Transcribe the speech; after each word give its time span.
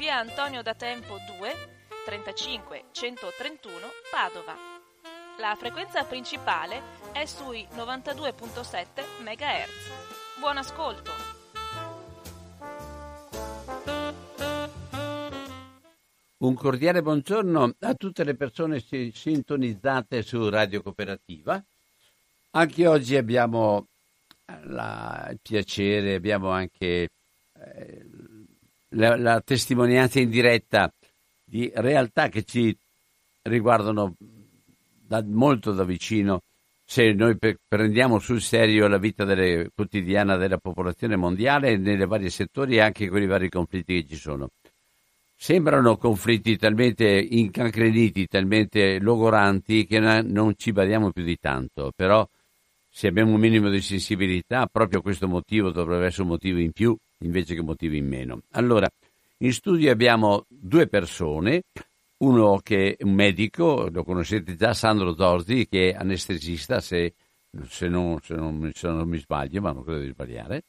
via 0.00 0.16
Antonio 0.16 0.62
da 0.62 0.72
Tempo 0.72 1.18
2 1.36 1.52
35 2.06 2.84
131 2.90 3.86
Padova. 4.10 4.56
La 5.38 5.54
frequenza 5.56 6.04
principale 6.04 6.80
è 7.12 7.26
sui 7.26 7.68
92.7 7.74 8.86
MHz. 9.22 10.38
Buon 10.40 10.56
ascolto! 10.56 11.10
Un 16.38 16.54
cordiale 16.54 17.02
buongiorno 17.02 17.74
a 17.80 17.94
tutte 17.94 18.24
le 18.24 18.34
persone 18.36 18.80
sintonizzate 18.80 20.22
su 20.22 20.48
Radio 20.48 20.80
Cooperativa. 20.80 21.62
Anche 22.52 22.86
oggi 22.86 23.16
abbiamo 23.16 23.88
la, 24.62 25.28
il 25.30 25.40
piacere, 25.42 26.14
abbiamo 26.14 26.48
anche 26.48 27.10
eh, 27.52 28.09
la, 28.90 29.16
la 29.16 29.40
testimonianza 29.40 30.20
in 30.20 30.30
diretta 30.30 30.92
di 31.44 31.70
realtà 31.74 32.28
che 32.28 32.44
ci 32.44 32.76
riguardano 33.42 34.14
da, 34.18 35.22
molto 35.24 35.72
da 35.72 35.84
vicino 35.84 36.42
se 36.84 37.12
noi 37.12 37.38
pe- 37.38 37.58
prendiamo 37.68 38.18
sul 38.18 38.40
serio 38.40 38.88
la 38.88 38.98
vita 38.98 39.24
delle, 39.24 39.70
quotidiana 39.72 40.36
della 40.36 40.58
popolazione 40.58 41.14
mondiale 41.14 41.76
nei 41.76 42.04
vari 42.04 42.30
settori 42.30 42.76
e 42.76 42.80
anche 42.80 43.08
con 43.08 43.22
i 43.22 43.26
vari 43.26 43.48
conflitti 43.48 43.94
che 43.94 44.08
ci 44.08 44.16
sono. 44.16 44.48
Sembrano 45.36 45.96
conflitti 45.96 46.56
talmente 46.56 47.06
incancreniti, 47.06 48.26
talmente 48.26 48.98
logoranti 48.98 49.86
che 49.86 50.00
non 50.00 50.54
ci 50.56 50.72
badiamo 50.72 51.12
più 51.12 51.22
di 51.22 51.38
tanto, 51.38 51.92
però 51.94 52.28
se 52.88 53.06
abbiamo 53.06 53.34
un 53.34 53.40
minimo 53.40 53.70
di 53.70 53.80
sensibilità, 53.80 54.66
proprio 54.66 55.00
questo 55.00 55.28
motivo 55.28 55.70
dovrebbe 55.70 56.06
essere 56.06 56.22
un 56.22 56.28
motivo 56.28 56.58
in 56.58 56.72
più 56.72 56.96
invece 57.20 57.54
che 57.54 57.62
motivo 57.62 57.94
in 57.94 58.06
meno. 58.06 58.42
Allora, 58.52 58.88
in 59.38 59.52
studio 59.52 59.90
abbiamo 59.90 60.44
due 60.48 60.86
persone, 60.86 61.62
uno 62.18 62.60
che 62.62 62.96
è 62.96 63.04
un 63.04 63.14
medico, 63.14 63.88
lo 63.90 64.04
conoscete 64.04 64.54
già, 64.56 64.74
Sandro 64.74 65.14
Zorzi, 65.14 65.66
che 65.66 65.90
è 65.90 65.94
anestesista, 65.96 66.80
se, 66.80 67.14
se, 67.68 67.88
non, 67.88 68.18
se, 68.22 68.34
non, 68.34 68.70
se 68.74 68.88
non, 68.88 69.08
mi 69.08 69.18
sbaglio, 69.18 69.60
ma 69.60 69.72
non 69.72 69.84
credo 69.84 70.00
di 70.00 70.08
sbagliare. 70.08 70.64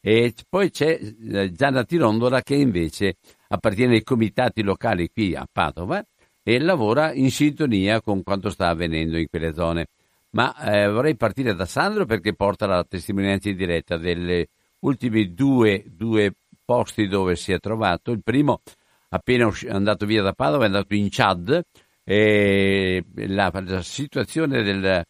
E 0.00 0.34
poi 0.48 0.70
c'è 0.70 0.98
eh, 1.00 1.52
Gianna 1.52 1.84
Tirondola 1.84 2.42
che 2.42 2.54
invece 2.54 3.16
appartiene 3.48 3.94
ai 3.94 4.02
comitati 4.02 4.62
locali 4.62 5.10
qui 5.10 5.34
a 5.34 5.48
Padova 5.50 6.04
e 6.42 6.58
lavora 6.58 7.14
in 7.14 7.30
sintonia 7.30 8.02
con 8.02 8.22
quanto 8.22 8.50
sta 8.50 8.68
avvenendo 8.68 9.16
in 9.16 9.28
quelle 9.28 9.54
zone. 9.54 9.88
Ma 10.30 10.54
eh, 10.56 10.90
vorrei 10.90 11.16
partire 11.16 11.54
da 11.54 11.64
Sandro 11.64 12.06
perché 12.06 12.34
porta 12.34 12.66
la 12.66 12.84
testimonianza 12.84 13.48
in 13.48 13.56
diretta 13.56 13.96
delle 13.96 14.48
ultime 14.84 15.32
due, 15.32 15.84
due 15.86 16.34
posti 16.64 17.06
dove 17.06 17.36
si 17.36 17.52
è 17.52 17.58
trovato. 17.58 18.10
Il 18.10 18.22
primo, 18.22 18.62
appena 19.10 19.48
è 19.48 19.70
andato 19.70 20.06
via 20.06 20.22
da 20.22 20.32
Padova, 20.32 20.64
è 20.64 20.66
andato 20.66 20.94
in 20.94 21.08
Chad 21.10 21.62
e 22.02 23.04
la, 23.14 23.50
la 23.52 23.82
situazione 23.82 24.62
del 24.62 25.04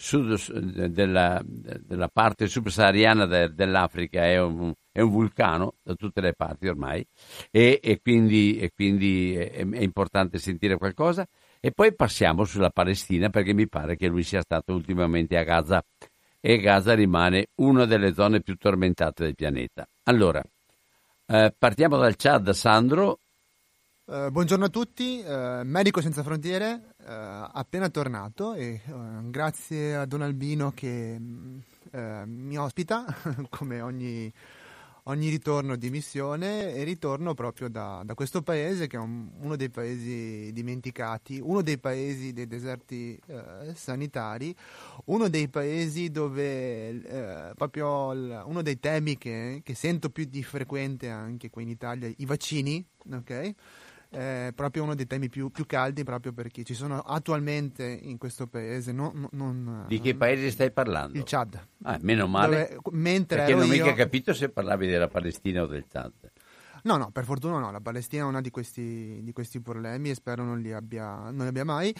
sud, 0.00 0.86
della, 0.86 1.42
della, 1.44 2.08
parte 2.08 2.48
subsahariana 2.48 3.26
de, 3.26 3.52
dell'Africa 3.52 4.24
è 4.24 4.40
un, 4.40 4.72
è 4.90 5.00
un, 5.00 5.10
vulcano 5.10 5.74
da 5.82 5.94
tutte 5.94 6.22
le 6.22 6.32
parti 6.32 6.68
ormai 6.68 7.06
e, 7.50 7.80
e 7.82 8.00
quindi, 8.00 8.58
e 8.58 8.72
quindi 8.74 9.34
è, 9.36 9.50
è, 9.50 9.82
importante 9.82 10.38
sentire 10.38 10.76
qualcosa. 10.78 11.26
E 11.60 11.72
poi 11.72 11.94
passiamo 11.94 12.44
sulla 12.44 12.70
Palestina 12.70 13.28
perché 13.28 13.52
mi 13.52 13.68
pare 13.68 13.96
che 13.96 14.08
lui 14.08 14.22
sia 14.22 14.40
stato 14.40 14.72
ultimamente 14.72 15.36
a 15.36 15.42
Gaza 15.42 15.84
e 16.40 16.58
Gaza 16.58 16.94
rimane 16.94 17.48
una 17.56 17.84
delle 17.84 18.14
zone 18.14 18.40
più 18.40 18.56
tormentate 18.56 19.24
del 19.24 19.34
pianeta. 19.34 19.86
Allora, 20.04 20.42
eh, 21.26 21.54
partiamo 21.56 21.98
dal 21.98 22.16
Chad, 22.16 22.50
Sandro. 22.50 23.18
Uh, 24.06 24.30
buongiorno 24.30 24.64
a 24.64 24.68
tutti, 24.68 25.22
uh, 25.24 25.60
Medico 25.62 26.00
Senza 26.00 26.24
Frontiere, 26.24 26.94
uh, 26.96 27.04
appena 27.52 27.88
tornato 27.90 28.54
e 28.54 28.80
grazie 29.24 29.94
a 29.94 30.04
Don 30.04 30.22
Albino 30.22 30.72
che 30.72 31.16
mi 31.16 32.56
ospita 32.56 33.04
come 33.50 33.80
ogni 33.80 34.32
ogni 35.04 35.28
ritorno 35.28 35.76
di 35.76 35.90
missione 35.90 36.74
e 36.74 36.84
ritorno 36.84 37.34
proprio 37.34 37.68
da, 37.68 38.02
da 38.04 38.14
questo 38.14 38.42
paese 38.42 38.86
che 38.86 38.96
è 38.96 39.00
un, 39.00 39.30
uno 39.40 39.56
dei 39.56 39.70
paesi 39.70 40.52
dimenticati, 40.52 41.40
uno 41.42 41.62
dei 41.62 41.78
paesi 41.78 42.32
dei 42.32 42.46
deserti 42.46 43.18
eh, 43.26 43.74
sanitari, 43.74 44.54
uno 45.06 45.28
dei 45.28 45.48
paesi 45.48 46.10
dove 46.10 46.88
eh, 46.88 47.52
proprio 47.54 48.12
l, 48.12 48.42
uno 48.46 48.62
dei 48.62 48.78
temi 48.78 49.16
che, 49.16 49.60
che, 49.64 49.74
sento 49.74 50.10
più 50.10 50.24
di 50.24 50.42
frequente 50.42 51.08
anche 51.08 51.50
qui 51.50 51.62
in 51.62 51.70
Italia, 51.70 52.10
i 52.16 52.24
vaccini, 52.24 52.84
ok? 53.12 53.54
È 54.10 54.50
proprio 54.54 54.82
uno 54.82 54.96
dei 54.96 55.06
temi 55.06 55.28
più, 55.28 55.50
più, 55.50 55.66
caldi 55.66 56.02
proprio 56.02 56.32
perché 56.32 56.64
ci 56.64 56.74
sono 56.74 56.98
attualmente 56.98 57.84
in 57.84 58.18
questo 58.18 58.48
paese 58.48 58.90
non, 58.90 59.28
non, 59.30 59.84
di 59.86 60.00
che 60.00 60.16
paese 60.16 60.50
stai 60.50 60.72
parlando? 60.72 61.16
il 61.16 61.22
Chad 61.24 61.58
ah, 61.84 61.98
meno 62.02 62.26
male. 62.26 62.70
Dove, 62.82 62.96
mentre 62.96 63.38
perché 63.38 63.54
non 63.54 63.62
ho 63.62 63.72
io... 63.72 63.84
mica 63.84 63.94
capito 63.94 64.34
se 64.34 64.48
parlavi 64.48 64.88
della 64.88 65.06
Palestina 65.06 65.62
o 65.62 65.66
del 65.66 65.86
Chad 65.88 66.12
no 66.82 66.96
no 66.96 67.10
per 67.12 67.24
fortuna 67.24 67.60
no 67.60 67.70
la 67.70 67.80
Palestina 67.80 68.24
non 68.24 68.34
ha 68.34 68.40
di 68.40 68.50
questi, 68.50 69.20
di 69.22 69.32
questi 69.32 69.60
problemi 69.60 70.10
e 70.10 70.14
spero 70.14 70.42
non 70.42 70.58
li 70.58 70.72
abbia, 70.72 71.30
non 71.30 71.42
li 71.42 71.48
abbia 71.48 71.64
mai 71.64 71.94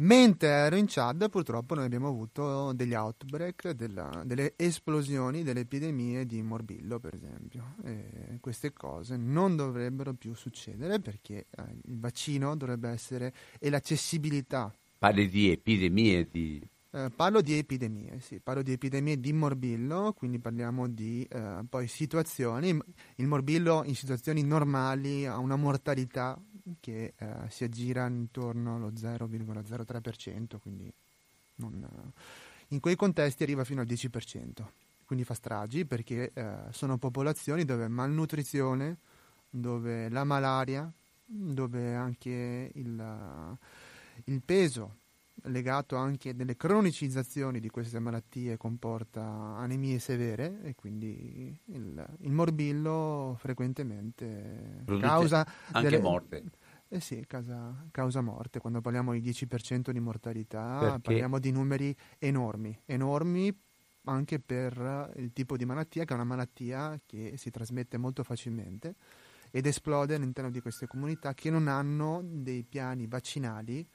Mentre 0.00 0.48
ero 0.48 0.76
in 0.76 0.86
Chad, 0.88 1.28
purtroppo 1.28 1.74
noi 1.74 1.84
abbiamo 1.84 2.08
avuto 2.08 2.72
degli 2.72 2.94
outbreak, 2.94 3.72
della, 3.72 4.22
delle 4.24 4.54
esplosioni, 4.56 5.42
delle 5.42 5.60
epidemie 5.60 6.24
di 6.24 6.40
morbillo, 6.40 6.98
per 6.98 7.14
esempio. 7.14 7.74
E 7.84 8.38
queste 8.40 8.72
cose 8.72 9.18
non 9.18 9.56
dovrebbero 9.56 10.14
più 10.14 10.34
succedere 10.34 11.00
perché 11.00 11.48
eh, 11.50 11.62
il 11.84 11.98
vaccino 11.98 12.56
dovrebbe 12.56 12.88
essere 12.88 13.34
e 13.58 13.68
l'accessibilità. 13.68 14.74
Parli 14.96 15.28
di 15.28 15.50
epidemie 15.50 16.28
di 16.30 16.66
eh, 16.92 17.08
parlo 17.14 17.40
di 17.40 17.56
epidemie, 17.56 18.18
sì, 18.18 18.40
parlo 18.40 18.62
di 18.62 18.72
epidemie 18.72 19.20
di 19.20 19.32
morbillo, 19.32 20.12
quindi 20.12 20.40
parliamo 20.40 20.88
di 20.88 21.24
eh, 21.30 21.60
poi 21.68 21.86
situazioni, 21.86 22.76
il 23.16 23.26
morbillo 23.28 23.84
in 23.84 23.94
situazioni 23.94 24.42
normali 24.42 25.24
ha 25.24 25.38
una 25.38 25.54
mortalità 25.54 26.36
che 26.80 27.14
eh, 27.16 27.34
si 27.48 27.64
aggira 27.64 28.06
intorno 28.06 28.76
allo 28.76 28.90
0,03%, 28.90 30.58
quindi 30.58 30.92
non, 31.56 32.12
in 32.68 32.80
quei 32.80 32.96
contesti 32.96 33.42
arriva 33.42 33.64
fino 33.64 33.80
al 33.80 33.86
10%, 33.86 34.64
quindi 35.04 35.24
fa 35.24 35.34
stragi 35.34 35.84
perché 35.84 36.30
eh, 36.32 36.54
sono 36.70 36.98
popolazioni 36.98 37.64
dove 37.64 37.88
malnutrizione, 37.88 38.98
dove 39.48 40.08
la 40.08 40.24
malaria, 40.24 40.90
dove 41.24 41.94
anche 41.94 42.70
il, 42.74 43.58
il 44.24 44.42
peso 44.42 44.98
legato 45.44 45.96
anche 45.96 46.34
delle 46.34 46.56
cronicizzazioni 46.56 47.60
di 47.60 47.68
queste 47.68 47.98
malattie 47.98 48.56
comporta 48.56 49.22
anemie 49.22 49.98
severe 49.98 50.60
e 50.62 50.74
quindi 50.74 51.56
il, 51.66 52.16
il 52.20 52.32
morbillo 52.32 53.36
frequentemente 53.38 54.82
Produce 54.84 55.06
causa 55.06 55.46
anche 55.72 55.88
delle, 55.88 56.02
morte. 56.02 56.44
Eh 56.88 57.00
sì, 57.00 57.24
causa, 57.26 57.86
causa, 57.90 58.20
morte. 58.20 58.58
Quando 58.58 58.80
parliamo 58.80 59.12
di 59.12 59.20
10% 59.20 59.90
di 59.90 60.00
mortalità 60.00 60.78
Perché? 60.78 61.00
parliamo 61.00 61.38
di 61.38 61.50
numeri 61.52 61.96
enormi, 62.18 62.76
enormi 62.86 63.56
anche 64.04 64.40
per 64.40 65.12
il 65.16 65.32
tipo 65.32 65.56
di 65.56 65.64
malattia 65.64 66.04
che 66.04 66.12
è 66.12 66.14
una 66.14 66.24
malattia 66.24 66.98
che 67.04 67.34
si 67.36 67.50
trasmette 67.50 67.98
molto 67.98 68.22
facilmente 68.24 68.94
ed 69.50 69.66
esplode 69.66 70.14
all'interno 70.14 70.50
di 70.50 70.60
queste 70.60 70.86
comunità 70.86 71.34
che 71.34 71.50
non 71.50 71.68
hanno 71.68 72.22
dei 72.24 72.62
piani 72.62 73.06
vaccinali 73.06 73.86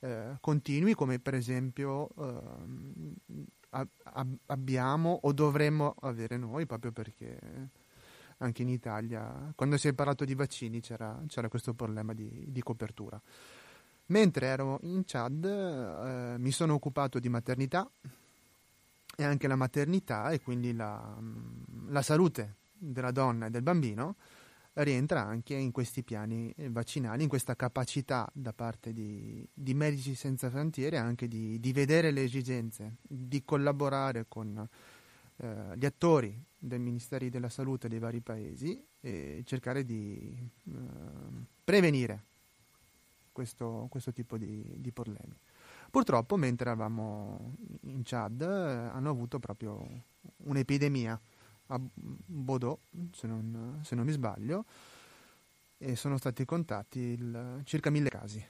eh, 0.00 0.36
continui 0.40 0.94
come 0.94 1.18
per 1.18 1.34
esempio 1.34 2.08
eh, 2.16 3.36
ab- 3.70 4.38
abbiamo 4.46 5.18
o 5.22 5.32
dovremmo 5.32 5.94
avere 6.00 6.36
noi 6.36 6.66
proprio 6.66 6.92
perché 6.92 7.70
anche 8.38 8.62
in 8.62 8.68
Italia 8.68 9.52
quando 9.54 9.76
si 9.76 9.88
è 9.88 9.92
parlato 9.92 10.24
di 10.24 10.34
vaccini 10.34 10.80
c'era, 10.80 11.20
c'era 11.26 11.48
questo 11.48 11.74
problema 11.74 12.14
di, 12.14 12.44
di, 12.48 12.62
copertura. 12.62 13.20
Mentre 14.06 14.46
ero 14.46 14.78
in 14.82 15.02
Chad 15.04 15.44
eh, 15.44 16.38
mi 16.38 16.50
sono 16.50 16.74
occupato 16.74 17.18
di 17.18 17.28
maternità 17.28 17.90
e 19.16 19.24
anche 19.24 19.48
la 19.48 19.56
maternità 19.56 20.30
e 20.30 20.40
quindi 20.40 20.72
la, 20.72 21.18
la 21.88 22.02
salute 22.02 22.56
della 22.72 23.10
donna 23.10 23.46
e 23.46 23.50
del 23.50 23.62
bambino 23.62 24.16
rientra 24.82 25.24
anche 25.24 25.54
in 25.54 25.72
questi 25.72 26.02
piani 26.02 26.54
vaccinali, 26.68 27.22
in 27.22 27.28
questa 27.28 27.56
capacità 27.56 28.28
da 28.32 28.52
parte 28.52 28.92
di, 28.92 29.46
di 29.52 29.74
Medici 29.74 30.14
Senza 30.14 30.50
Frontiere 30.50 30.98
anche 30.98 31.26
di, 31.26 31.58
di, 31.58 31.72
vedere 31.72 32.10
le 32.10 32.22
esigenze, 32.22 32.96
di 33.02 33.44
collaborare 33.44 34.26
con 34.28 34.68
eh, 35.36 35.76
gli 35.76 35.84
attori 35.84 36.44
dei 36.56 36.78
Ministeri 36.78 37.28
della 37.30 37.48
Salute 37.48 37.88
dei 37.88 37.98
vari 37.98 38.20
paesi 38.20 38.84
e 39.00 39.42
cercare 39.44 39.84
di 39.84 40.36
eh, 40.66 40.72
prevenire 41.64 42.24
questo, 43.32 43.86
questo 43.88 44.12
tipo 44.12 44.36
di, 44.36 44.74
di, 44.78 44.92
problemi. 44.92 45.36
Purtroppo, 45.90 46.36
mentre 46.36 46.70
eravamo 46.70 47.54
in 47.82 48.02
Chad, 48.04 48.40
eh, 48.42 48.46
hanno 48.46 49.10
avuto 49.10 49.38
proprio 49.38 50.04
un'epidemia 50.38 51.20
a 51.68 51.80
Bodò, 51.80 52.78
se 53.12 53.26
non, 53.26 53.80
se 53.82 53.94
non 53.94 54.04
mi 54.04 54.12
sbaglio, 54.12 54.64
e 55.78 55.96
sono 55.96 56.16
stati 56.18 56.44
contati 56.44 56.98
il, 56.98 57.60
circa 57.64 57.90
mille 57.90 58.08
casi 58.08 58.44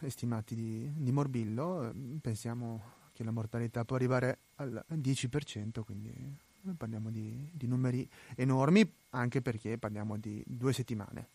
estimati 0.00 0.54
di, 0.54 0.92
di, 0.96 1.12
morbillo. 1.12 1.92
Pensiamo 2.20 2.82
che 3.12 3.24
la 3.24 3.30
mortalità 3.30 3.84
può 3.84 3.96
arrivare 3.96 4.38
al 4.56 4.84
10%, 4.90 5.82
quindi 5.84 6.36
parliamo 6.76 7.10
di, 7.10 7.50
di 7.52 7.66
numeri 7.66 8.08
enormi, 8.36 8.90
anche 9.10 9.42
perché 9.42 9.78
parliamo 9.78 10.16
di 10.16 10.42
due 10.46 10.72
settimane. 10.72 11.28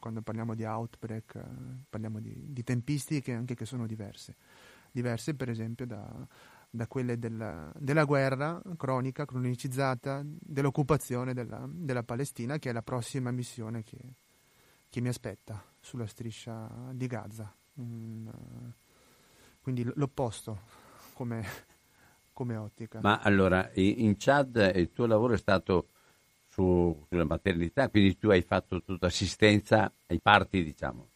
Quando 0.00 0.22
parliamo 0.22 0.54
di 0.54 0.64
outbreak 0.64 1.40
parliamo 1.88 2.18
di, 2.18 2.52
di 2.52 2.64
tempistiche 2.64 3.32
anche 3.32 3.54
che 3.54 3.64
sono 3.64 3.86
diverse. 3.86 4.34
Diverse 4.90 5.34
per 5.34 5.50
esempio 5.50 5.86
da, 5.86 6.26
da 6.70 6.86
quelle 6.86 7.18
della, 7.18 7.72
della, 7.76 8.04
guerra 8.04 8.60
cronica, 8.76 9.24
cronicizzata, 9.24 10.22
dell'occupazione 10.24 11.32
della, 11.32 11.66
della, 11.68 12.02
Palestina, 12.02 12.58
che 12.58 12.70
è 12.70 12.72
la 12.72 12.82
prossima 12.82 13.30
missione 13.30 13.82
che, 13.82 13.98
che 14.88 15.00
mi 15.00 15.08
aspetta 15.08 15.62
sulla 15.80 16.06
striscia 16.06 16.68
di 16.92 17.06
Gaza. 17.06 17.54
Mm, 17.80 18.28
quindi 19.60 19.90
l'opposto 19.94 20.60
come, 21.14 21.44
come, 22.32 22.56
ottica. 22.56 23.00
Ma 23.00 23.18
allora, 23.20 23.70
in 23.74 24.16
Chad 24.18 24.72
il 24.74 24.92
tuo 24.92 25.06
lavoro 25.06 25.34
è 25.34 25.38
stato 25.38 25.88
su, 26.44 27.04
sulla 27.08 27.24
maternità, 27.24 27.88
quindi 27.88 28.16
tu 28.18 28.28
hai 28.30 28.42
fatto 28.42 28.82
tutta 28.82 29.06
assistenza 29.06 29.92
ai 30.06 30.20
parti, 30.20 30.62
diciamo. 30.62 31.08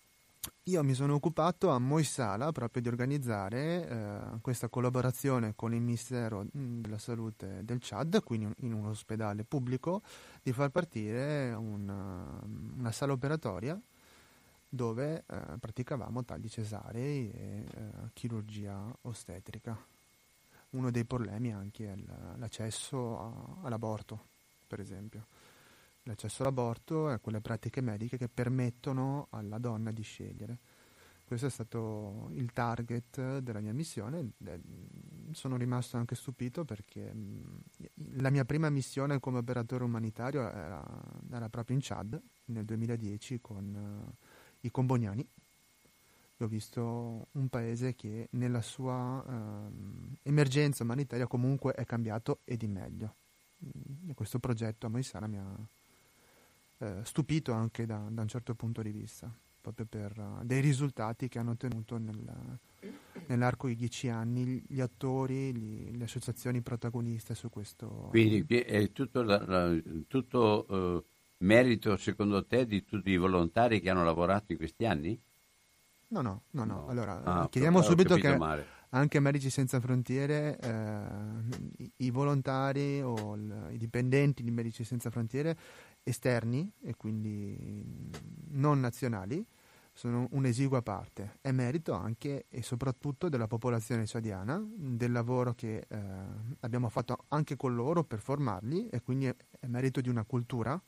Io 0.67 0.85
mi 0.85 0.95
sono 0.95 1.15
occupato 1.15 1.71
a 1.71 1.81
Moisala 1.81 2.53
proprio 2.53 2.83
di 2.83 2.89
organizzare 2.89 3.89
eh, 3.89 4.41
questa 4.41 4.69
collaborazione 4.69 5.55
con 5.57 5.75
il 5.75 5.81
Ministero 5.81 6.45
mm, 6.57 6.81
della 6.83 6.99
Salute 6.99 7.65
del 7.65 7.79
Chad, 7.81 8.23
quindi 8.23 8.49
in 8.59 8.73
un 8.73 8.87
ospedale 8.87 9.43
pubblico, 9.43 10.03
di 10.41 10.53
far 10.53 10.71
partire 10.71 11.53
una, 11.53 12.41
una 12.77 12.93
sala 12.93 13.13
operatoria 13.13 13.77
dove 14.69 15.25
eh, 15.27 15.41
praticavamo 15.59 16.25
tagli 16.25 16.49
cesarei 16.49 17.33
e 17.33 17.67
eh, 17.69 17.91
chirurgia 18.13 18.85
ostetrica. 19.03 19.77
Uno 20.71 20.93
dei 20.93 21.05
problemi 21.05 21.53
anche 21.53 21.93
è 21.93 21.97
l'accesso 22.37 23.19
a, 23.19 23.67
all'aborto, 23.67 24.27
per 24.69 24.79
esempio 24.79 25.27
l'accesso 26.05 26.43
all'aborto 26.43 27.11
e 27.11 27.21
quelle 27.21 27.41
pratiche 27.41 27.81
mediche 27.81 28.17
che 28.17 28.29
permettono 28.29 29.29
alla 29.31 29.59
donna 29.59 29.91
di 29.91 30.03
scegliere. 30.03 30.59
Questo 31.25 31.47
è 31.47 31.51
stato 31.51 32.29
il 32.33 32.53
target 32.53 33.39
della 33.39 33.61
mia 33.61 33.73
missione. 33.73 34.33
Sono 35.31 35.57
rimasto 35.57 35.97
anche 35.97 36.15
stupito 36.15 36.67
perché 36.67 37.11
la 38.17 38.29
mia 38.29 38.45
prima 38.45 38.69
missione 38.69 39.19
come 39.19 39.39
operatore 39.39 39.85
umanitario 39.85 40.43
era, 40.43 40.85
era 41.31 41.49
proprio 41.49 41.77
in 41.77 41.83
Chad 41.83 42.21
nel 42.47 42.67
2010 42.67 43.41
con 43.41 43.75
uh, 43.75 44.27
i 44.61 44.71
comboniani. 44.71 45.27
Ho 46.37 46.47
visto 46.49 47.29
un 47.31 47.49
paese 47.49 47.95
che 47.95 48.29
nella 48.33 48.61
sua 48.61 49.25
uh, 49.25 49.73
emergenza 50.23 50.83
umanitaria 50.83 51.27
comunque 51.27 51.73
è 51.73 51.87
cambiato 51.87 52.41
e 52.45 52.59
di 52.59 52.67
meglio. 52.67 53.15
E 54.07 54.13
questo 54.13 54.39
progetto 54.39 54.85
a 54.85 54.91
Moisana 54.91 55.29
mi 55.29 55.39
ha, 55.39 55.57
eh, 56.83 57.01
stupito 57.05 57.53
anche 57.53 57.87
da, 57.87 58.05
da, 58.11 58.23
un 58.23 58.29
certo 58.29 58.55
punto 58.57 58.83
di 58.83 58.91
vista, 58.91 59.33
proprio 59.61 59.87
per 59.87 60.19
uh, 60.19 60.45
dei 60.45 60.61
risultati 60.61 61.29
che 61.29 61.39
hanno 61.39 61.53
ottenuto 61.53 61.97
nel, 61.97 62.59
nell'arco 63.27 63.69
di 63.69 63.77
dieci 63.77 64.09
anni 64.09 64.61
gli 64.67 64.81
attori, 64.81 65.55
gli, 65.55 65.97
le 65.97 66.05
associazioni 66.05 66.61
protagoniste 66.61 67.37
su 67.37 67.51
questo. 67.51 68.09
Quindi 68.11 68.59
è 68.59 68.91
tutto, 68.91 69.23
la, 69.23 69.45
la, 69.47 69.81
tutto 70.09 70.67
uh, 70.69 71.05
merito 71.45 71.97
secondo 71.97 72.45
te 72.45 72.67
di 72.67 72.85
tutti 72.85 73.11
i 73.11 73.17
volontari 73.17 73.81
che 73.81 73.89
hanno 73.89 74.03
lavorato 74.03 74.51
in 74.51 74.59
questi 74.59 74.85
anni? 74.85 75.21
No, 76.09 76.21
no, 76.21 76.43
no, 76.51 76.65
no. 76.65 76.89
Allora, 76.89 77.23
ah, 77.23 77.49
chiediamo 77.49 77.81
subito 77.81 78.17
che 78.17 78.37
male. 78.37 78.67
anche 78.91 79.19
Medici 79.19 79.49
Senza 79.49 79.81
Frontiere, 79.81 80.59
eh, 80.59 81.83
i, 81.85 81.93
i, 81.97 82.11
volontari 82.11 83.01
o 83.01 83.35
l, 83.35 83.69
i 83.71 83.79
dipendenti 83.79 84.43
di 84.43 84.51
Medici 84.51 84.85
Senza 84.85 85.09
Frontiere 85.09 85.57
esterni 86.03 86.71
e 86.81 86.95
quindi 86.97 88.11
non 88.51 88.81
nazionali 88.81 89.45
sono 89.93 90.27
un'esigua 90.31 90.83
parte. 90.83 91.39
È 91.41 91.51
merito 91.51 91.93
anche 91.93 92.47
e 92.49 92.63
soprattutto 92.63 93.29
della 93.29 93.47
popolazione 93.47 94.07
ciadiana, 94.07 94.63
del 94.67 95.13
lavoro 95.13 95.55
che 95.55 95.85
eh, 95.87 95.99
abbiamo 96.61 96.89
fatto 96.89 97.25
anche 97.29 97.57
con 97.57 97.75
loro 97.75 98.03
per 98.05 98.21
formarli 98.21 98.89
e 98.89 99.03
quindi 99.03 99.27
è, 99.27 99.37
è 99.61 99.67
merito 99.67 100.01
di 100.01 100.09
una 100.09 100.25
cultura 100.25 100.81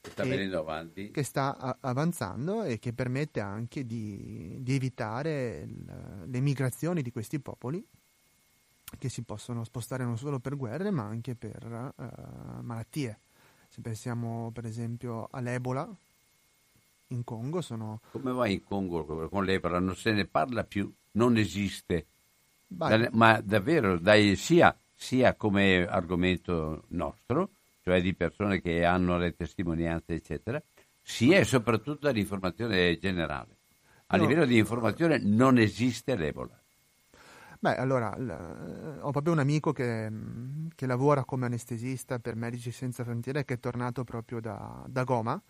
che 0.00 0.10
sta 0.10 0.22
avanti. 0.58 1.10
Che 1.10 1.22
sta 1.22 1.56
a- 1.56 1.76
avanzando 1.80 2.62
e 2.64 2.78
che 2.78 2.92
permette 2.92 3.40
anche 3.40 3.84
di, 3.84 4.58
di 4.60 4.74
evitare 4.74 5.64
l- 5.66 6.24
le 6.26 6.40
migrazioni 6.40 7.02
di 7.02 7.10
questi 7.10 7.40
popoli 7.40 7.84
che 8.98 9.08
si 9.08 9.22
possono 9.22 9.64
spostare 9.64 10.04
non 10.04 10.18
solo 10.18 10.38
per 10.38 10.56
guerre 10.56 10.90
ma 10.90 11.04
anche 11.04 11.34
per 11.34 11.92
uh, 11.96 12.62
malattie 12.62 13.20
se 13.72 13.80
pensiamo 13.80 14.50
per 14.52 14.66
esempio 14.66 15.28
all'Ebola, 15.30 15.88
in 17.06 17.24
Congo 17.24 17.62
sono... 17.62 18.02
Come 18.10 18.30
va 18.30 18.46
in 18.46 18.62
Congo 18.62 19.30
con 19.30 19.44
l'Ebola? 19.46 19.78
Non 19.78 19.96
se 19.96 20.12
ne 20.12 20.26
parla 20.26 20.62
più, 20.64 20.92
non 21.12 21.38
esiste. 21.38 22.06
Beh. 22.66 23.08
Ma 23.12 23.40
davvero, 23.40 23.98
dai, 23.98 24.36
sia, 24.36 24.78
sia 24.94 25.34
come 25.36 25.86
argomento 25.86 26.84
nostro, 26.88 27.52
cioè 27.80 28.02
di 28.02 28.14
persone 28.14 28.60
che 28.60 28.84
hanno 28.84 29.16
le 29.16 29.34
testimonianze, 29.34 30.12
eccetera, 30.12 30.62
sia 31.00 31.38
e 31.38 31.44
soprattutto 31.44 32.08
dall'informazione 32.08 32.98
generale. 32.98 33.56
A 34.08 34.18
no. 34.18 34.26
livello 34.26 34.44
di 34.44 34.58
informazione 34.58 35.18
non 35.18 35.56
esiste 35.56 36.14
l'Ebola. 36.14 36.61
Beh, 37.62 37.76
allora, 37.76 38.12
l- 38.18 38.98
ho 39.02 39.12
proprio 39.12 39.32
un 39.32 39.38
amico 39.38 39.70
che, 39.72 40.10
che, 40.74 40.84
lavora 40.84 41.24
come 41.24 41.46
anestesista 41.46 42.18
per 42.18 42.34
Medici 42.34 42.72
Senza 42.72 43.04
Frontiere 43.04 43.44
che 43.44 43.54
è 43.54 43.60
tornato 43.60 44.02
proprio 44.02 44.40
da, 44.40 44.82
da 44.88 45.04
Goma, 45.04 45.40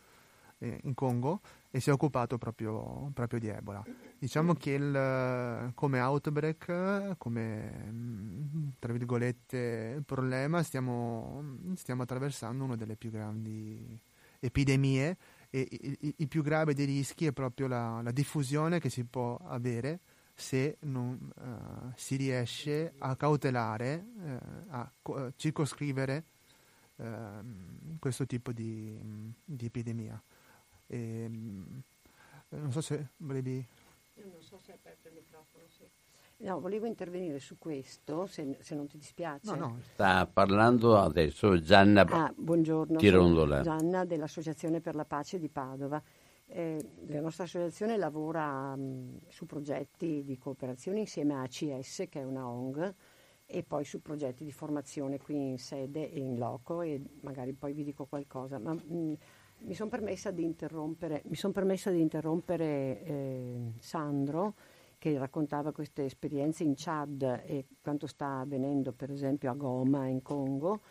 eh, 0.58 0.78
in 0.82 0.92
Congo, 0.92 1.40
e 1.70 1.80
si 1.80 1.88
è 1.88 1.92
occupato 1.94 2.36
proprio, 2.36 3.10
proprio 3.14 3.38
di 3.38 3.48
Ebola. 3.48 3.82
Diciamo 4.18 4.52
che 4.52 4.72
il, 4.72 5.72
come 5.74 6.00
outbreak, 6.00 7.14
come, 7.16 8.74
tra 8.78 8.92
virgolette, 8.92 10.02
problema, 10.04 10.62
stiamo, 10.62 11.60
stiamo 11.76 12.02
attraversando 12.02 12.64
una 12.64 12.76
delle 12.76 12.96
più 12.96 13.10
grandi 13.10 13.98
epidemie 14.38 15.16
e 15.48 15.66
il, 15.70 16.14
il 16.18 16.28
più 16.28 16.42
grave 16.42 16.74
dei 16.74 16.84
rischi 16.84 17.24
è 17.24 17.32
proprio 17.32 17.68
la, 17.68 18.02
la 18.02 18.12
diffusione 18.12 18.80
che 18.80 18.90
si 18.90 19.02
può 19.04 19.38
avere 19.46 20.00
se 20.34 20.76
non 20.80 21.30
uh, 21.36 21.92
si 21.94 22.16
riesce 22.16 22.94
a 22.98 23.16
cautelare, 23.16 24.06
uh, 24.16 24.38
a 24.68 24.92
uh, 25.02 25.32
circoscrivere 25.36 26.24
ehm, 26.96 27.98
questo 27.98 28.26
tipo 28.26 28.52
di, 28.52 28.98
di 29.44 29.66
epidemia. 29.66 30.20
E, 30.86 31.28
non 32.48 32.70
so 32.70 32.80
se 32.80 33.10
volevi... 33.18 33.66
Io 34.14 34.26
non 34.26 34.42
so 34.42 34.58
se 34.58 34.72
è 34.72 34.74
aperto 34.74 35.08
il 35.08 35.14
microfono, 35.14 35.64
sì. 35.68 35.88
No, 36.38 36.58
volevo 36.58 36.86
intervenire 36.86 37.38
su 37.38 37.56
questo, 37.56 38.26
se, 38.26 38.58
se 38.60 38.74
non 38.74 38.88
ti 38.88 38.98
dispiace. 38.98 39.54
No, 39.54 39.54
no. 39.54 39.78
Sta 39.92 40.26
parlando 40.26 40.98
adesso 40.98 41.60
Gianna 41.60 42.04
Ah, 42.08 42.32
buongiorno, 42.36 42.98
Tirondola. 42.98 43.60
Gianna 43.62 44.04
dell'Associazione 44.04 44.80
per 44.80 44.96
la 44.96 45.04
Pace 45.04 45.38
di 45.38 45.48
Padova. 45.48 46.02
Eh, 46.54 46.84
la 47.06 47.20
nostra 47.20 47.44
associazione 47.44 47.96
lavora 47.96 48.76
mh, 48.76 49.20
su 49.28 49.46
progetti 49.46 50.22
di 50.22 50.36
cooperazione 50.36 50.98
insieme 51.00 51.32
a 51.32 51.42
ACS, 51.42 52.04
che 52.10 52.20
è 52.20 52.24
una 52.24 52.46
ONG, 52.46 52.94
e 53.46 53.62
poi 53.62 53.86
su 53.86 54.02
progetti 54.02 54.44
di 54.44 54.52
formazione 54.52 55.18
qui 55.18 55.34
in 55.34 55.58
sede 55.58 56.10
e 56.12 56.20
in 56.20 56.36
loco 56.36 56.82
e 56.82 57.00
magari 57.22 57.54
poi 57.54 57.72
vi 57.72 57.84
dico 57.84 58.04
qualcosa. 58.04 58.58
Ma 58.58 58.74
mh, 58.74 59.16
mi 59.60 59.74
sono 59.74 59.88
permessa 59.88 60.30
di 60.30 60.44
interrompere, 60.44 61.22
son 61.32 61.52
permessa 61.52 61.90
di 61.90 62.00
interrompere 62.00 63.02
eh, 63.02 63.72
Sandro 63.78 64.54
che 64.98 65.16
raccontava 65.16 65.72
queste 65.72 66.04
esperienze 66.04 66.64
in 66.64 66.74
Chad 66.76 67.22
e 67.46 67.66
quanto 67.80 68.06
sta 68.06 68.40
avvenendo 68.40 68.92
per 68.92 69.10
esempio 69.10 69.50
a 69.50 69.54
Goma 69.54 70.06
in 70.06 70.20
Congo, 70.20 70.82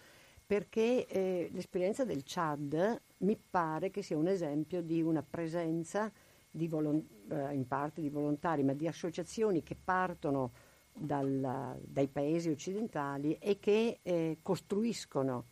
perché 0.51 1.07
eh, 1.07 1.49
l'esperienza 1.53 2.03
del 2.03 2.23
Chad 2.25 3.01
mi 3.19 3.37
pare 3.37 3.89
che 3.89 4.01
sia 4.01 4.17
un 4.17 4.27
esempio 4.27 4.81
di 4.81 5.01
una 5.01 5.23
presenza 5.23 6.11
di 6.51 6.67
volon- 6.67 7.07
eh, 7.29 7.53
in 7.53 7.65
parte 7.65 8.01
di 8.01 8.09
volontari, 8.09 8.61
ma 8.61 8.73
di 8.73 8.85
associazioni 8.85 9.63
che 9.63 9.77
partono 9.81 10.51
dal- 10.93 11.79
dai 11.81 12.09
paesi 12.09 12.49
occidentali 12.49 13.37
e 13.39 13.59
che 13.59 13.99
eh, 14.01 14.39
costruiscono 14.41 15.45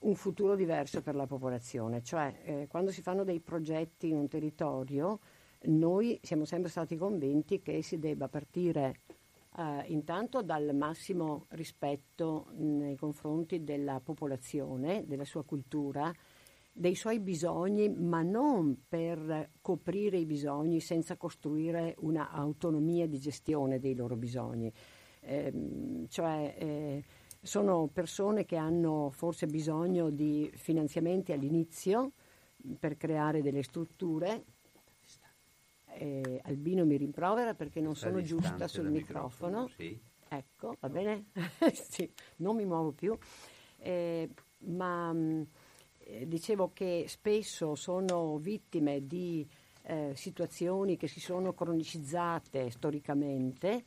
un 0.00 0.14
futuro 0.14 0.56
diverso 0.56 1.02
per 1.02 1.14
la 1.14 1.26
popolazione. 1.26 2.02
Cioè, 2.02 2.34
eh, 2.42 2.66
quando 2.68 2.90
si 2.90 3.02
fanno 3.02 3.24
dei 3.24 3.40
progetti 3.40 4.08
in 4.08 4.16
un 4.16 4.28
territorio, 4.28 5.18
noi 5.64 6.18
siamo 6.22 6.46
sempre 6.46 6.70
stati 6.70 6.96
convinti 6.96 7.60
che 7.60 7.82
si 7.82 7.98
debba 7.98 8.28
partire 8.28 9.00
eh, 9.58 9.84
intanto 9.88 10.40
dal 10.42 10.72
massimo 10.74 11.46
rispetto 11.48 12.46
nei 12.54 12.94
confronti 12.94 13.64
della 13.64 14.00
popolazione, 14.00 15.04
della 15.04 15.24
sua 15.24 15.42
cultura, 15.42 16.14
dei 16.72 16.94
suoi 16.94 17.18
bisogni, 17.18 17.88
ma 17.88 18.22
non 18.22 18.84
per 18.88 19.50
coprire 19.60 20.16
i 20.16 20.26
bisogni 20.26 20.78
senza 20.78 21.16
costruire 21.16 21.96
una 21.98 22.30
autonomia 22.30 23.08
di 23.08 23.18
gestione 23.18 23.80
dei 23.80 23.96
loro 23.96 24.14
bisogni. 24.14 24.72
Ehm, 25.22 26.06
cioè, 26.06 26.54
eh, 26.56 27.04
sono 27.42 27.88
persone 27.92 28.44
che 28.44 28.56
hanno 28.56 29.10
forse 29.10 29.46
bisogno 29.46 30.10
di 30.10 30.48
finanziamenti 30.54 31.32
all'inizio 31.32 32.12
per 32.78 32.96
creare 32.96 33.42
delle 33.42 33.64
strutture. 33.64 34.44
Eh, 36.00 36.40
Albino 36.44 36.84
mi 36.84 36.96
rimprovera 36.96 37.54
perché 37.54 37.80
non 37.80 37.96
sono 37.96 38.22
giusta 38.22 38.68
sul 38.68 38.84
dal 38.84 38.92
microfono. 38.92 39.68
sì. 39.76 39.98
Ecco, 40.28 40.76
va 40.78 40.88
bene? 40.88 41.30
sì, 41.72 42.08
non 42.36 42.54
mi 42.54 42.64
muovo 42.64 42.92
più. 42.92 43.16
Eh, 43.78 44.28
ma 44.58 45.12
mh, 45.12 45.46
eh, 45.98 46.28
dicevo 46.28 46.70
che 46.72 47.06
spesso 47.08 47.74
sono 47.74 48.36
vittime 48.38 49.06
di 49.06 49.46
eh, 49.82 50.12
situazioni 50.14 50.96
che 50.96 51.08
si 51.08 51.18
sono 51.18 51.52
cronicizzate 51.54 52.70
storicamente, 52.70 53.84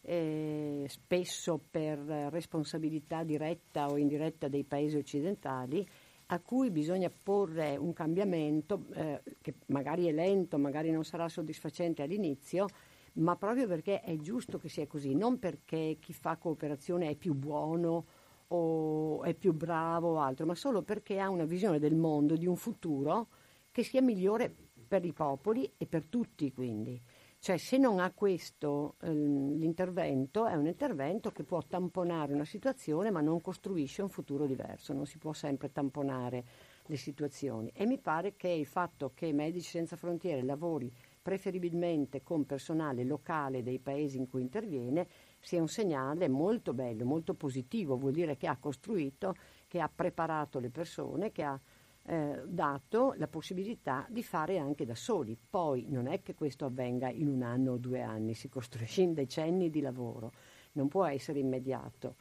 eh, 0.00 0.86
spesso 0.88 1.60
per 1.70 1.98
responsabilità 1.98 3.22
diretta 3.22 3.86
o 3.88 3.98
indiretta 3.98 4.48
dei 4.48 4.64
paesi 4.64 4.96
occidentali, 4.96 5.86
a 6.32 6.40
cui 6.40 6.70
bisogna 6.70 7.10
porre 7.10 7.76
un 7.76 7.92
cambiamento 7.92 8.86
eh, 8.94 9.22
che 9.42 9.54
magari 9.66 10.06
è 10.06 10.12
lento, 10.12 10.56
magari 10.56 10.90
non 10.90 11.04
sarà 11.04 11.28
soddisfacente 11.28 12.02
all'inizio, 12.02 12.66
ma 13.14 13.36
proprio 13.36 13.66
perché 13.66 14.00
è 14.00 14.16
giusto 14.16 14.58
che 14.58 14.70
sia 14.70 14.86
così, 14.86 15.14
non 15.14 15.38
perché 15.38 15.98
chi 16.00 16.14
fa 16.14 16.36
cooperazione 16.38 17.10
è 17.10 17.16
più 17.16 17.34
buono 17.34 18.06
o 18.48 19.22
è 19.24 19.34
più 19.34 19.52
bravo 19.52 20.14
o 20.14 20.20
altro, 20.20 20.46
ma 20.46 20.54
solo 20.54 20.80
perché 20.80 21.20
ha 21.20 21.28
una 21.28 21.44
visione 21.44 21.78
del 21.78 21.96
mondo, 21.96 22.36
di 22.36 22.46
un 22.46 22.56
futuro 22.56 23.28
che 23.70 23.82
sia 23.82 24.00
migliore 24.00 24.54
per 24.88 25.04
i 25.04 25.12
popoli 25.12 25.70
e 25.76 25.86
per 25.86 26.06
tutti 26.06 26.50
quindi. 26.50 26.98
Cioè 27.44 27.56
se 27.56 27.76
non 27.76 27.98
ha 27.98 28.12
questo 28.12 28.94
ehm, 29.02 29.56
l'intervento 29.58 30.46
è 30.46 30.54
un 30.54 30.68
intervento 30.68 31.32
che 31.32 31.42
può 31.42 31.60
tamponare 31.60 32.34
una 32.34 32.44
situazione 32.44 33.10
ma 33.10 33.20
non 33.20 33.40
costruisce 33.40 34.00
un 34.00 34.10
futuro 34.10 34.46
diverso, 34.46 34.92
non 34.92 35.06
si 35.06 35.18
può 35.18 35.32
sempre 35.32 35.72
tamponare 35.72 36.44
le 36.86 36.96
situazioni. 36.96 37.72
E 37.74 37.84
mi 37.84 37.98
pare 37.98 38.36
che 38.36 38.46
il 38.46 38.64
fatto 38.64 39.10
che 39.12 39.32
Medici 39.32 39.70
Senza 39.70 39.96
Frontiere 39.96 40.44
lavori 40.44 40.88
preferibilmente 41.20 42.22
con 42.22 42.46
personale 42.46 43.02
locale 43.02 43.64
dei 43.64 43.80
paesi 43.80 44.18
in 44.18 44.28
cui 44.28 44.40
interviene 44.40 45.08
sia 45.40 45.60
un 45.60 45.66
segnale 45.66 46.28
molto 46.28 46.72
bello, 46.72 47.04
molto 47.04 47.34
positivo, 47.34 47.96
vuol 47.96 48.12
dire 48.12 48.36
che 48.36 48.46
ha 48.46 48.56
costruito, 48.56 49.34
che 49.66 49.80
ha 49.80 49.90
preparato 49.92 50.60
le 50.60 50.70
persone, 50.70 51.32
che 51.32 51.42
ha 51.42 51.58
eh, 52.04 52.42
dato 52.46 53.14
la 53.16 53.28
possibilità 53.28 54.06
di 54.08 54.22
fare 54.22 54.58
anche 54.58 54.84
da 54.84 54.94
soli. 54.94 55.36
Poi 55.48 55.86
non 55.88 56.06
è 56.06 56.22
che 56.22 56.34
questo 56.34 56.64
avvenga 56.64 57.08
in 57.08 57.28
un 57.28 57.42
anno 57.42 57.72
o 57.72 57.76
due 57.76 58.02
anni, 58.02 58.34
si 58.34 58.48
costruisce 58.48 59.02
in 59.02 59.14
decenni 59.14 59.70
di 59.70 59.80
lavoro, 59.80 60.32
non 60.72 60.88
può 60.88 61.04
essere 61.04 61.38
immediato. 61.38 62.16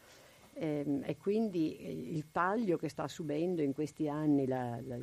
Ehm, 0.53 1.01
e 1.05 1.17
quindi 1.17 1.77
eh, 1.77 1.91
il 1.91 2.31
taglio 2.31 2.77
che 2.77 2.89
sta 2.89 3.07
subendo 3.07 3.61
in 3.61 3.73
questi 3.73 4.07
anni 4.07 4.45
la, 4.45 4.79
la, 4.81 4.97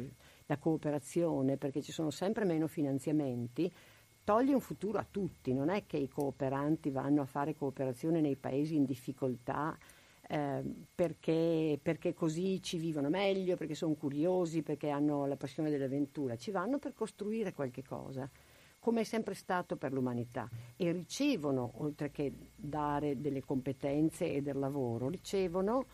la 0.47 0.57
cooperazione, 0.59 1.57
perché 1.57 1.83
ci 1.83 1.93
sono 1.93 2.11
sempre 2.11 2.45
meno 2.45 2.67
finanziamenti, 2.67 3.73
toglie 4.23 4.53
un 4.53 4.61
futuro 4.61 4.99
a 4.99 5.07
tutti, 5.11 5.55
non 5.55 5.71
è 5.71 5.87
che 5.87 5.97
i 5.97 6.09
cooperanti 6.09 6.91
vanno 6.91 7.23
a 7.23 7.27
fare 7.27 7.57
cooperazione 7.57 8.21
nei 8.21 8.37
paesi 8.37 8.77
in 8.77 8.85
difficoltà 8.85 9.77
eh, 10.29 10.63
perché, 10.95 11.79
perché 11.83 12.13
così 12.13 12.63
ci 12.63 12.77
vivono 12.77 13.09
meglio, 13.09 13.57
perché 13.57 13.75
sono 13.75 13.95
curiosi, 13.95 14.63
perché 14.63 14.91
hanno 14.91 15.27
la 15.27 15.37
passione 15.37 15.71
dell'avventura, 15.71 16.37
ci 16.37 16.51
vanno 16.51 16.79
per 16.79 16.93
costruire 16.93 17.55
qualche 17.55 17.83
cosa, 17.83 18.29
come 18.79 19.01
è 19.01 19.05
sempre 19.05 19.35
stato 19.35 19.77
per 19.77 19.93
l'umanità, 19.93 20.49
e 20.77 20.93
ricevono, 20.93 21.73
oltre 21.77 22.11
che 22.11 22.33
dare 22.55 23.21
delle 23.21 23.43
competenze 23.43 24.33
e 24.33 24.43
del 24.43 24.59
lavoro, 24.59 25.09
ricevono 25.09 25.87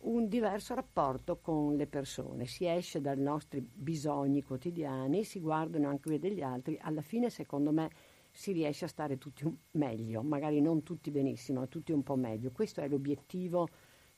un 0.00 0.26
diverso 0.26 0.74
rapporto 0.74 1.38
con 1.38 1.76
le 1.76 1.86
persone, 1.86 2.46
si 2.46 2.66
esce 2.66 3.00
dai 3.00 3.18
nostri 3.18 3.60
bisogni 3.60 4.42
quotidiani, 4.42 5.22
si 5.22 5.38
guardano 5.38 5.88
anche 5.88 6.02
quelli 6.04 6.18
degli 6.18 6.42
altri, 6.42 6.78
alla 6.80 7.02
fine 7.02 7.30
secondo 7.30 7.70
me 7.72 7.90
si 8.32 8.52
riesce 8.52 8.86
a 8.86 8.88
stare 8.88 9.18
tutti 9.18 9.44
meglio, 9.72 10.22
magari 10.22 10.60
non 10.60 10.82
tutti 10.82 11.10
benissimo, 11.10 11.60
ma 11.60 11.66
tutti 11.66 11.92
un 11.92 12.02
po' 12.02 12.16
meglio. 12.16 12.50
Questo 12.50 12.80
è 12.80 12.88
l'obiettivo 12.88 13.68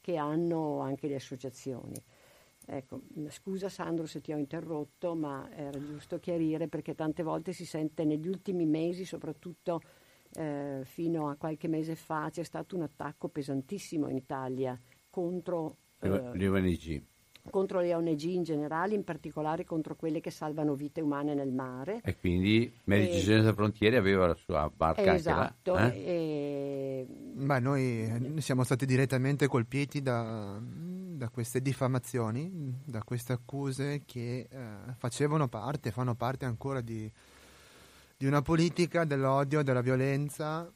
che 0.01 0.17
hanno 0.17 0.81
anche 0.81 1.09
le 1.09 1.17
associazioni. 1.17 2.01
Ecco, 2.67 3.03
scusa 3.29 3.69
Sandro 3.69 4.07
se 4.07 4.21
ti 4.21 4.33
ho 4.33 4.39
interrotto, 4.39 5.15
ma 5.15 5.51
era 5.55 5.79
giusto 5.79 6.19
chiarire 6.19 6.69
perché 6.69 6.95
tante 6.95 7.23
volte 7.23 7.53
si 7.53 7.67
sente 7.67 8.05
negli 8.05 8.29
ultimi 8.29 8.65
mesi, 8.65 9.05
soprattutto 9.05 9.81
eh, 10.35 10.81
fino 10.85 11.29
a 11.29 11.37
qualche 11.37 11.69
mese 11.69 11.95
fa, 11.95 12.29
c'è 12.31 12.43
stato 12.43 12.77
un 12.77 12.83
attacco 12.83 13.29
pesantissimo 13.29 14.09
in 14.09 14.17
Italia 14.17 14.81
contro, 15.11 15.77
eh, 16.01 16.09
Le 16.09 16.49
ONG. 16.49 17.03
Contro 17.51 17.81
le 17.81 17.95
ONG 17.95 18.23
in 18.23 18.43
generale, 18.43 18.95
in 18.95 19.05
particolare 19.05 19.65
contro 19.65 19.95
quelle 19.97 20.21
che 20.21 20.31
salvano 20.31 20.75
vite 20.75 21.01
umane 21.01 21.35
nel 21.35 21.53
mare. 21.53 22.01
E 22.03 22.17
quindi 22.17 22.73
Medici 22.85 23.19
Eh, 23.19 23.23
Senza 23.23 23.53
Frontiere 23.53 23.97
aveva 23.97 24.27
la 24.27 24.35
sua 24.35 24.71
barca 24.75 25.15
Esatto, 25.15 25.75
là. 25.75 25.93
eh? 25.93 25.99
e- 25.99 27.07
Beh, 27.35 27.61
noi 27.61 27.83
eh, 28.37 28.41
siamo 28.41 28.65
stati 28.65 28.87
direttamente 28.87 29.47
colpiti 29.47 30.01
da, 30.01 30.59
da 30.61 31.29
queste 31.29 31.61
diffamazioni, 31.61 32.81
da 32.85 33.03
queste 33.03 33.33
accuse 33.33 34.03
che 34.05 34.49
eh, 34.51 34.67
facevano 34.97 35.49
parte, 35.49 35.91
fanno 35.91 36.15
parte 36.15 36.45
ancora 36.47 36.81
di, 36.81 37.11
di 38.17 38.27
una 38.27 38.41
politica 38.41 39.05
dell'odio, 39.05 39.63
della 39.63 39.83
violenza 39.83 40.73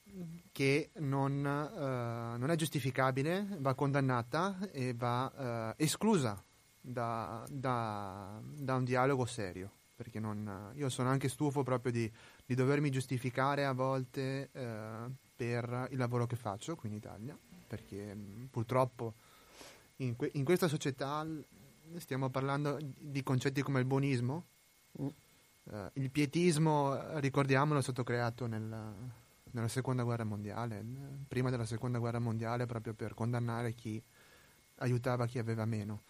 che 0.53 0.91
non, 0.99 1.47
eh, 1.47 2.39
non 2.39 2.51
è 2.51 2.57
giustificabile, 2.57 3.57
va 3.61 3.75
condannata 3.75 4.59
e 4.73 4.93
va 4.95 5.75
eh, 5.79 5.85
esclusa 5.85 6.43
da, 6.93 7.45
da- 7.51 8.41
da 8.43 8.75
un 8.75 8.85
dialogo 8.85 9.25
serio. 9.27 9.71
Perché 9.99 10.21
non, 10.21 10.73
io 10.77 10.89
sono 10.89 11.09
anche 11.09 11.29
stufo 11.29 11.65
proprio 11.65 11.91
di, 11.91 12.11
di 12.47 12.55
dovermi 12.55 12.89
giustificare 12.89 13.65
a 13.65 13.73
volte 13.73 14.49
eh, 14.53 15.11
per 15.35 15.89
il 15.91 15.99
lavoro 15.99 16.25
che 16.27 16.37
faccio 16.37 16.77
qui 16.77 16.89
in 16.89 16.95
Italia, 16.95 17.37
perché 17.67 18.15
mh, 18.15 18.47
purtroppo 18.49 19.15
in, 19.97 20.15
que- 20.15 20.31
in 20.35 20.45
questa 20.45 20.69
società 20.69 21.25
l- 21.25 21.45
stiamo 21.97 22.29
parlando 22.31 22.79
di 22.81 23.23
concetti 23.25 23.61
come 23.63 23.81
il 23.81 23.87
buonismo, 23.87 24.45
Mm. 25.03 25.07
eh, 25.71 25.91
il 25.95 26.11
pietismo, 26.11 26.97
eh, 26.97 27.21
ricordiamolo, 27.21 27.81
è 27.81 27.83
stato 27.83 28.05
creato 28.05 28.47
nel- 28.47 28.95
nella 29.51 29.69
seconda 29.69 30.05
guerra 30.05 30.25
mondiale, 30.25 30.81
n- 30.81 31.25
prima 31.27 31.51
della 31.51 31.67
seconda 31.67 31.99
guerra 31.99 32.21
mondiale, 32.21 32.67
proprio 32.67 32.95
per 32.95 33.15
condannare 33.15 33.75
chi 33.75 34.01
aiutava 34.77 35.27
chi 35.27 35.39
aveva 35.41 35.65
meno. 35.65 36.03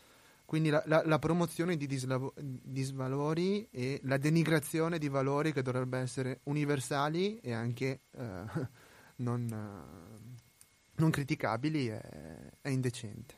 Quindi 0.48 0.70
la, 0.70 0.82
la- 0.86 1.02
la 1.04 1.18
promozione 1.18 1.76
di 1.76 1.86
dislavo- 1.86 2.32
disvalori 2.40 3.68
e 3.70 4.00
la 4.04 4.16
denigrazione 4.16 4.96
di 4.96 5.08
valori 5.10 5.52
che 5.52 5.60
dovrebbero 5.60 6.02
essere 6.02 6.40
universali 6.44 7.38
e 7.40 7.52
anche 7.52 8.00
eh, 8.12 8.42
non, 9.16 9.46
eh, 9.46 10.38
non 10.94 11.10
criticabili 11.10 11.88
è, 11.88 12.00
è 12.62 12.68
indecente. 12.70 13.34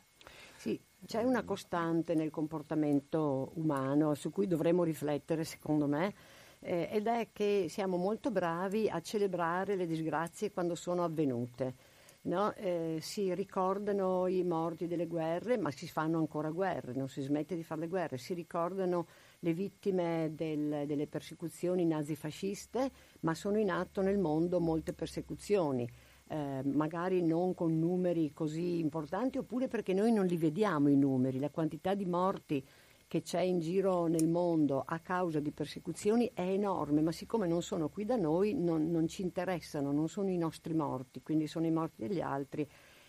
Sì, 0.54 0.80
c'è 1.04 1.24
una 1.24 1.42
costante 1.42 2.14
nel 2.14 2.30
comportamento 2.30 3.50
umano 3.54 4.14
su 4.14 4.30
cui 4.30 4.46
dovremmo 4.46 4.84
riflettere, 4.84 5.42
secondo 5.42 5.88
me, 5.88 6.14
eh, 6.60 6.90
ed 6.92 7.08
è 7.08 7.30
che 7.32 7.66
siamo 7.68 7.96
molto 7.96 8.30
bravi 8.30 8.88
a 8.88 9.00
celebrare 9.00 9.74
le 9.74 9.86
disgrazie 9.86 10.52
quando 10.52 10.76
sono 10.76 11.02
avvenute. 11.02 11.74
No? 12.22 12.52
Eh, 12.54 12.98
si 13.00 13.32
ricordano 13.34 14.26
i 14.26 14.44
morti 14.44 14.86
delle 14.86 15.06
guerre, 15.06 15.56
ma 15.56 15.70
si 15.70 15.88
fanno 15.88 16.18
ancora 16.18 16.50
guerre, 16.50 16.92
non 16.92 17.08
si 17.08 17.22
smette 17.22 17.56
di 17.56 17.62
fare 17.62 17.80
le 17.80 17.88
guerre, 17.88 18.18
si 18.18 18.34
ricordano 18.34 19.06
le 19.38 19.54
vittime 19.54 20.32
del, 20.34 20.84
delle 20.86 21.06
persecuzioni 21.06 21.86
nazifasciste, 21.86 22.90
ma 23.20 23.34
sono 23.34 23.58
in 23.58 23.70
atto 23.70 24.02
nel 24.02 24.18
mondo 24.18 24.60
molte 24.60 24.92
persecuzioni. 24.92 25.88
Eh, 26.28 26.62
magari 26.62 27.22
non 27.22 27.54
con 27.54 27.78
numeri 27.78 28.32
così 28.32 28.78
importanti, 28.78 29.38
oppure 29.38 29.66
perché 29.66 29.94
noi 29.94 30.12
non 30.12 30.26
li 30.26 30.36
vediamo 30.36 30.88
i 30.88 30.96
numeri, 30.96 31.38
la 31.40 31.50
quantità 31.50 31.94
di 31.94 32.04
morti 32.04 32.64
che 33.10 33.22
c'è 33.22 33.40
in 33.40 33.58
giro 33.58 34.06
nel 34.06 34.28
mondo 34.28 34.84
a 34.86 35.00
causa 35.00 35.40
di 35.40 35.50
persecuzioni 35.50 36.30
è 36.32 36.42
enorme, 36.42 37.00
ma 37.00 37.10
siccome 37.10 37.48
non 37.48 37.60
sono 37.60 37.88
qui 37.88 38.04
da 38.04 38.14
noi 38.14 38.54
non, 38.54 38.88
non 38.88 39.08
ci 39.08 39.22
interessano, 39.22 39.90
non 39.90 40.08
sono 40.08 40.30
i 40.30 40.36
nostri 40.36 40.74
morti, 40.74 41.20
quindi 41.20 41.48
sono 41.48 41.66
i 41.66 41.72
morti 41.72 42.06
degli 42.06 42.20
altri 42.20 42.64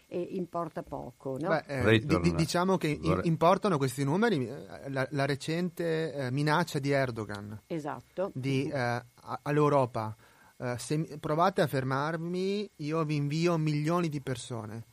e 0.07 0.19
importa 0.31 0.81
poco. 0.81 1.37
No? 1.39 1.49
Beh, 1.49 1.93
eh, 1.93 1.99
di, 1.99 2.33
diciamo 2.33 2.77
che 2.77 2.87
in, 2.87 3.21
importano 3.25 3.77
questi 3.77 4.03
numeri 4.03 4.47
eh, 4.47 4.89
la, 4.89 5.07
la 5.11 5.25
recente 5.27 6.11
eh, 6.13 6.31
minaccia 6.31 6.79
di 6.79 6.89
Erdogan 6.89 7.61
esatto. 7.67 8.31
di, 8.33 8.67
eh, 8.67 9.05
all'Europa. 9.43 10.15
Eh, 10.57 10.79
se 10.79 11.19
provate 11.19 11.61
a 11.61 11.67
fermarmi, 11.67 12.67
io 12.77 13.03
vi 13.03 13.17
invio 13.17 13.55
milioni 13.59 14.09
di 14.09 14.19
persone. 14.19 14.83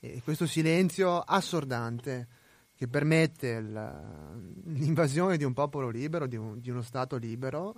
E 0.00 0.20
questo 0.24 0.48
silenzio 0.48 1.20
assordante 1.20 2.40
che 2.82 2.88
permette 2.88 3.60
l'invasione 3.60 5.36
di 5.36 5.44
un 5.44 5.52
popolo 5.52 5.88
libero, 5.88 6.26
di, 6.26 6.34
un, 6.34 6.58
di 6.58 6.68
uno 6.68 6.82
Stato 6.82 7.16
libero 7.16 7.76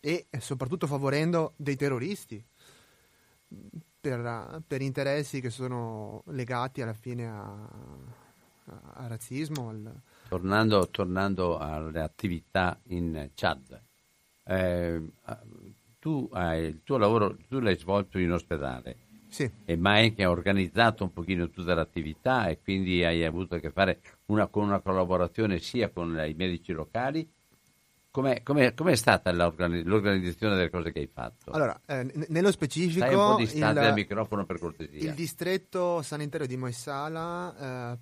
eh, 0.00 0.28
e 0.30 0.40
soprattutto 0.40 0.86
favorendo 0.86 1.52
dei 1.56 1.76
terroristi 1.76 2.42
per, 4.00 4.62
per, 4.66 4.80
interessi 4.80 5.42
che 5.42 5.50
sono 5.50 6.22
legati 6.28 6.80
alla 6.80 6.94
fine 6.94 7.28
a, 7.28 7.68
a 8.94 9.06
razzismo. 9.06 9.68
Al... 9.68 10.00
Tornando, 10.28 10.88
tornando, 10.88 11.58
alle 11.58 12.00
attività 12.00 12.80
in 12.84 13.28
Chad, 13.34 13.78
eh, 14.44 15.02
tu 15.98 16.26
hai, 16.32 16.64
il 16.64 16.80
tuo 16.82 16.96
lavoro 16.96 17.36
tu 17.46 17.58
l'hai 17.58 17.76
svolto 17.76 18.18
in 18.18 18.32
ospedale 18.32 19.04
sì. 19.28 19.50
E 19.66 19.76
ma 19.76 19.92
hai 19.94 20.14
organizzato 20.24 21.04
un 21.04 21.12
pochino 21.12 21.50
tutta 21.50 21.74
l'attività 21.74 22.48
e 22.48 22.58
quindi 22.62 23.04
hai 23.04 23.22
avuto 23.22 23.56
a 23.56 23.58
che 23.58 23.70
fare 23.70 24.00
una, 24.26 24.46
con 24.48 24.64
una 24.64 24.80
collaborazione 24.80 25.58
sia 25.58 25.90
con 25.90 26.10
i 26.26 26.34
medici 26.34 26.72
locali 26.72 27.28
Com'è, 28.16 28.42
com'è, 28.42 28.72
com'è, 28.72 28.94
stata 28.94 29.30
l'organizzazione 29.30 30.56
delle 30.56 30.70
cose 30.70 30.90
che 30.90 31.00
hai 31.00 31.10
fatto? 31.12 31.50
Allora, 31.50 31.78
eh, 31.84 32.10
nello 32.28 32.50
specifico... 32.50 33.04
Stai 33.04 33.14
un 33.14 33.26
po' 33.32 33.36
distante 33.36 33.80
dal 33.80 33.92
microfono 33.92 34.46
per 34.46 34.58
cortesia. 34.58 35.10
Il 35.10 35.14
distretto 35.14 36.00
sanitario 36.00 36.46
di 36.46 36.56
Moessala 36.56 37.92
eh, 37.92 37.98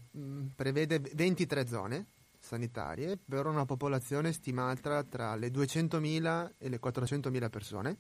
prevede 0.54 1.00
23 1.00 1.66
zone 1.66 2.07
sanitarie 2.38 3.19
per 3.28 3.47
una 3.47 3.64
popolazione 3.64 4.33
stimata 4.33 5.02
tra 5.02 5.35
le 5.35 5.49
200.000 5.49 6.50
e 6.59 6.69
le 6.69 6.78
400.000 6.81 7.50
persone 7.50 7.99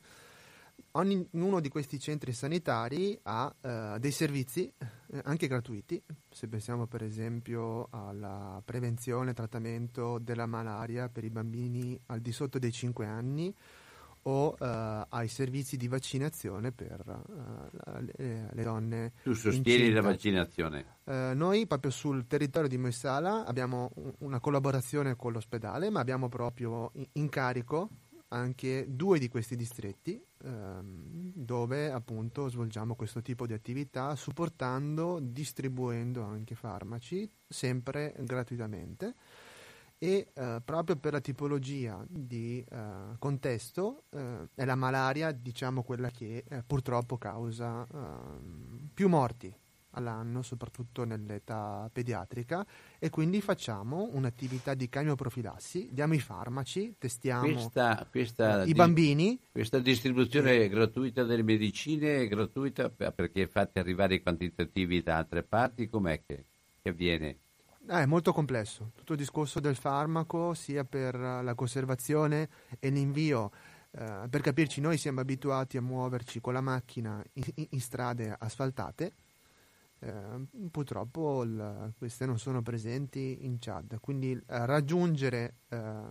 ognuno 0.96 1.60
di 1.60 1.68
questi 1.68 1.98
centri 1.98 2.32
sanitari 2.32 3.18
ha 3.22 3.54
eh, 3.60 3.96
dei 3.98 4.10
servizi 4.10 4.72
eh, 4.78 5.20
anche 5.24 5.46
gratuiti, 5.46 6.02
se 6.30 6.48
pensiamo 6.48 6.86
per 6.86 7.02
esempio 7.02 7.88
alla 7.90 8.60
prevenzione 8.64 9.30
e 9.30 9.34
trattamento 9.34 10.18
della 10.18 10.46
malaria 10.46 11.08
per 11.08 11.24
i 11.24 11.30
bambini 11.30 11.98
al 12.06 12.20
di 12.20 12.32
sotto 12.32 12.58
dei 12.58 12.72
5 12.72 13.06
anni 13.06 13.54
o 14.26 14.56
eh, 14.58 15.06
ai 15.08 15.28
servizi 15.28 15.76
di 15.76 15.88
vaccinazione 15.88 16.72
per 16.72 17.02
eh, 17.86 18.02
le, 18.02 18.50
le, 18.52 18.62
donne. 18.62 19.12
Tu 19.22 19.34
sostieni 19.34 19.90
la 19.90 20.00
vaccinazione? 20.00 20.98
Eh, 21.04 21.32
noi 21.34 21.66
proprio 21.66 21.90
sul 21.90 22.26
territorio 22.26 22.68
di 22.68 22.78
Moessala 22.78 23.44
abbiamo 23.44 23.90
una 24.18 24.40
collaborazione 24.40 25.16
con 25.16 25.32
l'ospedale, 25.32 25.90
ma 25.90 26.00
abbiamo 26.00 26.28
proprio 26.28 26.92
in 27.12 27.28
carico 27.28 27.90
anche 28.34 28.86
due 28.88 29.18
di 29.18 29.28
questi 29.28 29.56
distretti 29.56 30.22
ehm, 30.42 31.32
dove 31.34 31.90
appunto 31.90 32.48
svolgiamo 32.48 32.94
questo 32.96 33.22
tipo 33.22 33.46
di 33.46 33.52
attività 33.52 34.14
supportando, 34.16 35.18
distribuendo 35.20 36.22
anche 36.22 36.54
farmaci 36.54 37.30
sempre 37.46 38.14
gratuitamente. 38.18 39.14
E 39.96 40.32
eh, 40.34 40.60
proprio 40.62 40.96
per 40.96 41.12
la 41.12 41.20
tipologia 41.20 42.04
di 42.08 42.62
eh, 42.68 43.16
contesto 43.18 44.04
eh, 44.10 44.48
è 44.54 44.64
la 44.64 44.74
malaria 44.74 45.30
diciamo 45.30 45.82
quella 45.82 46.10
che 46.10 46.44
eh, 46.46 46.62
purtroppo 46.66 47.16
causa 47.16 47.86
ehm, 47.90 48.90
più 48.92 49.08
morti 49.08 49.54
all'anno, 49.94 50.42
soprattutto 50.42 51.04
nell'età 51.04 51.88
pediatrica, 51.92 52.64
e 52.98 53.10
quindi 53.10 53.40
facciamo 53.40 54.08
un'attività 54.12 54.74
di 54.74 54.88
camioprofilassi, 54.88 55.88
diamo 55.92 56.14
i 56.14 56.20
farmaci, 56.20 56.94
testiamo 56.98 57.52
questa, 57.52 58.06
questa 58.10 58.62
i 58.62 58.66
di, 58.66 58.72
bambini. 58.74 59.40
Questa 59.50 59.78
distribuzione 59.78 60.56
eh, 60.56 60.68
gratuita 60.68 61.24
delle 61.24 61.42
medicine 61.42 62.22
è 62.22 62.28
gratuita 62.28 62.90
perché 62.90 63.46
fate 63.46 63.78
arrivare 63.78 64.14
i 64.14 64.22
quantitativi 64.22 65.02
da 65.02 65.16
altre 65.16 65.42
parti, 65.42 65.88
com'è 65.88 66.22
che, 66.26 66.44
che 66.82 66.88
avviene? 66.90 67.38
Eh, 67.86 68.02
è 68.02 68.06
molto 68.06 68.32
complesso, 68.32 68.92
tutto 68.94 69.12
il 69.12 69.18
discorso 69.18 69.60
del 69.60 69.76
farmaco, 69.76 70.54
sia 70.54 70.84
per 70.84 71.16
la 71.16 71.54
conservazione 71.54 72.48
e 72.78 72.88
l'invio. 72.88 73.50
Uh, 73.90 74.28
per 74.28 74.40
capirci, 74.40 74.80
noi 74.80 74.96
siamo 74.96 75.20
abituati 75.20 75.76
a 75.76 75.82
muoverci 75.82 76.40
con 76.40 76.52
la 76.52 76.60
macchina 76.60 77.22
in, 77.34 77.66
in 77.70 77.80
strade 77.80 78.34
asfaltate, 78.36 79.12
eh, 80.04 80.68
purtroppo 80.70 81.42
il, 81.44 81.94
queste 81.96 82.26
non 82.26 82.38
sono 82.38 82.62
presenti 82.62 83.38
in 83.46 83.56
Chad, 83.58 83.98
quindi 84.00 84.32
eh, 84.32 84.66
raggiungere 84.66 85.60
eh, 85.68 86.02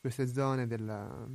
queste 0.00 0.26
zone 0.26 0.66
della, 0.66 1.28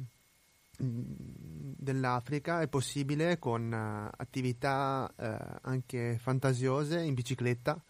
dell'Africa 0.77 2.61
è 2.61 2.67
possibile 2.67 3.37
con 3.37 3.71
uh, 3.71 4.09
attività 4.17 5.13
anche 5.61 6.17
fantasiose 6.17 7.01
in 7.01 7.13
bicicletta, 7.13 7.83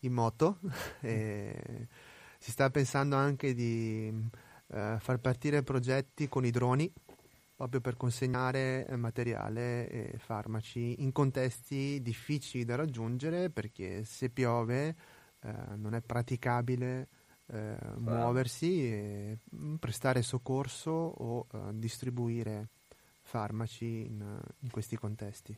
in 0.00 0.12
moto. 0.12 0.58
si 1.02 2.50
sta 2.50 2.70
pensando 2.70 3.16
anche 3.16 3.52
di 3.52 4.14
far 4.66 5.18
partire 5.18 5.62
progetti 5.64 6.28
con 6.28 6.44
i 6.44 6.50
droni 6.50 6.90
proprio 7.62 7.80
per 7.80 7.96
consegnare 7.96 8.84
eh, 8.86 8.96
materiale 8.96 9.88
e 9.88 10.18
farmaci 10.18 11.00
in 11.02 11.12
contesti 11.12 12.02
difficili 12.02 12.64
da 12.64 12.74
raggiungere 12.74 13.50
perché 13.50 14.04
se 14.04 14.30
piove 14.30 14.96
eh, 15.42 15.54
non 15.76 15.94
è 15.94 16.00
praticabile 16.00 17.08
eh, 17.46 17.76
muoversi 17.98 18.84
e 18.84 19.38
mm, 19.54 19.76
prestare 19.76 20.22
soccorso 20.22 20.90
o 20.90 21.46
eh, 21.52 21.58
distribuire 21.74 22.70
farmaci 23.20 24.06
in, 24.06 24.40
in 24.58 24.70
questi 24.70 24.96
contesti. 24.96 25.56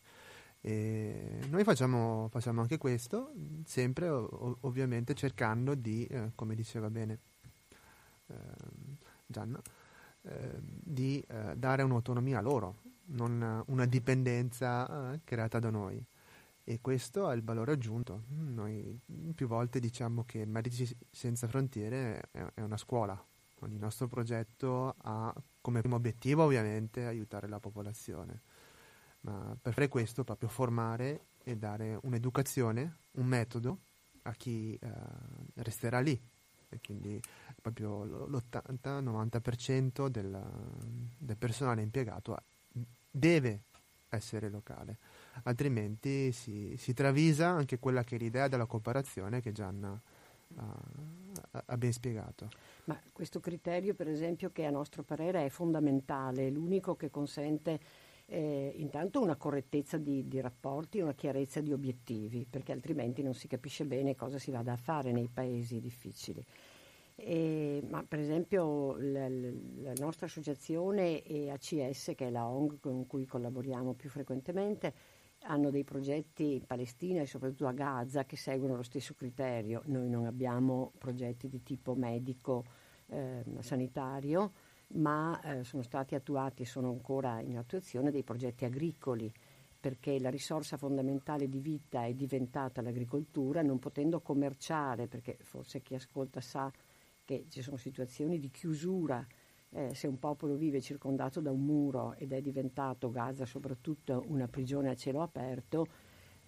E 0.60 1.40
noi 1.48 1.64
facciamo, 1.64 2.28
facciamo, 2.30 2.60
anche 2.60 2.76
questo, 2.76 3.32
sempre 3.64 4.10
ov- 4.10 4.58
ovviamente 4.60 5.14
cercando 5.14 5.74
di, 5.74 6.04
eh, 6.04 6.32
come 6.34 6.54
diceva 6.54 6.90
bene 6.90 7.18
eh, 8.26 8.34
Gianna, 9.26 9.60
eh, 10.26 10.58
di 10.60 11.20
eh, 11.20 11.54
dare 11.56 11.82
un'autonomia 11.82 12.38
a 12.38 12.42
loro, 12.42 12.76
non 13.06 13.62
una 13.66 13.84
dipendenza 13.84 15.12
eh, 15.12 15.20
creata 15.24 15.58
da 15.58 15.70
noi. 15.70 16.02
E 16.66 16.80
questo 16.80 17.30
è 17.30 17.34
il 17.34 17.42
valore 17.42 17.72
aggiunto. 17.72 18.22
Noi 18.28 18.98
più 19.34 19.46
volte 19.46 19.80
diciamo 19.80 20.24
che 20.24 20.46
Medici 20.46 20.96
Senza 21.10 21.46
Frontiere 21.46 22.22
è, 22.30 22.42
è 22.54 22.60
una 22.62 22.78
scuola. 22.78 23.22
Il 23.66 23.78
nostro 23.78 24.08
progetto 24.08 24.94
ha 25.02 25.34
come 25.60 25.80
primo 25.80 25.96
obiettivo 25.96 26.44
ovviamente 26.44 27.04
aiutare 27.04 27.48
la 27.48 27.60
popolazione, 27.60 28.42
ma 29.20 29.56
per 29.60 29.72
fare 29.74 29.88
questo 29.88 30.24
proprio 30.24 30.48
formare 30.48 31.26
e 31.42 31.56
dare 31.56 31.98
un'educazione, 32.02 32.96
un 33.12 33.26
metodo 33.26 33.78
a 34.22 34.32
chi 34.32 34.74
eh, 34.74 34.90
resterà 35.56 36.00
lì 36.00 36.18
e 36.74 36.80
quindi 36.82 37.20
proprio 37.64 38.04
l'80-90% 38.26 40.08
del, 40.08 40.38
del 41.16 41.36
personale 41.38 41.80
impiegato 41.80 42.36
deve 43.10 43.62
essere 44.10 44.50
locale, 44.50 44.98
altrimenti 45.44 46.30
si, 46.30 46.76
si, 46.76 46.92
travisa 46.92 47.48
anche 47.48 47.78
quella 47.78 48.04
che 48.04 48.16
è 48.16 48.18
l'idea 48.18 48.48
della 48.48 48.66
cooperazione 48.66 49.40
che 49.40 49.52
Gianna 49.52 49.98
ha, 50.56 51.62
ha, 51.64 51.76
ben 51.78 51.92
spiegato. 51.92 52.50
Ma 52.84 53.00
questo 53.12 53.40
criterio, 53.40 53.94
per 53.94 54.08
esempio, 54.08 54.50
che 54.52 54.66
a 54.66 54.70
nostro 54.70 55.02
parere 55.02 55.46
è 55.46 55.48
fondamentale, 55.48 56.50
l'unico 56.50 56.96
che 56.96 57.10
consente 57.10 57.80
eh, 58.26 58.74
intanto 58.76 59.22
una 59.22 59.36
correttezza 59.36 59.96
di, 59.96 60.28
di, 60.28 60.40
rapporti, 60.40 61.00
una 61.00 61.14
chiarezza 61.14 61.62
di 61.62 61.72
obiettivi, 61.72 62.46
perché 62.48 62.72
altrimenti 62.72 63.22
non 63.22 63.34
si 63.34 63.48
capisce 63.48 63.86
bene 63.86 64.14
cosa 64.14 64.38
si 64.38 64.50
vada 64.50 64.72
a 64.72 64.76
fare 64.76 65.12
nei 65.12 65.30
paesi 65.32 65.80
difficili. 65.80 66.44
E, 67.16 67.80
ma 67.88 68.04
per 68.06 68.18
esempio 68.18 68.96
la, 68.96 69.28
la, 69.28 69.92
nostra 69.98 70.26
associazione 70.26 71.22
e 71.22 71.50
ACS, 71.50 72.12
che 72.16 72.26
è 72.26 72.30
la 72.30 72.46
ONG 72.46 72.80
con 72.80 73.06
cui 73.06 73.24
collaboriamo 73.24 73.94
più 73.94 74.10
frequentemente, 74.10 74.92
hanno 75.42 75.70
dei 75.70 75.84
progetti 75.84 76.54
in 76.54 76.66
Palestina 76.66 77.20
e 77.20 77.26
soprattutto 77.26 77.66
a 77.66 77.72
Gaza 77.72 78.24
che 78.24 78.36
seguono 78.36 78.76
lo 78.76 78.82
stesso 78.82 79.14
criterio. 79.14 79.82
Noi 79.86 80.08
non 80.08 80.26
abbiamo 80.26 80.92
progetti 80.98 81.48
di 81.48 81.62
tipo 81.62 81.94
medico, 81.94 82.64
eh, 83.08 83.44
sanitario, 83.60 84.52
ma 84.94 85.40
eh, 85.40 85.64
sono 85.64 85.82
stati 85.82 86.14
attuati 86.14 86.62
e 86.62 86.66
sono 86.66 86.88
ancora 86.88 87.40
in 87.40 87.58
attuazione 87.58 88.10
dei 88.10 88.24
progetti 88.24 88.64
agricoli 88.64 89.32
perché 89.78 90.18
la 90.18 90.30
risorsa 90.30 90.78
fondamentale 90.78 91.46
di 91.46 91.60
vita 91.60 92.06
è 92.06 92.14
diventata 92.14 92.80
l'agricoltura, 92.80 93.60
non 93.60 93.78
potendo 93.78 94.22
commerciare, 94.22 95.08
perché 95.08 95.36
forse 95.42 95.82
chi 95.82 95.94
ascolta 95.94 96.40
sa 96.40 96.72
che 97.24 97.46
ci 97.48 97.62
sono 97.62 97.76
situazioni 97.76 98.38
di 98.38 98.50
chiusura, 98.50 99.26
eh, 99.70 99.94
se 99.94 100.06
un 100.06 100.18
popolo 100.18 100.54
vive 100.54 100.80
circondato 100.80 101.40
da 101.40 101.50
un 101.50 101.64
muro 101.64 102.14
ed 102.14 102.32
è 102.32 102.40
diventato 102.40 103.10
Gaza 103.10 103.44
soprattutto 103.44 104.24
una 104.28 104.46
prigione 104.46 104.90
a 104.90 104.94
cielo 104.94 105.22
aperto, 105.22 105.86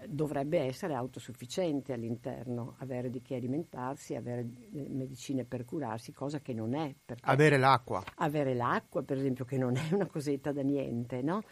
dovrebbe 0.06 0.58
essere 0.58 0.94
autosufficiente 0.94 1.92
all'interno, 1.92 2.74
avere 2.78 3.08
di 3.08 3.22
che 3.22 3.34
alimentarsi, 3.34 4.14
avere 4.14 4.46
eh, 4.72 4.88
medicine 4.90 5.44
per 5.44 5.64
curarsi, 5.64 6.12
cosa 6.12 6.40
che 6.40 6.52
non 6.52 6.74
è. 6.74 6.94
Avere 7.22 7.56
l'acqua. 7.56 8.04
Avere 8.16 8.54
l'acqua, 8.54 9.02
per 9.02 9.16
esempio, 9.16 9.44
che 9.44 9.56
non 9.56 9.76
è 9.76 9.92
una 9.92 10.06
cosetta 10.06 10.52
da 10.52 10.62
niente, 10.62 11.22
no? 11.22 11.42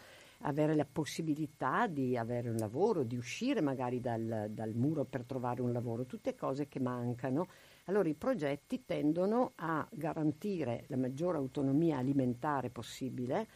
Avere 0.41 0.75
la 0.75 0.85
possibilità 0.85 1.87
di 1.87 2.15
avere 2.15 2.49
un 2.49 2.57
lavoro, 2.57 3.03
di 3.03 3.15
uscire 3.15 3.61
magari 3.61 3.99
dal, 3.99 4.47
dal 4.49 4.75
muro 4.75 5.05
per 5.05 5.23
trovare 5.25 5.61
un 5.61 5.71
lavoro, 5.71 6.05
tutte 6.05 6.35
cose 6.35 6.67
che 6.67 6.79
mancano. 6.79 7.47
Allora 7.85 8.09
i 8.09 8.15
progetti 8.15 8.83
tendono 8.83 9.51
a 9.55 9.87
garantire 9.91 10.85
la 10.87 10.97
maggiore 10.97 11.37
autonomia 11.37 11.97
alimentare 11.97 12.71
possibile, 12.71 13.47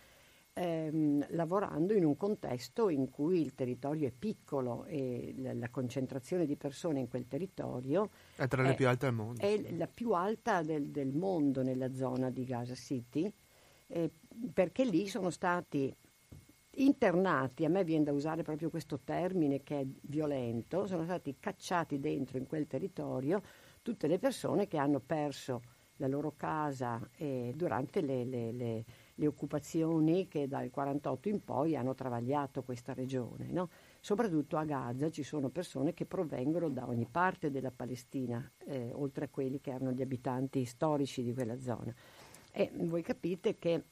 ehm, 0.54 1.26
lavorando 1.30 1.94
in 1.94 2.06
un 2.06 2.15
contesto 2.15 2.89
in 2.89 3.10
cui 3.10 3.42
il 3.42 3.56
territorio 3.56 4.08
è 4.08 4.12
piccolo 4.12 4.86
e 4.86 5.34
la, 5.38 5.54
la 5.56 5.70
concentrazione 5.70 6.46
di 6.46 6.56
persone 6.58 7.00
in 7.00 7.08
quel 7.08 7.28
territorio 7.28 8.12
è 8.36 8.48
tra 8.48 8.62
le 8.62 8.74
è, 8.74 8.76
più 8.76 8.88
alte 8.88 9.08
al 9.08 9.13
mondo. 9.13 9.42
È 9.42 9.76
la 9.76 9.88
più 9.88 10.12
alta 10.12 10.62
del, 10.62 10.89
del 10.89 11.15
mondo 11.15 11.63
nella 11.63 11.92
zona 11.92 12.30
di 12.30 12.44
Gaza 12.44 12.76
City, 12.76 13.32
eh, 13.88 14.12
perché 14.54 14.86
lì 14.86 15.08
sono 15.08 15.32
stati 15.32 15.92
internati, 16.72 17.65
a 17.65 17.70
me 17.70 17.84
viene 17.84 18.04
da 18.04 18.12
usare 18.12 18.44
proprio 18.44 18.70
questo 18.70 19.00
termine 19.00 19.63
che 19.63 19.80
è 19.80 19.88
violento, 20.02 20.86
sono 20.86 21.04
stati 21.04 21.38
cacciati 21.39 22.00
dentro 22.00 22.38
in 22.38 22.46
quel 22.46 22.68
territorio 22.68 23.42
tutte 23.82 24.08
le 24.08 24.20
persone 24.20 24.68
che 24.68 24.78
hanno 24.78 25.00
perso 25.00 25.62
la 25.98 26.08
loro 26.08 26.34
casa 26.38 27.00
eh, 27.18 27.52
durante 27.56 28.02
le, 28.02 28.24
le, 28.24 28.52
le 28.52 28.86
le 29.20 29.28
occupazioni 29.28 30.28
che 30.28 30.48
dal 30.48 30.72
48 30.72 31.30
in 31.30 31.44
poi 31.44 31.76
hanno 31.76 31.94
travagliato 31.94 32.63
questa 32.63 32.94
regione. 32.94 33.48
No? 33.52 33.70
Soprattutto 34.00 34.58
a 34.58 34.63
Gaza 34.63 35.12
ci 35.12 35.24
sono 35.24 35.50
persone 35.50 35.94
che 35.94 36.06
provengono 36.06 36.70
da 36.70 36.88
ogni 36.88 37.06
parte 37.06 37.52
della 37.52 37.72
Palestina, 37.72 38.50
eh, 38.65 38.92
oltre 38.94 39.26
a 39.26 39.30
quelli 39.30 39.60
che 39.60 39.72
erano 39.72 39.92
gli 39.92 40.02
abitanti 40.02 40.63
storici 40.65 41.22
di 41.22 41.34
quella 41.34 41.60
zona. 41.60 41.94
E 42.52 42.72
voi 42.74 43.04
capite 43.04 43.58
che 43.60 43.84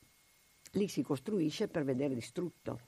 lì 0.72 0.88
si 0.88 1.04
costruisce 1.04 1.68
per 1.68 1.84
vedere 1.84 2.14
distrutto, 2.14 2.80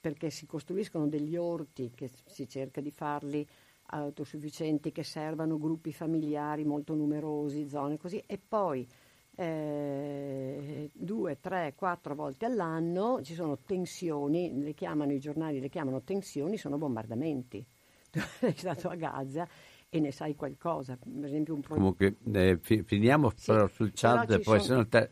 perché 0.00 0.30
si 0.30 0.46
costruiscono 0.46 1.08
degli 1.08 1.36
orti 1.36 1.90
che 1.94 2.10
si 2.26 2.48
cerca 2.48 2.80
di 2.80 2.92
farli 2.92 3.46
autosufficienti, 3.92 4.92
che 4.92 5.02
servano 5.02 5.58
gruppi 5.58 5.92
familiari 5.92 6.64
molto 6.64 6.94
numerosi, 6.94 7.68
zone 7.68 7.98
così, 7.98 8.22
e 8.26 8.38
poi 8.38 8.86
eh, 9.34 10.90
due, 10.92 11.38
tre, 11.40 11.74
quattro 11.74 12.14
volte 12.14 12.46
all'anno 12.46 13.20
ci 13.22 13.34
sono 13.34 13.58
tensioni, 13.58 14.62
le 14.62 14.74
chiamano 14.74 15.12
i 15.12 15.18
giornali, 15.18 15.60
le 15.60 15.68
chiamano 15.68 16.02
tensioni, 16.02 16.56
sono 16.56 16.78
bombardamenti. 16.78 17.64
Tu 18.10 18.20
sei 18.38 18.54
stato 18.54 18.88
a 18.88 18.94
Gaza 18.94 19.48
e 19.88 20.00
ne 20.00 20.10
sai 20.10 20.34
qualcosa, 20.34 20.96
per 20.96 21.24
esempio 21.24 21.54
un 21.54 21.60
pro... 21.60 21.74
Comunque 21.74 22.16
eh, 22.32 22.58
fi- 22.60 22.82
finiamo 22.82 23.30
sì, 23.34 23.52
però 23.52 23.66
sul 23.68 23.92
chat 23.94 24.30
e 24.30 24.40
poi 24.40 24.60
sono... 24.60 24.86
te... 24.86 25.10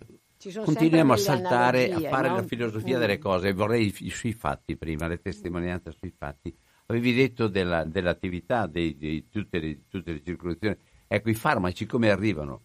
continuiamo 0.64 1.12
a 1.12 1.16
saltare, 1.16 1.92
a 1.92 2.00
fare 2.00 2.28
no? 2.28 2.36
la 2.36 2.42
filosofia 2.42 2.96
mm. 2.96 3.00
delle 3.00 3.18
cose. 3.18 3.52
Vorrei 3.52 3.90
sui 3.90 4.32
fatti 4.32 4.76
prima, 4.76 5.06
le 5.06 5.20
testimonianze 5.20 5.92
sui 5.92 6.10
fatti. 6.10 6.54
Avevi 6.90 7.14
detto 7.14 7.48
della, 7.48 7.84
dell'attività 7.84 8.66
di 8.66 9.28
tutte, 9.30 9.86
tutte 9.88 10.12
le 10.12 10.22
circolazioni. 10.22 10.76
Ecco, 11.06 11.30
i 11.30 11.34
farmaci 11.34 11.86
come 11.86 12.10
arrivano? 12.10 12.64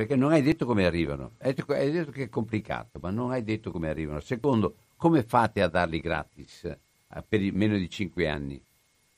perché 0.00 0.16
non 0.16 0.32
hai 0.32 0.40
detto 0.40 0.64
come 0.64 0.86
arrivano. 0.86 1.34
Hai 1.40 1.52
detto, 1.52 1.72
hai 1.74 1.90
detto, 1.90 2.10
che 2.10 2.22
è 2.22 2.28
complicato, 2.30 2.98
ma 3.02 3.10
non 3.10 3.32
hai 3.32 3.42
detto 3.42 3.70
come 3.70 3.90
arrivano. 3.90 4.20
Secondo, 4.20 4.76
come 4.96 5.22
fate 5.22 5.60
a 5.60 5.68
darli 5.68 6.00
gratis 6.00 6.64
eh, 6.64 6.78
per 7.28 7.52
meno 7.52 7.76
di 7.76 7.86
5 7.90 8.26
anni? 8.26 8.64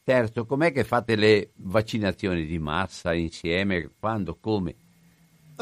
Terzo, 0.03 0.45
com'è 0.45 0.73
che 0.73 0.83
fate 0.83 1.15
le 1.15 1.53
vaccinazioni 1.59 2.47
di 2.47 2.59
massa 2.59 3.15
insieme? 3.15 3.93
Quando? 3.97 4.37
Come? 4.41 4.75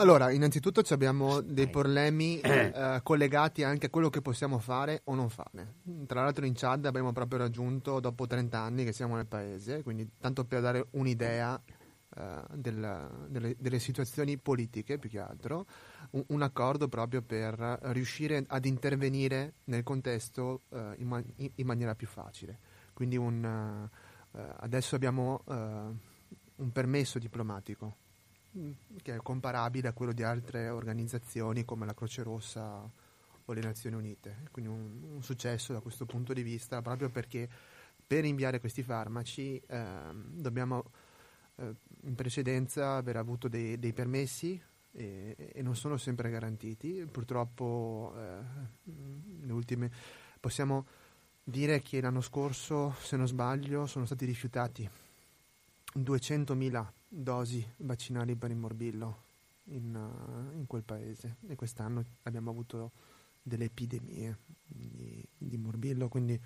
Allora, 0.00 0.30
innanzitutto 0.30 0.82
abbiamo 0.94 1.42
dei 1.42 1.68
problemi 1.68 2.40
eh, 2.40 3.00
collegati 3.02 3.64
anche 3.64 3.86
a 3.86 3.90
quello 3.90 4.08
che 4.08 4.22
possiamo 4.22 4.58
fare 4.58 5.02
o 5.04 5.14
non 5.14 5.28
fare. 5.28 5.74
Tra 6.06 6.22
l'altro 6.22 6.46
in 6.46 6.54
Chad 6.56 6.86
abbiamo 6.86 7.12
proprio 7.12 7.40
raggiunto, 7.40 8.00
dopo 8.00 8.26
30 8.26 8.58
anni 8.58 8.84
che 8.84 8.92
siamo 8.94 9.16
nel 9.16 9.26
paese, 9.26 9.82
quindi 9.82 10.08
tanto 10.18 10.46
per 10.46 10.62
dare 10.62 10.86
un'idea 10.92 11.60
eh, 12.16 12.42
della, 12.54 13.10
delle, 13.28 13.54
delle, 13.58 13.78
situazioni 13.78 14.38
politiche 14.38 14.96
più 14.96 15.10
che 15.10 15.18
altro, 15.18 15.66
un, 16.12 16.24
un, 16.28 16.40
accordo 16.40 16.88
proprio 16.88 17.20
per 17.20 17.78
riuscire 17.92 18.42
ad 18.48 18.64
intervenire 18.64 19.56
nel 19.64 19.82
contesto 19.82 20.62
uh, 20.70 20.78
in, 20.96 21.08
man- 21.08 21.34
in, 21.36 21.66
maniera 21.66 21.94
più 21.94 22.06
facile. 22.06 22.58
Quindi 22.94 23.18
un, 23.18 23.44
uh, 24.32 24.38
adesso 24.60 24.94
abbiamo 24.94 25.42
un 25.44 26.72
permesso 26.72 27.18
diplomatico 27.18 27.99
che 29.02 29.14
è 29.14 29.18
comparabile 29.18 29.88
a 29.88 29.92
quello 29.92 30.12
di 30.12 30.22
altre 30.22 30.68
organizzazioni 30.68 31.64
come 31.64 31.86
la 31.86 31.94
Croce 31.94 32.22
Rossa 32.22 32.90
o 33.44 33.52
le 33.52 33.60
Nazioni 33.60 33.96
Unite. 33.96 34.44
Quindi 34.50 34.70
un, 34.70 35.14
un 35.14 35.22
successo 35.22 35.72
da 35.72 35.80
questo 35.80 36.06
punto 36.06 36.32
di 36.32 36.42
vista 36.42 36.82
proprio 36.82 37.10
perché 37.10 37.48
per 38.06 38.24
inviare 38.24 38.58
questi 38.58 38.82
farmaci 38.82 39.60
eh, 39.66 39.84
dobbiamo 40.12 40.90
eh, 41.56 41.74
in 42.02 42.14
precedenza 42.14 42.96
aver 42.96 43.16
avuto 43.16 43.48
dei, 43.48 43.78
dei 43.78 43.92
permessi 43.92 44.60
e, 44.92 45.36
e, 45.52 45.62
non 45.62 45.76
sono 45.76 45.96
sempre 45.96 46.30
garantiti. 46.30 47.06
Purtroppo 47.10 48.12
eh, 48.16 49.52
ultime 49.52 49.90
possiamo 50.40 50.86
dire 51.44 51.80
che 51.82 52.00
l'anno 52.00 52.20
scorso, 52.20 52.94
se 53.00 53.16
non 53.16 53.28
sbaglio, 53.28 53.86
sono 53.86 54.06
stati 54.06 54.24
rifiutati 54.24 54.88
200.000 55.94 56.86
dosi 57.12 57.66
vaccinali 57.78 58.36
per 58.36 58.50
il 58.50 58.56
morbillo 58.56 59.24
in, 59.64 59.94
uh, 59.94 60.56
in, 60.56 60.66
quel 60.66 60.84
paese 60.84 61.36
e 61.48 61.56
quest'anno 61.56 62.04
abbiamo 62.22 62.50
avuto 62.50 62.92
delle 63.42 63.64
epidemie 63.64 64.38
di, 64.64 65.22
di 65.36 65.56
morbillo, 65.56 66.08
quindi 66.08 66.40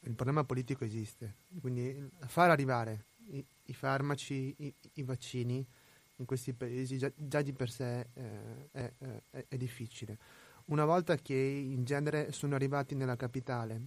il 0.00 0.14
problema 0.14 0.44
politico 0.44 0.84
esiste. 0.84 1.36
Quindi 1.60 2.10
far 2.26 2.50
arrivare 2.50 3.06
i, 3.30 3.44
i 3.64 3.74
farmaci, 3.74 4.54
i, 4.58 4.74
i, 4.94 5.02
vaccini 5.02 5.64
in 6.16 6.24
questi 6.24 6.54
paesi 6.54 6.96
già, 6.96 7.12
già 7.14 7.42
di 7.42 7.52
per 7.52 7.70
sé 7.70 8.08
eh, 8.14 8.68
è, 8.70 8.92
è, 9.30 9.44
è, 9.48 9.56
difficile. 9.56 10.18
Una 10.66 10.86
volta 10.86 11.16
che 11.16 11.34
in 11.34 11.84
genere 11.84 12.32
sono 12.32 12.54
arrivati 12.54 12.94
nella 12.94 13.16
capitale 13.16 13.80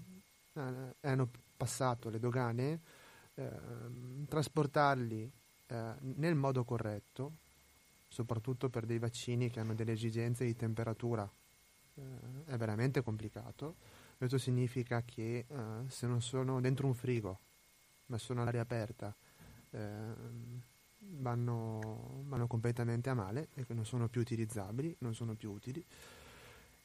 e 0.53 0.62
eh, 0.62 1.10
hanno 1.10 1.29
passato 1.57 2.10
le 2.10 2.19
dogane, 2.19 2.81
eh, 3.34 3.49
trasportarli 4.27 5.31
eh, 5.71 5.93
nel 5.99 6.36
modo 6.36 6.63
corretto, 6.63 7.38
soprattutto 8.07 8.69
per 8.69 8.86
dei 8.86 8.99
vaccini 8.99 9.49
che 9.49 9.60
hanno 9.60 9.73
delle 9.73 9.93
esigenze 9.93 10.45
di 10.45 10.55
temperatura, 10.55 11.29
eh, 11.95 12.01
è 12.45 12.57
veramente 12.57 13.01
complicato. 13.01 13.75
Questo 14.17 14.38
significa 14.38 15.01
che 15.03 15.45
eh, 15.47 15.55
se 15.88 16.07
non 16.07 16.21
sono 16.21 16.62
dentro 16.62 16.88
un 16.88 16.93
frigo, 16.93 17.39
ma 18.07 18.17
sono 18.17 18.41
all'aria 18.41 18.62
aperta, 18.62 19.15
Ehm, 19.71 20.62
vanno, 21.19 22.23
vanno, 22.27 22.47
completamente 22.47 23.10
a 23.10 23.13
male 23.13 23.49
e 23.53 23.65
non 23.69 23.86
sono 23.86 24.07
più 24.07 24.21
utilizzabili, 24.21 24.95
non 24.99 25.15
sono 25.15 25.34
più 25.36 25.51
utili. 25.51 25.84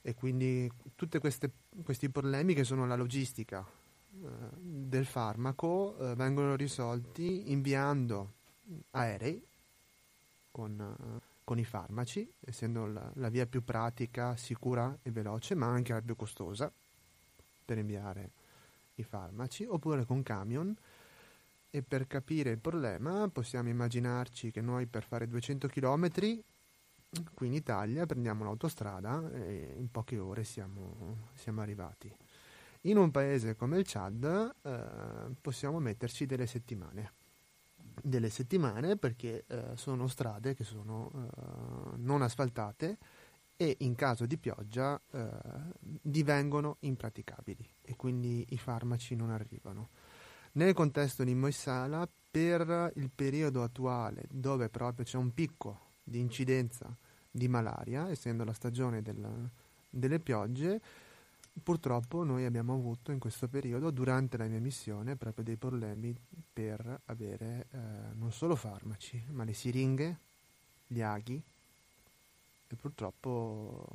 E 0.03 0.15
quindi 0.15 0.71
tutti 0.95 1.19
questi 1.19 2.11
problemi 2.11 2.55
che 2.55 2.65
sono 2.65 2.87
la 2.87 2.95
logistica 2.95 3.67
eh, 3.67 4.27
del 4.61 5.05
farmaco 5.05 5.99
eh, 5.99 6.15
vengono 6.15 6.55
risolti 6.55 7.51
inviando 7.51 8.35
aerei 8.91 9.45
con, 10.51 11.21
con 11.45 11.59
i 11.59 11.65
farmaci, 11.65 12.31
essendo 12.41 12.87
la, 12.87 13.11
la, 13.15 13.29
via 13.29 13.47
più 13.47 13.63
pratica, 13.63 14.37
sicura 14.37 14.97
e 15.03 15.11
veloce, 15.11 15.55
ma 15.55 15.67
anche 15.67 15.93
la 15.93 16.03
più 16.03 16.17
costosa. 16.17 16.73
per 17.65 17.79
inviare 17.79 18.31
i 18.97 19.03
farmaci, 19.03 19.65
oppure 19.65 20.05
con 20.05 20.23
camion. 20.23 20.75
E 21.71 21.83
per 21.83 22.07
capire 22.07 22.51
il 22.51 22.59
problema 22.59 23.29
possiamo 23.29 23.69
immaginarci 23.69 24.51
che 24.51 24.63
noi 24.63 24.87
per 24.87 25.03
fare 25.03 25.29
200 25.29 25.69
km 25.69 26.11
qui 27.35 27.47
in 27.47 27.55
Italia 27.55 28.07
prendiamo 28.07 28.45
l'autostrada 28.45 29.31
e 29.33 29.75
in 29.77 29.91
poche 29.91 30.19
ore 30.19 30.45
siamo, 30.45 31.29
siamo 31.35 31.61
arrivati. 31.61 32.15
In 32.83 32.99
un 32.99 33.11
paese 33.11 33.57
come 33.57 33.79
il 33.79 33.85
Chad 33.87 34.55
eh, 34.63 35.35
possiamo 35.41 35.81
metterci 35.81 36.27
delle 36.27 36.47
settimane. 36.47 37.16
Delle 38.03 38.31
settimane 38.31 38.97
perché 38.97 39.45
eh, 39.47 39.71
sono 39.75 40.07
strade 40.07 40.55
che 40.55 40.65
sono 40.65 41.11
eh, 41.15 41.97
non 41.97 42.23
asfaltate 42.23 42.99
e 43.57 43.77
in 43.81 43.95
caso 43.95 44.27
di 44.27 44.37
pioggia 44.37 45.01
eh, 45.13 45.29
divengono 45.81 46.77
impraticabili 46.81 47.67
e 47.81 47.97
quindi 47.97 48.45
i 48.51 48.59
farmaci 48.59 49.17
non 49.17 49.31
arrivano. 49.31 49.89
Nel 50.53 50.75
contesto 50.75 51.25
di 51.25 51.35
Moissala, 51.35 52.09
per 52.31 52.93
il 52.97 53.11
periodo 53.15 53.63
attuale, 53.63 54.25
dove 54.31 54.69
proprio 54.69 55.05
c'è 55.05 55.17
un 55.17 55.33
picco 55.33 55.95
di 56.03 56.21
incidenza 56.21 56.95
di 57.31 57.49
malaria, 57.49 58.09
essendo 58.09 58.45
la 58.45 58.53
stagione 58.53 59.03
del, 59.03 59.51
delle 59.89 60.21
piogge, 60.21 60.81
purtroppo 61.63 62.23
noi 62.23 62.45
abbiamo 62.45 62.75
avuto 62.75 63.13
in 63.13 63.19
questo 63.19 63.49
periodo, 63.49 63.91
durante 63.91 64.37
la 64.37 64.47
mia 64.47 64.61
missione, 64.61 65.17
proprio 65.17 65.45
dei 65.45 65.57
problemi 65.57 66.15
per 66.53 67.01
avere 67.07 67.67
eh, 67.71 67.79
non 68.15 68.33
solo 68.33 68.57
farmaci, 68.57 69.23
ma 69.31 69.45
le 69.45 69.53
siringhe, 69.53 70.19
gli 70.87 71.01
aghi, 71.01 71.43
e 72.69 72.75
purtroppo 72.75 73.87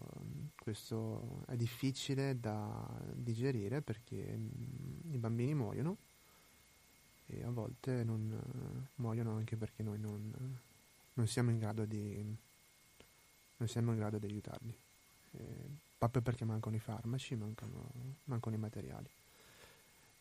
questo 0.58 1.43
è 1.47 1.56
difficile 1.58 2.39
da 2.39 2.88
digerire 3.13 3.82
perché 3.82 4.38
mm, 4.38 5.13
i 5.13 5.17
bambini 5.17 5.54
muoiono 5.54 5.97
e 7.26 7.43
a 7.43 7.50
volte 7.50 8.04
non, 8.04 8.41
muoiono 8.95 9.36
anche 9.36 9.58
perché 9.58 9.84
noi 9.84 10.00
non, 10.00 10.58
non, 11.13 11.28
siamo 11.28 11.50
in 11.50 11.60
grado 11.60 11.86
di 11.86 12.24
non 13.58 13.67
siamo 13.67 13.91
in 13.91 13.97
grado 13.97 14.17
di 14.17 14.26
aiutarli. 14.26 14.78
Eh, 15.34 15.89
proprio 16.02 16.24
perché 16.24 16.46
mancano 16.46 16.76
i 16.76 16.80
farmaci 16.80 17.36
mancano, 17.36 17.92
mancano 18.24 18.56
i 18.56 18.60
materiali 18.60 19.10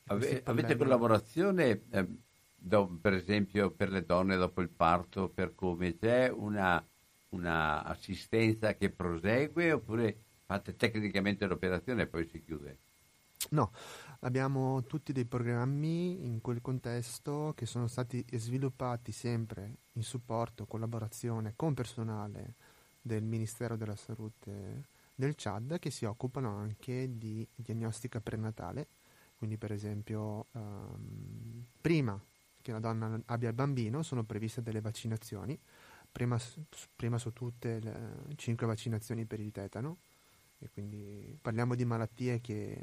Ave, 0.04 0.42
avete 0.44 0.76
collaborazione 0.76 1.84
eh, 1.90 2.06
do, 2.54 2.98
per 3.00 3.14
esempio 3.14 3.70
per 3.70 3.90
le 3.90 4.04
donne 4.04 4.36
dopo 4.36 4.60
il 4.60 4.68
parto 4.68 5.30
per 5.30 5.54
come 5.54 5.96
c'è 5.96 6.28
una 6.28 6.84
una 7.30 7.82
assistenza 7.84 8.74
che 8.74 8.90
prosegue 8.90 9.72
oppure 9.72 10.22
fate 10.46 10.74
tecnicamente 10.76 11.46
l'operazione 11.46 12.02
e 12.02 12.06
poi 12.06 12.26
si 12.26 12.42
chiude? 12.42 12.78
No, 13.50 13.72
abbiamo 14.20 14.82
tutti 14.84 15.12
dei 15.12 15.24
programmi 15.24 16.26
in 16.26 16.40
quel 16.40 16.60
contesto 16.60 17.52
che 17.56 17.66
sono 17.66 17.86
stati 17.86 18.24
sviluppati 18.32 19.12
sempre 19.12 19.76
in 19.92 20.02
supporto, 20.02 20.66
collaborazione 20.66 21.54
con 21.56 21.72
personale 21.74 22.54
del 23.00 23.22
Ministero 23.22 23.76
della 23.76 23.96
Salute 23.96 24.88
del 25.20 25.34
Chad 25.36 25.78
che 25.78 25.90
si 25.90 26.04
occupano 26.04 26.56
anche 26.56 27.16
di 27.16 27.46
diagnostica 27.54 28.20
prenatale, 28.20 28.88
quindi 29.36 29.56
per 29.56 29.70
esempio 29.70 30.46
um, 30.52 31.64
prima 31.80 32.20
che 32.60 32.72
la 32.72 32.80
donna 32.80 33.20
abbia 33.26 33.48
il 33.48 33.54
bambino 33.54 34.02
sono 34.02 34.24
previste 34.24 34.62
delle 34.62 34.80
vaccinazioni. 34.80 35.58
Prima, 36.10 36.36
prima 36.96 37.18
su 37.18 37.32
tutte 37.32 37.78
le 37.78 38.34
5 38.34 38.66
vaccinazioni 38.66 39.24
per 39.26 39.38
il 39.38 39.52
tetano. 39.52 39.98
E 40.58 40.68
quindi 40.68 41.38
parliamo 41.40 41.74
di 41.74 41.84
malattie 41.84 42.40
che 42.40 42.76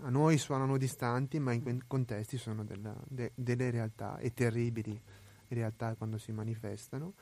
a 0.00 0.08
noi 0.08 0.38
suonano 0.38 0.76
distanti 0.76 1.38
ma 1.38 1.52
in 1.52 1.62
quei 1.62 1.80
contesti 1.86 2.36
sono 2.36 2.64
della, 2.64 2.96
de, 3.06 3.30
delle 3.36 3.70
realtà 3.70 4.18
e 4.18 4.32
terribili 4.32 5.00
realtà 5.48 5.94
quando 5.94 6.18
si 6.18 6.32
manifestano 6.32 7.14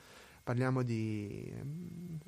parliamo 0.43 0.83
di 0.83 1.53
um, 1.61 2.19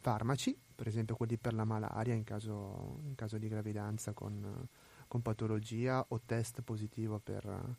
farmaci 0.00 0.58
per 0.74 0.88
esempio 0.88 1.14
quelli 1.14 1.36
per 1.36 1.54
la 1.54 1.64
malaria 1.64 2.14
in 2.14 2.24
caso, 2.24 3.00
in 3.04 3.14
caso 3.14 3.38
di 3.38 3.48
gravidanza 3.48 4.12
con, 4.12 4.66
con, 5.06 5.22
patologia 5.22 6.04
o 6.08 6.20
test 6.24 6.62
positivo 6.62 7.18
per, 7.18 7.76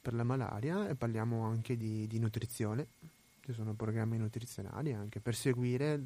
per 0.00 0.14
la 0.14 0.24
malaria 0.24 0.88
e 0.88 0.94
parliamo 0.94 1.42
anche 1.42 1.76
di, 1.76 2.06
di 2.06 2.18
nutrizione 2.18 2.88
ci 3.46 3.52
sono 3.52 3.74
programmi 3.74 4.18
nutrizionali 4.18 4.92
anche 4.92 5.20
per 5.20 5.36
seguire 5.36 6.02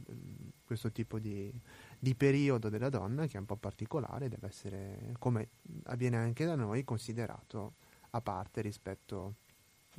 questo 0.62 0.92
tipo 0.92 1.18
di, 1.18 1.50
di, 1.98 2.14
periodo 2.14 2.68
della 2.68 2.90
donna 2.90 3.26
che 3.26 3.38
è 3.38 3.40
un 3.40 3.46
po' 3.46 3.56
particolare, 3.56 4.28
deve 4.28 4.48
essere, 4.48 5.14
come 5.18 5.48
avviene 5.84 6.18
anche 6.18 6.44
da 6.44 6.54
noi, 6.54 6.84
considerato 6.84 7.76
a 8.10 8.20
parte 8.20 8.60
rispetto 8.60 9.36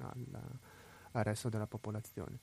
al, 0.01 0.39
al 1.13 1.23
resto 1.23 1.49
della 1.49 1.65
popolazione. 1.65 2.39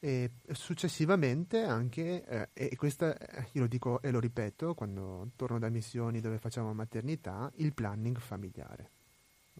E 0.00 0.30
successivamente 0.52 1.62
anche, 1.62 2.24
eh, 2.24 2.48
e 2.52 2.76
questo 2.76 3.06
io 3.52 3.62
lo 3.62 3.66
dico 3.66 4.00
e 4.00 4.12
lo 4.12 4.20
ripeto 4.20 4.74
quando 4.74 5.30
torno 5.34 5.58
da 5.58 5.68
missioni 5.70 6.20
dove 6.20 6.38
facciamo 6.38 6.72
maternità, 6.72 7.50
il 7.56 7.74
planning 7.74 8.18
familiare. 8.18 8.90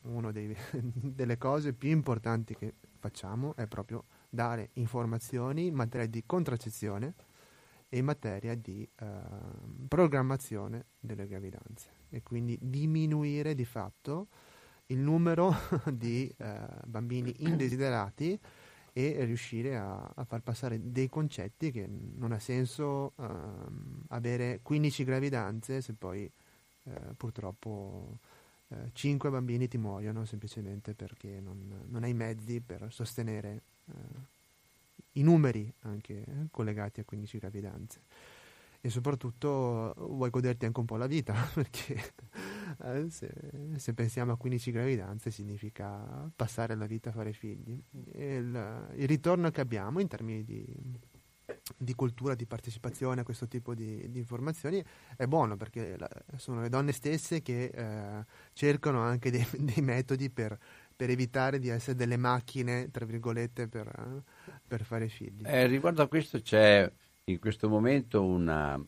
Una 0.02 0.30
delle 0.72 1.38
cose 1.38 1.72
più 1.72 1.90
importanti 1.90 2.54
che 2.54 2.74
facciamo 2.98 3.56
è 3.56 3.66
proprio 3.66 4.04
dare 4.30 4.70
informazioni 4.74 5.66
in 5.66 5.74
materia 5.74 6.06
di 6.06 6.22
contraccezione 6.24 7.14
e 7.88 7.98
in 7.98 8.04
materia 8.04 8.54
di 8.54 8.88
eh, 8.94 9.06
programmazione 9.88 10.86
delle 11.00 11.26
gravidanze 11.26 11.90
e 12.10 12.22
quindi 12.22 12.56
diminuire 12.60 13.54
di 13.54 13.64
fatto 13.64 14.28
il 14.86 14.98
numero 14.98 15.54
di 15.92 16.32
eh, 16.36 16.60
bambini 16.84 17.34
indesiderati 17.38 18.38
e 18.92 19.24
riuscire 19.24 19.76
a, 19.76 20.12
a, 20.14 20.24
far 20.24 20.40
passare 20.40 20.80
dei 20.90 21.08
concetti 21.08 21.70
che 21.70 21.86
non 21.86 22.32
ha 22.32 22.38
senso 22.38 23.12
eh, 23.18 23.24
avere 24.08 24.60
15 24.62 25.04
gravidanze 25.04 25.80
se 25.80 25.92
poi 25.92 26.30
eh, 26.84 26.90
purtroppo 27.16 28.18
eh, 28.68 28.90
5 28.92 29.30
bambini 29.30 29.68
ti 29.68 29.78
muoiono 29.78 30.24
semplicemente 30.24 30.94
perché 30.94 31.40
non, 31.40 31.86
non 31.88 32.02
hai 32.02 32.14
mezzi 32.14 32.60
per 32.60 32.86
sostenere 32.90 33.62
eh, 33.86 33.92
i 35.12 35.22
numeri 35.22 35.72
anche 35.82 36.24
eh, 36.24 36.46
collegati 36.50 37.00
a 37.00 37.04
15 37.04 37.38
gravidanze. 37.38 38.00
E 38.80 38.90
soprattutto 38.90 39.92
vuoi 39.96 40.30
goderti 40.30 40.64
anche 40.64 40.80
un 40.80 40.86
po' 40.86 40.96
la 40.96 41.06
vita, 41.06 41.34
perché 41.52 42.12
eh, 42.84 43.10
se, 43.10 43.32
se, 43.76 43.92
pensiamo 43.92 44.32
a 44.32 44.36
15 44.36 44.70
gravidanze 44.70 45.30
significa 45.30 46.30
passare 46.34 46.76
la 46.76 46.86
vita 46.86 47.10
a 47.10 47.12
fare 47.12 47.32
figli. 47.32 47.80
Il, 48.14 48.90
il 48.94 49.08
ritorno 49.08 49.50
che 49.50 49.60
abbiamo 49.60 50.00
in 50.00 50.06
termini 50.06 50.44
di 50.44 50.64
di 51.76 51.94
cultura, 51.94 52.34
di 52.34 52.46
partecipazione 52.46 53.20
a 53.20 53.24
questo 53.24 53.46
tipo 53.46 53.74
di, 53.74 54.10
di 54.10 54.18
informazioni 54.18 54.82
è 55.16 55.26
buono 55.26 55.56
perché 55.56 55.96
la, 55.96 56.08
sono 56.36 56.60
le 56.60 56.68
donne 56.68 56.92
stesse 56.92 57.42
che 57.42 57.70
eh, 57.72 58.24
cercano 58.52 59.00
anche 59.00 59.30
dei, 59.30 59.46
dei 59.58 59.82
metodi 59.82 60.30
per, 60.30 60.58
per, 60.94 61.10
evitare 61.10 61.58
di 61.58 61.68
essere 61.68 61.96
delle 61.96 62.16
macchine, 62.16 62.90
tra 62.90 63.04
virgolette, 63.04 63.68
per, 63.68 64.22
per 64.66 64.84
fare 64.84 65.08
figli. 65.08 65.42
Eh, 65.44 65.66
riguardo 65.66 66.02
a 66.02 66.08
questo 66.08 66.40
c'è 66.40 66.90
in 67.30 67.38
questo 67.38 67.68
momento 67.68 68.24
una, 68.24 68.82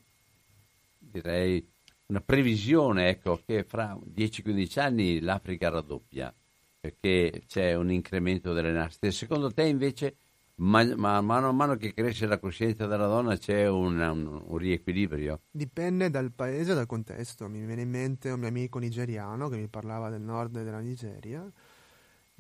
direi, 0.99 1.67
una 2.07 2.21
previsione 2.21 3.09
ecco, 3.09 3.41
che 3.45 3.65
fra 3.65 3.97
10-15 3.97 4.81
anni 4.81 5.21
l'Africa 5.21 5.69
raddoppia 5.69 6.35
perché 6.81 7.43
c'è 7.47 7.75
un 7.75 7.91
incremento 7.91 8.55
delle 8.55 8.73
nascite. 8.73 9.11
Secondo 9.13 9.51
te 9.53 9.65
invece 9.65 10.17
ma, 10.61 10.85
ma, 10.97 11.21
mano 11.21 11.49
a 11.49 11.53
mano 11.53 11.77
che 11.77 11.95
cresce 11.95 12.27
la 12.27 12.39
coscienza 12.39 12.87
della 12.87 13.07
donna 13.07 13.37
c'è 13.37 13.67
un, 13.69 13.99
un, 13.99 14.43
un, 14.47 14.59
riequilibrio? 14.59 15.43
Dipende 15.51 16.11
dal 16.11 16.33
paese 16.33 16.75
dal 16.75 16.87
contesto. 16.87 17.49
Mi 17.49 17.65
viene 17.65 17.83
in 17.83 17.91
mente 17.91 18.31
un 18.31 18.41
mio 18.41 18.49
amico 18.49 18.79
nigeriano 18.79 19.49
che 19.49 19.57
mi 19.57 19.69
parlava 19.69 20.11
del 20.11 20.21
nord 20.21 20.63
della 20.63 20.81
Nigeria. 20.81 21.51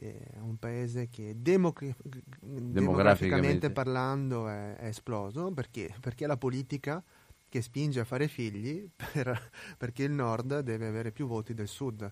È 0.01 0.39
un 0.39 0.57
paese 0.59 1.09
che 1.11 1.35
democ- 1.37 1.95
demograficamente 2.41 3.71
parlando 3.71 4.49
è, 4.49 4.77
è 4.77 4.87
esploso 4.87 5.51
perché? 5.53 5.95
perché 6.01 6.27
la 6.27 6.39
politica 6.39 7.05
che 7.49 7.61
spinge 7.61 8.01
a 8.01 8.05
fare 8.05 8.27
figli 8.27 8.89
per, 8.97 9.51
perché 9.77 10.05
il 10.05 10.13
nord 10.13 10.61
deve 10.61 10.87
avere 10.87 11.13
più 11.13 11.27
voti 11.27 11.53
del 11.53 11.69
sud 11.69 12.11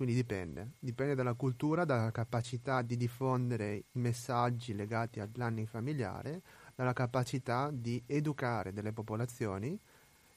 quindi 0.00 0.16
dipende, 0.16 0.70
dipende 0.78 1.14
dalla 1.14 1.34
cultura, 1.34 1.84
dalla 1.84 2.10
capacità 2.10 2.80
di 2.80 2.96
diffondere 2.96 3.74
i 3.74 3.84
messaggi 3.98 4.74
legati 4.74 5.20
al 5.20 5.28
planning 5.28 5.66
familiare, 5.66 6.40
dalla 6.74 6.94
capacità 6.94 7.70
di 7.70 8.02
educare 8.06 8.72
delle 8.72 8.94
popolazioni 8.94 9.78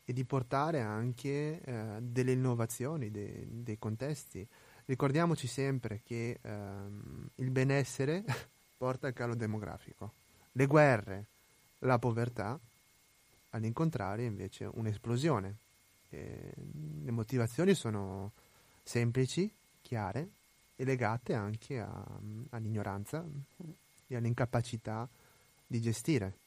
e 0.04 0.12
di 0.12 0.26
portare 0.26 0.82
anche 0.82 1.62
eh, 1.62 1.98
delle 2.02 2.34
innovazioni, 2.34 3.10
dei, 3.10 3.64
dei, 3.64 3.80
contesti. 3.80 4.46
Ricordiamoci 4.86 5.48
sempre 5.48 6.02
che 6.04 6.40
ehm, 6.42 7.30
il 7.36 7.52
benessere 7.52 8.24
porta 8.78 9.08
al 9.08 9.14
calo 9.14 9.36
demografico, 9.36 10.14
le 10.54 10.66
guerre, 10.68 11.28
la 11.80 12.00
povertà, 12.00 12.60
all'incontrario 13.50 14.26
invece 14.26 14.66
un'esplosione 14.66 15.58
E 16.10 16.54
le 17.04 17.12
motivazioni 17.12 17.74
sono 17.74 18.34
semplici, 18.84 19.52
chiare 19.82 20.30
e 20.76 20.84
legate 20.84 21.34
anche 21.34 21.80
a, 21.80 22.20
all'ignoranza 22.50 23.26
e 24.08 24.16
all'incapacità 24.16 25.08
di 25.66 25.82
gestire 25.82 26.38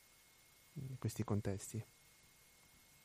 questi 0.98 1.24
contesti. 1.24 1.82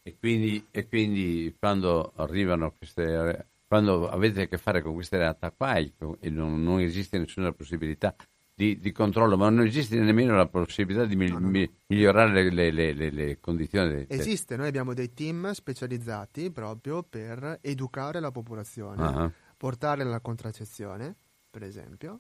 E 0.04 0.18
quindi, 0.18 0.66
e 0.72 0.88
quindi 0.88 1.56
quando 1.58 2.12
arrivano 2.16 2.74
queste 2.74 3.48
quando 3.72 4.10
avete 4.10 4.42
a 4.42 4.48
che 4.48 4.58
fare 4.58 4.82
con 4.82 4.94
queste 4.94 5.16
realtà 5.16 5.50
qua 5.50 5.78
e 5.78 5.94
non, 6.30 6.62
non 6.62 6.82
esiste 6.82 7.18
nessuna 7.18 7.54
possibilità 7.54 8.14
di, 8.54 8.78
di, 8.78 8.92
controllo, 8.92 9.38
ma 9.38 9.50
non 9.50 9.66
esiste 9.66 9.98
nemmeno 9.98 10.36
la 10.36 10.46
possibilità 10.46 11.06
di 11.06 11.16
mi, 11.16 11.30
no, 11.30 11.40
no. 11.40 11.48
Mi, 11.48 11.74
migliorare 11.88 12.52
le, 12.52 12.70
le, 12.70 12.92
le, 12.92 13.10
le 13.10 13.40
condizioni. 13.40 14.08
Esiste, 14.10 14.58
noi 14.58 14.68
abbiamo 14.68 14.94
dei 14.94 15.14
team 15.14 15.54
specializzati 15.54 16.52
proprio 16.52 17.02
per 17.02 17.60
educare 17.62 18.20
la 18.20 18.30
popolazione, 18.30 19.08
uh-huh. 19.08 19.32
portarla 19.56 20.04
alla 20.04 20.20
contraccezione, 20.20 21.16
per 21.50 21.64
esempio, 21.64 22.20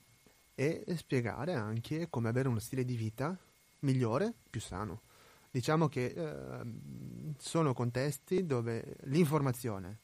e 0.55 0.85
spiegare 0.95 1.53
anche 1.53 2.07
come 2.09 2.29
avere 2.29 2.47
uno 2.47 2.59
stile 2.59 2.85
di 2.85 2.95
vita 2.95 3.37
migliore, 3.79 4.33
più 4.49 4.61
sano. 4.61 5.01
Diciamo 5.51 5.89
che 5.89 6.05
eh, 6.15 6.61
sono 7.39 7.73
contesti 7.73 8.45
dove 8.45 8.95
l'informazione, 9.01 9.99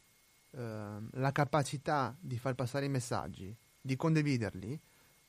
la 0.52 1.32
capacità 1.32 2.16
di 2.20 2.38
far 2.38 2.56
passare 2.56 2.86
i 2.86 2.90
messaggi, 2.90 3.56
di 3.80 3.96
condividerli, 3.96 4.80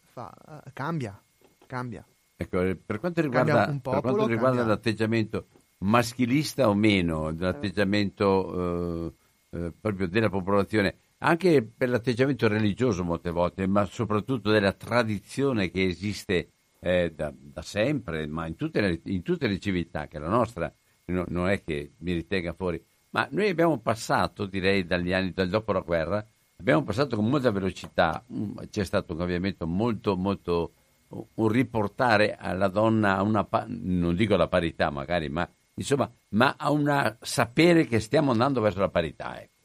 fa, 0.01 0.33
uh, 0.47 0.71
cambia, 0.73 1.21
cambia. 1.67 2.07
Ecco, 2.37 2.63
eh, 2.63 2.77
per 2.77 2.99
quanto 2.99 3.21
riguarda, 3.21 3.67
popolo, 3.83 4.01
per 4.01 4.13
quanto 4.13 4.27
riguarda 4.27 4.65
l'atteggiamento 4.65 5.47
maschilista 5.79 6.69
o 6.69 6.75
meno, 6.75 7.31
l'atteggiamento 7.37 9.07
eh, 9.07 9.59
eh, 9.59 9.73
proprio 9.81 10.09
della 10.09 10.29
popolazione, 10.29 10.97
anche 11.19 11.63
per 11.63 11.89
l'atteggiamento 11.89 12.49
religioso 12.49 13.05
molte 13.05 13.31
volte, 13.31 13.67
ma 13.67 13.85
soprattutto 13.87 14.51
della 14.51 14.73
tradizione 14.73 15.71
che 15.71 15.85
esiste 15.85 16.51
eh, 16.81 17.13
da, 17.15 17.33
da, 17.37 17.63
sempre, 17.63 18.27
ma 18.27 18.47
in 18.47 18.55
tutte, 18.55 18.81
le, 18.81 19.01
in 19.05 19.23
tutte, 19.23 19.49
le, 19.49 19.59
civiltà, 19.59 20.07
che 20.07 20.19
la 20.19 20.29
nostra 20.29 20.73
no, 21.07 21.25
non 21.29 21.49
è 21.49 21.63
che 21.65 21.93
mi 21.99 22.13
ritenga 22.13 22.53
fuori, 22.53 22.83
ma 23.11 23.27
noi 23.31 23.49
abbiamo 23.49 23.79
passato, 23.79 24.47
direi, 24.47 24.87
dagli 24.87 25.13
anni 25.13 25.33
dal 25.33 25.49
dopo 25.49 25.73
la 25.73 25.81
guerra, 25.81 26.25
abbiamo 26.57 26.83
passato 26.83 27.17
con 27.17 27.29
molta 27.29 27.51
velocità, 27.51 28.25
mm, 28.33 28.59
c'è 28.71 28.85
stato 28.85 29.13
un 29.13 29.19
cambiamento 29.19 29.67
molto, 29.67 30.17
molto, 30.17 30.73
un 31.09 31.49
riportare 31.49 32.37
alla 32.37 32.69
donna 32.69 33.17
a 33.17 33.23
una, 33.23 33.47
non 33.67 34.15
dico 34.15 34.37
la 34.37 34.49
parità 34.49 34.91
magari, 34.91 35.29
ma 35.29 35.49
insomma, 35.75 36.11
ma 36.31 36.57
a 36.59 36.71
una 36.71 37.17
sapere 37.21 37.87
che 37.87 38.01
stiamo 38.01 38.33
andando 38.33 38.61
verso 38.61 38.81
la 38.81 38.89
parità. 38.91 39.41
Ecco. 39.41 39.57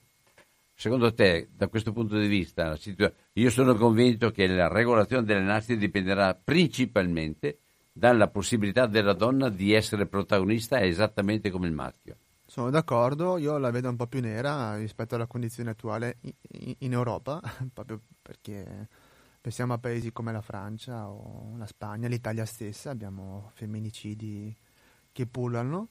Secondo 0.76 1.14
te, 1.14 1.50
da 1.56 1.68
questo 1.68 1.92
punto 1.92 2.18
di 2.18 2.28
vista, 2.28 2.78
io 3.34 3.50
sono 3.50 3.76
convinto 3.76 4.32
che 4.32 4.48
la 4.48 4.68
regolazione 4.68 5.24
delle 5.24 5.42
nascite 5.42 5.78
dipenderà 5.78 6.34
principalmente 6.34 7.60
dalla 7.92 8.28
possibilità 8.28 8.88
della 8.88 9.14
donna 9.14 9.50
di 9.50 9.72
essere 9.74 10.08
protagonista 10.08 10.82
esattamente 10.82 11.52
come 11.52 11.68
il 11.68 11.74
maschio. 11.74 12.18
Sono 12.54 12.70
d'accordo, 12.70 13.38
io 13.38 13.58
la 13.58 13.72
vedo 13.72 13.90
un 13.90 13.96
po' 13.96 14.06
più 14.06 14.22
nera 14.22 14.76
rispetto 14.76 15.16
alla 15.16 15.26
condizione 15.26 15.72
attuale 15.72 16.18
in, 16.78 16.94
Europa, 16.94 17.42
proprio 17.74 18.00
perché 18.22 18.88
pensiamo 19.42 19.74
a 19.74 19.80
paesi 19.80 20.12
come 20.12 20.32
la 20.32 20.42
Francia 20.42 21.10
o 21.10 21.58
la 21.58 21.66
Spagna, 21.66 22.08
l'Italia 22.08 22.46
stessa, 22.46 22.92
abbiamo 22.92 23.50
femminicidi 23.56 24.56
che 25.12 25.26
pullano. 25.26 25.88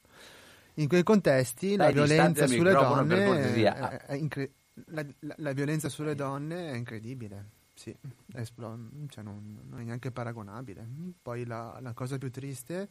In 0.74 0.86
quei 0.86 1.02
contesti 1.02 1.74
Dai, 1.74 1.92
la 1.92 2.06
violenza 2.06 2.46
sulle 2.46 2.70
donne 2.70 3.42
è, 3.64 3.96
è 4.06 4.14
incre- 4.14 4.52
la, 4.84 5.04
la, 5.18 5.34
la, 5.38 5.52
violenza 5.54 5.88
sulle 5.88 6.14
donne 6.14 6.70
è 6.70 6.76
incredibile, 6.76 7.48
sì, 7.74 7.92
è 8.34 8.44
cioè 8.44 9.24
non, 9.24 9.62
non, 9.68 9.80
è 9.80 9.82
neanche 9.82 10.12
paragonabile. 10.12 10.86
Poi 11.20 11.44
la, 11.44 11.76
la 11.80 11.92
cosa 11.92 12.18
più 12.18 12.30
triste 12.30 12.82
eh, 12.82 12.88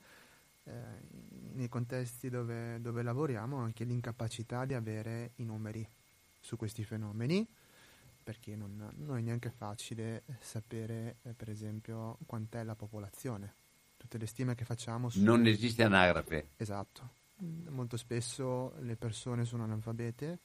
nei 0.63 1.67
contesti 1.69 2.29
dove, 2.29 2.79
dove, 2.81 3.01
lavoriamo 3.01 3.57
anche 3.57 3.83
l'incapacità 3.83 4.65
di 4.65 4.73
avere 4.73 5.31
i 5.35 5.43
numeri 5.43 5.87
su 6.39 6.55
questi 6.55 6.83
fenomeni 6.83 7.47
perché 8.23 8.55
non, 8.55 8.91
non 8.97 9.17
è 9.17 9.21
neanche 9.21 9.49
facile 9.49 10.23
sapere 10.39 11.17
eh, 11.23 11.33
per 11.33 11.49
esempio 11.49 12.17
quant'è 12.25 12.63
la 12.63 12.75
popolazione. 12.75 13.55
Tutte 13.97 14.17
le 14.17 14.27
stime 14.27 14.55
che 14.55 14.65
facciamo 14.65 15.09
su... 15.09 15.23
non 15.23 15.45
esiste 15.45 15.83
anagrafe. 15.83 16.51
Esatto. 16.57 17.19
Molto 17.69 17.97
spesso 17.97 18.75
le 18.81 18.95
persone 18.95 19.45
sono 19.45 19.63
analfabete 19.63 20.39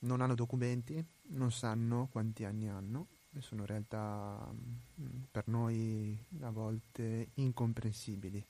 non 0.00 0.20
hanno 0.20 0.34
documenti 0.34 1.04
non 1.28 1.52
sanno 1.52 2.08
quanti 2.10 2.44
anni 2.44 2.68
hanno 2.68 3.06
e 3.32 3.40
sono 3.40 3.64
realtà 3.64 4.52
mm, 4.52 5.22
per 5.30 5.48
noi 5.48 6.18
a 6.40 6.50
volte 6.50 7.30
incomprensibili 7.34 8.44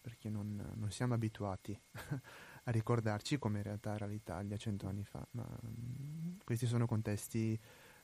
perché 0.00 0.28
non, 0.28 0.72
non 0.74 0.90
siamo 0.90 1.14
abituati 1.14 1.78
a 2.64 2.70
ricordarci 2.70 3.38
come 3.38 3.58
in 3.58 3.64
realtà 3.64 3.94
era 3.94 4.06
l'Italia 4.06 4.56
cento 4.56 4.86
anni 4.86 5.04
fa, 5.04 5.26
ma 5.32 5.42
mh, 5.42 6.38
questi 6.44 6.66
sono 6.66 6.86
contesti 6.86 7.58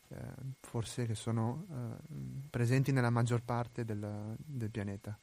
eh, 0.08 0.16
forse 0.60 1.06
che 1.06 1.14
sono 1.14 1.66
eh, 1.70 2.48
presenti 2.50 2.92
nella 2.92 3.10
maggior 3.10 3.42
parte 3.42 3.84
del, 3.84 4.36
del 4.38 4.70
pianeta. 4.70 5.18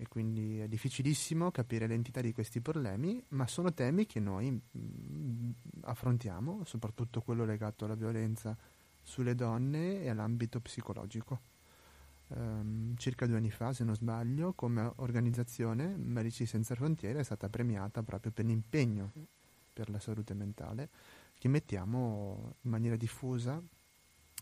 E 0.00 0.06
quindi 0.06 0.60
è 0.60 0.68
difficilissimo 0.68 1.50
capire 1.50 1.88
l'entità 1.88 2.20
di 2.20 2.32
questi 2.32 2.60
problemi, 2.60 3.20
ma 3.30 3.48
sono 3.48 3.74
temi 3.74 4.06
che 4.06 4.20
noi 4.20 4.50
mh, 4.50 5.50
affrontiamo, 5.82 6.64
soprattutto 6.64 7.20
quello 7.20 7.44
legato 7.44 7.84
alla 7.84 7.96
violenza 7.96 8.56
sulle 9.02 9.34
donne 9.34 10.02
e 10.02 10.08
all'ambito 10.08 10.60
psicologico 10.60 11.56
ehm, 12.34 12.96
circa 12.96 13.26
due 13.26 13.36
anni 13.36 13.50
fa, 13.50 13.72
se 13.72 13.84
non 13.84 13.94
sbaglio, 13.94 14.52
come 14.52 14.92
organizzazione 14.96 15.96
Medici 15.96 16.46
Senza 16.46 16.74
Frontiere 16.74 17.20
è 17.20 17.24
stata 17.24 17.48
premiata 17.48 18.02
proprio 18.02 18.32
per 18.32 18.44
l'impegno 18.44 19.12
per 19.72 19.90
la 19.90 20.00
salute 20.00 20.34
mentale 20.34 20.88
che 21.38 21.46
mettiamo 21.46 22.56
in 22.62 22.70
maniera 22.70 22.96
diffusa, 22.96 23.62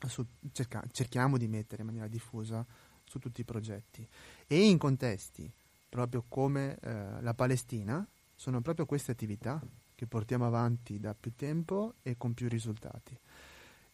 su, 0.06 0.24
cerca, 0.52 0.82
cerchiamo 0.90 1.36
di 1.36 1.46
mettere 1.46 1.82
in 1.82 1.88
maniera 1.88 2.08
diffusa 2.08 2.64
su 3.04 3.18
tutti 3.18 3.42
i 3.42 3.44
progetti. 3.44 4.06
E 4.46 4.66
in 4.66 4.78
contesti 4.78 5.52
proprio 5.88 6.24
come 6.26 6.78
eh, 6.80 7.20
la 7.20 7.34
Palestina 7.34 8.06
sono 8.34 8.60
proprio 8.60 8.86
queste 8.86 9.12
attività 9.12 9.60
che 9.94 10.06
portiamo 10.06 10.46
avanti 10.46 10.98
da 10.98 11.14
più 11.14 11.34
tempo 11.34 11.94
e 12.02 12.16
con 12.16 12.34
più 12.34 12.48
risultati. 12.48 13.18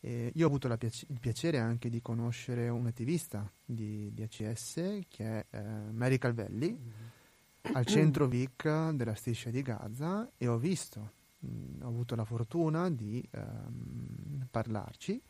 Eh, 0.04 0.32
io 0.34 0.44
ho 0.44 0.48
avuto 0.48 0.68
piace- 0.76 1.06
il 1.10 1.20
piacere 1.20 1.58
anche 1.58 1.88
di 1.88 2.02
conoscere 2.02 2.68
un 2.68 2.86
attivista 2.86 3.48
di, 3.64 4.12
di 4.12 4.24
ACS 4.24 5.04
che 5.08 5.24
è 5.24 5.46
eh, 5.50 5.62
Mary 5.92 6.18
Calvelli 6.18 6.72
mm-hmm. 6.72 7.76
al 7.76 7.86
centro 7.86 8.26
VIC 8.26 8.90
della 8.94 9.14
striscia 9.14 9.50
di 9.50 9.62
Gaza 9.62 10.28
e 10.36 10.48
ho 10.48 10.58
visto, 10.58 11.12
mh, 11.38 11.82
ho 11.82 11.86
avuto 11.86 12.16
la 12.16 12.24
fortuna 12.24 12.90
di 12.90 13.24
ehm, 13.30 14.48
parlarci 14.50 15.22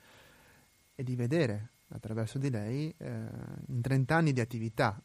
e 0.95 1.03
di 1.03 1.17
vedere 1.17 1.73
attraverso 1.89 2.39
di 2.39 2.49
lei 2.49 2.95
eh, 2.97 3.09
in 3.67 3.83
30 3.83 4.17
anni 4.17 4.33
di 4.33 4.41
attività 4.41 5.03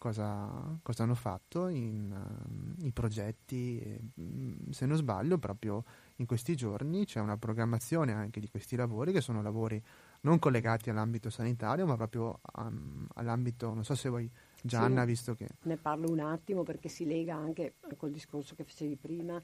cosa, 0.00 0.78
cosa 0.82 1.02
hanno 1.02 1.14
fatto 1.14 1.68
in, 1.68 2.10
uh, 2.10 2.86
i 2.86 2.90
progetti. 2.90 3.78
E, 3.78 4.00
mm, 4.18 4.70
se 4.70 4.86
non 4.86 4.96
sbaglio, 4.96 5.36
proprio 5.36 5.84
in 6.20 6.26
questi 6.26 6.54
giorni 6.54 7.06
c'è 7.06 7.18
una 7.18 7.38
programmazione 7.38 8.12
anche 8.12 8.40
di 8.40 8.48
questi 8.48 8.76
lavori 8.76 9.10
che 9.10 9.22
sono 9.22 9.42
lavori 9.42 9.82
non 10.20 10.38
collegati 10.38 10.90
all'ambito 10.90 11.30
sanitario, 11.30 11.86
ma 11.86 11.96
proprio 11.96 12.40
um, 12.56 13.06
all'ambito, 13.14 13.72
non 13.72 13.84
so 13.84 13.94
se 13.94 14.10
vuoi 14.10 14.30
Gianna, 14.62 15.00
sì, 15.00 15.06
visto 15.06 15.34
che... 15.34 15.48
Ne 15.62 15.78
parlo 15.78 16.10
un 16.10 16.20
attimo 16.20 16.62
perché 16.62 16.88
si 16.88 17.06
lega 17.06 17.34
anche 17.34 17.76
col 17.96 18.10
discorso 18.10 18.54
che 18.54 18.64
facevi 18.64 18.96
prima 18.96 19.42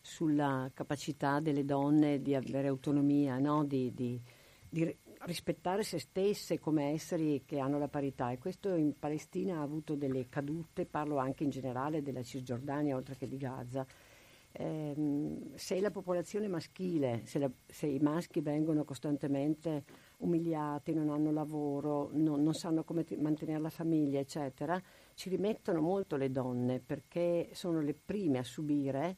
sulla 0.00 0.70
capacità 0.72 1.38
delle 1.40 1.66
donne 1.66 2.22
di 2.22 2.34
avere 2.34 2.68
autonomia, 2.68 3.38
no? 3.38 3.64
di, 3.64 3.92
di, 3.92 4.18
di 4.66 4.96
rispettare 5.20 5.82
se 5.82 5.98
stesse 5.98 6.58
come 6.58 6.92
esseri 6.92 7.42
che 7.44 7.58
hanno 7.58 7.78
la 7.78 7.88
parità 7.88 8.30
e 8.30 8.38
questo 8.38 8.74
in 8.74 8.98
Palestina 8.98 9.58
ha 9.58 9.62
avuto 9.62 9.94
delle 9.94 10.30
cadute, 10.30 10.86
parlo 10.86 11.18
anche 11.18 11.44
in 11.44 11.50
generale 11.50 12.00
della 12.00 12.22
Cisgiordania 12.22 12.96
oltre 12.96 13.16
che 13.16 13.28
di 13.28 13.36
Gaza. 13.36 13.86
Eh, 14.58 14.94
se 15.54 15.80
la 15.80 15.90
popolazione 15.90 16.48
maschile, 16.48 17.20
se, 17.26 17.38
la, 17.38 17.50
se, 17.66 17.86
i 17.86 17.98
maschi 17.98 18.40
vengono 18.40 18.84
costantemente 18.84 19.84
umiliati, 20.18 20.94
non 20.94 21.10
hanno 21.10 21.30
lavoro, 21.30 22.08
non, 22.14 22.42
non 22.42 22.54
sanno 22.54 22.82
come 22.82 23.04
t- 23.04 23.16
mantenere 23.18 23.60
la 23.60 23.68
famiglia, 23.68 24.18
eccetera, 24.18 24.80
ci 25.14 25.28
rimettono 25.28 25.82
molto 25.82 26.16
le 26.16 26.30
donne 26.30 26.80
perché 26.80 27.50
sono 27.52 27.82
le 27.82 27.92
prime 27.92 28.38
a 28.38 28.44
subire 28.44 29.16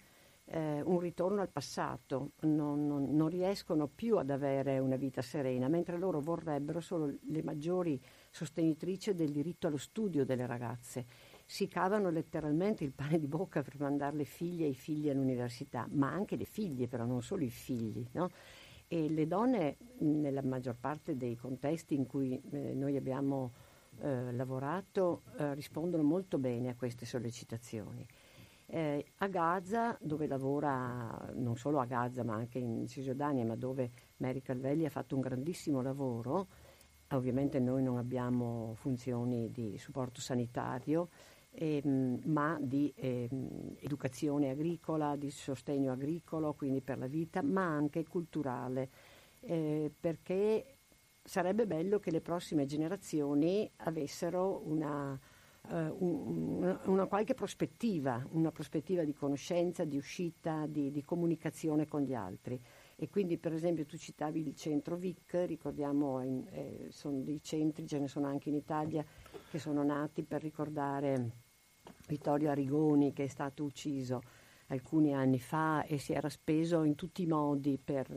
eh, 0.50 0.80
un 0.82 0.98
ritorno 0.98 1.40
al 1.40 1.50
passato, 1.50 2.32
non, 2.40 2.86
non, 2.86 3.14
non, 3.14 3.28
riescono 3.28 3.86
più 3.86 4.16
ad 4.16 4.30
avere 4.30 4.78
una 4.78 4.96
vita 4.96 5.22
serena, 5.22 5.68
mentre 5.68 5.98
loro 5.98 6.20
vorrebbero 6.20 6.80
solo 6.80 7.14
le 7.20 7.42
maggiori 7.42 8.00
sostenitrici 8.30 9.14
del 9.14 9.30
diritto 9.30 9.66
allo 9.66 9.76
studio 9.76 10.24
delle 10.24 10.46
ragazze. 10.46 11.06
Si 11.50 11.66
cavano 11.66 12.10
letteralmente 12.10 12.84
il 12.84 12.92
pane 12.92 13.18
di 13.18 13.26
bocca 13.26 13.62
per 13.62 13.80
mandare 13.80 14.14
le 14.14 14.24
figlie 14.24 14.66
e 14.66 14.68
i 14.68 14.74
figli 14.74 15.08
all'università, 15.08 15.88
ma 15.92 16.12
anche 16.12 16.36
le 16.36 16.44
figlie, 16.44 16.88
però 16.88 17.06
non 17.06 17.22
solo 17.22 17.42
i 17.42 17.48
figli. 17.48 18.06
No? 18.12 18.28
E 18.86 19.08
le 19.08 19.26
donne, 19.26 19.78
nella 20.00 20.42
maggior 20.42 20.76
parte 20.78 21.16
dei 21.16 21.36
contesti 21.36 21.94
in 21.94 22.04
cui 22.04 22.38
eh, 22.50 22.74
noi 22.74 22.96
abbiamo 22.96 23.52
eh, 24.00 24.30
lavorato, 24.32 25.22
eh, 25.38 25.54
rispondono 25.54 26.02
molto 26.02 26.36
bene 26.36 26.68
a 26.68 26.74
queste 26.74 27.06
sollecitazioni. 27.06 28.06
Eh, 28.66 29.06
a 29.16 29.26
Gaza, 29.28 29.96
dove 30.02 30.26
lavora 30.26 31.30
non 31.32 31.56
solo 31.56 31.80
a 31.80 31.86
Gaza 31.86 32.24
ma 32.24 32.34
anche 32.34 32.58
in 32.58 32.86
Cisgiordania, 32.86 33.46
ma 33.46 33.56
dove 33.56 33.90
Mary 34.18 34.42
Calvelli 34.42 34.84
ha 34.84 34.90
fatto 34.90 35.14
un 35.14 35.22
grandissimo 35.22 35.80
lavoro, 35.80 36.46
ovviamente 37.12 37.58
noi 37.58 37.82
non 37.82 37.96
abbiamo 37.96 38.74
funzioni 38.74 39.50
di 39.50 39.78
supporto 39.78 40.20
sanitario, 40.20 41.08
ehm, 41.58 42.20
ma 42.26 42.56
di 42.60 42.92
ehm, 42.94 43.74
educazione 43.80 44.50
agricola, 44.50 45.16
di 45.16 45.30
sostegno 45.30 45.92
agricolo, 45.92 46.54
quindi 46.54 46.80
per 46.80 46.98
la 46.98 47.08
vita, 47.08 47.42
ma 47.42 47.64
anche 47.64 48.04
culturale, 48.06 48.88
eh, 49.40 49.90
perché 49.98 50.76
sarebbe 51.24 51.66
bello 51.66 51.98
che 51.98 52.10
le 52.10 52.20
prossime 52.20 52.64
generazioni 52.64 53.70
avessero 53.76 54.62
una 54.64 55.18
uh, 55.70 55.96
un, 55.98 56.78
una 56.84 57.06
qualche 57.06 57.34
prospettiva, 57.34 58.26
una 58.30 58.50
prospettiva 58.50 59.04
di 59.04 59.12
conoscenza, 59.12 59.84
di 59.84 59.96
uscita, 59.96 60.66
di, 60.66 60.90
di, 60.90 61.02
comunicazione 61.02 61.86
con 61.86 62.02
gli 62.02 62.14
altri. 62.14 62.60
E 62.96 63.08
quindi 63.08 63.38
per 63.38 63.52
esempio 63.52 63.84
tu 63.84 63.96
citavi 63.96 64.40
il 64.40 64.54
centro 64.54 64.96
VIC, 64.96 65.44
ricordiamo, 65.46 66.20
eh, 66.20 66.86
sono 66.88 67.20
dei 67.20 67.42
centri, 67.42 67.86
ce 67.86 67.98
ne 67.98 68.08
sono 68.08 68.26
anche 68.26 68.48
in 68.48 68.56
Italia, 68.56 69.04
che 69.50 69.58
sono 69.58 69.82
nati 69.82 70.22
per 70.22 70.42
ricordare 70.42 71.46
Vittorio 72.08 72.50
Arrigoni 72.50 73.12
che 73.12 73.24
è 73.24 73.28
stato 73.28 73.62
ucciso 73.62 74.22
alcuni 74.68 75.14
anni 75.14 75.38
fa 75.38 75.84
e 75.84 75.98
si 75.98 76.12
era 76.12 76.28
speso 76.28 76.82
in 76.82 76.94
tutti 76.94 77.22
i 77.22 77.26
modi 77.26 77.78
per, 77.78 78.10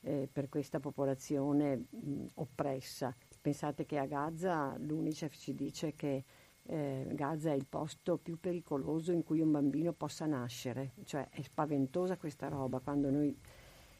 eh, 0.00 0.28
per 0.30 0.48
questa 0.48 0.80
popolazione 0.80 1.76
mh, 1.76 2.26
oppressa. 2.34 3.14
Pensate 3.40 3.84
che 3.84 3.98
a 3.98 4.06
Gaza 4.06 4.76
l'UNICEF 4.78 5.34
ci 5.36 5.54
dice 5.54 5.94
che 5.94 6.24
eh, 6.62 7.06
Gaza 7.12 7.50
è 7.50 7.54
il 7.54 7.66
posto 7.66 8.18
più 8.18 8.38
pericoloso 8.38 9.12
in 9.12 9.22
cui 9.24 9.40
un 9.40 9.50
bambino 9.50 9.92
possa 9.92 10.26
nascere, 10.26 10.92
cioè 11.04 11.28
è 11.30 11.42
spaventosa 11.42 12.16
questa 12.16 12.48
roba. 12.48 12.80
Quando 12.80 13.10
noi 13.10 13.36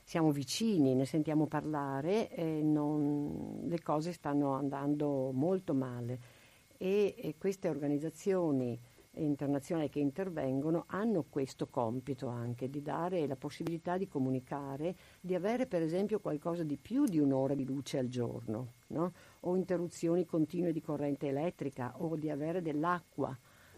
siamo 0.03 0.31
vicini, 0.31 0.95
ne 0.95 1.05
sentiamo 1.05 1.47
parlare 1.47 2.31
e 2.31 2.63
non, 2.63 3.61
le 3.65 3.83
cose 3.83 4.13
stanno 4.13 4.53
andando 4.53 5.33
molto 5.33 5.75
male. 5.75 6.37
E, 6.77 7.15
e 7.19 7.37
queste 7.39 7.69
organizzazioni 7.69 8.79
internazionali 9.23 9.89
che 9.89 10.01
intervengono 10.01 10.85
hanno 10.89 11.25
questo 11.29 11.67
compito 11.69 12.29
anche 12.29 12.69
di 12.69 12.83
dare 12.83 13.27
la 13.27 13.37
possibilità 13.37 13.97
di 13.97 14.09
comunicare, 14.09 14.97
di 15.21 15.35
avere 15.35 15.67
per 15.67 15.83
esempio 15.83 16.21
qualcosa 16.21 16.63
di 16.63 16.77
più 16.77 17.05
di 17.05 17.19
un'ora 17.19 17.55
di 17.55 17.65
luce 17.65 17.99
al 17.99 18.09
giorno, 18.09 18.75
no? 18.89 19.13
o 19.41 19.57
interruzioni 19.57 20.25
continue 20.25 20.73
di 20.73 20.81
corrente 20.81 21.29
elettrica, 21.29 21.95
o 21.99 22.17
di 22.17 22.31
avere 22.31 22.63
dell'acqua 22.63 23.37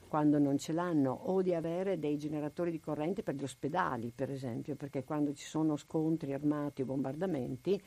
quando 0.08 0.38
non 0.40 0.58
ce 0.58 0.72
l'hanno, 0.72 1.12
o 1.12 1.40
di 1.40 1.54
avere 1.54 1.98
dei 1.98 2.18
generatori 2.18 2.72
di 2.72 2.80
corrente 2.80 3.22
per 3.22 3.36
gli 3.36 3.44
ospedali, 3.44 4.12
per 4.12 4.28
esempio, 4.28 4.74
perché 4.74 5.04
quando 5.04 5.32
ci 5.34 5.44
sono 5.44 5.76
scontri 5.76 6.32
armati 6.32 6.82
o 6.82 6.84
bombardamenti, 6.84 7.80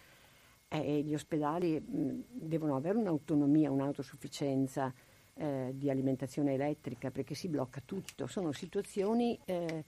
eh, 0.70 1.02
gli 1.02 1.14
ospedali 1.14 1.80
mh, 1.80 2.24
devono 2.32 2.78
avere 2.78 2.98
un'autonomia, 2.98 3.70
un'autosufficienza 3.70 4.94
eh, 5.36 5.72
di 5.74 5.90
alimentazione 5.90 6.54
elettrica 6.54 7.12
perché 7.12 7.36
si 7.36 7.48
blocca 7.48 7.82
tutto. 7.84 8.28
Sono 8.28 8.52
situazioni 8.52 9.40
eh, 9.46 9.84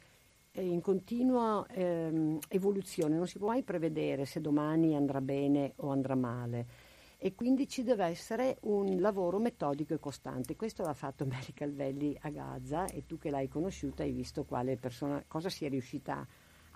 in 0.53 0.81
continua 0.81 1.65
ehm, 1.69 2.39
evoluzione, 2.49 3.15
non 3.15 3.27
si 3.27 3.37
può 3.37 3.47
mai 3.47 3.63
prevedere 3.63 4.25
se 4.25 4.39
domani 4.41 4.95
andrà 4.95 5.21
bene 5.21 5.73
o 5.77 5.89
andrà 5.89 6.15
male 6.15 6.93
e 7.17 7.33
quindi 7.33 7.67
ci 7.67 7.83
deve 7.83 8.05
essere 8.05 8.57
un 8.61 8.99
lavoro 8.99 9.39
metodico 9.39 9.93
e 9.93 9.99
costante. 9.99 10.55
Questo 10.55 10.83
l'ha 10.83 10.93
fatto 10.93 11.25
Mary 11.27 11.53
Calvelli 11.53 12.17
a 12.21 12.29
Gaza 12.29 12.85
e 12.85 13.05
tu 13.05 13.17
che 13.17 13.29
l'hai 13.29 13.47
conosciuta 13.47 14.03
hai 14.03 14.11
visto 14.11 14.43
quale 14.43 14.77
persona, 14.77 15.23
cosa 15.27 15.49
si 15.49 15.65
è 15.65 15.69
riuscita 15.69 16.25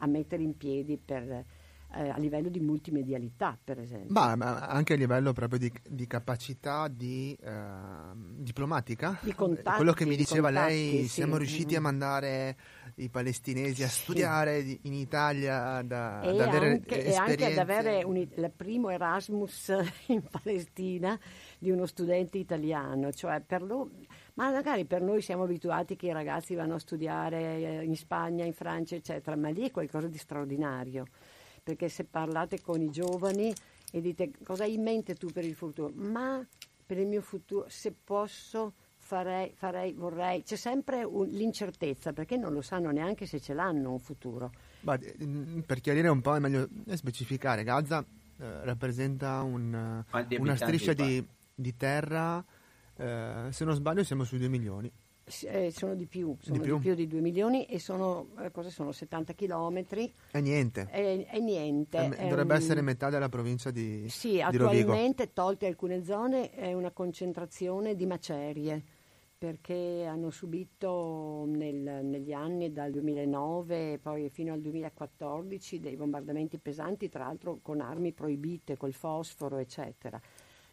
a 0.02 0.08
mettere 0.08 0.44
in 0.44 0.58
piedi 0.58 0.98
per 0.98 1.46
eh, 1.94 2.10
a 2.10 2.18
livello 2.18 2.50
di 2.50 2.60
multimedialità, 2.60 3.58
per 3.62 3.80
esempio. 3.80 4.12
Ma, 4.12 4.36
ma 4.36 4.68
anche 4.68 4.94
a 4.94 4.96
livello 4.96 5.34
proprio 5.34 5.60
di, 5.60 5.72
di 5.88 6.06
capacità 6.06 6.88
di, 6.88 7.36
eh, 7.42 7.52
diplomatica. 8.14 9.18
Di 9.22 9.34
contatti, 9.34 9.78
Quello 9.78 9.94
che 9.94 10.06
mi 10.06 10.16
diceva 10.16 10.50
contatti, 10.50 10.74
lei, 10.74 11.02
sì. 11.04 11.08
siamo 11.08 11.38
riusciti 11.38 11.76
a 11.76 11.82
mandare 11.82 12.58
i 12.96 13.10
palestinesi 13.10 13.84
a 13.84 13.88
studiare 13.88 14.62
sì. 14.62 14.80
in 14.84 14.94
Italia, 14.94 15.82
da, 15.82 16.22
e, 16.22 16.30
ad 16.30 16.40
avere 16.40 16.70
anche, 16.72 17.04
e 17.04 17.16
anche 17.16 17.46
ad 17.46 17.58
avere 17.58 18.04
un, 18.04 18.18
il 18.18 18.52
primo 18.56 18.90
Erasmus 18.90 19.74
in 20.08 20.22
Palestina 20.30 21.20
di 21.58 21.72
uno 21.72 21.86
studente 21.86 22.38
italiano, 22.38 23.12
cioè 23.12 23.42
per 23.42 23.64
lo, 23.64 23.90
ma 24.36 24.52
magari 24.52 24.86
per 24.86 25.02
noi 25.02 25.22
siamo 25.22 25.44
abituati 25.44 25.96
che 25.96 26.08
i 26.08 26.14
ragazzi 26.14 26.54
vanno 26.54 26.76
a 26.76 26.80
studiare 26.80 27.84
in 27.84 27.96
Spagna, 27.96 28.46
in 28.46 28.54
Francia, 28.54 28.96
eccetera, 28.96 29.36
ma 29.36 29.50
lì 29.50 29.68
è 29.68 29.72
qualcosa 29.72 30.08
di 30.08 30.18
straordinario 30.18 31.06
perché 31.70 31.88
se 31.88 32.04
parlate 32.04 32.62
con 32.62 32.82
i 32.82 32.90
giovani 32.90 33.54
e 33.92 34.02
dite 34.02 34.32
cosa 34.44 34.64
hai 34.64 34.74
in 34.74 34.82
mente 34.82 35.14
tu 35.14 35.28
per 35.28 35.46
il 35.46 35.54
futuro, 35.54 35.92
ma 35.94 36.44
per 36.84 36.98
il 36.98 37.06
mio 37.06 37.22
futuro, 37.22 37.68
se 37.70 37.94
posso, 38.04 38.74
farei, 38.98 39.52
farei 39.54 39.94
vorrei, 39.94 40.42
c'è 40.42 40.56
sempre 40.56 41.04
un, 41.04 41.28
l'incertezza 41.28 42.12
perché 42.12 42.38
non 42.38 42.54
lo 42.54 42.64
sanno 42.64 42.90
neanche 42.90 43.28
se 43.28 43.40
ce 43.40 43.54
l'hanno 43.54 43.92
un 43.92 44.00
futuro. 44.00 44.52
Ma, 44.82 44.98
mm, 44.98 45.60
per 45.60 45.80
chiarire 45.80 46.08
un 46.08 46.22
po' 46.22 46.36
è 46.36 46.40
meglio 46.40 46.68
specificare, 46.96 47.64
Gaza 47.64 48.04
eh, 48.40 48.64
rappresenta 48.66 49.44
un, 49.44 50.04
una 50.40 50.56
striscia 50.56 50.94
di, 50.94 51.24
di 51.54 51.78
terra, 51.78 52.44
eh, 52.96 53.48
se 53.52 53.64
non 53.64 53.76
sbaglio 53.76 54.04
siamo 54.04 54.24
sui 54.24 54.40
2 54.40 54.48
milioni. 54.48 54.92
Eh, 55.44 55.72
sono 55.72 55.96
di 55.96 56.06
più, 56.06 56.36
sono 56.40 56.58
di 56.58 56.64
più. 56.64 56.76
di 56.76 56.82
più 56.82 56.96
di 56.96 57.08
2 57.08 57.22
milioni 57.22 57.66
e 57.66 57.80
sono, 57.80 58.30
eh, 58.40 58.52
sono 58.70 58.92
70 58.92 59.34
chilometri. 59.34 60.12
È 60.32 60.40
niente. 60.40 60.88
È, 60.90 61.26
è 61.26 61.40
niente. 61.40 61.98
È, 61.98 62.28
dovrebbe 62.28 62.54
un... 62.54 62.60
essere 62.60 62.82
metà 62.82 63.10
della 63.10 63.30
provincia 63.30 63.72
di 63.72 64.10
Sì, 64.10 64.32
di 64.32 64.42
attualmente, 64.42 65.24
Rovigo. 65.24 65.32
tolte 65.34 65.68
alcune 65.68 66.04
zone, 66.04 66.50
è 66.52 66.74
una 66.74 66.92
concentrazione 66.92 67.96
di 67.96 68.06
macerie 68.06 68.84
perché 69.40 70.06
hanno 70.06 70.32
subito 70.32 71.46
nel, 71.48 72.04
negli 72.04 72.34
anni 72.34 72.74
dal 72.74 72.92
2009 72.92 73.94
e 73.94 73.98
poi 73.98 74.30
fino 74.30 74.52
al 74.52 74.60
2014 74.60 75.80
dei 75.80 75.96
bombardamenti 75.96 76.58
pesanti, 76.58 77.08
tra 77.08 77.24
l'altro 77.24 77.60
con 77.62 77.80
armi 77.80 78.12
proibite, 78.12 78.76
col 78.76 78.92
fosforo, 78.92 79.58
eccetera 79.58 80.20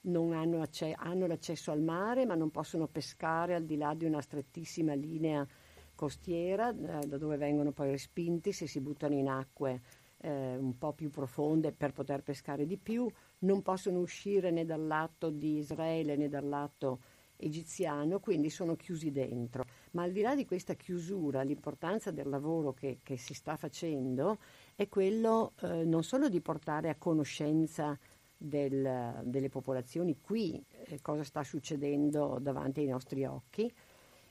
hanno, 0.07 0.63
acce- 0.63 0.95
hanno, 0.97 1.27
l'accesso 1.27 1.71
al 1.71 1.81
mare 1.81 2.27
ma 2.27 2.35
non 2.35 2.51
possono 2.51 2.87
pescare 2.87 3.55
al 3.55 3.65
di 3.65 3.77
là 3.77 3.95
di 3.95 4.05
una 4.05 4.21
strettissima 4.21 4.95
linea 4.95 5.47
costiera 5.95 6.71
eh, 6.71 7.07
da 7.07 7.19
dove 7.19 7.37
vengono 7.37 7.73
poi 7.73 7.91
respinti 7.91 8.53
se 8.53 8.67
si 8.67 8.81
buttano 8.81 9.15
in 9.15 9.29
acque 9.29 9.81
eh, 10.19 10.57
un 10.57 10.77
po' 10.79 10.93
più 10.93 11.11
profonde 11.11 11.73
per 11.73 11.93
poter 11.93 12.23
pescare 12.23 12.67
di 12.67 12.77
più, 12.77 13.09
non 13.41 13.63
possono 13.63 14.01
uscire 14.01 14.51
né 14.51 14.65
dal 14.65 14.87
lato 14.87 15.31
di 15.31 15.59
Israele 15.59 16.17
né 16.17 16.29
dal 16.29 16.49
lato 16.49 17.01
egiziano, 17.37 18.19
quindi 18.19 18.49
sono 18.49 18.77
chiusi 18.77 19.11
dentro. 19.11 19.65
Ma 19.93 20.03
al 20.03 20.13
di 20.13 20.23
là 20.23 20.35
di 20.35 20.47
questa 20.47 20.75
chiusura, 20.75 21.43
l'importanza 21.43 22.11
del 22.11 22.29
lavoro 22.29 22.73
che, 22.73 23.01
che 23.03 23.19
si 23.19 23.35
sta 23.35 23.57
facendo 23.57 24.39
è 24.75 24.89
quello 24.89 25.53
eh, 25.61 25.85
non 25.85 26.03
solo 26.03 26.29
di 26.29 26.41
portare 26.41 26.89
a 26.89 26.97
conoscenza 26.97 27.99
del, 28.37 29.21
delle 29.25 29.49
popolazioni 29.49 30.19
qui, 30.21 30.63
eh, 30.87 31.01
cosa 31.01 31.25
sta 31.25 31.43
succedendo 31.43 32.39
davanti 32.41 32.81
ai 32.81 32.87
nostri 32.87 33.25
occhi, 33.25 33.73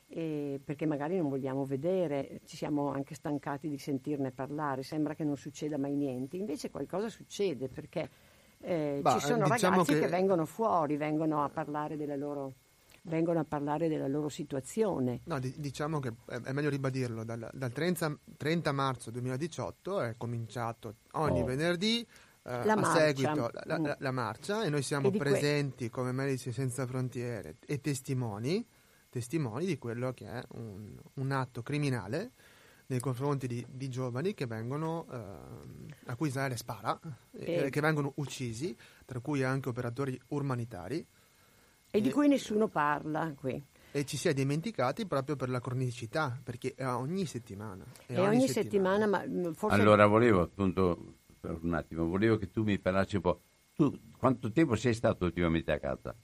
eh, 0.07 0.59
perché 0.63 0.85
magari 0.85 1.17
non 1.17 1.29
vogliamo 1.29 1.65
vedere, 1.65 2.41
ci 2.45 2.55
siamo 2.57 2.89
anche 2.91 3.15
stancati 3.15 3.67
di 3.67 3.77
sentirne 3.79 4.31
parlare, 4.31 4.83
sembra 4.83 5.15
che 5.15 5.23
non 5.23 5.35
succeda 5.37 5.77
mai 5.77 5.95
niente, 5.95 6.37
invece 6.37 6.69
qualcosa 6.69 7.09
succede 7.09 7.67
perché 7.69 8.09
eh, 8.59 8.99
Bah, 9.01 9.13
ci 9.13 9.19
sono 9.25 9.47
diciamo 9.47 9.77
ragazzi 9.77 9.93
che- 9.93 9.99
che... 10.01 10.07
vengono 10.07 10.45
fuori, 10.45 10.95
vengono 10.97 11.43
a 11.43 11.49
parlare 11.49 11.97
della 11.97 12.15
loro, 12.15 12.53
vengono 13.03 13.39
a 13.39 13.43
parlare 13.43 13.87
della 13.87 14.07
loro 14.07 14.29
situazione. 14.29 15.21
No, 15.25 15.39
di- 15.39 15.53
diciamo 15.57 15.99
che 15.99 16.13
è, 16.27 16.51
meglio 16.51 16.69
ribadirlo. 16.69 17.23
Dal, 17.23 17.49
dal 17.51 17.71
30, 17.71 18.19
30 18.37 18.71
marzo 18.71 19.11
2018 19.11 20.01
è 20.01 20.15
cominciato 20.17 20.95
ogni 21.13 21.41
Oh. 21.41 21.45
venerdì 21.45 22.07
La 22.47 22.73
a 22.73 22.75
marcia. 22.75 22.99
seguito 22.99 23.49
la, 23.53 23.63
la- 23.65 23.79
Mm. 23.79 23.91
la 23.97 24.11
marcia 24.11 24.63
e 24.63 24.69
noi 24.69 24.83
siamo 24.83 25.07
E 25.07 25.11
di 25.11 25.17
que- 25.17 25.29
presenti 25.31 25.89
come 25.89 26.11
Medici 26.11 26.51
Senza 26.51 26.85
Frontiere 26.85 27.55
e 27.65 27.81
testimoni, 27.81 28.63
testimoni 29.09 29.65
di 29.65 29.77
quello 29.79 30.13
che 30.13 30.27
è 30.27 30.43
un, 30.53 30.95
un 31.15 31.31
atto 31.31 31.63
criminale 31.63 32.31
nei 32.87 32.99
confronti 32.99 33.47
di, 33.47 33.65
di 33.67 33.89
giovani 33.89 34.35
che 34.35 34.45
vengono, 34.45 35.07
ehm, 35.11 35.85
a 36.05 36.15
cui 36.15 36.27
Israele 36.27 36.55
spara, 36.55 36.99
eh, 37.31 37.65
E- 37.65 37.69
che 37.71 37.81
vengono 37.81 38.11
uccisi, 38.17 38.77
tra 39.05 39.19
cui 39.21 39.41
anche 39.43 39.69
operatori 39.69 40.19
umanitari. 40.27 41.03
E 41.89 42.01
di 42.01 42.11
cui 42.11 42.27
nessuno 42.27 42.67
parla 42.67 43.33
qui. 43.35 43.59
e 43.91 44.03
ci 44.05 44.17
si 44.17 44.27
è 44.27 44.33
dimenticati 44.33 45.07
proprio 45.07 45.35
per 45.37 45.49
la 45.49 45.61
cronicità, 45.61 46.37
perché 46.43 46.73
è 46.75 46.85
ogni 46.85 47.25
settimana. 47.25 47.83
È 48.05 48.11
e 48.13 48.19
ogni, 48.19 48.35
ogni 48.35 48.47
settimana. 48.49 49.05
settimana, 49.05 49.47
ma 49.47 49.53
forse... 49.53 49.75
Allora 49.79 50.05
volevo 50.05 50.41
appunto, 50.41 51.13
per 51.45 51.59
un 51.61 51.73
attimo, 51.73 52.05
volevo 52.07 52.37
che 52.37 52.49
tu 52.49 52.63
mi 52.63 52.79
parlassi 52.79 53.15
un 53.15 53.21
po'. 53.21 53.41
Tu 53.73 54.11
quanto 54.17 54.51
tempo 54.51 54.75
sei 54.75 54.93
stato 54.93 55.25
ultimamente 55.25 55.71
a 55.71 55.79
casa? 55.79 56.15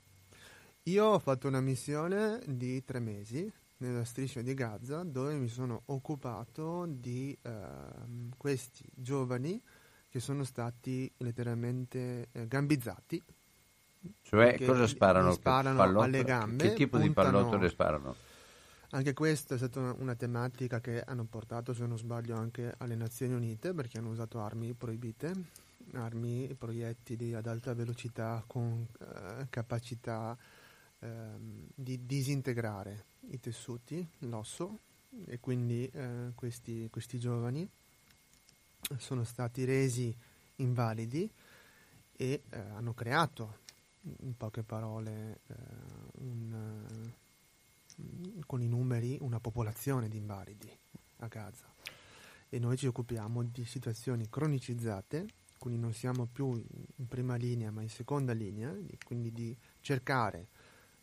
Io 0.84 1.06
ho 1.06 1.20
fatto 1.20 1.48
una 1.48 1.62
missione 1.62 2.42
di 2.48 2.84
tre 2.84 3.00
mesi 3.00 3.52
nella 3.78 4.04
striscia 4.04 4.42
di 4.42 4.54
Gaza 4.54 5.04
dove 5.04 5.36
mi 5.36 5.48
sono 5.48 5.84
occupato 5.86 6.86
di 6.88 7.38
uh, 7.44 8.30
questi 8.38 8.86
giovani 8.94 9.62
che 10.10 10.20
sono 10.20 10.44
stati 10.44 11.12
letteralmente 11.18 12.28
eh, 12.32 12.48
gambizzati. 12.48 13.24
Cioè 14.24 14.58
cosa 14.66 14.88
sparano? 14.88 15.32
sparano 15.32 16.02
alle 16.02 16.24
gambe. 16.24 16.70
Che 16.70 16.74
tipo 16.74 16.98
puntano, 16.98 17.30
di 17.30 17.34
pallotto 17.34 17.58
le 17.58 17.70
sparano? 17.70 18.16
Anche 18.94 19.14
questa 19.14 19.56
è 19.56 19.58
stata 19.58 19.80
una, 19.80 19.96
una, 20.00 20.16
tematica 20.16 20.82
che 20.82 21.02
hanno 21.02 21.24
portato, 21.24 21.74
se 21.74 21.86
non 21.86 21.98
sbaglio, 21.98 22.36
anche 22.36 22.74
alle 22.80 22.96
Nazioni 22.96 23.34
Unite 23.34 23.74
perché 23.74 23.98
hanno 23.98 24.10
usato 24.10 24.42
armi 24.42 24.74
proibite, 24.74 25.34
armi, 25.94 26.54
proiettili 26.58 27.34
ad 27.34 27.48
alta 27.48 27.74
velocità 27.74 28.44
con 28.46 28.86
eh, 29.00 29.48
capacità 29.50 30.38
eh, 31.00 31.08
di 31.74 32.06
disintegrare 32.06 33.06
i 33.30 33.40
tessuti, 33.40 34.06
l'osso 34.20 34.80
e 35.26 35.40
quindi 35.40 35.90
eh, 35.94 36.34
questi, 36.36 36.90
questi 36.90 37.18
giovani 37.18 37.66
sono 38.98 39.24
stati 39.24 39.64
resi 39.64 40.14
invalidi 40.58 41.32
e 42.12 42.42
eh, 42.50 42.60
hanno 42.60 42.94
creato, 42.94 43.60
in 44.02 44.36
poche 44.36 44.64
parole, 44.64 45.40
eh, 45.48 45.54
un, 46.20 47.10
con 48.46 48.62
i 48.62 48.68
numeri, 48.68 49.18
una 49.22 49.40
popolazione 49.40 50.08
di 50.08 50.18
invalidi 50.18 50.70
a 51.18 51.28
Gaza. 51.28 51.66
E 52.50 52.60
noi 52.60 52.78
ci 52.78 52.88
occupiamo 52.88 53.44
di 53.44 53.64
situazioni 53.66 54.30
cronicizzate, 54.30 55.26
quindi 55.58 55.80
non 55.80 55.94
siamo 55.94 56.28
più 56.32 56.52
in 56.96 57.08
prima 57.08 57.36
linea 57.36 57.72
ma 57.72 57.82
in 57.82 57.90
seconda 57.90 58.34
linea, 58.34 58.76
quindi 59.06 59.32
di 59.32 59.56
cercare 59.80 60.48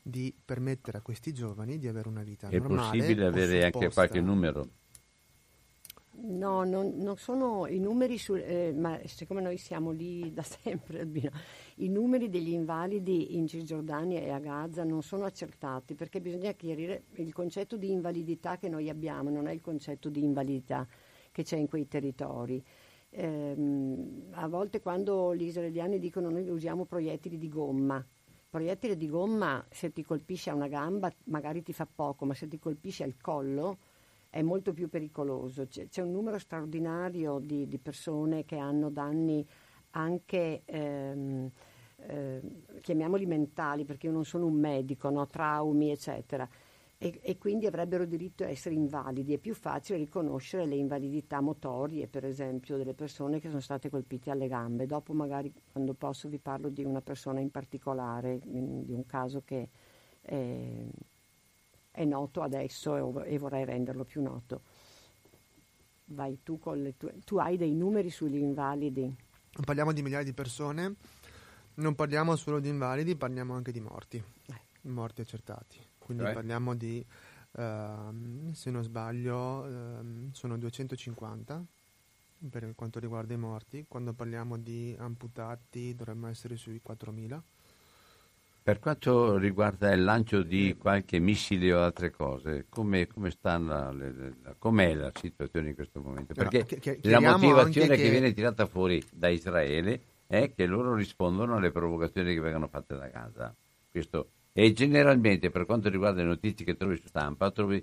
di 0.03 0.35
permettere 0.45 0.99
a 0.99 1.01
questi 1.01 1.33
giovani 1.33 1.79
di 1.79 1.87
avere 1.87 2.09
una 2.09 2.23
vita 2.23 2.49
È 2.49 2.59
normale. 2.59 2.97
È 2.97 2.99
possibile 2.99 3.27
avere 3.27 3.65
anche 3.65 3.91
qualche 3.91 4.21
numero? 4.21 4.69
No, 6.21 6.65
non, 6.65 6.95
non, 6.97 7.17
sono 7.17 7.69
i 7.69 7.79
numeri, 7.79 8.19
su, 8.19 8.35
eh, 8.35 8.73
ma 8.75 8.99
siccome 9.05 9.41
noi 9.41 9.57
siamo 9.57 9.93
lì 9.93 10.31
da 10.35 10.43
sempre, 10.43 11.01
Albino, 11.01 11.31
i 11.77 11.89
numeri 11.89 12.29
degli 12.29 12.51
invalidi 12.51 13.37
in 13.37 13.47
Cisgiordania 13.47 14.21
e 14.21 14.31
a 14.31 14.41
Gaza 14.41 14.83
non 14.83 15.03
sono 15.03 15.27
accertati 15.27 15.95
perché 15.95 16.21
bisogna 16.21 16.53
chiarire 16.53 17.05
il 17.17 17.33
concetto 17.33 17.77
di 17.77 17.93
invalidità 17.93 18.57
che 18.57 18.69
noi 18.69 18.89
abbiamo, 18.89 19.31
non 19.31 19.47
è 19.47 19.53
il 19.53 19.61
concetto 19.61 20.09
di 20.09 20.25
invalidità 20.25 20.87
che 21.31 21.45
c'è 21.45 21.57
in 21.57 21.69
quei 21.69 21.87
territori. 21.87 22.65
Eh, 23.11 23.57
a 24.33 24.49
volte 24.49 24.81
quando 24.81 25.37
gli 25.37 25.45
israeliani 25.45 26.01
dicono 26.01 26.31
noi 26.31 26.49
usiamo 26.49 26.85
proiettili 26.85 27.39
di 27.39 27.49
gomma, 27.49 28.05
proiettile 28.51 28.97
di 28.97 29.09
gomma 29.09 29.65
se 29.71 29.93
ti 29.93 30.03
colpisce 30.03 30.51
a 30.51 30.55
una 30.55 30.69
gamba 30.69 31.13
magari 31.25 31.63
ti 31.63 31.73
fa 31.73 31.87
poco, 31.87 32.25
ma 32.25 32.35
se 32.35 32.49
ti 32.49 32.59
colpisce 32.59 33.05
al 33.05 33.17
collo 33.21 33.79
è 34.31 34.43
molto 34.43 34.73
più 34.73 34.89
pericoloso. 34.89 35.67
C'è, 35.67 35.89
c'è 35.89 36.03
un 36.03 36.13
numero 36.13 36.39
straordinario 36.39 37.39
di, 37.39 37.67
di, 37.67 37.79
persone 37.79 38.45
che 38.45 38.57
hanno 38.57 38.91
danni 38.91 39.47
anche, 39.91 40.63
ehm, 40.65 41.51
eh, 41.97 42.41
chiamiamoli 42.81 43.27
mentali, 43.27 43.85
perché 43.85 44.07
io 44.07 44.13
non 44.13 44.25
sono 44.25 44.47
un 44.47 44.55
medico, 44.55 45.09
no? 45.11 45.27
traumi, 45.27 45.91
eccetera. 45.91 46.49
E, 47.01 47.21
e, 47.23 47.39
quindi 47.39 47.67
avrebbero 47.67 48.05
diritto 48.05 48.45
a 48.45 48.49
essere 48.49 48.75
invalidi. 48.75 49.33
È 49.33 49.39
più 49.39 49.55
facile 49.55 49.99
riconoscere 49.99 50.67
le 50.67 50.75
invalidità 50.75 51.41
motorie, 51.41 52.09
per 52.09 52.25
esempio, 52.25 52.77
delle 52.77 52.95
persone 52.95 53.41
che 53.41 53.49
sono 53.49 53.61
state 53.61 53.89
colpite 53.89 54.31
alle 54.31 54.49
gambe. 54.49 54.87
Dopo, 54.87 55.13
magari, 55.15 55.53
quando 55.73 55.95
posso, 55.95 56.29
vi 56.29 56.39
parlo 56.39 56.69
di 56.69 56.85
una 56.85 57.01
persona 57.01 57.41
in 57.41 57.51
particolare, 57.51 58.41
di 58.45 58.93
un 58.93 59.07
caso 59.07 59.43
che. 59.45 59.69
Eh, 60.23 60.91
è 61.99 62.05
noto 62.05 62.43
adesso 62.43 63.25
e, 63.25 63.39
vorrei 63.39 63.65
renderlo 63.65 64.05
più 64.05 64.23
noto. 64.23 64.63
Vai 66.07 66.39
tu 66.45 66.61
con 66.61 66.81
le 66.81 66.97
tue... 66.97 67.19
Tu 67.25 67.39
hai 67.39 67.57
dei 67.57 67.75
numeri 67.75 68.09
sugli 68.09 68.37
invalidi? 68.37 69.13
Parliamo 69.65 69.93
di 69.93 70.01
migliaia 70.03 70.23
di 70.23 70.33
persone, 70.33 70.95
non 71.75 71.97
parliamo 71.97 72.37
solo 72.37 72.61
di 72.61 72.69
invalidi, 72.69 73.17
parliamo 73.17 73.53
anche 73.53 73.73
di 73.73 73.81
morti, 73.81 74.17
eh. 74.17 74.61
morti 74.83 75.23
accertati. 75.23 75.85
Quindi 75.99 76.23
eh. 76.23 76.33
parliamo 76.33 76.77
di, 76.77 77.05
uh, 77.51 78.53
se 78.53 78.71
non 78.71 78.85
sbaglio, 78.85 79.65
uh, 79.65 80.29
sono 80.31 80.57
250 80.57 81.65
per 82.49 82.73
quanto 82.77 83.01
riguarda 83.01 83.35
i 83.35 83.39
morti. 83.39 83.85
Quando 83.89 84.13
parliamo 84.13 84.57
di 84.57 84.95
amputati 84.97 85.97
dovremmo 85.97 86.29
essere 86.29 86.57
sui 86.57 86.81
4000 86.81 87.43
per 88.69 88.81
quanto 88.81 89.39
riguarda 89.39 89.95
il 89.95 90.05
lancio 90.05 90.43
di 90.43 90.77
qualche 90.79 91.19
missile 91.21 91.73
o 91.73 91.81
altre 91.81 92.11
cose, 92.11 92.67
come, 92.69 93.07
come 93.07 93.31
stanno 93.31 93.91
le, 93.93 94.13
le, 94.13 94.35
com'è 94.59 94.93
la 94.93 95.11
situazione 95.15 95.71
in 95.71 95.75
questo 95.75 96.03
momento? 96.03 96.35
Perché 96.35 96.67
no, 96.69 96.79
che, 96.79 96.99
la 97.05 97.19
motivazione 97.19 97.97
che... 97.97 98.03
che... 98.03 98.11
viene 98.11 98.35
tirata 98.35 98.67
fuori 98.67 99.03
da 99.11 99.29
Israele 99.29 100.03
è 100.27 100.53
che 100.55 100.67
loro 100.67 100.95
rispondono 100.95 101.57
alle 101.57 101.71
provocazioni 101.71 102.35
che 102.35 102.41
vengono 102.41 102.69
fatte 102.69 102.95
da 102.95 103.09
Gaza. 103.09 103.57
Questo. 103.91 104.33
E 104.53 104.75
generalmente 104.75 105.49
per 105.49 105.65
quanto 105.65 105.89
riguarda 105.89 106.21
le 106.21 106.29
notizie 106.29 106.67
che 106.67 106.77
trovi 106.77 106.97
su 106.97 107.07
stampa, 107.07 107.51
trovi, 107.51 107.83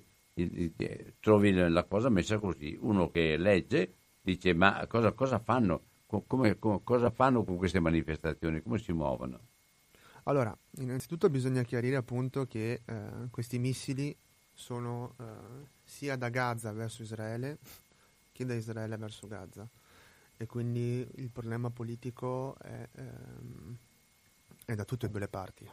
trovi 1.20 1.52
la 1.52 1.84
cosa 1.86 2.10
messa 2.10 2.38
così. 2.38 2.78
Uno 2.80 3.10
che 3.10 3.38
legge 3.38 3.92
dice 4.22 4.54
ma 4.54 4.86
cosa, 4.88 5.14
cosa 5.14 5.40
fanno? 5.40 5.82
Come, 6.06 6.60
come, 6.60 6.82
cosa 6.84 7.10
fanno 7.10 7.44
con 7.44 7.58
queste 7.58 7.80
manifestazioni? 7.80 8.62
Come 8.62 8.78
si 8.78 8.94
muovono? 8.94 9.40
Allora, 10.28 10.58
innanzitutto 10.78 11.30
bisogna 11.30 11.62
chiarire 11.62 11.98
appunto 11.98 12.48
che 12.48 12.82
eh, 12.84 13.28
questi 13.30 13.60
missili 13.60 14.16
sono 14.52 15.14
eh, 15.20 15.24
sia 15.84 16.16
da 16.16 16.30
Gaza 16.30 16.72
verso 16.72 17.04
Israele 17.04 17.60
che 18.32 18.44
da 18.44 18.56
Israele 18.56 18.98
verso 18.98 19.28
Gaza 19.28 19.70
e 20.36 20.46
quindi 20.48 21.08
il 21.16 21.30
problema 21.30 21.70
politico 21.70 22.58
è, 22.58 22.90
ehm, 22.92 23.78
è 24.66 24.74
da 24.74 24.84
tutte 24.84 25.06
e 25.06 25.10
due 25.10 25.20
le 25.20 25.28
parti. 25.28 25.70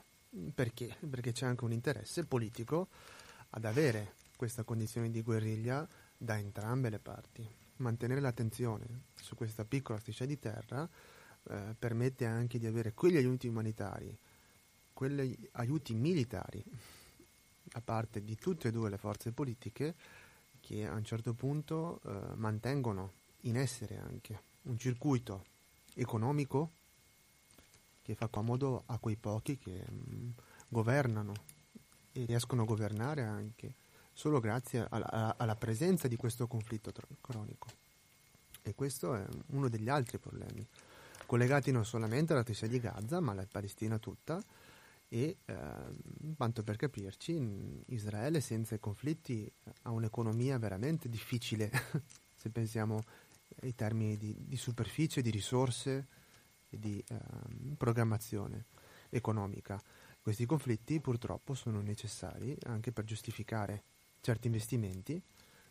Perché? 0.55 0.97
Perché 1.09 1.33
c'è 1.33 1.47
anche 1.47 1.65
un 1.65 1.73
interesse 1.73 2.27
politico 2.27 2.89
ad 3.51 3.65
avere 3.65 4.17
questa 4.37 4.65
condizione 4.65 5.11
di 5.11 5.23
guerriglia 5.23 5.89
da 6.15 6.39
entrambe 6.39 6.91
le 6.91 6.99
parti. 6.99 7.49
Mantenere 7.77 8.21
l'attenzione 8.21 9.05
su 9.15 9.35
questa 9.35 9.65
piccola 9.65 9.99
striscia 9.99 10.27
di 10.27 10.39
terra 10.39 10.87
eh, 11.45 11.75
permette 11.79 12.27
anche 12.27 12.59
di 12.59 12.67
avere 12.67 12.93
quegli 12.93 13.17
aiuti 13.17 13.49
umanitari 13.49 14.17
quegli 15.03 15.37
aiuti 15.53 15.95
militari 15.95 16.63
da 17.65 17.81
parte 17.81 18.23
di 18.23 18.37
tutte 18.37 18.69
e 18.69 18.71
due 18.71 18.89
le 18.89 18.99
forze 18.99 19.33
politiche 19.33 19.97
che 20.61 20.87
a 20.87 20.95
un 20.95 21.05
certo 21.05 21.35
punto 21.35 22.01
eh, 22.05 22.37
mantengono 22.37 23.15
in 23.41 23.57
essere 23.57 23.99
anche 23.99 24.43
un 24.63 24.79
circuito 24.79 25.45
economico 25.95 26.71
che 28.03 28.15
fa 28.15 28.29
comodo 28.29 28.85
a 28.87 28.99
quei 28.99 29.17
pochi 29.17 29.59
che 29.59 29.85
mh, 29.85 30.15
mm, 30.15 30.31
governano 30.69 31.33
e 32.13 32.25
riescono 32.25 32.63
a 32.63 32.67
governare 32.67 33.25
anche 33.25 33.75
solo 34.13 34.39
grazie 34.39 34.87
alla, 34.89 35.35
alla 35.37 35.57
presenza 35.57 36.07
di 36.07 36.15
questo 36.15 36.47
conflitto 36.47 36.93
cronico. 37.21 37.67
E 38.63 38.75
questo 38.77 39.17
è 39.17 39.27
uno 39.47 39.69
degli 39.69 39.89
altri 39.89 40.19
problemi, 40.19 40.65
collegati 41.27 41.73
non 41.73 41.85
solamente 41.85 42.33
alla 42.33 42.43
stessa 42.43 42.69
di 42.69 42.79
Gaza, 42.79 43.19
ma 43.19 43.33
alla 43.33 43.47
Palestina 43.51 43.99
tutta, 43.99 44.41
e 45.13 45.37
eh, 45.45 45.55
tanto 46.39 46.63
per 46.63 46.77
capirci 46.77 47.85
Israele 47.89 48.41
senza 48.41 48.77
i 48.77 48.81
conflitti 48.81 49.53
ha 49.83 49.91
un'economia 49.91 50.57
veramente 50.57 51.11
difficile 51.11 51.71
se 52.35 52.49
pensiamo 52.49 52.99
ai 53.61 53.75
termini 53.75 54.17
di, 54.17 54.35
di 54.39 54.57
superficie, 54.57 55.21
di 55.21 55.29
risorse 55.29 56.07
e 56.71 56.79
di 56.79 57.05
eh, 57.07 57.19
programmazione 57.77 58.65
economica. 59.11 59.79
Questi 60.23 60.47
conflitti 60.47 60.99
purtroppo 60.99 61.53
sono 61.53 61.83
necessari 61.83 62.57
anche 62.63 62.91
per 62.91 63.05
giustificare 63.05 63.83
certi 64.23 64.47
investimenti 64.47 65.23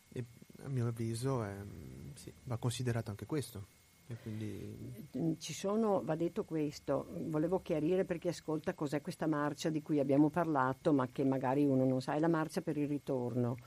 e 0.10 0.26
a 0.62 0.70
mio 0.70 0.86
avviso 0.86 1.44
eh, 1.44 1.66
sì, 2.14 2.32
va 2.44 2.58
considerato 2.58 3.10
anche 3.10 3.26
questo. 3.26 3.81
Quindi... 4.22 5.08
Mm, 5.18 5.34
ci 5.38 5.54
sono, 5.54 6.02
va 6.04 6.16
detto 6.16 6.44
questo, 6.44 7.08
volevo 7.28 7.62
chiarire 7.62 8.06
per 8.06 8.18
chi 8.18 8.28
ascolta 8.28 8.74
cos'è 8.74 9.02
questa 9.02 9.28
marcia 9.28 9.70
di 9.70 9.82
cui 9.82 10.00
abbiamo 10.00 10.30
parlato, 10.30 10.94
ma 10.94 11.10
che 11.12 11.24
magari 11.24 11.66
uno 11.66 11.86
non 11.86 12.02
sa, 12.02 12.14
è 12.14 12.20
la 12.20 12.28
marcia 12.28 12.62
per 12.62 12.78
il 12.78 12.88
ritorno. 12.88 13.58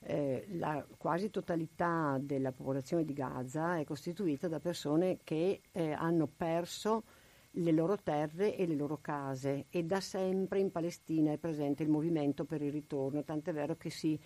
Eh, 0.00 0.46
la 0.52 0.86
quasi 0.96 1.28
totalità 1.28 2.18
della 2.20 2.52
popolazione 2.52 3.04
di 3.04 3.12
Gaza 3.12 3.78
è 3.78 3.84
costituita 3.84 4.46
da 4.46 4.60
persone 4.60 5.18
che 5.24 5.60
eh, 5.72 5.92
hanno 5.92 6.28
perso 6.28 7.02
le 7.52 7.72
loro 7.72 7.96
terre 7.96 8.56
e 8.56 8.66
le 8.66 8.74
loro 8.74 8.98
case 9.00 9.66
e 9.70 9.82
da 9.84 10.00
sempre 10.00 10.60
in 10.60 10.70
Palestina 10.70 11.32
è 11.32 11.38
presente 11.38 11.82
il 11.82 11.88
movimento 11.88 12.44
per 12.44 12.62
il 12.62 12.70
ritorno, 12.70 13.24
tant'è 13.24 13.52
vero 13.52 13.76
che, 13.76 13.90
si, 13.90 14.18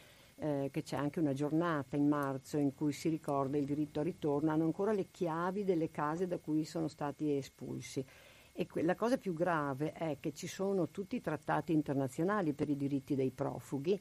eh, 0.42 0.70
che 0.72 0.82
c'è 0.82 0.96
anche 0.96 1.20
una 1.20 1.32
giornata 1.32 1.94
in 1.94 2.08
marzo 2.08 2.58
in 2.58 2.74
cui 2.74 2.92
si 2.92 3.08
ricorda 3.08 3.56
il 3.56 3.64
diritto 3.64 4.00
al 4.00 4.06
ritorno, 4.06 4.50
hanno 4.50 4.64
ancora 4.64 4.92
le 4.92 5.06
chiavi 5.10 5.62
delle 5.62 5.90
case 5.90 6.26
da 6.26 6.38
cui 6.38 6.64
sono 6.64 6.88
stati 6.88 7.36
espulsi. 7.36 8.04
E 8.52 8.66
que- 8.66 8.82
la 8.82 8.96
cosa 8.96 9.18
più 9.18 9.34
grave 9.34 9.92
è 9.92 10.18
che 10.18 10.32
ci 10.32 10.48
sono 10.48 10.90
tutti 10.90 11.16
i 11.16 11.20
trattati 11.20 11.72
internazionali 11.72 12.52
per 12.52 12.68
i 12.68 12.76
diritti 12.76 13.14
dei 13.14 13.30
profughi 13.30 13.98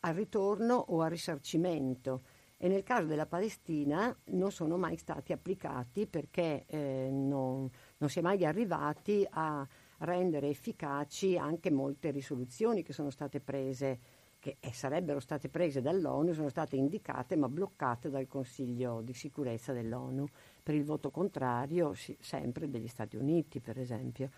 al 0.00 0.14
ritorno 0.14 0.74
o 0.74 1.02
al 1.02 1.10
risarcimento 1.10 2.22
e 2.62 2.68
nel 2.68 2.82
caso 2.82 3.06
della 3.06 3.26
Palestina 3.26 4.14
non 4.26 4.52
sono 4.52 4.76
mai 4.76 4.96
stati 4.96 5.32
applicati 5.32 6.06
perché 6.06 6.64
eh, 6.66 7.08
non, 7.10 7.68
non, 7.96 8.08
si 8.08 8.18
è 8.18 8.22
mai 8.22 8.44
arrivati 8.44 9.26
a 9.30 9.66
rendere 9.98 10.48
efficaci 10.48 11.38
anche 11.38 11.70
molte 11.70 12.10
risoluzioni 12.10 12.82
che 12.82 12.92
sono 12.92 13.08
state 13.08 13.40
prese, 13.40 13.98
che 14.40 14.56
eh, 14.58 14.72
sarebbero 14.72 15.20
state 15.20 15.48
prese 15.48 15.80
dall'ONU, 15.80 16.32
sono 16.32 16.48
state 16.48 16.74
indicate 16.74 17.36
ma 17.36 17.48
bloccate 17.48 18.10
dal 18.10 18.26
Consiglio 18.26 19.02
di 19.02 19.12
sicurezza 19.12 19.72
dell'ONU 19.72 20.26
per 20.62 20.74
il 20.74 20.82
voto 20.82 21.10
contrario, 21.10 21.94
sì, 21.94 22.16
sempre 22.18 22.68
degli 22.68 22.88
Stati 22.88 23.16
Uniti 23.16 23.60
per 23.60 23.78
esempio. 23.78 24.30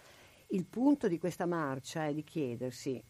Il 0.49 0.67
punto 0.67 1.09
di 1.09 1.19
questa 1.19 1.47
marcia 1.47 2.07
è 2.07 2.13
di 2.13 2.25
chiedersi 2.25 3.03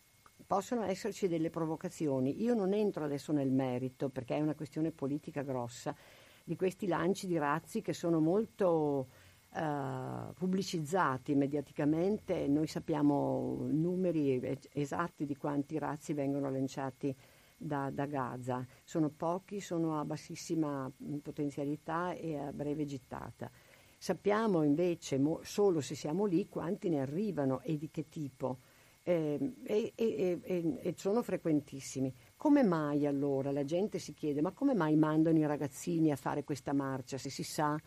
possono 0.47 0.83
esserci 0.83 1.29
delle 1.29 1.51
provocazioni. 1.51 2.43
Io 2.43 2.55
non 2.55 2.75
entro 2.75 3.05
adesso 3.05 3.33
nel 3.33 3.51
merito 3.51 4.11
perché 4.11 4.37
è 4.37 4.41
una 4.41 4.55
questione 4.55 4.93
politica 4.93 5.43
grossa 5.43 5.97
di 6.45 6.57
questi 6.57 6.87
lanci 6.87 7.27
di 7.27 7.39
razzi 7.39 7.81
che 7.81 7.95
sono 7.95 8.21
molto 8.21 9.09
uh, 9.55 10.33
pubblicizzati 10.35 11.35
mediaticamente. 11.35 12.47
Noi 12.47 12.67
sappiamo 12.67 13.67
numeri 13.71 14.59
esatti 14.73 15.25
di 15.25 15.37
quanti 15.37 15.79
razzi 15.79 16.13
vengono 16.13 16.51
lanciati 16.51 17.15
da, 17.57 17.91
da, 17.91 18.07
Gaza. 18.07 18.67
Sono 18.85 19.11
pochi, 19.11 19.61
sono 19.61 19.99
a 19.99 20.05
bassissima 20.05 20.91
potenzialità 21.23 22.13
e 22.13 22.37
a 22.37 22.53
breve 22.53 22.85
gittata. 22.85 23.51
Sappiamo 23.97 24.65
invece, 24.65 25.19
mo, 25.19 25.41
solo 25.43 25.81
se 25.81 25.95
siamo 25.95 26.25
lì, 26.25 26.49
quanti 26.49 26.89
ne 26.89 27.01
arrivano 27.01 27.61
e 27.61 27.77
di 27.77 27.89
che 27.89 28.09
tipo 28.09 28.59
eh, 29.05 29.55
e, 29.65 29.93
e, 29.95 30.41
e, 30.43 30.79
e, 30.81 30.95
sono 30.97 31.23
frequentissimi. 31.23 32.13
Come 32.37 32.63
mai 32.63 33.07
allora 33.07 33.51
la 33.51 33.65
gente 33.65 33.99
si 33.99 34.13
chiede, 34.13 34.41
ma 34.41 34.53
come 34.53 34.75
mai 34.75 34.97
mandano 34.97 35.39
i 35.39 35.47
ragazzini 35.47 36.11
a 36.11 36.17
fare 36.17 36.45
questa 36.45 36.73
marcia 36.73 37.19
se 37.19 37.31
si 37.31 37.43
sa 37.43 37.81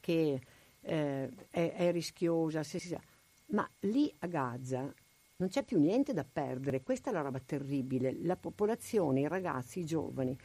che 0.00 0.40
eh, 0.84 1.30
è, 1.50 1.72
è, 1.72 1.92
rischiosa, 1.92 2.62
se 2.62 2.78
si 2.78 2.88
sa... 2.88 3.00
Ma 3.46 3.68
lì 3.80 4.12
a 4.20 4.26
Gaza 4.26 4.92
non 5.36 5.48
c'è 5.48 5.64
più 5.64 5.78
niente 5.78 6.12
da 6.12 6.24
perdere, 6.24 6.82
questa 6.82 7.10
è 7.10 7.12
la 7.12 7.20
roba 7.20 7.40
terribile. 7.40 8.16
La 8.22 8.36
popolazione, 8.36 9.20
i 9.20 9.28
ragazzi, 9.28 9.80
i 9.80 9.84
giovani 9.84 10.36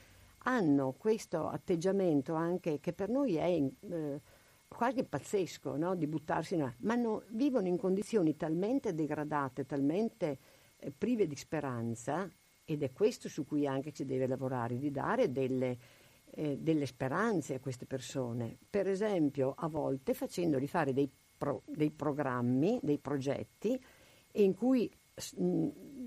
hanno 0.43 0.93
questo 0.97 1.47
atteggiamento 1.47 2.33
anche 2.33 2.79
che 2.79 2.93
per 2.93 3.09
noi 3.09 3.35
è... 3.35 3.45
Eh, 3.45 4.21
quasi 4.69 5.03
pazzesco 5.03 5.75
no? 5.77 5.95
di 5.95 6.05
buttarsi 6.05 6.53
in 6.53 6.71
ma 6.81 6.93
no, 6.93 7.23
vivono 7.29 7.67
in 7.67 7.75
condizioni 7.75 8.37
talmente 8.37 8.93
degradate, 8.93 9.65
talmente 9.65 10.37
eh, 10.77 10.91
prive 10.95 11.25
di 11.25 11.35
speranza, 11.35 12.29
ed 12.63 12.83
è 12.83 12.91
questo 12.91 13.27
su 13.27 13.45
cui 13.45 13.65
anche 13.65 13.91
si 13.91 14.05
deve 14.05 14.27
lavorare, 14.27 14.77
di 14.77 14.91
dare 14.91 15.31
delle, 15.31 15.77
eh, 16.31 16.57
delle 16.57 16.85
speranze 16.85 17.55
a 17.55 17.59
queste 17.59 17.85
persone. 17.85 18.57
Per 18.69 18.87
esempio, 18.87 19.53
a 19.57 19.67
volte 19.67 20.13
facendoli 20.13 20.67
fare 20.67 20.93
dei, 20.93 21.09
pro, 21.37 21.63
dei 21.65 21.91
programmi, 21.91 22.79
dei 22.81 22.99
progetti 22.99 23.81
in 24.33 24.53
cui 24.53 24.91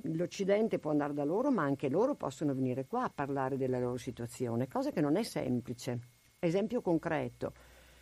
l'Occidente 0.04 0.78
può 0.78 0.90
andare 0.90 1.12
da 1.12 1.24
loro, 1.24 1.50
ma 1.50 1.62
anche 1.62 1.88
loro 1.88 2.14
possono 2.14 2.54
venire 2.54 2.86
qua 2.86 3.04
a 3.04 3.10
parlare 3.10 3.56
della 3.56 3.78
loro 3.78 3.96
situazione, 3.96 4.68
cosa 4.68 4.90
che 4.90 5.00
non 5.00 5.16
è 5.16 5.22
semplice. 5.22 6.00
Esempio 6.38 6.80
concreto 6.80 7.52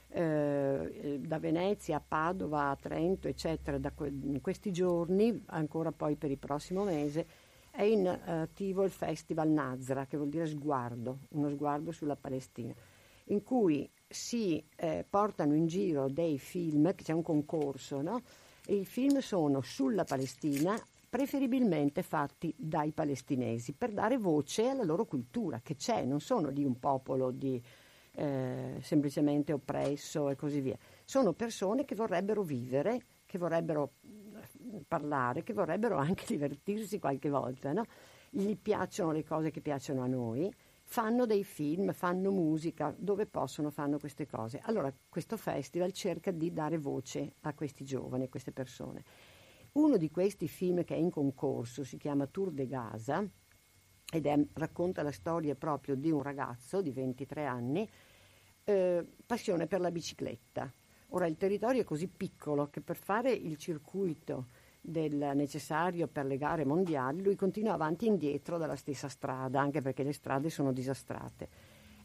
eh, 0.08 1.20
da 1.20 1.38
Venezia 1.38 1.96
a 1.96 2.02
Padova, 2.06 2.70
a 2.70 2.76
Trento, 2.76 3.28
eccetera, 3.28 3.78
da 3.78 3.92
que- 3.92 4.08
in 4.08 4.40
questi 4.40 4.72
giorni, 4.72 5.42
ancora 5.46 5.92
poi 5.92 6.16
per 6.16 6.30
il 6.30 6.38
prossimo 6.38 6.84
mese, 6.84 7.26
è 7.70 7.82
in 7.82 8.06
attivo 8.06 8.84
il 8.84 8.90
Festival 8.90 9.48
Nazra, 9.48 10.06
che 10.06 10.16
vuol 10.16 10.28
dire 10.28 10.46
sguardo, 10.46 11.20
uno 11.30 11.48
sguardo 11.50 11.92
sulla 11.92 12.16
Palestina, 12.16 12.74
in 13.26 13.42
cui 13.42 13.88
si 14.08 14.62
eh, 14.76 15.04
portano 15.08 15.54
in 15.54 15.66
giro 15.66 16.08
dei 16.08 16.38
film, 16.38 16.94
c'è 16.94 17.12
un 17.12 17.22
concorso, 17.22 18.00
no? 18.00 18.20
e 18.66 18.74
i 18.74 18.84
film 18.84 19.18
sono 19.18 19.60
sulla 19.60 20.04
Palestina, 20.04 20.78
preferibilmente 21.08 22.02
fatti 22.02 22.54
dai 22.56 22.92
palestinesi, 22.92 23.72
per 23.72 23.90
dare 23.92 24.16
voce 24.16 24.68
alla 24.68 24.84
loro 24.84 25.04
cultura, 25.04 25.60
che 25.60 25.74
c'è, 25.74 26.04
non 26.04 26.20
sono 26.20 26.50
di 26.50 26.64
un 26.64 26.78
popolo 26.78 27.30
di 27.30 27.60
eh, 28.12 28.78
semplicemente 28.80 29.52
oppresso 29.52 30.28
e 30.28 30.36
così 30.36 30.60
via. 30.60 30.76
Sono 31.04 31.32
persone 31.32 31.84
che 31.84 31.94
vorrebbero 31.94 32.42
vivere, 32.42 33.00
che 33.26 33.38
vorrebbero 33.38 33.92
eh, 34.02 34.30
parlare, 34.86 35.43
che 35.43 35.53
vorrebbero 35.53 35.97
anche 35.97 36.24
divertirsi 36.28 36.99
qualche 36.99 37.28
volta, 37.28 37.72
no? 37.72 37.84
Gli 38.30 38.57
piacciono 38.57 39.12
le 39.12 39.24
cose 39.24 39.51
che 39.51 39.61
piacciono 39.61 40.03
a 40.03 40.07
noi, 40.07 40.53
fanno 40.91 41.24
dei 41.24 41.45
film, 41.45 41.93
fanno 41.93 42.32
musica, 42.32 42.93
dove 42.99 43.26
possono 43.26 43.70
fanno 43.70 43.99
queste 43.99 44.26
cose. 44.26 44.61
Allora 44.64 44.93
questo 45.09 45.36
festival 45.36 45.93
cerca 45.93 46.32
di 46.32 46.53
dare 46.53 46.78
voce 46.78 47.34
a 47.43 47.55
questi 47.55 47.84
giovani, 47.84 48.24
a 48.24 48.28
queste 48.28 48.51
persone. 48.51 49.05
Uno 49.72 49.97
di 49.97 50.11
questi 50.11 50.49
film 50.49 50.82
che 50.82 50.97
è 50.97 50.99
in 50.99 51.11
concorso 51.11 51.84
si 51.84 51.97
chiama 51.97 52.26
Tour 52.26 52.51
de 52.51 52.66
Gaza 52.66 53.24
ed 54.12 54.26
è, 54.26 54.45
racconta 54.55 55.03
la 55.03 55.12
storia 55.12 55.55
proprio 55.55 55.95
di 55.95 56.11
un 56.11 56.22
ragazzo 56.22 56.82
di 56.82 56.91
23 56.91 57.47
anni, 57.47 57.88
eh, 58.64 59.07
passione 59.24 59.68
per 59.68 59.80
la 59.80 59.93
bicicletta. 59.93 60.72
Ora 61.12 61.26
il 61.26 61.36
territorio 61.36 61.80
è 61.80 61.84
così 61.84 62.06
piccolo 62.06 62.68
che 62.68 62.80
per 62.80 62.96
fare 62.96 63.32
il 63.32 63.56
circuito 63.56 64.46
del 64.80 65.32
necessario 65.34 66.06
per 66.06 66.24
le 66.24 66.36
gare 66.36 66.64
mondiali 66.64 67.22
lui 67.22 67.34
continua 67.34 67.72
avanti 67.72 68.06
e 68.06 68.08
indietro 68.08 68.58
dalla 68.58 68.76
stessa 68.76 69.08
strada, 69.08 69.61
anche 69.61 69.80
perché 69.80 70.04
le 70.04 70.12
strade 70.12 70.50
sono 70.50 70.72
disastrate. 70.72 71.48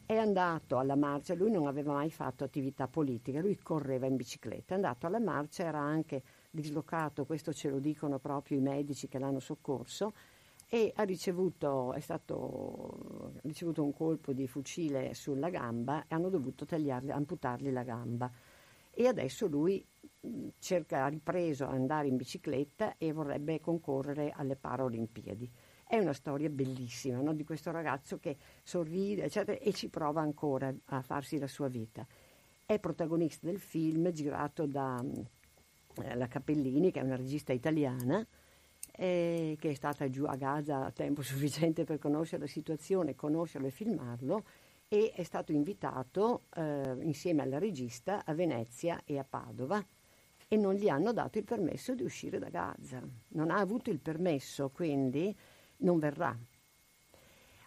È 0.04 0.16
andato 0.16 0.78
alla 0.78 0.96
marcia, 0.96 1.34
lui 1.34 1.50
non 1.50 1.66
aveva 1.66 1.92
mai 1.92 2.10
fatto 2.10 2.44
attività 2.44 2.88
politica, 2.88 3.40
lui 3.40 3.56
correva 3.56 4.06
in 4.06 4.16
bicicletta, 4.16 4.74
è 4.74 4.76
andato 4.76 5.06
alla 5.06 5.20
marcia, 5.20 5.64
era 5.64 5.80
anche 5.80 6.22
dislocato, 6.50 7.24
questo 7.24 7.52
ce 7.52 7.70
lo 7.70 7.78
dicono 7.78 8.18
proprio 8.18 8.58
i 8.58 8.60
medici 8.60 9.08
che 9.08 9.18
l'hanno 9.18 9.40
soccorso, 9.40 10.12
e 10.68 10.92
ha 10.96 11.02
ricevuto, 11.04 11.92
è 11.92 12.00
stato, 12.00 13.32
ricevuto 13.42 13.84
un 13.84 13.92
colpo 13.92 14.32
di 14.32 14.48
fucile 14.48 15.14
sulla 15.14 15.48
gamba 15.48 16.02
e 16.02 16.14
hanno 16.14 16.28
dovuto 16.28 16.64
tagliargli, 16.64 17.10
amputargli 17.10 17.70
la 17.70 17.84
gamba. 17.84 18.30
E 18.98 19.06
adesso 19.06 19.46
lui 19.46 19.86
cerca, 20.58 21.04
ha 21.04 21.08
ripreso 21.08 21.64
ad 21.64 21.74
andare 21.74 22.08
in 22.08 22.16
bicicletta 22.16 22.96
e 22.96 23.12
vorrebbe 23.12 23.60
concorrere 23.60 24.32
alle 24.34 24.56
Paralimpiadi. 24.56 25.50
È 25.86 25.98
una 25.98 26.14
storia 26.14 26.48
bellissima 26.48 27.20
no? 27.20 27.34
di 27.34 27.44
questo 27.44 27.70
ragazzo 27.70 28.18
che 28.18 28.38
sorride 28.62 29.24
eccetera, 29.24 29.58
e 29.58 29.72
ci 29.74 29.88
prova 29.88 30.22
ancora 30.22 30.74
a 30.86 31.02
farsi 31.02 31.38
la 31.38 31.46
sua 31.46 31.68
vita. 31.68 32.06
È 32.64 32.78
protagonista 32.78 33.46
del 33.46 33.60
film 33.60 34.10
girato 34.12 34.66
da 34.66 34.98
eh, 36.02 36.14
la 36.14 36.26
Cappellini, 36.26 36.90
che 36.90 37.00
è 37.00 37.02
una 37.02 37.16
regista 37.16 37.52
italiana, 37.52 38.26
eh, 38.92 39.56
che 39.60 39.70
è 39.70 39.74
stata 39.74 40.08
giù 40.08 40.24
a 40.24 40.36
Gaza 40.36 40.86
a 40.86 40.90
tempo 40.90 41.20
sufficiente 41.22 41.84
per 41.84 41.98
conoscere 41.98 42.42
la 42.42 42.48
situazione, 42.48 43.14
conoscerlo 43.14 43.66
e 43.66 43.70
filmarlo, 43.70 44.42
e 44.88 45.12
è 45.14 45.22
stato 45.22 45.52
invitato 45.52 46.44
eh, 46.54 46.96
insieme 47.00 47.42
alla 47.42 47.58
regista 47.58 48.24
a 48.24 48.34
Venezia 48.34 49.02
e 49.04 49.18
a 49.18 49.24
Padova 49.24 49.84
e 50.48 50.56
non 50.56 50.74
gli 50.74 50.88
hanno 50.88 51.12
dato 51.12 51.38
il 51.38 51.44
permesso 51.44 51.94
di 51.94 52.02
uscire 52.02 52.38
da 52.38 52.48
Gaza. 52.48 53.02
Non 53.28 53.50
ha 53.50 53.58
avuto 53.58 53.90
il 53.90 54.00
permesso, 54.00 54.70
quindi 54.70 55.36
non 55.78 55.98
verrà. 55.98 56.36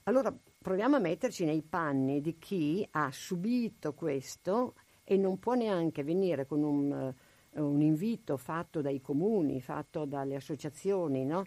Allora 0.03 0.35
proviamo 0.57 0.95
a 0.95 0.99
metterci 0.99 1.45
nei 1.45 1.61
panni 1.61 2.21
di 2.21 2.37
chi 2.37 2.87
ha 2.91 3.11
subito 3.11 3.93
questo 3.93 4.75
e 5.03 5.17
non 5.17 5.39
può 5.39 5.53
neanche 5.53 6.03
venire 6.03 6.45
con 6.45 6.63
un 6.63 7.13
un 7.53 7.81
invito 7.81 8.37
fatto 8.37 8.81
dai 8.81 9.01
comuni, 9.01 9.59
fatto 9.61 10.05
dalle 10.05 10.35
associazioni, 10.35 11.25
no? 11.25 11.43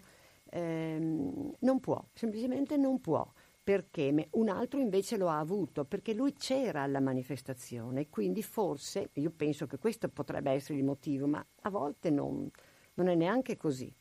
ehm, 0.49 1.55
non 1.59 1.79
può, 1.79 2.03
semplicemente 2.13 2.77
non 2.77 2.99
può. 2.99 3.25
Perché 3.63 4.27
un 4.31 4.49
altro 4.49 4.79
invece 4.79 5.15
lo 5.15 5.29
ha 5.29 5.39
avuto, 5.39 5.85
perché 5.85 6.13
lui 6.13 6.33
c'era 6.33 6.81
alla 6.81 6.99
manifestazione, 6.99 8.09
quindi 8.09 8.43
forse, 8.43 9.09
io 9.13 9.31
penso 9.31 9.67
che 9.67 9.77
questo 9.77 10.09
potrebbe 10.09 10.51
essere 10.51 10.77
il 10.77 10.83
motivo, 10.83 11.27
ma 11.27 11.45
a 11.61 11.69
volte 11.69 12.09
non, 12.09 12.49
non 12.95 13.07
è 13.07 13.15
neanche 13.15 13.55
così. 13.55 13.93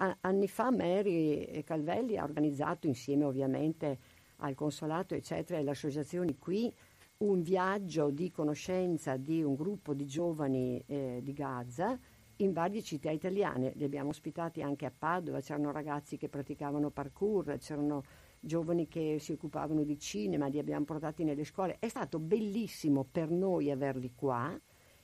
A, 0.00 0.14
anni 0.20 0.46
fa 0.46 0.70
Mary 0.70 1.64
Calvelli 1.64 2.18
ha 2.18 2.22
organizzato 2.22 2.86
insieme 2.86 3.24
ovviamente 3.24 3.98
al 4.36 4.54
consolato 4.54 5.14
eccetera 5.14 5.58
e 5.58 5.62
alle 5.62 5.70
associazioni 5.70 6.36
qui 6.38 6.72
un 7.18 7.42
viaggio 7.42 8.10
di 8.10 8.30
conoscenza 8.30 9.16
di 9.16 9.42
un 9.42 9.56
gruppo 9.56 9.94
di 9.94 10.06
giovani 10.06 10.80
eh, 10.86 11.20
di 11.20 11.32
Gaza 11.32 11.98
in 12.40 12.52
varie 12.52 12.82
città 12.82 13.10
italiane, 13.10 13.72
li 13.74 13.82
abbiamo 13.82 14.10
ospitati 14.10 14.62
anche 14.62 14.86
a 14.86 14.92
Padova, 14.96 15.40
c'erano 15.40 15.72
ragazzi 15.72 16.16
che 16.16 16.28
praticavano 16.28 16.90
parkour, 16.90 17.56
c'erano 17.58 18.04
giovani 18.40 18.88
che 18.88 19.18
si 19.18 19.32
occupavano 19.32 19.82
di 19.82 19.98
cinema, 19.98 20.46
li 20.46 20.58
abbiamo 20.58 20.84
portati 20.84 21.24
nelle 21.24 21.44
scuole. 21.44 21.76
È 21.78 21.88
stato 21.88 22.18
bellissimo 22.18 23.04
per 23.04 23.30
noi 23.30 23.70
averli 23.70 24.12
qua 24.14 24.58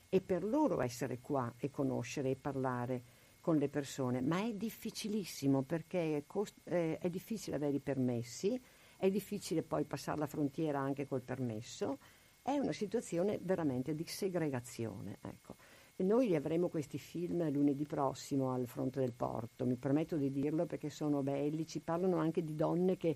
e 0.09 0.21
per 0.21 0.43
loro 0.43 0.81
essere 0.81 1.19
qua 1.19 1.53
e 1.57 1.69
conoscere 1.69 2.31
e 2.31 2.35
parlare 2.35 3.03
con 3.41 3.57
le 3.57 3.69
persone, 3.69 4.21
ma 4.21 4.43
è 4.43 4.53
difficilissimo 4.53 5.61
perché 5.61 6.23
cost- 6.25 6.61
eh, 6.63 6.97
è 6.97 7.09
difficile 7.09 7.57
avere 7.57 7.75
i 7.75 7.79
permessi, 7.79 8.59
è 8.97 9.09
difficile 9.11 9.61
poi 9.61 9.85
passare 9.85 10.17
la 10.17 10.25
frontiera 10.25 10.79
anche 10.79 11.05
col 11.05 11.21
permesso, 11.21 11.99
è 12.41 12.57
una 12.57 12.71
situazione 12.71 13.39
veramente 13.41 13.93
di 13.93 14.03
segregazione. 14.07 15.19
Ecco. 15.21 15.55
Noi 15.97 16.35
avremo 16.35 16.67
questi 16.67 16.97
film 16.97 17.49
lunedì 17.51 17.85
prossimo 17.85 18.51
al 18.51 18.67
fronte 18.67 18.99
del 18.99 19.13
porto, 19.13 19.65
mi 19.65 19.77
permetto 19.77 20.17
di 20.17 20.29
dirlo 20.29 20.65
perché 20.65 20.89
sono 20.89 21.23
belli, 21.23 21.65
ci 21.65 21.79
parlano 21.79 22.17
anche 22.17 22.43
di 22.43 22.53
donne 22.53 22.97
che, 22.97 23.15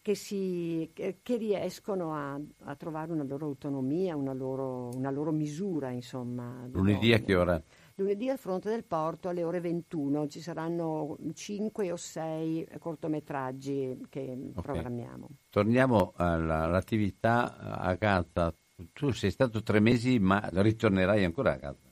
che, 0.00 0.14
si, 0.14 0.90
che, 0.94 1.36
riescono 1.36 2.14
a, 2.14 2.40
a, 2.64 2.76
trovare 2.76 3.12
una 3.12 3.24
loro 3.24 3.44
autonomia, 3.44 4.16
una 4.16 4.32
loro, 4.32 4.88
una 4.94 5.10
loro 5.10 5.32
misura, 5.32 5.90
insomma. 5.90 6.66
Lunedì 6.72 7.12
a 7.12 7.20
che 7.20 7.34
ora? 7.34 7.62
Lunedì 7.96 8.30
al 8.30 8.38
fronte 8.38 8.70
del 8.70 8.84
porto 8.84 9.28
alle 9.28 9.44
ore 9.44 9.60
21 9.60 10.28
ci 10.28 10.40
saranno 10.40 11.18
5 11.30 11.92
o 11.92 11.96
6 11.96 12.68
cortometraggi 12.78 14.06
che 14.08 14.32
okay. 14.32 14.62
programmiamo. 14.62 15.28
Torniamo 15.50 16.14
alla, 16.16 16.62
all'attività 16.62 17.58
a 17.58 17.94
Gaza 17.96 18.54
tu 18.92 19.12
sei 19.12 19.30
stato 19.30 19.62
tre 19.62 19.80
mesi, 19.80 20.18
ma 20.18 20.48
ritornerai 20.52 21.24
ancora 21.24 21.52
a 21.52 21.58
casa. 21.58 21.90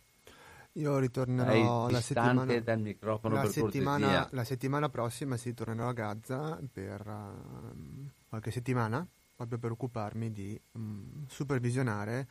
Io 0.75 0.99
ritornerò 0.99 1.91
la 1.91 2.01
settimana, 2.01 2.61
dal 2.61 2.81
microfono 2.81 3.35
la, 3.35 3.41
per 3.41 3.51
settimana, 3.51 4.29
la 4.31 4.45
settimana 4.45 4.89
prossima 4.89 5.37
sì, 5.37 5.53
tornerò 5.53 5.89
a 5.89 5.93
Gaza 5.93 6.61
per 6.73 7.07
uh, 7.07 8.09
qualche 8.29 8.53
settimana, 8.53 9.07
proprio 9.35 9.59
per 9.59 9.73
occuparmi 9.73 10.31
di 10.31 10.61
um, 10.73 11.27
supervisionare 11.27 12.29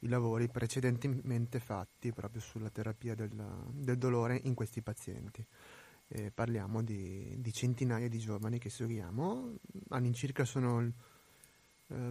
i 0.00 0.08
lavori 0.08 0.48
precedentemente 0.48 1.60
fatti 1.60 2.12
proprio 2.12 2.40
sulla 2.40 2.70
terapia 2.70 3.14
del, 3.14 3.30
del 3.72 3.98
dolore 3.98 4.40
in 4.44 4.54
questi 4.54 4.80
pazienti. 4.80 5.44
E 6.06 6.30
parliamo 6.30 6.82
di, 6.82 7.34
di, 7.38 7.52
centinaia 7.52 8.08
di 8.08 8.18
giovani 8.18 8.58
che 8.58 8.70
seguiamo, 8.70 9.54
all'incirca 9.88 10.44
sono 10.44 10.80
eh, 10.80 10.92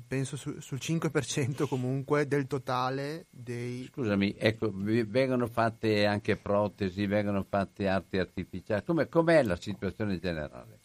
penso 0.07 0.37
su, 0.37 0.59
sul 0.59 0.79
5% 0.81 1.67
comunque 1.67 2.27
del 2.27 2.47
totale 2.47 3.25
dei... 3.29 3.85
Scusami, 3.91 4.35
ecco, 4.37 4.71
vengono 4.73 5.47
fatte 5.47 6.05
anche 6.05 6.37
protesi, 6.37 7.05
vengono 7.05 7.45
fatte 7.47 7.87
arti 7.87 8.17
artificiali, 8.17 8.83
Come, 8.83 9.07
com'è 9.09 9.43
la 9.43 9.55
situazione 9.55 10.19
generale? 10.19 10.79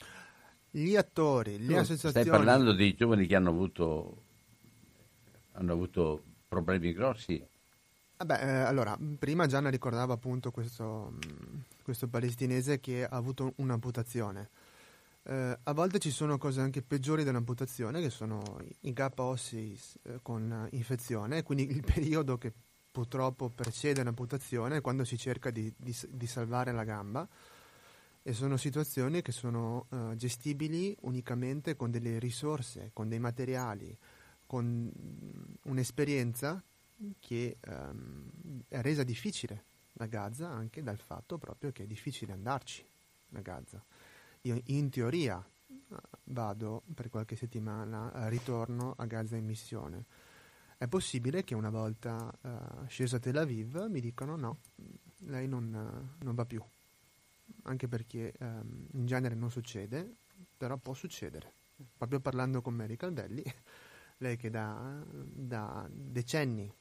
Gli 0.71 0.97
attori, 0.97 1.59
le 1.59 1.67
tu 1.67 1.79
associazioni... 1.79 2.27
Stai 2.27 2.27
parlando 2.27 2.73
di 2.73 2.95
giovani 2.95 3.27
che 3.27 3.35
hanno 3.35 3.51
avuto, 3.51 4.23
hanno 5.53 5.73
avuto 5.73 6.23
problemi 6.49 6.93
grossi? 6.93 7.45
Vabbè, 8.19 8.43
eh, 8.43 8.49
allora, 8.63 8.99
prima 9.19 9.47
Gianna 9.47 9.71
ricordava 9.71 10.15
appunto 10.15 10.51
questo, 10.51 11.13
questo 11.85 12.09
palestinese 12.09 12.81
che 12.81 13.05
ha 13.05 13.17
avuto 13.17 13.53
un'amputazione. 13.57 14.49
Eh, 15.29 15.59
a 15.63 15.73
volte 15.75 15.99
ci 15.99 16.11
sono 16.11 16.39
cose 16.39 16.63
anche 16.63 16.81
peggiori 16.81 17.23
dell'amputazione, 17.23 18.01
che 18.01 18.09
sono 18.09 18.59
i 18.81 18.95
gap 18.95 19.19
ossei 19.19 19.79
eh, 20.05 20.21
con 20.23 20.67
infezione, 20.71 21.43
quindi 21.43 21.69
il 21.71 21.83
periodo 21.85 22.39
che 22.39 22.51
purtroppo 22.91 23.51
precede 23.51 24.03
l'amputazione 24.03 24.81
quando 24.81 25.05
si 25.05 25.19
cerca 25.19 25.51
di, 25.51 25.71
di, 25.77 25.95
di 26.09 26.27
salvare 26.27 26.73
la 26.73 26.85
gamba 26.85 27.29
e 28.23 28.33
sono 28.33 28.57
situazioni 28.57 29.21
che 29.21 29.33
sono 29.33 29.87
uh, 29.91 30.15
gestibili 30.17 30.97
unicamente 31.03 31.77
con 31.77 31.91
delle 31.91 32.19
risorse, 32.19 32.91
con 32.95 33.11
dei 33.11 33.19
materiali, 33.19 33.97
con 34.47 34.91
un'esperienza 35.65 36.63
che 37.21 37.59
um, 37.67 38.31
è 38.67 38.81
resa 38.81 39.03
difficile 39.03 39.65
da 39.93 40.07
Gaza 40.07 40.49
anche 40.49 40.83
dal 40.83 40.99
fatto 40.99 41.37
proprio 41.37 41.71
che 41.71 41.83
è 41.83 41.87
difficile 41.87 42.33
andarci 42.33 42.83
a 43.35 43.41
Gaza. 43.41 43.85
Io 44.43 44.61
in 44.67 44.91
teoria 44.91 45.45
eh, 45.69 45.97
vado 46.25 46.83
per 46.95 47.09
qualche 47.09 47.37
settimana, 47.37 48.13
eh, 48.13 48.29
ritorno 48.29 48.95
a 48.97 49.07
Gaza 49.07 49.37
in 49.37 49.45
missione. 49.45 50.05
È 50.77 50.87
possibile 50.87 51.43
che 51.43 51.57
una 51.57 51.71
volta 51.71 52.33
uh, 52.41 52.87
sceso 52.87 53.17
a 53.17 53.19
Tel 53.19 53.37
Aviv 53.37 53.87
mi 53.89 54.01
dicano 54.01 54.37
no, 54.37 54.59
lei 55.25 55.49
non, 55.49 55.71
non 56.17 56.35
va 56.37 56.47
più, 56.47 56.63
anche 57.63 57.89
perché 57.89 58.33
um, 58.39 58.87
in 58.93 59.05
genere 59.05 59.35
non 59.35 59.51
succede, 59.51 60.19
però 60.57 60.77
può 60.77 60.95
succedere. 60.95 61.53
Proprio 61.97 62.21
parlando 62.21 62.63
con 62.63 62.75
Mary 62.75 62.95
Caldelli, 62.95 63.43
lei 64.19 64.37
che 64.37 64.51
da, 64.51 65.05
da 65.05 65.89
decenni 65.91 66.73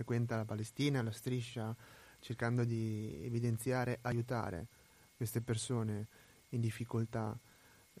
frequenta 0.00 0.36
la 0.36 0.44
Palestina, 0.44 1.02
la 1.02 1.10
striscia, 1.10 1.74
cercando 2.18 2.64
di 2.64 3.20
evidenziare, 3.22 3.98
aiutare 4.02 4.68
queste 5.14 5.42
persone 5.42 6.08
in 6.50 6.60
difficoltà 6.60 7.38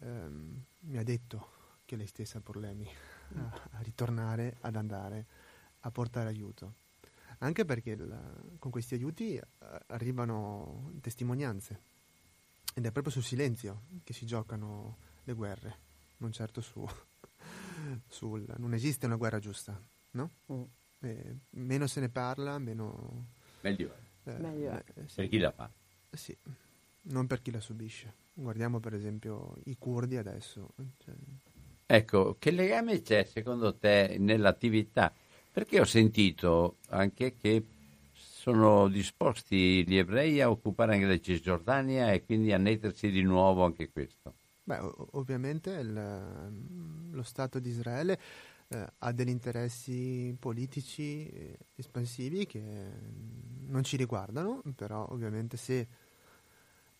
ehm, 0.00 0.64
mi 0.80 0.98
ha 0.98 1.02
detto 1.02 1.58
che 1.84 1.96
lei 1.96 2.06
stessa 2.06 2.38
ha 2.38 2.40
problemi 2.40 2.88
a, 3.34 3.68
a, 3.72 3.80
ritornare, 3.80 4.56
ad 4.60 4.76
andare, 4.76 5.26
a 5.80 5.90
portare 5.90 6.28
aiuto. 6.28 6.74
Anche 7.38 7.64
perché 7.64 7.96
la, 7.96 8.20
con 8.58 8.70
questi 8.70 8.94
aiuti 8.94 9.36
eh, 9.36 9.46
arrivano 9.88 10.92
testimonianze 11.00 11.82
ed 12.74 12.86
è 12.86 12.92
proprio 12.92 13.12
sul 13.12 13.22
silenzio 13.22 13.84
che 14.04 14.12
si 14.12 14.26
giocano 14.26 14.98
le 15.24 15.32
guerre, 15.32 15.78
non 16.18 16.32
certo 16.32 16.60
su, 16.60 16.86
sul... 18.06 18.44
non 18.58 18.74
esiste 18.74 19.06
una 19.06 19.16
guerra 19.16 19.38
giusta, 19.38 19.80
no? 20.12 20.30
Mm. 20.52 20.62
Eh, 21.02 21.36
meno 21.50 21.86
se 21.86 22.00
ne 22.00 22.10
parla, 22.10 22.58
meno... 22.58 23.28
Meglio 23.62 23.94
è. 23.94 24.30
Eh, 24.30 24.38
Meglio. 24.38 24.72
Eh, 24.72 25.08
sì. 25.08 25.14
Per 25.16 25.28
chi 25.28 25.38
la 25.38 25.50
fa. 25.50 25.70
Sì, 26.10 26.36
non 27.02 27.26
per 27.26 27.40
chi 27.40 27.50
la 27.50 27.60
subisce. 27.60 28.14
Guardiamo 28.40 28.80
per 28.80 28.94
esempio 28.94 29.54
i 29.64 29.76
curdi 29.76 30.16
adesso. 30.16 30.70
Cioè... 30.98 31.14
Ecco, 31.86 32.36
che 32.38 32.50
legame 32.50 33.02
c'è 33.02 33.24
secondo 33.24 33.76
te 33.76 34.16
nell'attività? 34.18 35.12
Perché 35.52 35.80
ho 35.80 35.84
sentito 35.84 36.76
anche 36.88 37.34
che 37.36 37.62
sono 38.12 38.88
disposti 38.88 39.84
gli 39.86 39.96
ebrei 39.96 40.40
a 40.40 40.48
occupare 40.48 40.94
anche 40.94 41.06
la 41.06 41.18
Cisgiordania 41.18 42.12
e 42.12 42.24
quindi 42.24 42.52
a 42.52 42.58
nettersi 42.58 43.10
di 43.10 43.22
nuovo 43.22 43.64
anche 43.64 43.90
questo. 43.90 44.34
Beh, 44.62 44.78
ovviamente 45.12 45.72
il, 45.72 47.10
lo 47.10 47.22
Stato 47.22 47.58
di 47.58 47.68
Israele 47.68 48.18
eh, 48.68 48.86
ha 48.98 49.12
degli 49.12 49.28
interessi 49.28 50.34
politici 50.38 51.28
eh, 51.28 51.58
espansivi 51.74 52.46
che 52.46 52.62
non 53.66 53.82
ci 53.82 53.96
riguardano, 53.96 54.62
però 54.74 55.06
ovviamente 55.10 55.56
se 55.56 55.86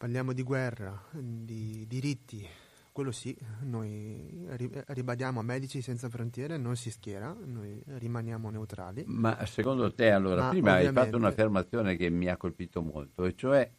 parliamo 0.00 0.32
di 0.32 0.42
guerra, 0.42 0.98
di 1.12 1.84
diritti, 1.86 2.42
quello 2.90 3.12
sì, 3.12 3.36
noi 3.64 4.46
ribadiamo 4.86 5.42
Medici 5.42 5.82
Senza 5.82 6.08
Frontiere, 6.08 6.56
non 6.56 6.74
si 6.74 6.90
schiera, 6.90 7.36
noi 7.44 7.82
rimaniamo 7.84 8.48
neutrali. 8.48 9.04
Ma 9.06 9.44
secondo 9.44 9.92
te 9.92 10.10
allora, 10.10 10.44
Ma 10.44 10.48
prima 10.48 10.70
ovviamente... 10.72 10.98
hai 10.98 11.04
fatto 11.04 11.16
un'affermazione 11.18 11.96
che 11.96 12.08
mi 12.08 12.28
ha 12.28 12.38
colpito 12.38 12.80
molto, 12.80 13.26
e 13.26 13.34
cioè 13.36 13.70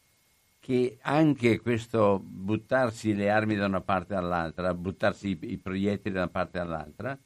che 0.60 1.00
anche 1.02 1.60
questo 1.60 2.22
buttarsi 2.24 3.16
le 3.16 3.32
armi 3.32 3.56
da 3.56 3.66
una 3.66 3.82
parte 3.82 4.14
all'altra, 4.14 4.76
buttarsi 4.76 5.40
i 5.42 5.58
proiettili 5.58 6.14
da 6.14 6.22
una 6.22 6.30
parte 6.30 6.60
all'altra, 6.60 7.20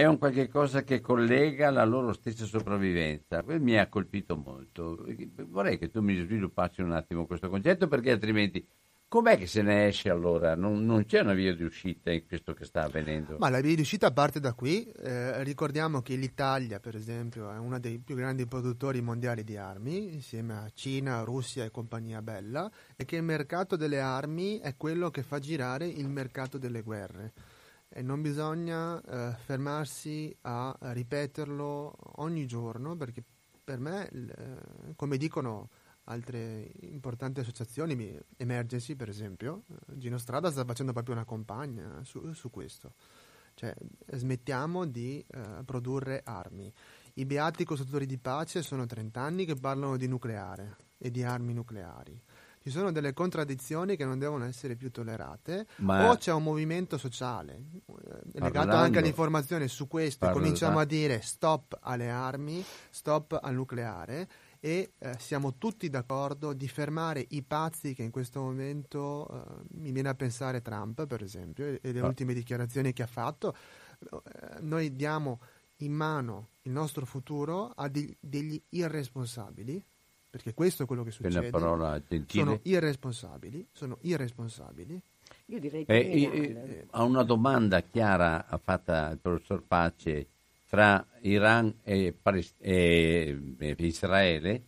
è 0.00 0.06
un 0.06 0.16
qualche 0.16 0.48
cosa 0.48 0.82
che 0.82 1.02
collega 1.02 1.68
la 1.70 1.84
loro 1.84 2.14
stessa 2.14 2.46
sopravvivenza. 2.46 3.44
Mi 3.44 3.78
ha 3.78 3.86
colpito 3.88 4.34
molto. 4.34 5.04
Vorrei 5.48 5.76
che 5.76 5.90
tu 5.90 6.00
mi 6.00 6.16
sviluppassi 6.16 6.80
un 6.80 6.92
attimo 6.92 7.26
questo 7.26 7.50
concetto 7.50 7.86
perché 7.86 8.10
altrimenti 8.10 8.66
com'è 9.06 9.36
che 9.36 9.46
se 9.46 9.60
ne 9.60 9.88
esce 9.88 10.08
allora? 10.08 10.54
Non, 10.54 10.86
non 10.86 11.04
c'è 11.04 11.20
una 11.20 11.34
via 11.34 11.54
di 11.54 11.64
uscita 11.64 12.10
in 12.10 12.26
questo 12.26 12.54
che 12.54 12.64
sta 12.64 12.84
avvenendo? 12.84 13.36
Ma 13.38 13.50
la 13.50 13.60
via 13.60 13.74
di 13.74 13.82
uscita 13.82 14.10
parte 14.10 14.40
da 14.40 14.54
qui. 14.54 14.90
Eh, 14.90 15.44
ricordiamo 15.44 16.00
che 16.00 16.14
l'Italia, 16.14 16.80
per 16.80 16.96
esempio, 16.96 17.52
è 17.52 17.58
uno 17.58 17.78
dei 17.78 17.98
più 17.98 18.14
grandi 18.14 18.46
produttori 18.46 19.02
mondiali 19.02 19.44
di 19.44 19.58
armi, 19.58 20.14
insieme 20.14 20.54
a 20.54 20.70
Cina, 20.72 21.20
Russia 21.24 21.64
e 21.64 21.70
compagnia 21.70 22.22
bella, 22.22 22.70
e 22.96 23.04
che 23.04 23.16
il 23.16 23.22
mercato 23.22 23.76
delle 23.76 24.00
armi 24.00 24.60
è 24.60 24.74
quello 24.78 25.10
che 25.10 25.22
fa 25.22 25.38
girare 25.38 25.86
il 25.86 26.08
mercato 26.08 26.56
delle 26.56 26.80
guerre 26.80 27.58
e 27.92 28.02
non 28.02 28.22
bisogna 28.22 29.02
eh, 29.02 29.34
fermarsi 29.44 30.34
a, 30.42 30.76
ripeterlo 30.78 31.96
ogni 32.16 32.46
giorno 32.46 32.96
perché 32.96 33.22
per 33.62 33.80
me, 33.80 34.08
eh, 34.08 34.94
come 34.94 35.16
dicono 35.16 35.68
altre 36.04 36.70
importanti 36.82 37.40
associazioni, 37.40 38.18
Emergency 38.36 38.94
per 38.94 39.08
esempio, 39.08 39.64
eh, 39.68 39.98
Gino 39.98 40.18
Strada 40.18 40.50
sta 40.50 40.64
facendo 40.64 40.92
proprio 40.92 41.14
una 41.14 41.24
campagna 41.24 42.02
su, 42.04 42.32
su 42.32 42.48
questo. 42.50 42.94
Cioè, 43.54 43.74
smettiamo 44.12 44.86
di 44.86 45.24
eh, 45.28 45.62
produrre 45.64 46.22
armi. 46.24 46.72
i 47.14 47.26
beati 47.26 47.64
costruttori 47.64 48.06
di 48.06 48.18
pace 48.18 48.62
sono 48.62 48.86
30 48.86 49.20
anni 49.20 49.44
che 49.44 49.56
parlano 49.56 49.96
di 49.96 50.06
nucleare 50.06 50.76
e 50.96 51.10
di 51.10 51.22
armi 51.22 51.52
nucleari. 51.52 52.18
Ci 52.62 52.68
sono 52.68 52.92
delle 52.92 53.14
contraddizioni 53.14 53.96
che 53.96 54.04
non 54.04 54.18
devono 54.18 54.44
essere 54.44 54.76
più 54.76 54.90
tollerate, 54.90 55.66
Ma- 55.76 56.10
o 56.10 56.16
c'è 56.16 56.30
un 56.32 56.42
movimento 56.42 56.98
sociale 56.98 57.54
eh, 57.54 57.92
legato 58.32 58.38
Parlando- 58.52 58.74
anche 58.76 58.98
all'informazione 58.98 59.66
su 59.66 59.88
questo, 59.88 60.24
e 60.24 60.28
Parla- 60.28 60.42
cominciamo 60.42 60.78
a 60.78 60.84
dire 60.84 61.22
stop 61.22 61.78
alle 61.80 62.10
armi, 62.10 62.62
stop 62.90 63.38
al 63.40 63.54
nucleare 63.54 64.28
e 64.60 64.92
eh, 64.98 65.16
siamo 65.18 65.56
tutti 65.56 65.88
d'accordo 65.88 66.52
di 66.52 66.68
fermare 66.68 67.24
i 67.30 67.42
pazzi 67.42 67.94
che 67.94 68.02
in 68.02 68.10
questo 68.10 68.42
momento 68.42 69.26
eh, 69.30 69.62
mi 69.78 69.90
viene 69.90 70.10
a 70.10 70.14
pensare 70.14 70.60
Trump, 70.60 71.06
per 71.06 71.22
esempio, 71.22 71.64
e, 71.64 71.78
e 71.82 71.92
le 71.92 72.00
Ah. 72.00 72.06
ultime 72.06 72.34
dichiarazioni 72.34 72.92
che 72.92 73.02
ha 73.02 73.06
fatto. 73.06 73.56
Eh, 74.00 74.60
noi 74.60 74.94
diamo 74.94 75.40
in 75.76 75.92
mano 75.94 76.48
il 76.62 76.72
nostro 76.72 77.06
futuro 77.06 77.72
a 77.74 77.88
de- 77.88 78.18
degli 78.20 78.62
irresponsabili, 78.68 79.82
perché 80.30 80.54
questo 80.54 80.84
è 80.84 80.86
quello 80.86 81.02
che 81.02 81.10
Che 81.10 81.16
è 81.16 81.20
una 81.22 81.30
succede. 81.32 81.50
parola 81.50 82.00
gentile. 82.08 82.44
Sono 82.44 82.60
irresponsabili, 82.62 83.66
sono 83.72 83.98
irresponsabili. 84.02 85.02
Io 85.46 85.58
direi 85.58 85.84
Eh, 85.86 86.08
criminale. 86.08 86.78
eh, 86.80 86.86
a 86.90 87.02
una 87.02 87.22
domanda 87.24 87.80
chiara 87.80 88.46
fatta 88.62 89.10
il 89.10 89.18
professor 89.18 89.62
Pace 89.66 90.26
fra 90.64 91.04
Iran 91.22 91.74
e, 91.82 92.14
Palis- 92.20 92.54
e- 92.58 93.54
e 93.58 93.74
Israele, 93.78 94.62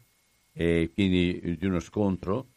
e 0.52 0.90
quindi 0.92 1.56
di 1.56 1.66
uno 1.66 1.78
scontro, 1.78 2.48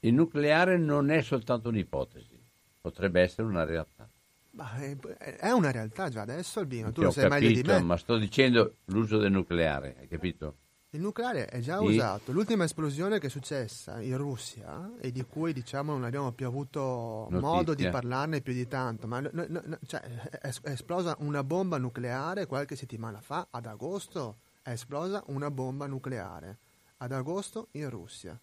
il 0.00 0.14
nucleare 0.14 0.78
non 0.78 1.10
è 1.10 1.20
soltanto 1.22 1.68
un'ipotesi, 1.68 2.38
potrebbe 2.80 3.20
essere 3.20 3.46
una 3.46 3.64
realtà. 3.64 4.08
Ma 4.52 4.72
è, 4.76 4.96
è 4.96 5.50
una 5.50 5.70
realtà 5.72 6.08
già 6.08 6.22
adesso, 6.22 6.60
Albino. 6.60 6.92
Tu 6.92 7.00
Che 7.00 7.06
lo 7.06 7.12
sai 7.12 7.28
meglio 7.28 7.48
di 7.48 7.54
capito, 7.56 7.72
me. 7.74 7.80
ma 7.82 7.96
sto 7.96 8.16
dicendo 8.16 8.76
l'uso 8.86 9.18
del 9.18 9.32
nucleare, 9.32 9.96
hai 9.98 10.06
capito? 10.08 10.56
Il 10.94 11.00
nucleare 11.00 11.46
è 11.46 11.58
già 11.58 11.78
Sì. 11.78 11.84
usato. 11.86 12.30
L'ultima 12.30 12.62
esplosione 12.62 13.18
che 13.18 13.26
è 13.26 13.30
successa 13.30 14.00
in 14.00 14.16
Russia 14.16 14.92
e 15.00 15.10
di 15.10 15.24
cui 15.24 15.52
diciamo 15.52 15.90
non 15.92 16.04
abbiamo 16.04 16.30
più 16.30 16.46
avuto 16.46 17.26
Notizia. 17.30 17.40
modo 17.40 17.74
di 17.74 17.88
parlarne 17.88 18.40
più 18.40 18.52
di 18.52 18.68
tanto, 18.68 19.08
ma 19.08 19.18
no- 19.18 19.30
no- 19.32 19.46
no- 19.48 19.78
cioè, 19.86 20.00
è, 20.00 20.38
è 20.62 20.70
esplosa 20.70 21.16
una 21.18 21.42
bomba 21.42 21.78
nucleare 21.78 22.46
qualche 22.46 22.76
settimana 22.76 23.20
fa, 23.20 23.48
ad 23.50 23.66
agosto 23.66 24.36
è 24.62 24.70
esplosa 24.70 25.20
una 25.26 25.50
bomba 25.50 25.86
nucleare, 25.88 26.58
ad 26.98 27.10
agosto 27.10 27.68
in 27.72 27.90
Russia. 27.90 28.38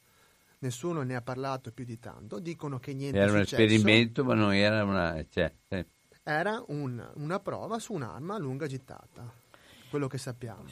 Nessuno 0.59 1.03
ne 1.03 1.15
ha 1.15 1.21
parlato 1.21 1.71
più 1.71 1.85
di 1.85 1.99
tanto, 1.99 2.39
dicono 2.39 2.79
che 2.79 2.93
niente 2.93 3.17
Era 3.17 3.27
è 3.31 3.33
un 3.33 3.45
successo. 3.45 3.61
esperimento, 3.63 4.25
ma 4.25 4.33
non 4.35 4.53
era 4.53 4.83
una... 4.83 5.25
Cioè, 5.29 5.53
eh, 5.69 5.85
Era 6.21 6.61
un- 6.67 7.11
una 7.15 7.39
prova 7.39 7.79
su 7.79 7.93
un'arma 7.93 8.35
a 8.35 8.37
lunga 8.39 8.67
gittata, 8.67 9.31
quello 9.89 10.07
che 10.07 10.17
sappiamo. 10.17 10.65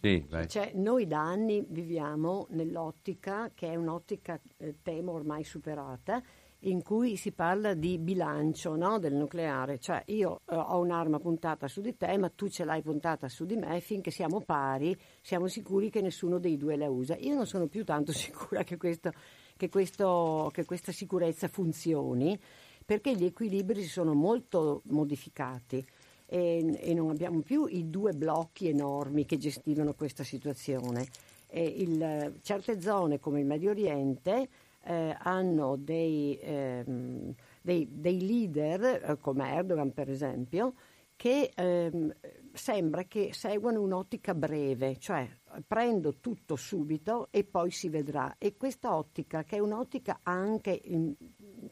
Sì, 0.00 0.24
vai. 0.28 0.48
Cioè, 0.48 0.72
noi 0.74 1.06
da 1.06 1.20
anni 1.20 1.64
viviamo 1.68 2.46
nell'ottica, 2.50 3.50
che 3.54 3.68
è 3.68 3.74
un'ottica, 3.74 4.40
eh, 4.58 4.76
temo, 4.82 5.12
ormai 5.12 5.42
superata, 5.42 6.22
in 6.62 6.82
cui 6.82 7.16
si 7.16 7.32
parla 7.32 7.74
di 7.74 7.98
bilancio 7.98 8.76
no, 8.76 8.98
del 9.00 9.14
nucleare. 9.14 9.78
Cioè, 9.78 10.02
io 10.06 10.40
eh, 10.48 10.54
ho 10.54 10.78
un'arma 10.78 11.18
puntata 11.18 11.66
su 11.66 11.80
di 11.80 11.96
te, 11.96 12.16
ma 12.18 12.28
tu 12.28 12.48
ce 12.48 12.64
l'hai 12.64 12.82
puntata 12.82 13.28
su 13.28 13.44
di 13.44 13.56
me, 13.56 13.80
finché 13.80 14.12
siamo 14.12 14.40
pari, 14.40 14.96
siamo 15.20 15.48
sicuri 15.48 15.90
che 15.90 16.00
nessuno 16.00 16.38
dei 16.38 16.56
due 16.56 16.76
la 16.76 16.88
usa. 16.88 17.16
Io 17.16 17.34
non 17.34 17.46
sono 17.46 17.66
più 17.66 17.84
tanto 17.84 18.12
sicura 18.14 18.62
che, 18.62 18.76
questo, 18.76 19.12
che, 19.56 19.68
questo, 19.68 20.50
che 20.52 20.64
questa 20.64 20.92
sicurezza 20.92 21.48
funzioni, 21.48 22.38
perché 22.86 23.14
gli 23.16 23.24
equilibri 23.24 23.82
si 23.82 23.88
sono 23.88 24.14
molto 24.14 24.82
modificati 24.86 25.84
e, 26.30 26.78
e 26.80 26.94
non 26.94 27.08
abbiamo 27.08 27.40
più 27.40 27.66
i 27.66 27.88
due 27.88 28.12
blocchi 28.12 28.68
enormi 28.68 29.24
che 29.24 29.38
gestivano 29.38 29.94
questa 29.94 30.22
situazione. 30.24 31.06
Il- 31.50 32.38
certe 32.42 32.80
zone 32.80 33.18
come 33.18 33.40
il 33.40 33.46
Medio 33.46 33.70
Oriente 33.70 34.48
eh, 34.84 35.16
hanno 35.18 35.76
dei, 35.76 36.38
ehm, 36.40 37.34
dei- 37.62 37.88
dei 37.90 38.26
leader, 38.26 39.10
eh, 39.10 39.18
come 39.18 39.54
Erdogan 39.54 39.92
per 39.92 40.10
esempio, 40.10 40.74
che 41.16 41.50
ehm, 41.54 42.14
sembra 42.52 43.04
che 43.04 43.30
seguano 43.32 43.80
un'ottica 43.80 44.34
breve, 44.34 44.98
cioè 44.98 45.26
prendo 45.66 46.16
tutto 46.20 46.54
subito 46.56 47.28
e 47.30 47.44
poi 47.44 47.70
si 47.70 47.88
vedrà. 47.88 48.36
E 48.38 48.56
questa 48.56 48.94
ottica, 48.94 49.42
che 49.44 49.56
è 49.56 49.60
un'ottica 49.60 50.20
anche, 50.22 50.78
in- 50.84 51.14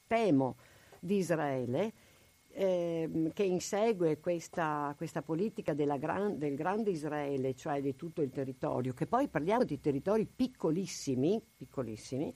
temo, 0.07 0.57
di 0.98 1.16
Israele, 1.18 1.92
ehm, 2.57 3.32
che 3.32 3.42
insegue 3.42 4.18
questa, 4.18 4.94
questa 4.96 5.20
politica 5.22 5.74
gran- 5.74 6.38
del 6.38 6.54
grande 6.54 6.90
Israele, 6.90 7.54
cioè 7.54 7.82
di 7.82 7.94
tutto 7.94 8.22
il 8.22 8.30
territorio, 8.30 8.94
che 8.94 9.07
poi 9.07 9.28
parliamo 9.28 9.64
di 9.64 9.78
territori 9.78 10.26
piccolissimi, 10.26 11.40
piccolissimi 11.57 12.32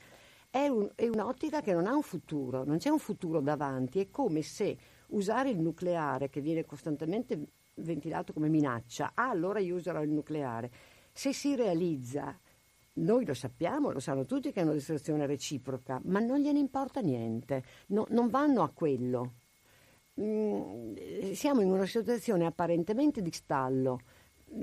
è, 0.50 0.66
un- 0.66 0.90
è 0.94 1.08
un'ottica 1.08 1.62
che 1.62 1.72
non 1.72 1.86
ha 1.86 1.94
un 1.94 2.02
futuro, 2.02 2.64
non 2.64 2.78
c'è 2.78 2.90
un 2.90 2.98
futuro 2.98 3.40
davanti, 3.40 4.00
è 4.00 4.10
come 4.10 4.42
se 4.42 4.76
usare 5.08 5.50
il 5.50 5.58
nucleare, 5.58 6.28
che 6.28 6.40
viene 6.40 6.66
costantemente 6.66 7.38
ventilato 7.76 8.32
come 8.32 8.48
minaccia, 8.48 9.12
ah 9.14 9.30
allora 9.30 9.58
io 9.60 9.76
userò 9.76 10.02
il 10.02 10.10
nucleare, 10.10 10.70
se 11.12 11.32
si 11.32 11.54
realizza, 11.54 12.38
noi 12.94 13.24
lo 13.24 13.34
sappiamo, 13.34 13.90
lo 13.90 14.00
sanno 14.00 14.26
tutti 14.26 14.52
che 14.52 14.60
è 14.60 14.64
una 14.64 14.72
distruzione 14.72 15.24
reciproca, 15.26 16.00
ma 16.04 16.20
non 16.20 16.40
gliene 16.40 16.58
importa 16.58 17.00
niente, 17.00 17.62
no- 17.88 18.06
non 18.10 18.28
vanno 18.28 18.62
a 18.62 18.70
quello. 18.70 19.34
Mm, 20.20 20.94
siamo 21.32 21.62
in 21.62 21.70
una 21.70 21.86
situazione 21.86 22.44
apparentemente 22.44 23.22
di 23.22 23.30
stallo. 23.32 24.00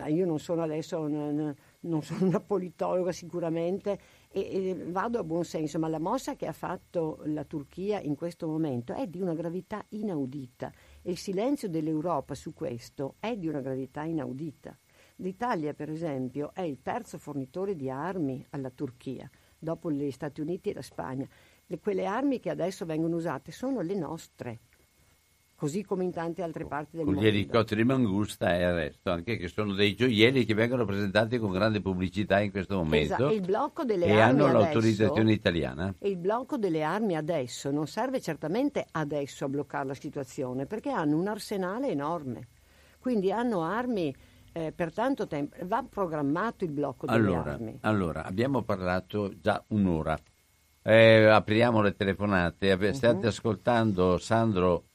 Io 0.08 0.26
non 0.26 0.38
sono 0.39 0.64
adesso 0.64 0.99
un- 0.99 1.55
non 1.80 2.01
sono 2.03 2.26
una 2.28 2.41
politologa 2.41 3.14
sicuramente 3.14 3.97
e, 4.30 4.70
e 4.70 4.76
vado 4.91 5.18
a 5.20 5.24
buon 5.24 5.45
senso, 5.45 5.80
ma 5.80 5.88
la 5.88 5.99
mossa 5.99 6.36
che 6.36 6.45
ha 6.45 6.51
fatto 6.51 7.22
la 7.26 7.45
Turchia 7.45 8.01
in 8.01 8.16
questo 8.16 8.47
momento 8.47 8.93
è 8.93 9.08
di 9.08 9.22
una 9.22 9.34
gravità 9.34 9.84
inaudita 9.89 10.72
e 11.01 11.12
il 11.12 11.18
silenzio 11.18 11.70
dell'Europa 11.70 12.36
su 12.36 12.53
questo 12.53 13.16
è 13.20 13.38
di 13.38 13.47
una 13.47 13.62
gravità 13.62 14.03
inaudita. 14.03 14.78
L'Italia, 15.18 15.74
per 15.74 15.89
esempio, 15.89 16.51
è 16.53 16.62
il 16.62 16.82
terzo 16.82 17.18
fornitore 17.18 17.76
di 17.76 17.89
armi 17.89 18.45
alla 18.49 18.70
Turchia, 18.70 19.30
dopo 19.58 19.89
gli 19.89 20.12
Stati 20.12 20.41
Uniti 20.41 20.70
e 20.70 20.74
la 20.74 20.82
Spagna. 20.82 21.28
Le- 21.66 21.80
quelle 21.80 22.05
armi 22.05 22.39
che 22.39 22.49
adesso 22.49 22.86
vengono 22.86 23.16
usate 23.16 23.51
sono 23.51 23.80
le 23.82 23.95
nostre, 23.95 24.60
così 25.60 25.84
come 25.84 26.03
in 26.03 26.12
tante 26.12 26.43
altre 26.43 26.66
parti 26.68 26.97
del 26.97 27.05
con 27.05 27.14
gli 27.14 27.18
mondo. 27.18 27.30
elicotteri 27.32 27.84
Mangusta 27.84 28.55
e 28.55 28.62
il 28.64 28.74
resto, 28.76 29.10
anche 29.10 29.38
che 29.38 29.47
sono 29.47 29.74
dei 29.74 29.95
gioielli 29.95 30.45
che 30.45 30.53
vengono 30.53 30.86
presentati 30.86 31.39
con 31.39 31.51
grande 31.51 31.82
pubblicità 31.82 32.39
in 32.39 32.51
questo 32.51 32.76
momento 32.76 33.16
Esatto, 33.16 33.34
il 33.34 33.41
blocco 33.41 33.84
delle 33.84 34.05
e 34.05 34.12
armi 34.12 34.22
hanno 34.22 34.45
adesso- 34.45 34.60
l'autorizzazione 34.60 35.32
italiana. 35.32 35.95
E 35.97 36.10
il 36.10 36.18
blocco 36.18 36.58
delle 36.58 36.84
armi 36.84 37.16
adesso 37.18 37.72
non 37.72 37.88
serve 37.88 38.22
certamente 38.22 38.86
adesso 38.91 39.45
a 39.45 39.49
bloccare 39.49 39.88
la 39.88 39.93
situazione, 39.95 40.68
perché 40.68 40.91
hanno 40.91 41.18
un 41.18 41.28
arsenale 41.28 41.88
enorme. 41.89 42.47
Quindi 42.99 43.32
hanno 43.32 43.64
armi 43.64 44.14
eh, 44.53 44.72
per 44.72 44.91
tanto 44.93 45.26
tempo. 45.28 45.55
Va 45.66 45.84
programmato 45.88 46.64
il 46.66 46.72
blocco 46.72 47.05
delle 47.08 47.18
Allora, 47.18 47.53
armi. 47.53 47.78
allora, 47.82 48.24
abbiamo 48.26 48.62
parlato 48.64 49.32
già 49.39 49.64
un'ora. 49.70 50.18
Eh, 50.82 51.26
apriamo 51.26 51.82
le 51.82 51.95
telefonate. 51.95 52.72
Ave- 52.72 52.93
State 52.93 53.18
Mhm. 53.18 53.26
ascoltando 53.26 54.18
Sandro 54.18 54.86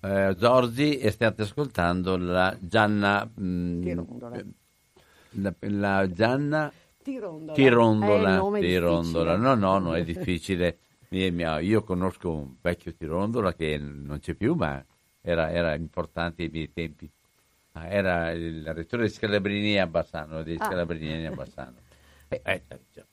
eh, 0.00 0.34
Zorzi 0.38 0.98
e 0.98 1.10
state 1.10 1.42
ascoltando 1.42 2.16
la 2.16 2.56
Gianna. 2.60 3.28
mm, 3.40 3.82
Tirondola. 3.82 4.36
eh, 4.36 4.44
La, 5.32 5.54
la 5.60 6.10
Gianna 6.12 6.72
Tirondola. 7.02 7.52
Tirondola. 7.54 8.36
nome 8.36 8.60
Tirondola. 8.60 9.36
No, 9.36 9.54
no, 9.54 9.78
non 9.78 9.94
è 9.96 10.02
difficile. 10.04 10.78
Io 11.10 11.82
conosco 11.82 12.30
un 12.32 12.54
vecchio 12.60 12.94
Tirondola 12.94 13.52
che 13.54 13.78
non 13.78 14.18
c'è 14.20 14.34
più, 14.34 14.54
ma 14.54 14.84
era, 15.20 15.50
era 15.50 15.74
importante 15.74 16.42
ai 16.44 16.50
miei 16.52 16.72
tempi. 16.72 17.10
Ah, 17.72 17.86
Era 17.88 18.30
il 18.32 18.72
rettore 18.74 19.04
di 19.04 19.10
Scalabrini 19.10 19.78
a 19.78 19.86
Bassano, 19.86 20.42
dei 20.42 20.56
Ah. 20.58 20.64
Scalabrini 20.66 21.26
a 21.26 21.32
Bassano. 21.32 21.76
Eh, 22.32 22.40
eh, 22.44 22.62
cioè, 22.92 23.04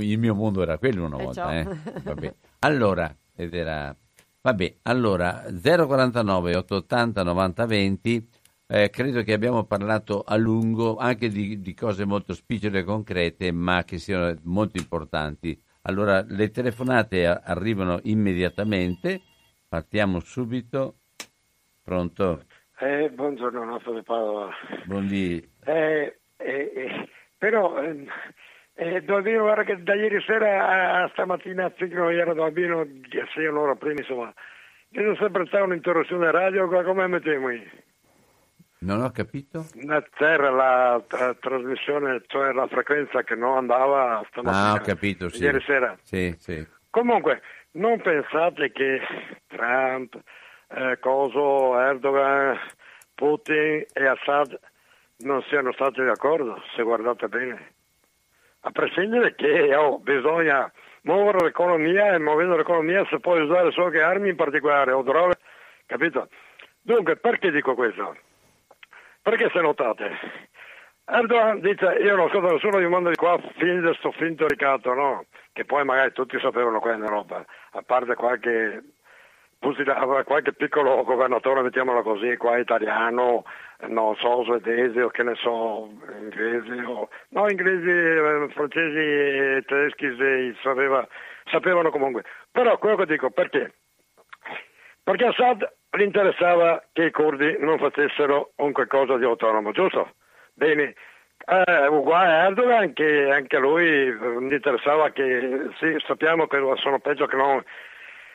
il 0.00 0.18
mio 0.18 0.34
mondo 0.34 0.60
era 0.60 0.76
quello 0.76 1.06
una 1.06 1.16
Eh, 1.18 1.24
volta. 1.24 1.58
eh. 1.58 2.34
Allora, 2.58 3.14
ed 3.34 3.54
era... 3.54 3.96
Vabbè, 4.40 4.78
allora 4.82 5.44
049 5.50 6.56
880 6.56 7.22
90 7.22 7.66
20 7.66 8.28
eh, 8.70 8.90
credo 8.90 9.22
che 9.22 9.32
abbiamo 9.32 9.64
parlato 9.64 10.22
a 10.26 10.36
lungo 10.36 10.96
anche 10.96 11.30
di, 11.30 11.58
di 11.62 11.72
cose 11.72 12.04
molto 12.04 12.34
spicciole 12.34 12.80
e 12.80 12.84
concrete, 12.84 13.50
ma 13.50 13.82
che 13.82 13.96
siano 13.96 14.38
molto 14.42 14.76
importanti. 14.76 15.58
Allora, 15.82 16.22
le 16.28 16.50
telefonate 16.50 17.24
arrivano 17.26 17.98
immediatamente. 18.02 19.22
Partiamo 19.66 20.20
subito. 20.20 20.98
Pronto? 21.82 22.44
Eh, 22.78 23.08
buongiorno, 23.10 23.64
Nato 23.64 23.94
di 23.94 24.02
Padova. 24.02 24.50
Buondì. 24.84 25.42
Eh, 25.64 26.18
eh, 26.36 26.72
eh, 26.74 27.08
però, 27.38 27.82
ehm, 27.82 28.06
eh, 28.78 29.02
Albino, 29.06 29.42
guarda 29.42 29.64
che 29.64 29.82
da 29.82 29.94
ieri 29.94 30.20
sera 30.22 31.02
a 31.02 31.08
stamattina 31.08 31.64
a 31.64 31.72
Zigno 31.76 32.08
ero 32.10 32.32
che 32.32 33.26
sei 33.34 33.46
un'ora 33.46 33.74
prima, 33.74 33.98
insomma, 33.98 34.32
che 34.90 35.00
non 35.00 35.16
sempre 35.16 35.46
stata 35.46 35.64
un'interruzione 35.64 36.30
radio, 36.30 36.68
come 36.68 37.06
mettiamo 37.08 37.50
io? 37.50 37.68
Non 38.80 39.02
ho 39.02 39.10
capito. 39.10 39.66
C'era 40.14 40.50
la 40.50 41.02
tra- 41.08 41.34
trasmissione, 41.34 42.22
cioè 42.28 42.52
la 42.52 42.68
frequenza 42.68 43.24
che 43.24 43.34
non 43.34 43.56
andava 43.56 44.24
stamattina. 44.30 44.70
Ah, 44.70 44.74
ho 44.74 44.80
capito, 44.80 45.28
sì. 45.28 45.42
Ieri 45.42 45.60
sera. 45.62 45.98
Sì, 46.02 46.32
sì. 46.38 46.64
Comunque, 46.90 47.42
non 47.72 48.00
pensate 48.00 48.70
che 48.70 49.00
Trump, 49.48 50.16
eh, 50.68 50.96
Coso, 51.00 51.76
Erdogan, 51.80 52.56
Putin 53.16 53.84
e 53.92 54.06
Assad 54.06 54.56
non 55.18 55.42
siano 55.48 55.72
stati 55.72 56.00
d'accordo, 56.04 56.62
se 56.76 56.82
guardate 56.84 57.26
bene. 57.26 57.72
A 58.60 58.70
prescindere 58.70 59.34
che 59.34 59.74
oh, 59.74 59.98
bisogna 59.98 60.70
muovere 61.02 61.44
l'economia 61.44 62.12
e 62.14 62.18
muovendo 62.18 62.56
l'economia 62.56 63.06
si 63.06 63.18
può 63.20 63.38
usare 63.38 63.70
solo 63.70 63.90
che 63.90 64.02
armi 64.02 64.30
in 64.30 64.36
particolare 64.36 64.92
o 64.92 65.02
droghe, 65.02 65.38
capito? 65.86 66.28
Dunque, 66.80 67.16
perché 67.16 67.50
dico 67.50 67.74
questo? 67.74 68.16
Perché 69.22 69.50
se 69.52 69.60
notate, 69.60 70.10
Erdogan 71.10 71.60
dice 71.60 71.86
io 72.02 72.16
non 72.16 72.26
ascolto 72.26 72.52
nessuno, 72.52 72.80
io 72.80 72.90
mando 72.90 73.08
di 73.08 73.16
qua 73.16 73.38
finito 73.56 73.94
sto 73.94 74.10
finto 74.12 74.46
ricatto, 74.46 74.92
no? 74.92 75.24
Che 75.52 75.64
poi 75.64 75.84
magari 75.84 76.12
tutti 76.12 76.38
sapevano 76.38 76.80
qua 76.80 76.94
in 76.94 77.02
Europa, 77.02 77.44
a 77.72 77.82
parte 77.82 78.14
qualche, 78.14 78.82
qualche 80.24 80.52
piccolo 80.52 81.02
governatore, 81.04 81.62
mettiamolo 81.62 82.02
così, 82.02 82.36
qua 82.36 82.58
italiano, 82.58 83.44
non 83.88 84.14
so, 84.16 84.44
svedese 84.44 85.02
o 85.02 85.08
che 85.08 85.22
ne 85.22 85.34
so, 85.34 85.90
inglesi, 86.20 86.84
o, 86.84 87.08
no, 87.30 87.48
inglesi, 87.48 87.88
eh, 87.88 88.48
francesi 88.52 88.98
e 88.98 89.64
tedeschi 89.66 90.56
sapeva, 90.62 91.06
sapevano 91.50 91.90
comunque. 91.90 92.24
Però 92.50 92.78
quello 92.78 92.96
che 92.96 93.06
dico, 93.06 93.30
perché? 93.30 93.74
Perché 95.02 95.24
Assad 95.24 95.72
gli 95.90 96.02
interessava 96.02 96.84
che 96.92 97.04
i 97.04 97.10
curdi 97.10 97.56
non 97.60 97.78
facessero 97.78 98.52
un 98.56 98.72
qualcosa 98.72 99.16
di 99.16 99.24
autonomo, 99.24 99.72
giusto? 99.72 100.12
Bene, 100.54 100.94
eh, 101.46 101.86
uguale 101.86 102.30
a 102.30 102.44
Erdogan 102.46 102.92
che 102.92 103.30
anche 103.30 103.58
lui 103.58 104.12
gli 104.12 104.52
interessava 104.52 105.10
che, 105.10 105.70
sì, 105.78 105.96
sappiamo 106.06 106.46
che 106.46 106.58
sono 106.76 106.98
peggio 106.98 107.26
che 107.26 107.36
non 107.36 107.62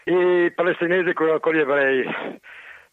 i 0.06 0.52
palestinesi 0.54 1.14
con, 1.14 1.40
con 1.40 1.54
gli 1.54 1.60
ebrei. 1.60 2.06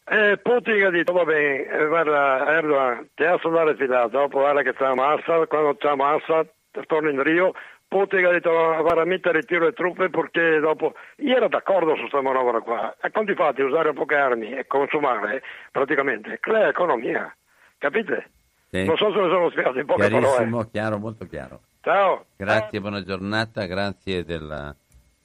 Eh, 0.03 0.37
Putin 0.41 0.85
ha 0.85 0.89
detto, 0.89 1.13
va 1.13 1.23
bene, 1.23 1.87
guarda 1.87 2.45
Erdogan, 2.57 3.09
ti 3.13 3.23
ha 3.23 3.37
salvato 3.41 3.73
fidato, 3.75 4.09
dopo 4.09 4.39
guarda 4.39 4.61
che 4.61 4.73
stiamo 4.73 5.03
a 5.03 5.13
Assad, 5.13 5.47
quando 5.47 5.73
stiamo 5.75 6.03
a 6.05 6.13
Assad, 6.15 6.47
torno 6.87 7.09
in 7.09 7.21
Rio, 7.23 7.53
Putin 7.87 8.25
ha 8.25 8.31
detto, 8.31 8.49
guarda, 8.51 9.05
mettere 9.05 9.39
ritiro 9.39 9.65
le 9.65 9.73
truppe 9.73 10.09
perché 10.09 10.59
dopo, 10.59 10.95
io 11.17 11.35
ero 11.35 11.47
d'accordo 11.47 11.93
su 11.95 12.01
questa 12.01 12.21
manovra 12.21 12.59
qua, 12.61 12.95
e 13.01 13.09
quanti 13.11 13.35
fatti 13.35 13.61
usare 13.61 13.89
un 13.89 13.95
po' 13.95 14.05
di 14.05 14.15
armi 14.15 14.51
e 14.53 14.65
consumare 14.67 15.43
praticamente, 15.71 16.39
crea 16.39 16.67
economia, 16.69 17.33
capite? 17.77 18.31
Sì. 18.69 18.85
Non 18.85 18.97
so 18.97 19.11
se 19.13 19.19
mi 19.21 19.29
sono 19.29 19.49
spiegato 19.49 19.79
in 19.79 19.85
poche 19.85 20.07
Chiarissimo, 20.07 20.47
parole. 20.47 20.69
chiaro, 20.71 20.97
molto 20.97 21.25
chiaro. 21.25 21.59
Ciao. 21.81 22.25
Grazie, 22.37 22.79
buona 22.81 23.03
giornata, 23.03 23.65
grazie 23.65 24.23
della- 24.23 24.73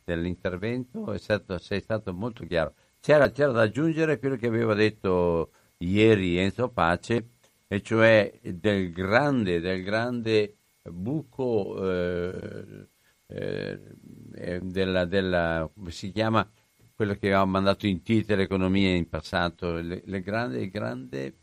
dell'intervento, 0.06 1.18
stato- 1.18 1.58
sei 1.58 1.80
stato 1.80 2.14
molto 2.14 2.46
chiaro. 2.46 2.74
C'era, 3.00 3.30
c'era 3.30 3.50
da 3.50 3.62
aggiungere 3.62 4.18
quello 4.18 4.36
che 4.36 4.46
aveva 4.46 4.74
detto 4.74 5.50
ieri 5.78 6.38
Enzo 6.38 6.68
Pace, 6.68 7.30
e 7.66 7.82
cioè 7.82 8.38
del 8.40 8.92
grande, 8.92 9.60
del 9.60 9.82
grande 9.82 10.58
buco 10.84 11.76
eh, 11.82 12.88
eh, 13.26 13.80
eh, 14.34 14.60
della, 14.60 15.04
della, 15.04 15.68
come 15.74 15.90
si 15.90 16.12
chiama, 16.12 16.48
quello 16.94 17.14
che 17.14 17.26
aveva 17.26 17.44
mandato 17.44 17.86
in 17.88 18.02
tilt 18.02 18.30
l'economia 18.30 18.94
in 18.94 19.08
passato, 19.08 19.72
le, 19.80 20.02
le 20.04 20.20
grande, 20.20 20.60
il 20.60 20.70
grande 20.70 21.34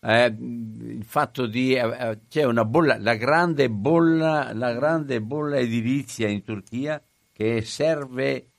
eh, 0.00 0.26
il 0.26 1.04
fatto 1.04 1.46
di 1.46 1.74
eh, 1.74 1.80
eh, 1.80 2.20
c'è 2.28 2.44
una 2.44 2.64
bolla, 2.64 2.96
la 2.98 3.16
grande 3.16 3.68
bolla, 3.68 4.52
la 4.52 4.72
grande 4.72 5.20
bolla 5.20 5.58
edilizia 5.58 6.28
in 6.28 6.42
Turchia 6.44 7.02
che 7.36 7.60
serve, 7.60 8.52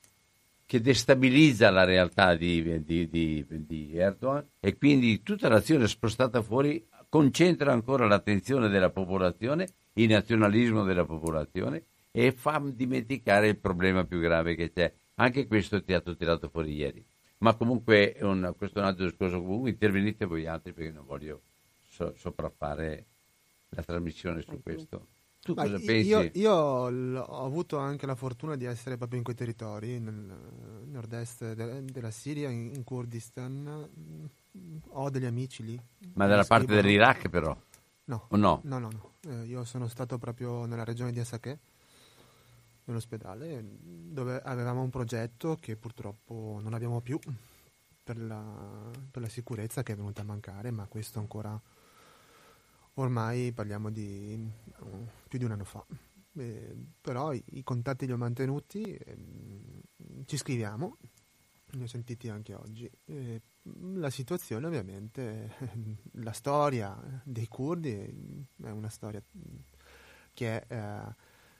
che 0.68 0.80
destabilizza 0.82 1.72
la 1.72 1.84
realtà 1.84 2.36
di, 2.36 2.84
di- 2.84 3.10
di- 3.10 3.44
di 3.48 3.98
Erdogan 3.98 4.48
e 4.60 4.78
quindi 4.78 5.24
tutta 5.24 5.50
l'azione 5.50 5.88
spostata 5.88 6.44
fuori 6.44 6.88
concentra 7.10 7.72
ancora 7.74 8.06
l'attenzione 8.06 8.70
della 8.70 8.92
popolazione, 8.92 9.68
il 9.94 10.10
nazionalismo 10.10 10.84
della 10.84 11.06
popolazione 11.06 11.86
e 12.12 12.32
fa 12.32 12.62
dimenticare 12.64 13.48
il 13.48 13.58
problema 13.58 14.04
più 14.06 14.20
grave 14.20 14.54
che 14.54 14.72
c'è. 14.72 14.94
Anche 15.16 15.48
questo 15.48 15.84
ti 15.84 15.94
ha 15.94 16.02
tirato 16.02 16.48
fuori 16.48 16.76
ieri. 16.76 17.04
Ma 17.40 17.56
comunque 17.56 18.16
un- 18.22 18.54
questo 18.56 18.78
è 18.78 18.82
un 18.84 18.88
altro 18.90 19.06
discorso. 19.06 19.42
Comunque 19.42 19.72
intervenite 19.72 20.26
voi 20.26 20.46
altri 20.46 20.72
perché 20.74 20.92
non 20.92 21.06
voglio 21.06 21.42
so- 21.88 22.14
sopraffare 22.16 23.06
la 23.70 23.82
trasmissione 23.82 24.42
su 24.44 24.62
questo. 24.62 25.08
Tu 25.48 25.54
Ma 25.54 25.64
cosa 25.64 25.78
i- 25.78 25.86
pensi? 25.86 26.10
Io, 26.10 26.30
io 26.34 26.52
ho 26.54 27.46
avuto 27.46 27.78
anche 27.78 28.06
la 28.06 28.16
fortuna 28.16 28.58
di 28.58 28.66
essere 28.66 28.98
proprio 28.98 29.18
in 29.18 29.24
quei 29.24 29.36
territori, 29.38 29.98
nel 29.98 30.14
nord-est 30.88 31.54
de- 31.54 31.86
della 31.86 32.12
Siria, 32.12 32.50
in, 32.50 32.74
in 32.76 32.84
Kurdistan. 32.84 33.88
Ho 34.90 35.10
degli 35.10 35.24
amici 35.24 35.64
lì. 35.64 35.82
Ma 36.16 36.28
dalla 36.28 36.44
parte 36.44 36.66
scrivono. 36.66 36.82
dell'Iraq 36.82 37.30
però? 37.30 37.58
No. 38.06 38.28
No? 38.32 38.60
No, 38.62 38.78
no, 38.80 38.90
no. 38.92 39.12
Eh, 39.22 39.46
io 39.46 39.64
sono 39.64 39.88
stato 39.88 40.18
proprio 40.18 40.66
nella 40.66 40.84
regione 40.84 41.14
di 41.14 41.20
Asakeh, 41.22 41.60
nell'ospedale, 42.84 43.64
dove 43.82 44.42
avevamo 44.42 44.82
un 44.82 44.90
progetto 44.90 45.56
che 45.62 45.78
purtroppo 45.78 46.60
non 46.62 46.74
abbiamo 46.74 47.00
più 47.00 47.18
per 48.04 48.20
la, 48.20 48.92
per 49.10 49.22
la 49.22 49.30
sicurezza 49.30 49.82
che 49.82 49.94
è 49.94 49.96
venuta 49.96 50.24
a 50.24 50.26
mancare, 50.26 50.72
ma 50.72 50.88
questo 50.88 51.20
ancora 51.20 51.58
ormai 52.98 53.52
parliamo 53.52 53.90
di 53.90 54.50
uh, 54.80 55.08
più 55.28 55.40
di 55.40 55.46
un 55.46 55.52
anno 55.52 55.64
fa. 55.64 55.86
Eh, 56.38 56.76
però 57.02 57.34
i, 57.34 57.44
i 57.54 57.64
contatti 57.64 58.06
li 58.06 58.12
ho 58.12 58.18
mantenuti, 58.18 58.84
ehm, 58.94 59.82
ci 60.26 60.38
scriviamo, 60.38 60.98
ne 61.72 61.84
ho 61.84 61.88
sentiti 61.88 62.30
anche 62.30 62.54
oggi. 62.54 62.90
Eh, 63.06 63.42
la 63.96 64.10
situazione 64.10 64.68
ovviamente, 64.68 65.54
la 66.24 66.32
storia 66.32 67.22
dei 67.24 67.48
curdi 67.48 68.48
è 68.62 68.70
una 68.70 68.90
storia 68.90 69.22
che 70.34 70.66
eh, 70.68 71.16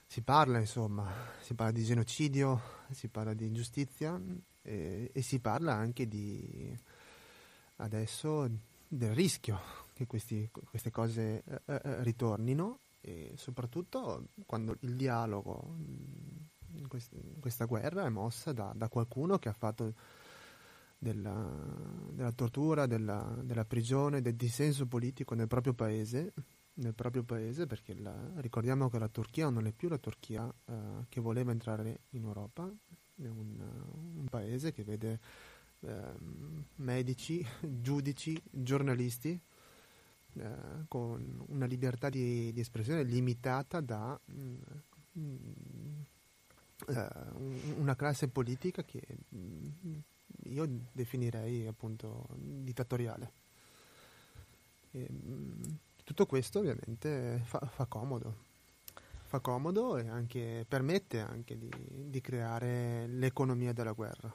si 0.06 0.22
parla 0.22 0.58
insomma, 0.58 1.12
si 1.40 1.54
parla 1.54 1.72
di 1.72 1.84
genocidio, 1.84 2.60
si 2.90 3.08
parla 3.08 3.34
di 3.34 3.46
ingiustizia 3.46 4.20
eh, 4.62 5.10
e 5.12 5.22
si 5.22 5.40
parla 5.40 5.74
anche 5.74 6.06
di 6.06 6.76
adesso 7.76 8.48
del 8.86 9.14
rischio 9.14 9.87
che 9.98 10.06
questi- 10.06 10.48
queste 10.52 10.92
cose 10.92 11.42
eh, 11.42 11.60
eh, 11.64 12.02
ritornino 12.04 12.82
e 13.00 13.32
soprattutto 13.36 14.28
quando 14.46 14.76
il 14.82 14.94
dialogo 14.94 15.74
in, 16.74 16.86
quest- 16.86 17.12
in 17.14 17.40
questa 17.40 17.64
guerra 17.64 18.06
è 18.06 18.08
mossa 18.08 18.52
da, 18.52 18.72
da 18.76 18.88
qualcuno 18.88 19.38
che 19.38 19.48
ha 19.48 19.52
fatto 19.52 19.92
della, 20.96 21.50
della 22.12 22.30
tortura, 22.30 22.86
della, 22.86 23.36
della 23.42 23.64
prigione, 23.64 24.20
del 24.20 24.36
dissenso 24.36 24.86
politico 24.86 25.34
nel 25.34 25.48
proprio 25.48 25.74
paese, 25.74 26.32
nel 26.74 26.94
proprio 26.94 27.24
paese 27.24 27.66
perché 27.66 27.94
la- 27.94 28.32
ricordiamo 28.36 28.88
che 28.88 29.00
la 29.00 29.08
Turchia 29.08 29.48
non 29.50 29.66
è 29.66 29.72
più 29.72 29.88
la 29.88 29.98
Turchia 29.98 30.48
eh, 30.66 31.06
che 31.08 31.20
voleva 31.20 31.50
entrare 31.50 32.02
in 32.10 32.22
Europa, 32.22 32.72
è 33.16 33.26
un, 33.26 33.58
un 34.14 34.26
paese 34.30 34.70
che 34.70 34.84
vede 34.84 35.18
ehm, 35.80 36.66
medici, 36.76 37.44
giudici, 37.80 38.40
giornalisti 38.48 39.40
eh, 40.38 40.84
con 40.88 41.44
una 41.48 41.66
libertà 41.66 42.08
di, 42.08 42.52
di 42.52 42.60
espressione 42.60 43.02
limitata 43.02 43.80
da 43.80 44.18
mm, 44.30 44.54
mm, 45.18 45.36
eh, 46.88 47.08
un- 47.34 47.74
una 47.78 47.96
classe 47.96 48.28
politica 48.28 48.82
che 48.82 49.02
mm, 49.34 49.98
io 50.44 50.68
definirei 50.92 51.66
appunto 51.66 52.26
dittatoriale. 52.36 53.32
E, 54.90 55.06
mm, 55.10 55.62
tutto 56.04 56.26
questo 56.26 56.60
ovviamente 56.60 57.40
fa, 57.44 57.58
fa 57.60 57.84
comodo, 57.86 58.44
fa 59.26 59.40
comodo 59.40 59.98
e 59.98 60.08
anche 60.08 60.64
permette 60.66 61.20
anche 61.20 61.58
di, 61.58 61.68
di 62.06 62.20
creare 62.20 63.06
l'economia 63.08 63.72
della 63.72 63.92
guerra. 63.92 64.34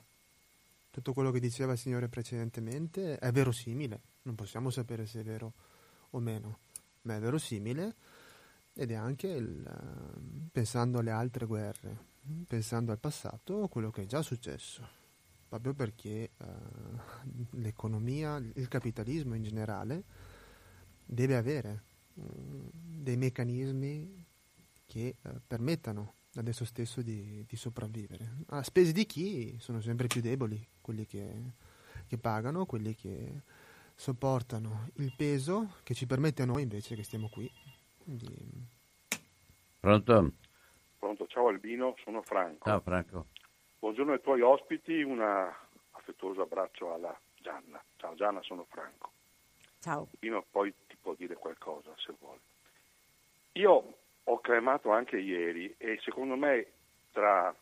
Tutto 0.91 1.13
quello 1.13 1.31
che 1.31 1.39
diceva 1.39 1.71
il 1.71 1.79
signore 1.79 2.07
precedentemente 2.09 3.17
è 3.17 3.31
verosimile, 3.31 4.01
non 4.23 4.35
possiamo 4.35 4.69
sapere 4.69 5.07
se 5.07 5.21
è 5.21 5.23
vero 5.23 5.53
o 6.13 6.19
meno, 6.19 6.59
ma 7.01 7.15
è 7.15 7.19
verosimile 7.19 7.95
ed 8.73 8.91
è 8.91 8.95
anche, 8.95 9.27
il, 9.27 9.65
eh, 9.65 10.47
pensando 10.51 10.99
alle 10.99 11.11
altre 11.11 11.45
guerre, 11.45 12.11
pensando 12.47 12.91
al 12.91 12.99
passato, 12.99 13.67
quello 13.67 13.91
che 13.91 14.03
è 14.03 14.05
già 14.05 14.21
successo, 14.21 14.87
proprio 15.47 15.73
perché 15.73 16.31
eh, 16.35 16.45
l'economia, 17.51 18.37
il 18.37 18.67
capitalismo 18.67 19.35
in 19.35 19.43
generale 19.43 20.03
deve 21.05 21.35
avere 21.35 21.83
mm, 22.19 22.67
dei 23.01 23.17
meccanismi 23.17 24.25
che 24.85 25.17
eh, 25.21 25.41
permettano 25.45 26.15
ad 26.35 26.47
esso 26.47 26.65
stesso 26.65 27.01
di, 27.01 27.45
di 27.47 27.55
sopravvivere. 27.55 28.43
A 28.47 28.63
spese 28.63 28.91
di 28.91 29.05
chi 29.05 29.55
sono 29.59 29.81
sempre 29.81 30.07
più 30.07 30.21
deboli, 30.21 30.67
quelli 30.81 31.05
che, 31.05 31.53
che 32.07 32.17
pagano, 32.17 32.65
quelli 32.65 32.95
che 32.95 33.41
sopportano 33.95 34.89
il 34.95 35.13
peso 35.15 35.75
che 35.83 35.93
ci 35.93 36.05
permette 36.05 36.41
a 36.41 36.45
noi 36.45 36.61
invece 36.61 36.95
che 36.95 37.03
stiamo 37.03 37.29
qui. 37.29 37.51
Quindi... 37.97 38.27
Pronto? 39.79 40.31
Pronto, 40.99 41.27
ciao 41.27 41.47
Albino, 41.47 41.95
sono 42.03 42.21
Franco. 42.21 42.69
Ciao 42.69 42.79
Franco. 42.81 43.27
Buongiorno 43.79 44.13
ai 44.13 44.21
tuoi 44.21 44.41
ospiti, 44.41 45.01
un 45.01 45.21
affettuoso 45.91 46.41
abbraccio 46.41 46.93
alla 46.93 47.17
Gianna. 47.35 47.83
Ciao 47.97 48.15
Gianna, 48.15 48.41
sono 48.43 48.65
Franco. 48.69 49.11
Ciao. 49.79 50.07
Albino 50.13 50.45
poi 50.49 50.73
ti 50.87 50.95
può 50.99 51.13
dire 51.13 51.35
qualcosa 51.35 51.93
se 51.97 52.13
vuole. 52.19 52.39
Io 53.53 53.97
ho 54.23 54.39
cremato 54.39 54.91
anche 54.91 55.17
ieri 55.17 55.75
e 55.77 55.99
secondo 56.01 56.35
me 56.35 56.71
tra 57.11 57.53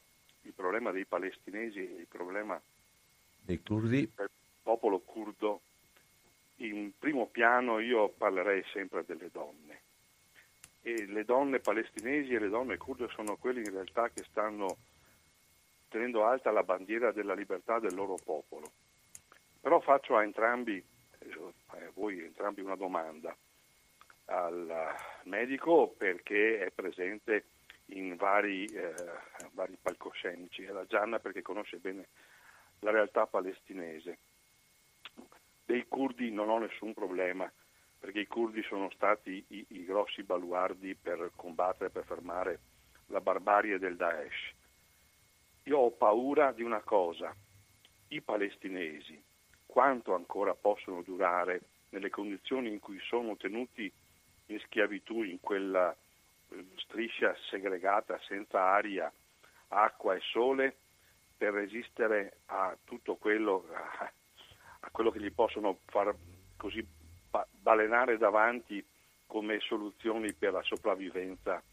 il 0.41 0.53
problema 0.53 0.91
dei 0.91 1.05
palestinesi 1.05 1.79
e 1.79 1.99
il 2.01 2.07
problema 2.07 2.61
dei 3.41 3.61
curdi 3.61 4.09
del 4.15 4.29
popolo 4.61 4.99
curdo, 4.99 5.61
in 6.67 6.91
primo 6.97 7.27
piano 7.27 7.79
io 7.79 8.09
parlerei 8.09 8.63
sempre 8.71 9.03
delle 9.05 9.29
donne. 9.31 9.81
E 10.81 11.05
le 11.05 11.23
donne 11.25 11.59
palestinesi 11.59 12.33
e 12.33 12.39
le 12.39 12.49
donne 12.49 12.77
kurde 12.77 13.07
sono 13.09 13.37
quelle 13.37 13.61
in 13.61 13.71
realtà 13.71 14.09
che 14.09 14.23
stanno 14.23 14.77
tenendo 15.89 16.25
alta 16.25 16.51
la 16.51 16.63
bandiera 16.63 17.11
della 17.11 17.33
libertà 17.33 17.79
del 17.79 17.93
loro 17.93 18.15
popolo. 18.23 18.71
Però 19.59 19.79
faccio 19.79 20.15
a 20.15 20.23
entrambi, 20.23 20.83
a 21.67 21.77
eh, 21.77 21.91
voi 21.93 22.19
entrambi 22.23 22.61
una 22.61 22.75
domanda 22.75 23.35
al 24.25 24.95
medico 25.23 25.93
perché 25.97 26.65
è 26.65 26.71
presente 26.71 27.45
in 27.87 28.15
vari, 28.15 28.65
eh, 28.65 28.93
vari 29.51 29.77
palcoscenici 29.79 30.63
e 30.63 30.71
la 30.71 30.85
Gianna 30.85 31.19
perché 31.19 31.41
conosce 31.41 31.77
bene 31.77 32.07
la 32.79 32.91
realtà 32.91 33.27
palestinese. 33.27 34.17
Dei 35.71 35.87
curdi 35.87 36.29
non 36.31 36.49
ho 36.49 36.57
nessun 36.57 36.93
problema 36.93 37.49
perché 37.97 38.19
i 38.19 38.27
curdi 38.27 38.61
sono 38.63 38.89
stati 38.89 39.41
i, 39.47 39.65
i 39.69 39.85
grossi 39.85 40.21
baluardi 40.21 40.95
per 40.95 41.31
combattere, 41.37 41.89
per 41.89 42.03
fermare 42.03 42.59
la 43.05 43.21
barbarie 43.21 43.79
del 43.79 43.95
Daesh. 43.95 44.51
Io 45.63 45.77
ho 45.77 45.91
paura 45.91 46.51
di 46.51 46.61
una 46.61 46.81
cosa, 46.81 47.33
i 48.09 48.19
palestinesi, 48.19 49.23
quanto 49.65 50.13
ancora 50.13 50.53
possono 50.55 51.03
durare 51.03 51.61
nelle 51.91 52.09
condizioni 52.09 52.67
in 52.67 52.79
cui 52.79 52.99
sono 53.03 53.37
tenuti 53.37 53.89
in 54.47 54.59
schiavitù 54.65 55.23
in 55.23 55.39
quella 55.39 55.95
eh, 56.49 56.65
striscia 56.79 57.33
segregata 57.49 58.19
senza 58.27 58.61
aria, 58.61 59.09
acqua 59.69 60.15
e 60.15 60.19
sole 60.19 60.75
per 61.37 61.53
resistere 61.53 62.39
a 62.47 62.77
tutto 62.83 63.15
quello, 63.15 63.69
a, 64.81 64.89
quello 64.91 65.11
che 65.11 65.19
gli 65.19 65.31
possono 65.31 65.79
far 65.85 66.15
così 66.57 66.85
balenare 67.61 68.17
davanti 68.17 68.85
come 69.25 69.59
soluzioni 69.59 70.33
per 70.33 70.51
la 70.51 70.63
sopravvivenza 70.63 71.63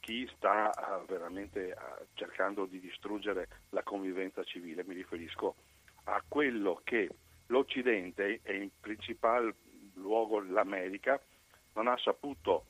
chi 0.00 0.28
sta 0.36 0.70
uh, 0.70 1.06
veramente 1.06 1.74
uh, 1.76 2.04
cercando 2.14 2.66
di 2.66 2.78
distruggere 2.78 3.48
la 3.70 3.82
convivenza 3.82 4.42
civile. 4.44 4.84
Mi 4.84 4.94
riferisco 4.94 5.54
a 6.04 6.22
quello 6.26 6.80
che 6.84 7.08
l'Occidente 7.46 8.40
e 8.42 8.56
in 8.56 8.70
principal 8.80 9.54
luogo 9.94 10.40
l'America 10.40 11.20
non 11.74 11.88
ha 11.88 11.96
saputo 11.96 12.66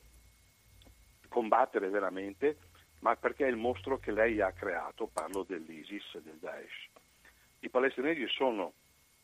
combattere 1.27 1.89
veramente, 1.89 2.57
ma 2.99 3.15
perché 3.17 3.45
è 3.45 3.49
il 3.49 3.57
mostro 3.57 3.99
che 3.99 4.11
lei 4.11 4.39
ha 4.39 4.51
creato, 4.53 5.07
parlo 5.07 5.43
dell'ISIS, 5.43 6.17
del 6.19 6.37
Daesh. 6.39 6.87
I 7.59 7.69
palestinesi 7.69 8.25
sono 8.27 8.73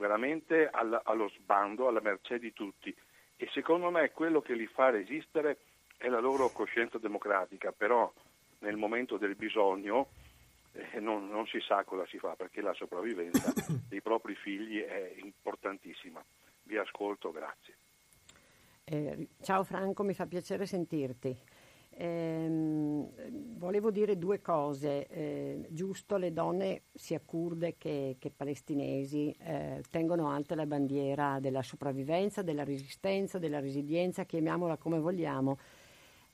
veramente 0.01 0.67
all, 0.67 0.99
allo 1.05 1.29
sbando, 1.29 1.87
alla 1.87 2.01
mercé 2.01 2.39
di 2.39 2.51
tutti 2.51 2.93
e 3.37 3.49
secondo 3.53 3.89
me 3.89 4.11
quello 4.11 4.41
che 4.41 4.53
li 4.53 4.67
fa 4.67 4.89
resistere 4.89 5.59
è 5.95 6.09
la 6.09 6.19
loro 6.19 6.49
coscienza 6.49 6.97
democratica, 6.97 7.71
però 7.71 8.11
nel 8.59 8.75
momento 8.75 9.17
del 9.17 9.35
bisogno 9.35 10.09
eh, 10.73 10.99
non, 10.99 11.29
non, 11.29 11.45
si 11.45 11.59
sa 11.61 11.83
cosa 11.83 12.05
si 12.07 12.17
fa 12.17 12.35
perché 12.35 12.61
la 12.61 12.73
sopravvivenza 12.73 13.53
dei 13.87 14.01
propri 14.01 14.35
figli 14.35 14.81
è 14.81 15.13
importantissima. 15.21 16.23
Vi 16.63 16.77
ascolto, 16.77 17.31
grazie. 17.31 17.75
Eh, 18.83 19.27
ciao 19.41 19.63
Franco, 19.63 20.03
mi 20.03 20.13
fa 20.13 20.25
piacere 20.25 20.65
sentirti. 20.65 21.37
Eh, 21.93 22.47
volevo 23.57 23.91
dire 23.91 24.17
due 24.17 24.41
cose. 24.41 25.07
Eh, 25.07 25.67
giusto, 25.69 26.17
le 26.17 26.31
donne, 26.31 26.83
sia 26.93 27.19
kurde 27.19 27.75
che, 27.77 28.15
che 28.17 28.31
palestinesi, 28.31 29.35
eh, 29.39 29.83
tengono 29.89 30.29
alta 30.29 30.55
la 30.55 30.65
bandiera 30.65 31.39
della 31.39 31.61
sopravvivenza, 31.61 32.41
della 32.41 32.63
resistenza, 32.63 33.37
della 33.37 33.59
resilienza, 33.59 34.23
chiamiamola 34.23 34.77
come 34.77 34.99
vogliamo, 34.99 35.57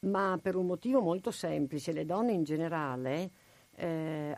ma 0.02 0.40
per 0.42 0.56
un 0.56 0.68
motivo 0.68 1.02
molto 1.02 1.32
semplice. 1.32 1.92
Le 1.92 2.06
donne 2.06 2.32
in 2.32 2.44
generale 2.44 3.32
eh, 3.76 4.38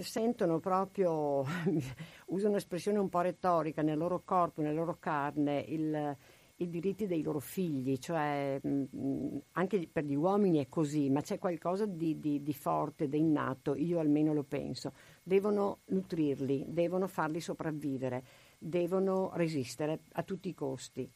sentono 0.00 0.58
proprio, 0.58 1.44
uso 2.26 2.48
un'espressione 2.48 2.98
un 2.98 3.08
po' 3.08 3.20
retorica, 3.20 3.82
nel 3.82 3.98
loro 3.98 4.22
corpo, 4.24 4.62
nella 4.62 4.74
loro 4.74 4.96
carne, 4.98 5.64
il 5.68 6.16
i 6.62 6.68
diritti 6.68 7.06
dei 7.06 7.22
loro 7.22 7.40
figli, 7.40 7.98
cioè 7.98 8.58
mh, 8.62 9.38
anche 9.52 9.88
per 9.90 10.04
gli 10.04 10.14
uomini 10.14 10.58
è 10.58 10.68
così, 10.68 11.10
ma 11.10 11.20
c'è 11.20 11.38
qualcosa 11.38 11.86
di, 11.86 12.18
di, 12.18 12.42
di 12.42 12.54
forte, 12.54 13.08
di 13.08 13.18
innato, 13.18 13.74
io 13.74 13.98
almeno 13.98 14.32
lo 14.32 14.44
penso. 14.44 14.92
Devono 15.22 15.80
nutrirli, 15.86 16.64
devono 16.68 17.06
farli 17.06 17.40
sopravvivere, 17.40 18.24
devono 18.58 19.30
resistere 19.34 20.00
a 20.12 20.22
tutti 20.22 20.48
i 20.48 20.54
costi 20.54 21.10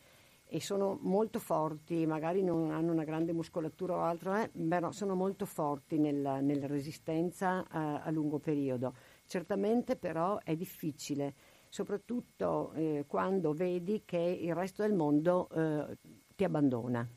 e 0.49 0.61
sono 0.61 0.99
molto 1.03 1.41
forti, 1.41 2.07
magari 2.07 2.43
non 2.43 2.71
hanno 2.71 2.93
una 2.93 3.05
grande 3.05 3.33
muscolatura 3.33 3.97
o 3.97 4.01
altro, 4.03 4.35
eh, 4.37 4.49
però 4.49 4.93
sono 4.93 5.15
molto 5.15 5.45
forti 5.45 5.99
nella, 5.99 6.41
nella 6.41 6.69
resistenza 6.69 7.67
a, 7.69 8.03
a 8.03 8.11
lungo 8.11 8.39
periodo. 8.39 8.95
Certamente 9.27 9.97
però 9.97 10.39
è 10.39 10.55
difficile 10.55 11.35
soprattutto 11.69 12.73
eh, 12.73 13.05
quando 13.07 13.53
vedi 13.53 14.03
che 14.05 14.19
il 14.19 14.55
resto 14.55 14.83
del 14.83 14.95
mondo 14.95 15.49
eh, 15.51 15.99
ti 16.35 16.45
abbandona. 16.45 17.09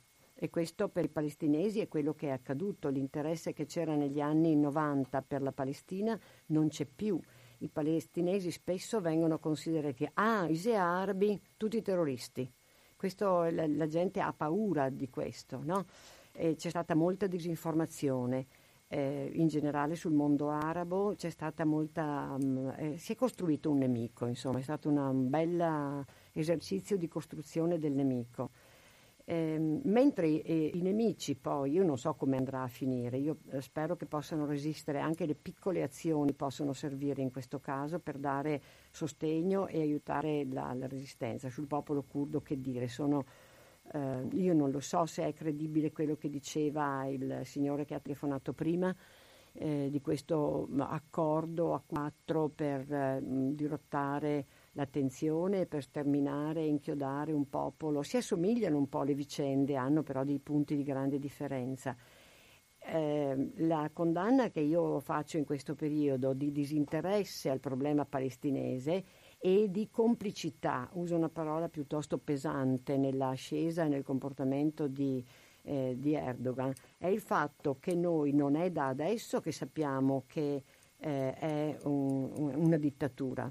E 0.41 0.49
questo 0.49 0.87
per 0.87 1.03
i 1.03 1.09
palestinesi 1.09 1.81
è 1.81 1.89
quello 1.89 2.13
che 2.13 2.27
è 2.27 2.31
accaduto. 2.31 2.87
L'interesse 2.87 3.51
che 3.51 3.65
c'era 3.65 3.95
negli 3.95 4.21
anni 4.21 4.55
90 4.55 5.21
per 5.21 5.41
la 5.41 5.51
Palestina 5.51 6.17
non 6.47 6.69
c'è 6.69 6.85
più. 6.85 7.19
I 7.59 7.67
palestinesi 7.67 8.49
spesso 8.51 9.01
vengono 9.01 9.37
considerati, 9.39 10.09
ah, 10.13 10.47
i 10.47 10.75
arabi, 10.75 11.39
tutti 11.57 11.81
terroristi. 11.81 12.49
Questo, 12.95 13.49
la, 13.49 13.67
la, 13.67 13.87
gente 13.87 14.21
ha 14.21 14.31
paura 14.31 14.89
di 14.89 15.09
questo, 15.09 15.59
no? 15.63 15.85
c'è 16.31 16.69
stata 16.69 16.95
molta 16.95 17.27
disinformazione 17.27 18.47
eh, 18.91 19.29
in 19.35 19.47
generale 19.47 19.95
sul 19.95 20.13
mondo 20.13 20.49
arabo 20.49 21.13
c'è 21.15 21.29
stata 21.29 21.63
molta, 21.63 22.35
um, 22.39 22.73
eh, 22.75 22.97
si 22.97 23.13
è 23.13 23.15
costruito 23.15 23.69
un 23.69 23.77
nemico, 23.77 24.25
insomma, 24.25 24.57
è 24.57 24.63
stato 24.63 24.89
un 24.89 25.29
bel 25.29 26.03
esercizio 26.33 26.97
di 26.97 27.07
costruzione 27.07 27.77
del 27.77 27.93
nemico. 27.93 28.49
Eh, 29.25 29.59
mentre 29.83 30.27
i 30.27 30.81
nemici 30.81 31.35
poi, 31.35 31.73
io 31.73 31.83
non 31.83 31.99
so 31.99 32.15
come 32.15 32.35
andrà 32.35 32.63
a 32.63 32.67
finire, 32.67 33.17
io 33.17 33.37
eh, 33.51 33.61
spero 33.61 33.95
che 33.95 34.07
possano 34.07 34.47
resistere, 34.47 34.99
anche 34.99 35.27
le 35.27 35.35
piccole 35.35 35.83
azioni 35.83 36.33
possono 36.33 36.73
servire 36.73 37.21
in 37.21 37.29
questo 37.29 37.59
caso 37.59 37.99
per 37.99 38.17
dare 38.17 38.59
sostegno 38.89 39.67
e 39.67 39.81
aiutare 39.81 40.47
la, 40.49 40.73
la 40.73 40.87
resistenza. 40.87 41.47
Sul 41.51 41.67
popolo 41.67 42.01
curdo 42.01 42.41
che 42.41 42.59
dire, 42.59 42.87
sono 42.87 43.23
Uh, 43.91 44.27
io 44.33 44.53
non 44.53 44.69
lo 44.69 44.79
so 44.79 45.07
se 45.07 45.25
è 45.25 45.33
credibile 45.33 45.91
quello 45.91 46.15
che 46.15 46.29
diceva 46.29 47.07
il 47.07 47.41
signore 47.43 47.85
che 47.85 47.95
ha 47.95 47.99
telefonato 47.99 48.53
prima 48.53 48.95
eh, 49.53 49.89
di 49.89 50.01
questo 50.01 50.67
mm, 50.69 50.81
accordo 50.81 51.73
a 51.73 51.83
quattro 51.85 52.49
per 52.49 52.91
eh, 52.91 53.19
dirottare 53.21 54.45
l'attenzione, 54.73 55.65
per 55.65 55.83
sterminare 55.83 56.65
inchiodare 56.65 57.31
un 57.31 57.49
popolo. 57.49 58.01
Si 58.03 58.17
assomigliano 58.17 58.77
un 58.77 58.87
po' 58.87 59.03
le 59.03 59.13
vicende, 59.13 59.75
hanno 59.75 60.03
però 60.03 60.23
dei 60.23 60.39
punti 60.39 60.75
di 60.75 60.83
grande 60.83 61.19
differenza. 61.19 61.95
Eh, 62.81 63.51
la 63.57 63.89
condanna 63.91 64.49
che 64.49 64.61
io 64.61 64.99
faccio 64.99 65.37
in 65.37 65.43
questo 65.43 65.75
periodo 65.75 66.33
di 66.33 66.51
disinteresse 66.51 67.49
al 67.49 67.59
problema 67.59 68.05
palestinese 68.05 69.03
e 69.39 69.71
di 69.71 69.89
complicità, 69.89 70.89
uso 70.93 71.15
una 71.15 71.29
parola 71.29 71.69
piuttosto 71.69 72.17
pesante 72.17 72.97
nell'ascesa 72.97 73.85
e 73.85 73.87
nel 73.87 74.03
comportamento 74.03 74.87
di, 74.87 75.25
eh, 75.63 75.95
di 75.97 76.13
Erdogan, 76.13 76.73
è 76.97 77.07
il 77.07 77.21
fatto 77.21 77.77
che 77.79 77.95
noi 77.95 78.33
non 78.33 78.55
è 78.55 78.69
da 78.69 78.87
adesso 78.87 79.39
che 79.39 79.53
sappiamo 79.53 80.25
che 80.27 80.63
eh, 80.97 81.33
è 81.33 81.77
un, 81.83 82.53
una 82.55 82.77
dittatura. 82.77 83.49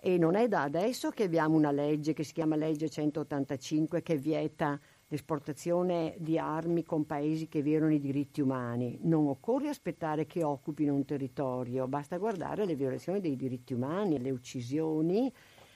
E 0.00 0.18
non 0.18 0.34
è 0.34 0.48
da 0.48 0.62
adesso 0.62 1.10
che 1.10 1.24
abbiamo 1.24 1.56
una 1.56 1.72
legge 1.72 2.12
che 2.12 2.24
si 2.24 2.32
chiama 2.32 2.56
legge 2.56 2.88
185 2.88 4.02
che 4.02 4.16
vieta 4.16 4.78
l'esportazione 5.08 6.14
di 6.18 6.38
armi 6.38 6.84
con 6.84 7.06
paesi 7.06 7.48
che 7.48 7.62
violano 7.62 7.92
i 7.92 8.00
diritti 8.00 8.40
umani. 8.40 8.98
Non 9.02 9.26
occorre 9.26 9.68
aspettare 9.68 10.26
che 10.26 10.44
occupino 10.44 10.94
un 10.94 11.04
territorio, 11.04 11.86
basta 11.86 12.18
guardare 12.18 12.64
le 12.64 12.74
violazioni 12.74 13.20
dei 13.20 13.36
diritti 13.36 13.72
umani, 13.72 14.20
le 14.20 14.30
uccisioni 14.30 15.32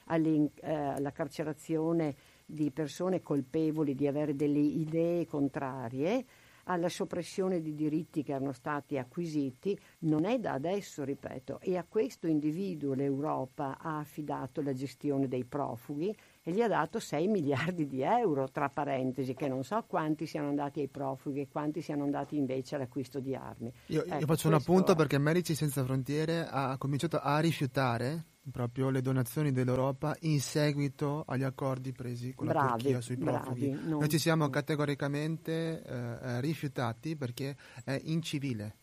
eh, 0.07 0.73
alla 0.73 1.13
carcerazione 1.13 2.15
di 2.45 2.71
persone 2.71 3.23
colpevoli 3.23 3.95
di 3.95 4.07
avere 4.07 4.37
delle 4.37 4.59
idee 4.59 5.27
contrarie, 5.27 6.25
alla 6.65 6.89
soppressione 6.89 7.61
di 7.61 7.75
diritti 7.75 8.23
che 8.23 8.33
erano 8.33 8.53
stati 8.53 8.99
acquisiti, 8.99 9.77
non 10.01 10.25
è 10.25 10.39
da 10.39 10.53
adesso, 10.53 11.03
ripeto, 11.03 11.59
e 11.61 11.77
a 11.77 11.85
questo 11.89 12.27
individuo 12.27 12.95
l'Europa 12.95 13.79
ha 13.81 13.99
affidato 13.99 14.63
la 14.63 14.73
gestione 14.73 15.27
dei 15.27 15.45
profughi 15.45 16.15
e 16.45 16.51
gli 16.53 16.61
ha 16.61 16.69
dato 16.69 16.99
6 16.99 17.29
miliardi 17.29 17.87
di 17.87 18.03
euro, 18.03 18.51
tra 18.51 18.69
parentesi, 18.69 19.35
che 19.35 19.49
non 19.49 19.63
so 19.63 19.85
quanti 19.87 20.27
siano 20.27 20.49
andati 20.49 20.81
ai 20.81 20.89
profughi 20.89 21.43
e 21.43 21.49
quanti 21.49 21.81
siano 21.81 22.03
andati 22.03 22.37
invece 22.37 22.75
all'acquisto 22.75 23.21
di 23.21 23.35
armi. 23.35 23.73
Io, 23.87 24.05
ecco, 24.05 24.19
io 24.19 24.27
faccio 24.27 24.49
un 24.49 24.55
appunto 24.55 24.93
è... 24.93 24.97
perché 24.97 25.19
Medici 25.19 25.55
Senza 25.55 25.85
Frontiere 25.85 26.47
ha 26.49 26.77
cominciato 26.79 27.19
a 27.19 27.39
rifiutare 27.39 28.25
proprio 28.51 28.91
le 28.91 29.01
donazioni 29.03 29.53
dell'Europa 29.53 30.17
in 30.23 30.41
seguito 30.41 31.23
agli 31.29 31.45
accordi 31.45 31.93
presi 31.93 32.35
con 32.35 32.49
bravi, 32.49 32.67
la 32.67 32.71
Turchia 32.73 33.01
sui 33.01 33.17
profughi. 33.17 33.69
Bravi, 33.69 33.89
non... 33.89 33.99
Noi 34.01 34.09
ci 34.09 34.19
siamo 34.19 34.51
categoricamente 34.51 35.83
eh, 35.83 36.41
rifiutati 36.41 37.15
perché 37.15 37.57
è 37.85 38.01
incivile. 38.03 38.77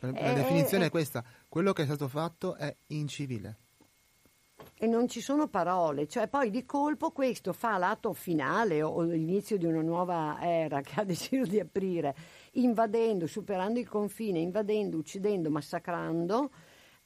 La 0.00 0.10
eh, 0.10 0.34
definizione 0.34 0.84
eh, 0.84 0.86
è 0.88 0.90
questa, 0.90 1.24
quello 1.48 1.72
che 1.72 1.82
è 1.82 1.86
stato 1.86 2.08
fatto 2.08 2.56
è 2.56 2.74
incivile. 2.88 3.56
E 4.78 4.86
non 4.86 5.08
ci 5.08 5.22
sono 5.22 5.48
parole, 5.48 6.06
cioè 6.06 6.28
poi 6.28 6.50
di 6.50 6.66
colpo 6.66 7.10
questo 7.10 7.54
fa 7.54 7.78
l'atto 7.78 8.12
finale 8.12 8.82
o 8.82 9.00
l'inizio 9.00 9.56
di 9.56 9.64
una 9.64 9.80
nuova 9.80 10.36
era 10.38 10.82
che 10.84 11.00
ha 11.00 11.04
deciso 11.04 11.48
di 11.48 11.58
aprire, 11.58 12.14
invadendo, 12.52 13.26
superando 13.26 13.78
il 13.78 13.88
confine, 13.88 14.38
invadendo, 14.38 14.98
uccidendo, 14.98 15.50
massacrando 15.50 16.50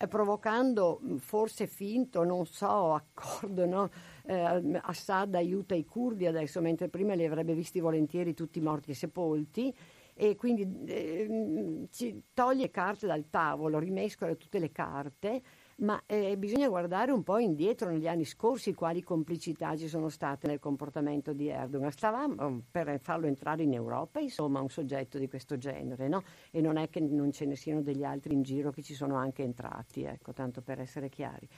provocando 0.08 1.00
forse 1.18 1.66
finto, 1.66 2.24
non 2.24 2.46
so, 2.46 2.94
accordo, 2.94 3.66
no? 3.66 3.90
eh, 4.24 4.80
Assad 4.82 5.34
aiuta 5.34 5.74
i 5.74 5.84
curdi 5.84 6.26
adesso, 6.26 6.60
mentre 6.60 6.88
prima 6.88 7.14
li 7.14 7.24
avrebbe 7.24 7.54
visti 7.54 7.80
volentieri 7.80 8.34
tutti 8.34 8.60
morti 8.60 8.92
e 8.92 8.94
sepolti 8.94 9.74
e 10.14 10.36
quindi 10.36 10.84
eh, 10.86 11.86
ci 11.90 12.22
toglie 12.34 12.70
carte 12.70 13.06
dal 13.06 13.28
tavolo, 13.30 13.78
rimescola 13.78 14.34
tutte 14.34 14.58
le 14.58 14.72
carte 14.72 15.42
ma 15.80 16.02
eh, 16.06 16.36
bisogna 16.36 16.68
guardare 16.68 17.12
un 17.12 17.22
po' 17.22 17.38
indietro 17.38 17.90
negli 17.90 18.06
anni 18.06 18.24
scorsi 18.24 18.74
quali 18.74 19.02
complicità 19.02 19.76
ci 19.76 19.88
sono 19.88 20.08
state 20.08 20.46
nel 20.46 20.58
comportamento 20.58 21.32
di 21.32 21.48
Erdogan. 21.48 21.90
Stavamo 21.90 22.50
mm, 22.50 22.58
per 22.70 22.98
farlo 23.00 23.26
entrare 23.26 23.62
in 23.62 23.72
Europa, 23.72 24.20
insomma, 24.20 24.60
un 24.60 24.68
soggetto 24.68 25.18
di 25.18 25.28
questo 25.28 25.56
genere, 25.56 26.08
no? 26.08 26.22
E 26.50 26.60
non 26.60 26.76
è 26.76 26.88
che 26.88 27.00
non 27.00 27.32
ce 27.32 27.46
ne 27.46 27.56
siano 27.56 27.82
degli 27.82 28.04
altri 28.04 28.34
in 28.34 28.42
giro 28.42 28.70
che 28.70 28.82
ci 28.82 28.94
sono 28.94 29.16
anche 29.16 29.42
entrati, 29.42 30.04
ecco, 30.04 30.32
tanto 30.32 30.60
per 30.60 30.80
essere 30.80 31.08
chiari. 31.08 31.48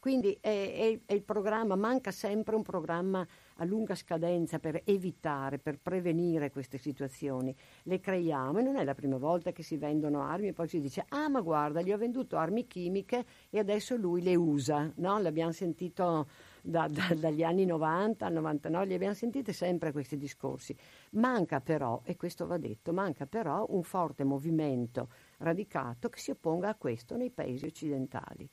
Quindi 0.00 0.36
è, 0.40 0.48
è, 0.48 1.00
è 1.06 1.12
il 1.12 1.22
programma, 1.22 1.74
manca 1.74 2.12
sempre 2.12 2.54
un 2.54 2.62
programma 2.62 3.26
a 3.56 3.64
lunga 3.64 3.96
scadenza 3.96 4.60
per 4.60 4.82
evitare, 4.84 5.58
per 5.58 5.80
prevenire 5.80 6.50
queste 6.50 6.78
situazioni. 6.78 7.54
Le 7.82 7.98
creiamo 7.98 8.60
e 8.60 8.62
non 8.62 8.76
è 8.76 8.84
la 8.84 8.94
prima 8.94 9.16
volta 9.16 9.50
che 9.50 9.64
si 9.64 9.76
vendono 9.76 10.22
armi 10.22 10.48
e 10.48 10.52
poi 10.52 10.68
si 10.68 10.80
dice 10.80 11.04
ah 11.08 11.28
ma 11.28 11.40
guarda 11.40 11.82
gli 11.82 11.92
ho 11.92 11.96
venduto 11.96 12.36
armi 12.36 12.68
chimiche 12.68 13.24
e 13.50 13.58
adesso 13.58 13.96
lui 13.96 14.22
le 14.22 14.36
usa, 14.36 14.92
no? 14.96 15.18
L'abbiamo 15.18 15.50
sentito 15.50 16.28
da, 16.62 16.86
da, 16.86 17.14
dagli 17.14 17.42
anni 17.42 17.64
90 17.64 18.24
al 18.24 18.32
99, 18.34 18.86
li 18.86 18.94
abbiamo 18.94 19.14
sentiti 19.14 19.52
sempre 19.52 19.90
questi 19.90 20.16
discorsi. 20.16 20.76
Manca 21.12 21.60
però, 21.60 22.02
e 22.04 22.14
questo 22.16 22.46
va 22.46 22.56
detto, 22.56 22.92
manca 22.92 23.26
però 23.26 23.66
un 23.70 23.82
forte 23.82 24.22
movimento 24.22 25.08
radicato 25.38 26.08
che 26.08 26.18
si 26.20 26.30
opponga 26.30 26.68
a 26.68 26.74
questo 26.76 27.16
nei 27.16 27.30
paesi 27.30 27.66
occidentali 27.66 28.48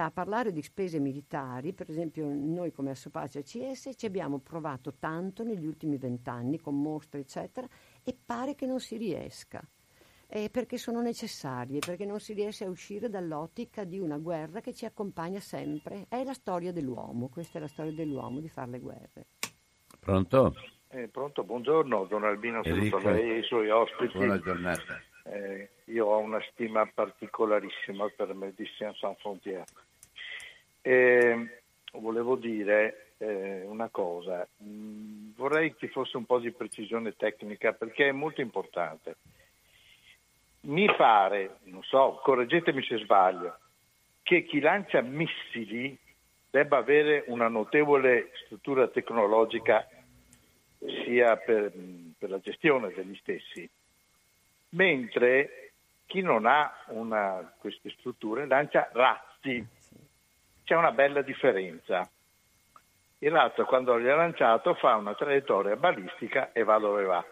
a 0.00 0.10
parlare 0.10 0.52
di 0.52 0.62
spese 0.62 0.98
militari, 0.98 1.74
per 1.74 1.90
esempio 1.90 2.26
noi 2.26 2.72
come 2.72 2.90
Assopace 2.90 3.42
CS 3.42 3.90
ci 3.94 4.06
abbiamo 4.06 4.38
provato 4.38 4.94
tanto 4.98 5.44
negli 5.44 5.66
ultimi 5.66 5.98
vent'anni 5.98 6.58
con 6.58 6.80
mostre 6.80 7.20
eccetera 7.20 7.66
e 8.02 8.16
pare 8.24 8.54
che 8.54 8.66
non 8.66 8.80
si 8.80 8.96
riesca. 8.96 9.62
Eh, 10.34 10.48
perché 10.48 10.78
sono 10.78 11.02
necessarie, 11.02 11.80
perché 11.80 12.06
non 12.06 12.18
si 12.18 12.32
riesce 12.32 12.64
a 12.64 12.70
uscire 12.70 13.10
dall'ottica 13.10 13.84
di 13.84 13.98
una 13.98 14.16
guerra 14.16 14.60
che 14.62 14.72
ci 14.72 14.86
accompagna 14.86 15.40
sempre. 15.40 16.06
È 16.08 16.24
la 16.24 16.32
storia 16.32 16.72
dell'uomo, 16.72 17.28
questa 17.28 17.58
è 17.58 17.60
la 17.60 17.68
storia 17.68 17.92
dell'uomo, 17.92 18.40
di 18.40 18.48
fare 18.48 18.70
le 18.70 18.78
guerre. 18.78 19.26
Pronto? 20.00 20.54
Eh, 20.88 21.08
pronto, 21.08 21.44
buongiorno, 21.44 22.06
Don 22.06 22.24
Albino, 22.24 22.64
saluto 22.64 22.98
lei 23.10 23.30
e 23.30 23.38
i 23.40 23.42
suoi 23.42 23.68
ospiti. 23.68 24.16
Buona 24.16 24.38
giornata. 24.38 25.02
Eh, 25.24 25.68
io 25.84 26.06
ho 26.06 26.18
una 26.18 26.40
stima 26.50 26.86
particolarissima 26.86 28.08
per 28.16 28.34
Médecins 28.34 28.96
Sans 28.98 29.18
Frontières. 29.20 29.70
Eh, 30.82 31.60
volevo 31.92 32.36
dire 32.36 33.14
eh, 33.18 33.62
una 33.64 33.88
cosa, 33.88 34.46
mm, 34.62 35.30
vorrei 35.36 35.74
che 35.74 35.88
fosse 35.88 36.16
un 36.16 36.24
po' 36.24 36.40
di 36.40 36.50
precisione 36.50 37.14
tecnica 37.16 37.72
perché 37.72 38.08
è 38.08 38.12
molto 38.12 38.40
importante. 38.40 39.16
Mi 40.62 40.86
pare, 40.96 41.58
non 41.64 41.82
so, 41.82 42.20
correggetemi 42.22 42.82
se 42.82 42.98
sbaglio, 42.98 43.58
che 44.22 44.44
chi 44.44 44.60
lancia 44.60 45.00
missili 45.00 45.96
debba 46.50 46.78
avere 46.78 47.24
una 47.28 47.48
notevole 47.48 48.30
struttura 48.44 48.86
tecnologica 48.88 49.88
sia 51.04 51.36
per, 51.36 51.72
per 52.18 52.30
la 52.30 52.40
gestione 52.40 52.92
degli 52.92 53.16
stessi, 53.16 53.68
mentre 54.70 55.72
chi 56.06 56.20
non 56.20 56.46
ha 56.46 56.84
una, 56.88 57.54
queste 57.58 57.90
strutture 57.98 58.46
lancia 58.46 58.88
razzi. 58.92 59.64
C'è 60.64 60.74
una 60.74 60.92
bella 60.92 61.22
differenza. 61.22 62.08
Il 63.18 63.30
razzo 63.30 63.64
quando 63.64 63.96
li 63.96 64.08
ha 64.08 64.16
lanciato 64.16 64.74
fa 64.74 64.96
una 64.96 65.14
traiettoria 65.14 65.76
balistica 65.76 66.52
e 66.52 66.64
va 66.64 66.78
dove 66.78 67.04
va, 67.04 67.24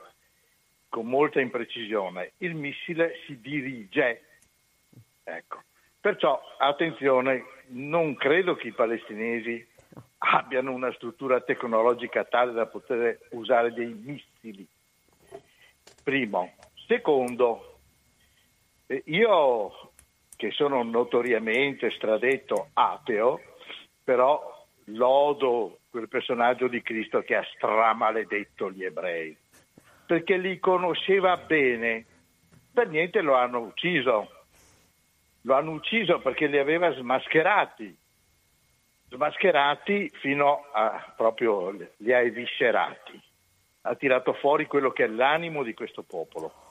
con 0.89 1.07
molta 1.07 1.40
imprecisione. 1.40 2.32
Il 2.39 2.55
missile 2.55 3.20
si 3.27 3.40
dirige. 3.40 4.24
Ecco. 5.24 5.62
Perciò 6.01 6.40
attenzione, 6.59 7.44
non 7.69 8.15
credo 8.15 8.55
che 8.55 8.69
i 8.69 8.73
palestinesi 8.73 9.66
abbiano 10.19 10.73
una 10.73 10.93
struttura 10.93 11.40
tecnologica 11.40 12.24
tale 12.24 12.52
da 12.52 12.66
poter 12.66 13.19
usare 13.31 13.73
dei 13.73 13.93
missili. 13.93 14.66
Primo. 16.02 16.55
Secondo, 16.86 17.78
eh, 18.86 19.02
io 19.07 19.89
che 20.40 20.52
sono 20.52 20.82
notoriamente 20.82 21.90
stradetto 21.90 22.70
ateo, 22.72 23.42
però 24.02 24.66
lodo 24.86 25.80
quel 25.90 26.08
personaggio 26.08 26.66
di 26.66 26.80
Cristo 26.80 27.20
che 27.20 27.36
ha 27.36 27.46
stramaledetto 27.56 28.70
gli 28.70 28.82
ebrei, 28.82 29.36
perché 30.06 30.38
li 30.38 30.58
conosceva 30.58 31.36
bene, 31.36 32.06
per 32.72 32.88
niente 32.88 33.20
lo 33.20 33.34
hanno 33.34 33.58
ucciso, 33.58 34.30
lo 35.42 35.54
hanno 35.54 35.72
ucciso 35.72 36.20
perché 36.20 36.46
li 36.46 36.56
aveva 36.56 36.90
smascherati, 36.90 37.94
smascherati 39.10 40.08
fino 40.22 40.64
a 40.72 41.12
proprio 41.14 41.68
li 41.98 42.14
ha 42.14 42.20
eviscerati, 42.20 43.20
ha 43.82 43.94
tirato 43.94 44.32
fuori 44.32 44.64
quello 44.64 44.90
che 44.90 45.04
è 45.04 45.08
l'animo 45.08 45.62
di 45.62 45.74
questo 45.74 46.02
popolo. 46.02 46.69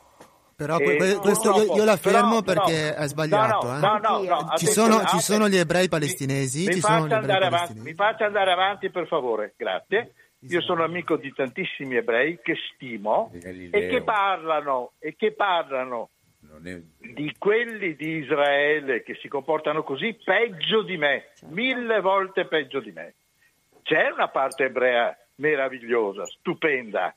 Però 0.60 0.78
eh, 0.78 1.16
questo 1.22 1.56
io, 1.56 1.74
io, 1.74 1.86
la 1.86 1.96
fermo 1.96 2.42
però, 2.42 2.66
perché 2.66 2.94
no, 2.94 3.04
è 3.06 3.08
sbagliato. 3.08 3.72
No, 3.78 3.98
no, 3.98 4.22
eh. 4.22 4.28
no 4.28 4.54
ci, 4.58 4.66
sono, 4.66 5.06
ci, 5.06 5.20
sono, 5.22 5.48
gli 5.48 5.56
ebrei 5.56 5.88
palestinesi. 5.88 6.66
Mi, 6.66 6.74
mi, 6.74 6.80
faccia, 6.82 7.16
andare 7.16 7.46
avanti, 7.46 7.80
mi 7.80 7.94
faccia 7.94 8.26
andare 8.26 8.52
avanti 8.52 8.90
per 8.90 9.08
favore, 9.08 9.54
grazie. 9.56 10.16
Io 10.40 10.60
sono 10.60 10.84
amico 10.84 11.16
di 11.16 11.32
tantissimi 11.34 11.96
ebrei 11.96 12.42
che 12.44 12.56
stimo 12.74 13.32
e 13.42 13.70
che 13.88 14.02
parlano, 14.04 14.92
e 15.00 15.16
che 15.16 15.32
parlano 15.32 16.10
di 17.14 17.34
quelli 17.38 17.96
di 17.96 18.18
Israele 18.18 19.02
che 19.04 19.18
si 19.22 19.30
comportano 19.30 19.84
così 19.84 20.14
peggio 20.22 20.82
di 20.82 20.98
me, 20.98 21.30
certo. 21.36 21.56
mille 21.56 22.02
volte 22.02 22.48
peggio 22.48 22.82
di 22.82 22.92
me. 22.92 23.14
C'è 23.82 24.10
una 24.12 24.28
parte 24.28 24.66
ebrea 24.66 25.18
meravigliosa, 25.36 26.26
stupenda, 26.26 27.16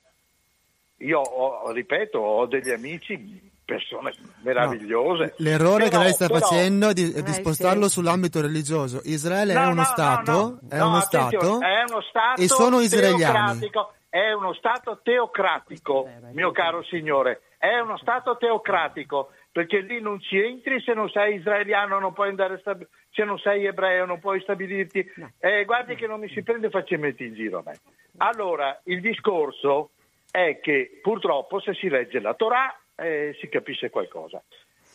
io 1.05 1.21
ho, 1.21 1.71
ripeto, 1.71 2.19
ho 2.19 2.47
degli 2.47 2.71
amici, 2.71 3.41
persone 3.65 4.13
meravigliose. 4.43 5.25
No, 5.25 5.33
l'errore 5.39 5.85
però, 5.89 5.99
che 5.99 6.05
lei 6.05 6.13
sta 6.13 6.27
però, 6.27 6.39
facendo 6.41 6.89
è 6.89 6.93
di, 6.93 7.13
è 7.13 7.23
di 7.23 7.31
eh, 7.31 7.35
spostarlo 7.35 7.85
sì. 7.85 7.91
sull'ambito 7.91 8.41
religioso. 8.41 9.01
Israele 9.05 9.55
no, 9.55 9.61
è, 9.61 9.67
uno 9.67 9.75
no, 9.75 9.85
stato, 9.85 10.59
è, 10.69 10.81
uno 10.81 11.01
stato, 11.01 11.61
è 11.61 11.85
uno 11.89 12.01
Stato 12.03 12.41
e 12.41 12.49
sono 12.49 12.81
israeliani. 12.81 13.71
È 14.09 14.31
uno 14.33 14.53
Stato 14.53 15.01
teocratico, 15.03 16.07
mio 16.33 16.51
caro 16.51 16.83
signore. 16.83 17.43
È 17.57 17.79
uno 17.79 17.97
Stato 17.97 18.37
teocratico 18.37 19.31
perché 19.51 19.81
lì 19.81 20.01
non 20.01 20.21
ci 20.21 20.39
entri 20.39 20.83
se 20.83 20.93
non 20.93 21.09
sei 21.09 21.37
israeliano, 21.37 21.99
non 21.99 22.13
puoi 22.13 22.29
andare 22.29 22.59
stabi- 22.59 22.87
se 23.11 23.25
non 23.25 23.39
sei 23.39 23.67
ebreo, 23.67 24.07
non 24.07 24.19
puoi 24.19 24.41
stabilirti. 24.41 25.07
Eh, 25.39 25.65
guardi 25.65 25.95
che 25.95 26.07
non 26.07 26.21
mi 26.21 26.29
si 26.31 26.43
prende 26.43 26.71
facilmente 26.71 27.25
in 27.25 27.35
giro 27.35 27.59
a 27.59 27.63
me. 27.67 27.79
Allora, 28.19 28.79
il 28.85 29.01
discorso 29.01 29.91
è 30.33 30.61
che 30.61 30.99
purtroppo 31.03 31.61
se 31.61 31.75
si 31.75 31.91
legge 31.91 32.19
la 32.19 32.33
Torah 32.33 32.75
eh, 32.97 33.37
si 33.39 33.49
capisce 33.49 33.91
qualcosa. 33.91 34.43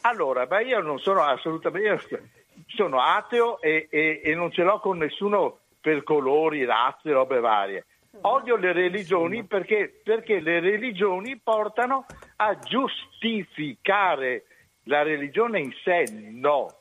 Allora, 0.02 0.48
beh, 0.48 0.64
io 0.64 0.80
non 0.82 0.98
sono 1.00 1.22
assolutamente, 1.22 2.32
sono 2.66 3.00
ateo 3.00 3.62
e, 3.62 3.88
e, 3.90 4.22
e, 4.24 4.36
non 4.36 4.52
ce 4.52 4.64
l'ho 4.64 4.80
con 4.80 4.98
nessuno 4.98 5.60
per 5.80 6.04
colori, 6.04 6.66
razze, 6.66 7.12
robe 7.12 7.40
varie. 7.40 7.86
Odio 8.22 8.56
le 8.56 8.74
religioni 8.74 9.44
perché, 9.44 10.02
perché 10.04 10.40
le 10.40 10.60
religioni 10.60 11.38
portano 11.38 12.06
a 12.38 12.58
giustificare 12.58 14.46
la 14.84 15.04
religione 15.04 15.60
in 15.60 15.72
sé, 15.84 16.06
no, 16.32 16.80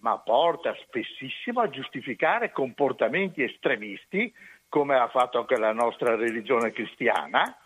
ma 0.00 0.18
porta 0.18 0.76
spessissimo 0.82 1.60
a 1.60 1.70
giustificare 1.70 2.52
comportamenti 2.52 3.42
estremisti, 3.42 4.32
come 4.68 4.96
ha 4.96 5.08
fatto 5.08 5.38
anche 5.38 5.56
la 5.56 5.72
nostra 5.72 6.14
religione 6.14 6.70
cristiana 6.70 7.56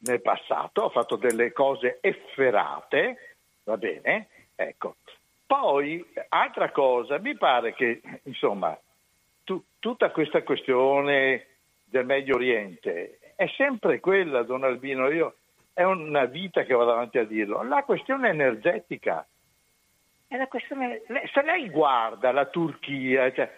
nel 0.00 0.20
passato, 0.20 0.84
ha 0.84 0.90
fatto 0.90 1.16
delle 1.16 1.52
cose 1.52 1.98
efferate, 2.00 3.36
va 3.64 3.76
bene? 3.76 4.28
Ecco. 4.54 4.96
Poi, 5.46 6.04
altra 6.28 6.70
cosa, 6.70 7.18
mi 7.18 7.36
pare 7.36 7.74
che, 7.74 8.00
insomma, 8.24 8.78
tu, 9.44 9.64
tutta 9.78 10.10
questa 10.10 10.42
questione 10.42 11.46
del 11.84 12.04
Medio 12.04 12.34
Oriente 12.34 13.18
è 13.34 13.46
sempre 13.56 14.00
quella, 14.00 14.42
Don 14.42 14.64
Albino, 14.64 15.08
io 15.10 15.36
è 15.72 15.84
una 15.84 16.24
vita 16.24 16.64
che 16.64 16.74
vado 16.74 16.92
avanti 16.92 17.18
a 17.18 17.24
dirlo, 17.24 17.62
la 17.62 17.84
questione 17.84 18.30
energetica. 18.30 19.26
È 20.26 20.36
la 20.36 20.48
questione, 20.48 21.02
se 21.32 21.42
lei 21.42 21.70
guarda 21.70 22.32
la 22.32 22.46
Turchia, 22.46 23.32
cioè, 23.32 23.50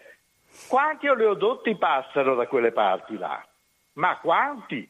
quanti 0.69 1.09
oleodotti 1.09 1.75
passano 1.77 2.35
da 2.35 2.47
quelle 2.47 2.73
parti 2.73 3.17
là? 3.17 3.45
Ma 3.95 4.19
quanti? 4.19 4.89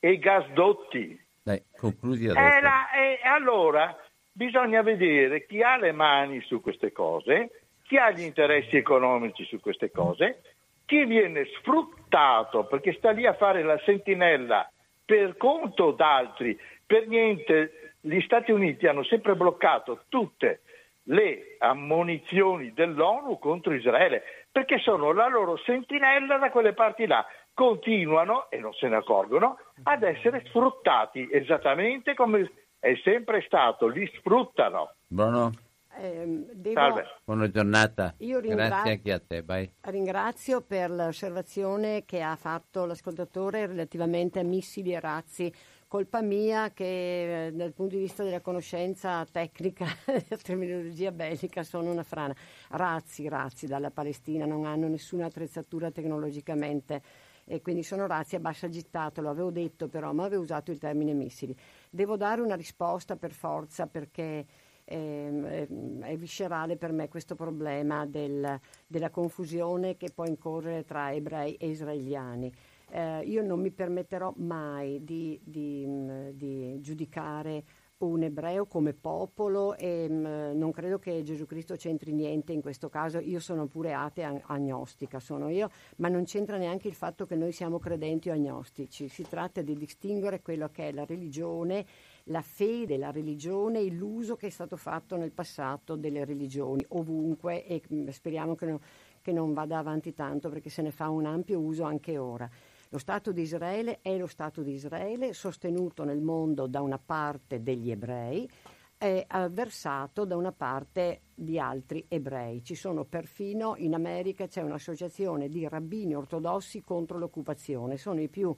E 0.00 0.12
i 0.12 0.18
gasdotti? 0.18 1.18
Dai, 1.42 1.62
concludi 1.76 2.26
E, 2.26 2.30
adesso. 2.30 2.60
la- 2.60 2.90
e 2.92 3.20
allora 3.22 3.96
bisogna 4.32 4.82
vedere 4.82 5.44
chi 5.46 5.62
ha 5.62 5.76
le 5.76 5.92
mani 5.92 6.40
su 6.40 6.60
queste 6.60 6.90
cose, 6.92 7.50
chi 7.82 7.96
ha 7.98 8.10
gli 8.10 8.22
interessi 8.22 8.76
economici 8.76 9.44
su 9.44 9.60
queste 9.60 9.90
cose, 9.90 10.42
chi 10.86 11.04
viene 11.04 11.44
sfruttato 11.58 12.64
perché 12.64 12.92
sta 12.94 13.10
lì 13.10 13.26
a 13.26 13.34
fare 13.34 13.62
la 13.62 13.78
sentinella 13.84 14.70
per 15.04 15.36
conto 15.36 15.90
d'altri. 15.92 16.58
Per 16.86 17.06
niente 17.06 17.94
gli 18.00 18.20
Stati 18.22 18.50
Uniti 18.52 18.86
hanno 18.86 19.04
sempre 19.04 19.34
bloccato 19.36 20.04
tutte 20.08 20.62
le 21.04 21.56
ammonizioni 21.58 22.72
dell'ONU 22.72 23.38
contro 23.38 23.74
Israele 23.74 24.22
perché 24.50 24.78
sono 24.78 25.12
la 25.12 25.28
loro 25.28 25.56
sentinella 25.58 26.38
da 26.38 26.50
quelle 26.50 26.72
parti 26.72 27.06
là. 27.06 27.24
Continuano, 27.70 28.48
e 28.50 28.58
non 28.58 28.72
se 28.72 28.88
ne 28.88 28.96
accorgono, 28.96 29.58
ad 29.82 30.02
essere 30.02 30.42
sfruttati 30.46 31.28
esattamente 31.30 32.14
come 32.14 32.50
è 32.78 32.94
sempre 33.04 33.42
stato, 33.44 33.86
li 33.86 34.10
sfruttano. 34.16 34.94
Buono, 35.06 35.50
Ehm, 35.98 36.46
devo- 36.54 36.80
Salve. 36.80 37.04
buona 37.24 37.50
giornata. 37.50 38.14
Io 38.20 38.38
ringra- 38.38 38.68
Grazie 38.68 38.90
anche 38.92 39.12
a 39.12 39.20
te, 39.20 39.42
vai. 39.42 39.70
Ringrazio 39.82 40.62
per 40.62 40.88
l'osservazione 40.90 42.04
che 42.06 42.22
ha 42.22 42.34
fatto 42.36 42.86
l'ascoltatore 42.86 43.66
relativamente 43.66 44.38
a 44.38 44.42
missili 44.44 44.94
e 44.94 45.00
razzi. 45.00 45.52
Colpa 45.86 46.22
mia 46.22 46.70
che 46.72 47.48
eh, 47.48 47.52
dal 47.52 47.74
punto 47.74 47.96
di 47.96 48.00
vista 48.02 48.22
della 48.22 48.40
conoscenza 48.40 49.26
tecnica, 49.30 49.84
della 50.06 50.40
terminologia 50.42 51.10
bellica, 51.12 51.62
sono 51.62 51.90
una 51.90 52.04
frana. 52.04 52.34
Razzi, 52.70 53.28
razzi 53.28 53.66
dalla 53.66 53.90
Palestina 53.90 54.46
non 54.46 54.64
hanno 54.64 54.88
nessuna 54.88 55.26
attrezzatura 55.26 55.90
tecnologicamente 55.90 57.02
e 57.44 57.60
quindi 57.60 57.82
sono 57.82 58.06
razzi 58.06 58.36
a 58.36 58.40
bassa 58.40 58.68
gittata, 58.68 59.20
lo 59.20 59.30
avevo 59.30 59.50
detto 59.50 59.88
però, 59.88 60.12
ma 60.12 60.24
avevo 60.24 60.42
usato 60.42 60.70
il 60.70 60.78
termine 60.78 61.12
missili. 61.14 61.54
Devo 61.88 62.16
dare 62.16 62.40
una 62.40 62.54
risposta 62.54 63.16
per 63.16 63.32
forza 63.32 63.86
perché 63.86 64.46
ehm, 64.84 65.44
ehm, 65.44 66.02
è 66.02 66.16
viscerale 66.16 66.76
per 66.76 66.92
me 66.92 67.08
questo 67.08 67.34
problema 67.34 68.06
del- 68.06 68.58
della 68.86 69.10
confusione 69.10 69.96
che 69.96 70.10
può 70.12 70.24
incorrere 70.24 70.84
tra 70.84 71.12
ebrei 71.12 71.54
e 71.54 71.68
israeliani. 71.68 72.52
Eh, 72.92 73.20
io 73.20 73.42
non 73.42 73.60
mi 73.60 73.70
permetterò 73.70 74.32
mai 74.38 75.04
di, 75.04 75.40
di, 75.44 75.86
di 76.34 76.80
giudicare 76.80 77.62
un 78.06 78.22
ebreo 78.22 78.66
come 78.66 78.92
popolo 78.92 79.76
e 79.76 80.08
mh, 80.08 80.56
non 80.56 80.70
credo 80.72 80.98
che 80.98 81.22
Gesù 81.22 81.46
Cristo 81.46 81.74
c'entri 81.76 82.12
niente 82.12 82.52
in 82.52 82.62
questo 82.62 82.88
caso. 82.88 83.18
Io 83.18 83.40
sono 83.40 83.66
pure 83.66 83.92
atea 83.92 84.28
ag- 84.28 84.42
agnostica, 84.46 85.20
sono 85.20 85.48
io, 85.48 85.70
ma 85.96 86.08
non 86.08 86.24
c'entra 86.24 86.56
neanche 86.56 86.88
il 86.88 86.94
fatto 86.94 87.26
che 87.26 87.36
noi 87.36 87.52
siamo 87.52 87.78
credenti 87.78 88.30
o 88.30 88.32
agnostici. 88.32 89.08
Si 89.08 89.22
tratta 89.28 89.60
di 89.62 89.76
distinguere 89.76 90.40
quello 90.40 90.68
che 90.70 90.88
è 90.88 90.92
la 90.92 91.04
religione, 91.04 91.84
la 92.24 92.42
fede, 92.42 92.96
la 92.96 93.10
religione 93.10 93.80
e 93.80 93.90
l'uso 93.90 94.36
che 94.36 94.46
è 94.46 94.50
stato 94.50 94.76
fatto 94.76 95.16
nel 95.16 95.32
passato 95.32 95.96
delle 95.96 96.24
religioni 96.24 96.84
ovunque 96.88 97.66
e 97.66 97.82
mh, 97.86 98.08
speriamo 98.08 98.54
che, 98.54 98.66
no- 98.66 98.80
che 99.20 99.32
non 99.32 99.52
vada 99.52 99.78
avanti 99.78 100.14
tanto 100.14 100.48
perché 100.48 100.70
se 100.70 100.82
ne 100.82 100.90
fa 100.90 101.08
un 101.10 101.26
ampio 101.26 101.60
uso 101.60 101.84
anche 101.84 102.16
ora. 102.16 102.48
Lo 102.92 102.98
Stato 102.98 103.30
di 103.30 103.42
Israele 103.42 104.00
è 104.02 104.16
lo 104.16 104.26
Stato 104.26 104.62
di 104.62 104.72
Israele 104.72 105.32
sostenuto 105.32 106.02
nel 106.02 106.20
mondo 106.20 106.66
da 106.66 106.80
una 106.80 106.98
parte 106.98 107.62
degli 107.62 107.88
ebrei 107.88 108.50
e 108.98 109.24
avversato 109.28 110.24
da 110.24 110.34
una 110.36 110.50
parte 110.50 111.20
di 111.32 111.56
altri 111.56 112.04
ebrei. 112.08 112.64
Ci 112.64 112.74
sono 112.74 113.04
perfino 113.04 113.74
in 113.76 113.94
America 113.94 114.48
c'è 114.48 114.62
un'associazione 114.62 115.48
di 115.48 115.68
rabbini 115.68 116.16
ortodossi 116.16 116.82
contro 116.82 117.16
l'occupazione, 117.16 117.96
sono 117.96 118.20
i 118.20 118.28
più 118.28 118.52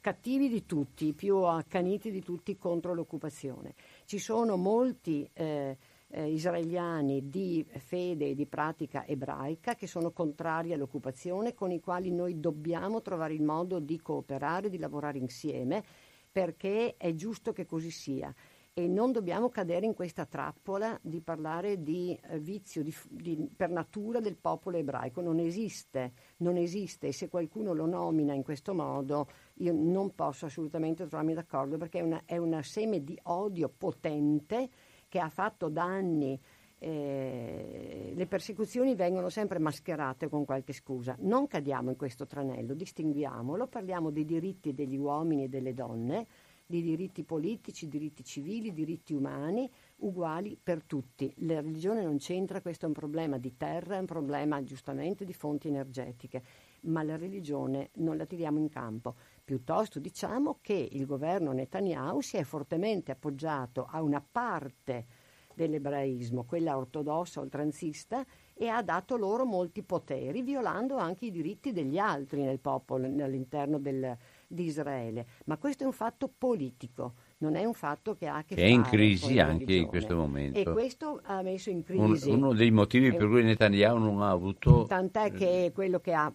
cattivi 0.00 0.50
di 0.50 0.66
tutti, 0.66 1.06
i 1.06 1.14
più 1.14 1.38
accaniti 1.38 2.10
di 2.10 2.22
tutti 2.22 2.58
contro 2.58 2.92
l'occupazione. 2.92 3.72
Ci 4.04 4.18
sono 4.18 4.58
molti 4.58 5.26
eh, 5.32 5.78
eh, 6.10 6.30
israeliani 6.30 7.28
di 7.28 7.66
fede 7.78 8.30
e 8.30 8.34
di 8.34 8.46
pratica 8.46 9.06
ebraica 9.06 9.74
che 9.74 9.86
sono 9.86 10.10
contrari 10.10 10.72
all'occupazione, 10.72 11.54
con 11.54 11.70
i 11.70 11.80
quali 11.80 12.10
noi 12.10 12.40
dobbiamo 12.40 13.02
trovare 13.02 13.34
il 13.34 13.42
modo 13.42 13.78
di 13.78 14.00
cooperare, 14.00 14.70
di 14.70 14.78
lavorare 14.78 15.18
insieme, 15.18 15.84
perché 16.30 16.96
è 16.96 17.14
giusto 17.14 17.52
che 17.52 17.66
così 17.66 17.90
sia. 17.90 18.34
E 18.72 18.86
non 18.86 19.10
dobbiamo 19.10 19.48
cadere 19.48 19.86
in 19.86 19.94
questa 19.94 20.24
trappola 20.24 20.96
di 21.02 21.20
parlare 21.20 21.82
di 21.82 22.16
eh, 22.22 22.38
vizio 22.38 22.84
di 22.84 22.94
di- 23.08 23.50
per 23.56 23.70
natura 23.70 24.20
del 24.20 24.36
popolo 24.36 24.76
ebraico. 24.76 25.20
Non 25.20 25.40
esiste, 25.40 26.12
non 26.38 26.56
esiste 26.56 27.08
e 27.08 27.12
se 27.12 27.28
qualcuno 27.28 27.72
lo 27.72 27.86
nomina 27.86 28.34
in 28.34 28.44
questo 28.44 28.74
modo 28.74 29.28
io 29.54 29.72
non 29.72 30.14
posso 30.14 30.46
assolutamente 30.46 31.08
trovarmi 31.08 31.34
d'accordo 31.34 31.76
perché 31.76 31.98
è 31.98 32.02
una, 32.02 32.22
è 32.24 32.36
una 32.36 32.62
seme 32.62 33.02
di 33.02 33.18
odio 33.24 33.68
potente 33.68 34.70
che 35.08 35.18
ha 35.18 35.28
fatto 35.28 35.68
danni. 35.68 36.38
eh, 36.80 38.12
le 38.14 38.26
persecuzioni 38.26 38.94
vengono 38.94 39.28
sempre 39.28 39.58
mascherate 39.58 40.28
con 40.28 40.44
qualche 40.44 40.72
scusa. 40.72 41.16
Non 41.20 41.46
cadiamo 41.46 41.90
in 41.90 41.96
questo 41.96 42.26
tranello, 42.26 42.74
distinguiamolo, 42.74 43.66
parliamo 43.66 44.10
dei 44.10 44.24
diritti 44.24 44.72
degli 44.72 44.96
uomini 44.96 45.44
e 45.44 45.48
delle 45.48 45.74
donne, 45.74 46.26
di 46.64 46.82
diritti 46.82 47.24
politici, 47.24 47.88
diritti 47.88 48.22
civili, 48.22 48.72
diritti 48.72 49.14
umani, 49.14 49.68
uguali 49.96 50.58
per 50.62 50.84
tutti. 50.84 51.32
La 51.38 51.60
religione 51.60 52.02
non 52.04 52.18
c'entra, 52.18 52.60
questo 52.60 52.84
è 52.84 52.88
un 52.88 52.94
problema 52.94 53.38
di 53.38 53.56
terra, 53.56 53.96
è 53.96 53.98
un 53.98 54.06
problema 54.06 54.62
giustamente 54.62 55.24
di 55.24 55.32
fonti 55.32 55.68
energetiche, 55.68 56.42
ma 56.82 57.02
la 57.02 57.16
religione 57.16 57.90
non 57.94 58.16
la 58.16 58.26
tiriamo 58.26 58.58
in 58.58 58.68
campo. 58.68 59.14
Piuttosto 59.52 59.98
diciamo 59.98 60.58
che 60.60 60.90
il 60.92 61.06
governo 61.06 61.52
Netanyahu 61.52 62.20
si 62.20 62.36
è 62.36 62.42
fortemente 62.42 63.12
appoggiato 63.12 63.88
a 63.90 64.02
una 64.02 64.22
parte 64.22 65.06
dell'ebraismo, 65.54 66.44
quella 66.44 66.76
ortodossa 66.76 67.40
oltranzista, 67.40 68.26
e 68.52 68.68
ha 68.68 68.82
dato 68.82 69.16
loro 69.16 69.46
molti 69.46 69.82
poteri, 69.82 70.42
violando 70.42 70.98
anche 70.98 71.24
i 71.24 71.30
diritti 71.30 71.72
degli 71.72 71.96
altri 71.96 72.42
nel 72.42 72.58
popolo, 72.58 73.06
all'interno 73.06 73.78
del- 73.78 74.14
di 74.46 74.64
Israele. 74.64 75.24
Ma 75.46 75.56
questo 75.56 75.84
è 75.84 75.86
un 75.86 75.92
fatto 75.94 76.28
politico, 76.36 77.14
non 77.38 77.54
è 77.56 77.64
un 77.64 77.72
fatto 77.72 78.14
che 78.14 78.26
ha 78.26 78.36
a 78.36 78.44
che, 78.44 78.54
Che 78.54 78.62
è 78.62 78.66
in 78.66 78.84
fare 78.84 78.96
crisi 78.98 79.38
anche 79.38 79.72
in 79.72 79.86
questo 79.86 80.14
momento. 80.14 80.58
E 80.58 80.64
questo 80.70 81.20
ha 81.24 81.40
messo 81.40 81.70
in 81.70 81.76
Un- 81.76 81.84
crisi. 81.84 82.28
uno 82.28 82.52
dei 82.52 82.70
motivi 82.70 83.06
Eh, 83.06 83.14
per 83.14 83.28
cui 83.28 83.42
Netanyahu 83.44 83.96
non 83.96 84.20
ha 84.20 84.28
avuto... 84.28 84.84
Tant'è 84.86 85.32
che 85.32 85.70
quello 85.72 86.00
che 86.00 86.12
ha 86.12 86.30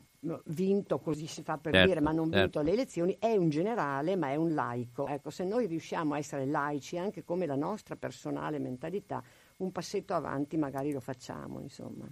vinto, 0.46 1.00
così 1.00 1.28
si 1.28 1.44
fa 1.44 1.58
per 1.58 1.74
Certo, 1.74 1.88
dire, 1.88 2.02
ma 2.02 2.12
non 2.12 2.26
certo. 2.26 2.42
vinto 2.42 2.62
le 2.62 2.72
elezioni, 2.72 3.16
è 3.20 3.36
un 3.36 3.50
generale, 3.50 4.16
ma 4.16 4.30
è 4.30 4.36
un 4.36 4.54
laico. 4.54 5.08
Ecco, 5.08 5.30
se 5.30 5.44
noi 5.44 5.68
riusciamo 5.68 6.14
a 6.14 6.18
essere 6.18 6.46
laici, 6.46 6.98
anche 6.98 7.24
come 7.24 7.46
la 7.46 7.56
nostra 7.56 7.96
personale 7.96 8.60
mentalità, 8.60 9.24
un 9.58 9.72
passetto 9.72 10.14
avanti 10.14 10.58
magari 10.58 10.92
lo 10.92 11.00
facciamo, 11.00 11.60
insomma. 11.60 12.08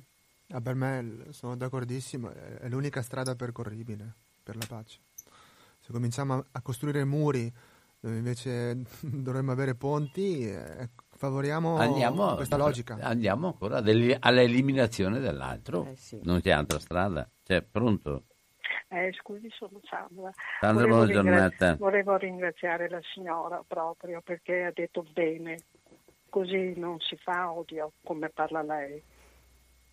Ah, 0.50 0.62
per 0.62 0.76
me 0.76 1.28
sono 1.30 1.56
d'accordissimo, 1.56 2.30
è 2.32 2.68
l'unica 2.68 3.02
strada 3.02 3.36
percorribile 3.36 4.16
per 4.44 4.58
la 4.58 4.66
pace. 4.68 5.00
Se 5.80 5.92
cominciamo 5.92 6.44
a, 6.52 6.62
costruire 6.62 7.06
muri 7.06 7.52
dove 8.00 8.18
invece 8.18 8.82
dovremmo 9.02 9.52
avere 9.52 9.76
ponti, 9.76 10.48
eh, 10.48 10.90
favoriamo 11.22 11.78
Andiamo, 11.78 12.34
questa 12.36 12.58
logica. 12.58 12.98
andiamo 13.00 13.48
ancora 13.48 13.78
all'eliminazione 13.78 15.20
dell'altro. 15.20 15.86
Eh 15.86 15.96
sì. 15.96 16.20
Non 16.24 16.42
c'è 16.42 16.50
altra 16.50 16.80
strada. 16.80 17.30
Cioè, 17.44 17.62
pronto? 17.62 18.24
Eh, 18.88 19.14
scusi, 19.14 19.48
sono 19.52 19.80
Sandra. 19.84 20.32
Sandra, 20.60 20.86
Volevo 20.88 21.06
buona 21.06 21.14
giornata. 21.14 21.76
Volevo 21.76 22.16
ringraziare 22.18 22.90
la 22.90 23.00
signora 23.14 23.64
proprio 23.66 24.22
perché 24.22 24.64
ha 24.64 24.72
detto 24.74 25.06
bene, 25.14 25.58
così 26.28 26.74
non 26.78 27.00
si 27.00 27.16
fa 27.18 27.52
odio 27.52 27.94
come 28.04 28.30
parla 28.30 28.64
lei. 28.64 29.02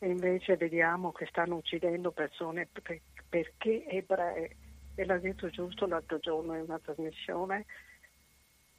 e 0.00 0.08
invece 0.08 0.56
vediamo 0.56 1.10
che 1.10 1.26
stanno 1.26 1.56
uccidendo 1.56 2.12
persone 2.12 2.68
per- 2.70 3.00
perché 3.28 3.84
ebrei. 3.88 4.48
E 4.94 5.04
l'ha 5.04 5.18
detto 5.18 5.48
giusto 5.50 5.86
l'altro 5.86 6.18
giorno 6.18 6.54
in 6.56 6.62
una 6.68 6.78
trasmissione, 6.78 7.66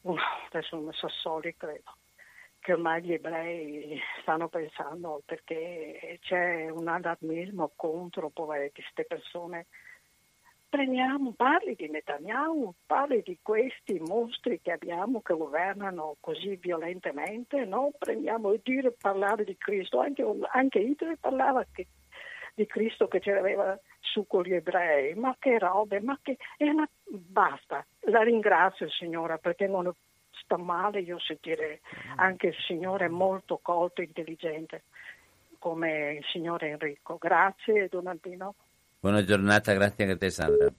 uh, 0.01 0.15
adesso 0.49 0.79
non 0.79 0.91
so 0.93 1.07
soli 1.09 1.53
credo, 1.57 1.91
che 2.59 2.73
ormai 2.73 3.01
gli 3.01 3.13
ebrei 3.13 3.99
stanno 4.21 4.47
pensando 4.47 5.21
perché 5.25 6.19
c'è 6.21 6.69
un 6.69 6.87
allarmismo 6.87 7.71
contro 7.75 8.29
poveretti, 8.29 8.81
queste 8.81 9.05
persone. 9.05 9.67
Prendiamo, 10.69 11.33
parli 11.35 11.73
di 11.73 11.89
Netanyahu, 11.89 12.71
parli 12.85 13.23
di 13.23 13.39
questi 13.41 13.99
mostri 13.99 14.61
che 14.61 14.71
abbiamo 14.71 15.21
che 15.21 15.33
governano 15.33 16.17
così 16.19 16.57
violentemente, 16.57 17.65
no? 17.65 17.91
Prendiamo 17.97 18.51
e 18.51 18.59
dire 18.63 18.91
parlare 18.91 19.45
di 19.45 19.57
Cristo, 19.57 19.99
anche, 19.99 20.23
anche 20.51 20.77
Hitler 20.77 21.17
parlava 21.19 21.65
che, 21.71 21.87
di 22.53 22.67
Cristo 22.67 23.07
che 23.07 23.19
ce 23.19 23.33
l'aveva 23.33 23.79
su 23.99 24.27
con 24.27 24.43
gli 24.43 24.53
ebrei, 24.53 25.15
ma 25.15 25.35
che 25.39 25.57
robe, 25.57 26.01
ma 26.01 26.19
che... 26.21 26.37
Una... 26.59 26.87
Basta, 27.11 27.83
la 28.01 28.21
ringrazio 28.21 28.87
signora 28.89 29.39
perché 29.39 29.65
non 29.65 29.91
sta 30.49 30.57
male 30.57 31.01
io 31.01 31.19
sentire 31.19 31.81
anche 32.15 32.47
il 32.47 32.55
Signore 32.65 33.07
molto 33.07 33.59
colto 33.61 34.01
e 34.01 34.05
intelligente 34.05 34.83
come 35.59 36.13
il 36.13 36.25
signore 36.31 36.69
Enrico. 36.69 37.17
Grazie 37.19 37.87
Don 37.89 38.07
Albino. 38.07 38.55
Buona 38.99 39.23
giornata, 39.23 39.73
grazie 39.73 40.05
anche 40.05 40.15
a 40.15 40.17
te 40.17 40.29
Sandra. 40.31 40.73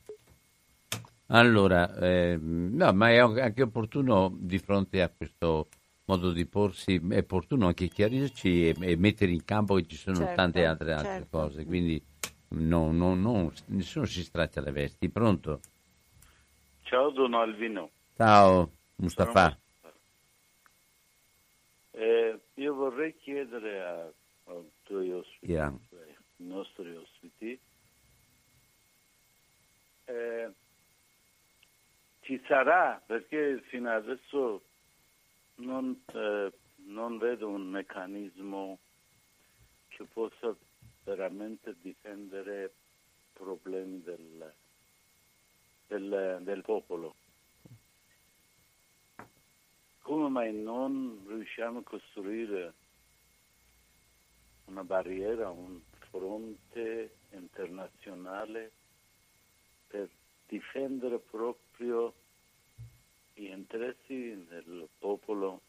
Allora, 1.26 1.94
eh, 1.96 2.36
no, 2.40 2.92
ma 2.92 3.10
è 3.10 3.18
anche 3.18 3.62
opportuno 3.62 4.34
di 4.36 4.58
fronte 4.58 5.00
a 5.02 5.08
questo 5.14 5.68
modo 6.06 6.32
di 6.32 6.44
porsi, 6.46 7.00
è 7.10 7.18
opportuno 7.18 7.66
anche 7.66 7.86
chiarirci 7.86 8.70
e, 8.70 8.74
e 8.80 8.96
mettere 8.96 9.30
in 9.30 9.44
campo 9.44 9.76
che 9.76 9.86
ci 9.86 9.96
sono 9.96 10.16
Certo, 10.16 10.34
tante 10.34 10.64
altre, 10.64 10.92
altre 10.92 11.10
certo. 11.12 11.38
cose, 11.38 11.64
quindi 11.64 12.02
no, 12.48 12.90
no, 12.90 13.14
no, 13.14 13.52
nessuno 13.66 14.06
si 14.06 14.24
straccia 14.24 14.60
le 14.60 14.72
vesti. 14.72 15.08
Pronto? 15.08 15.60
Ciao 16.82 17.10
Don 17.10 17.34
Alvino. 17.34 17.90
Ciao 18.16 18.72
Mustafa. 19.00 19.58
Eh, 21.92 22.40
io 22.54 22.74
vorrei 22.74 23.16
chiedere 23.16 23.82
a- 23.82 24.12
ai 24.44 24.70
tuoi 24.82 25.12
ospiti, 25.12 25.52
Iran. 25.52 25.78
cioè 25.88 26.06
i 26.36 26.46
nostri 26.46 26.94
ospiti, 26.94 27.60
eh, 30.04 30.52
ci 32.20 32.42
sarà, 32.46 33.02
perché 33.04 33.60
fino 33.68 33.90
adesso 33.90 34.62
non, 35.56 36.00
eh, 36.14 36.52
non 36.86 37.18
vedo 37.18 37.48
un 37.48 37.62
meccanismo 37.68 38.78
che 39.88 40.04
possa 40.04 40.54
veramente 41.04 41.74
difendere 41.80 42.72
problemi 43.32 44.00
del, 44.02 44.54
del, 45.88 46.38
del 46.42 46.62
popolo. 46.62 47.16
Come 50.10 50.28
mai 50.28 50.52
non 50.52 51.22
riusciamo 51.24 51.78
a 51.78 51.82
costruire 51.84 52.74
una 54.64 54.82
barriera, 54.82 55.50
un 55.50 55.80
fronte 56.10 57.14
internazionale 57.30 58.72
per 59.86 60.10
difendere 60.48 61.20
proprio 61.20 62.12
gli 63.34 63.44
interessi 63.44 64.44
del 64.48 64.88
popolo? 64.98 65.60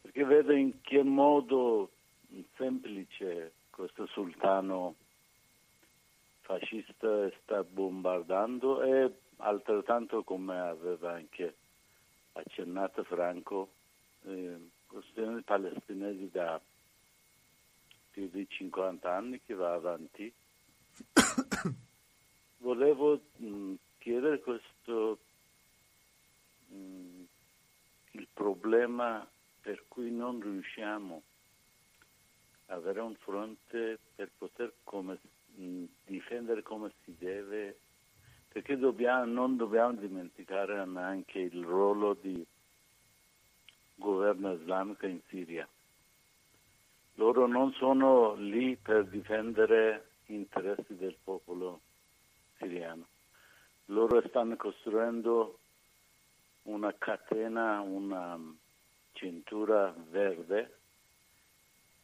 Perché 0.00 0.24
vedo 0.24 0.52
in 0.52 0.80
che 0.80 1.02
modo 1.02 1.90
semplice 2.56 3.52
questo 3.68 4.06
sultano 4.06 4.94
fascista 6.40 7.30
sta 7.42 7.62
bombardando 7.62 8.82
e 8.82 9.12
altrettanto 9.36 10.22
come 10.22 10.58
aveva 10.58 11.12
anche 11.12 11.56
accennato 12.32 13.04
Franco, 13.04 13.72
eh, 14.24 14.56
questioni 14.86 15.42
palestinesi 15.42 16.30
da 16.30 16.60
più 18.10 18.28
di 18.28 18.46
50 18.48 19.10
anni 19.10 19.40
che 19.40 19.54
va 19.54 19.72
avanti. 19.72 20.32
Volevo 22.58 23.20
mh, 23.36 23.74
chiedere 23.98 24.40
questo, 24.40 25.18
mh, 26.68 27.22
il 28.12 28.28
problema 28.32 29.28
per 29.60 29.84
cui 29.88 30.10
non 30.10 30.40
riusciamo 30.40 31.22
a 32.66 32.74
avere 32.74 33.00
un 33.00 33.14
fronte 33.16 33.98
per 34.14 34.30
poter 34.36 34.74
come, 34.84 35.18
mh, 35.54 35.84
difendere 36.04 36.62
come 36.62 36.92
si 37.04 37.14
deve 37.18 37.78
perché 38.52 38.76
dobbiamo- 38.76 39.24
non 39.24 39.56
dobbiamo 39.56 39.94
dimenticare 39.94 40.84
neanche 40.84 41.38
il 41.38 41.64
ruolo 41.64 42.12
di 42.12 42.44
governo 43.94 44.52
islamico 44.52 45.06
in 45.06 45.20
Siria. 45.28 45.66
Loro 47.14 47.46
non 47.46 47.72
sono 47.72 48.34
lì 48.34 48.76
per 48.76 49.06
difendere 49.06 50.10
gli 50.26 50.34
interessi 50.34 50.96
del 50.96 51.16
popolo 51.22 51.80
siriano. 52.58 53.06
Loro 53.86 54.22
stanno 54.28 54.56
costruendo 54.56 55.58
una 56.64 56.94
catena, 56.96 57.80
una 57.80 58.38
cintura 59.12 59.94
verde 60.10 60.78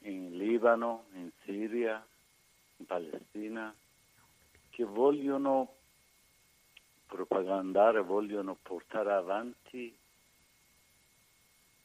in 0.01 0.37
Libano, 0.37 1.07
in 1.13 1.31
Siria, 1.45 2.05
in 2.77 2.87
Palestina, 2.87 3.75
che 4.71 4.85
vogliono 4.85 5.78
propagandare, 7.09 8.01
vogliono 8.01 8.57
portare 8.61 9.13
avanti 9.13 9.97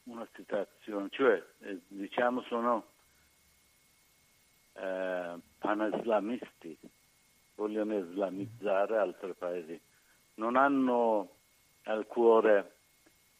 una 0.04 0.28
situazione, 0.34 1.08
cioè 1.10 1.42
eh, 1.60 1.80
diciamo 1.88 2.42
sono 2.42 2.86
eh, 4.74 5.34
panislamisti, 5.58 6.78
vogliono 7.54 7.96
islamizzare 7.96 8.98
altri 8.98 9.32
paesi, 9.32 9.80
non 10.34 10.56
hanno 10.56 11.36
al 11.84 12.06
cuore 12.06 12.72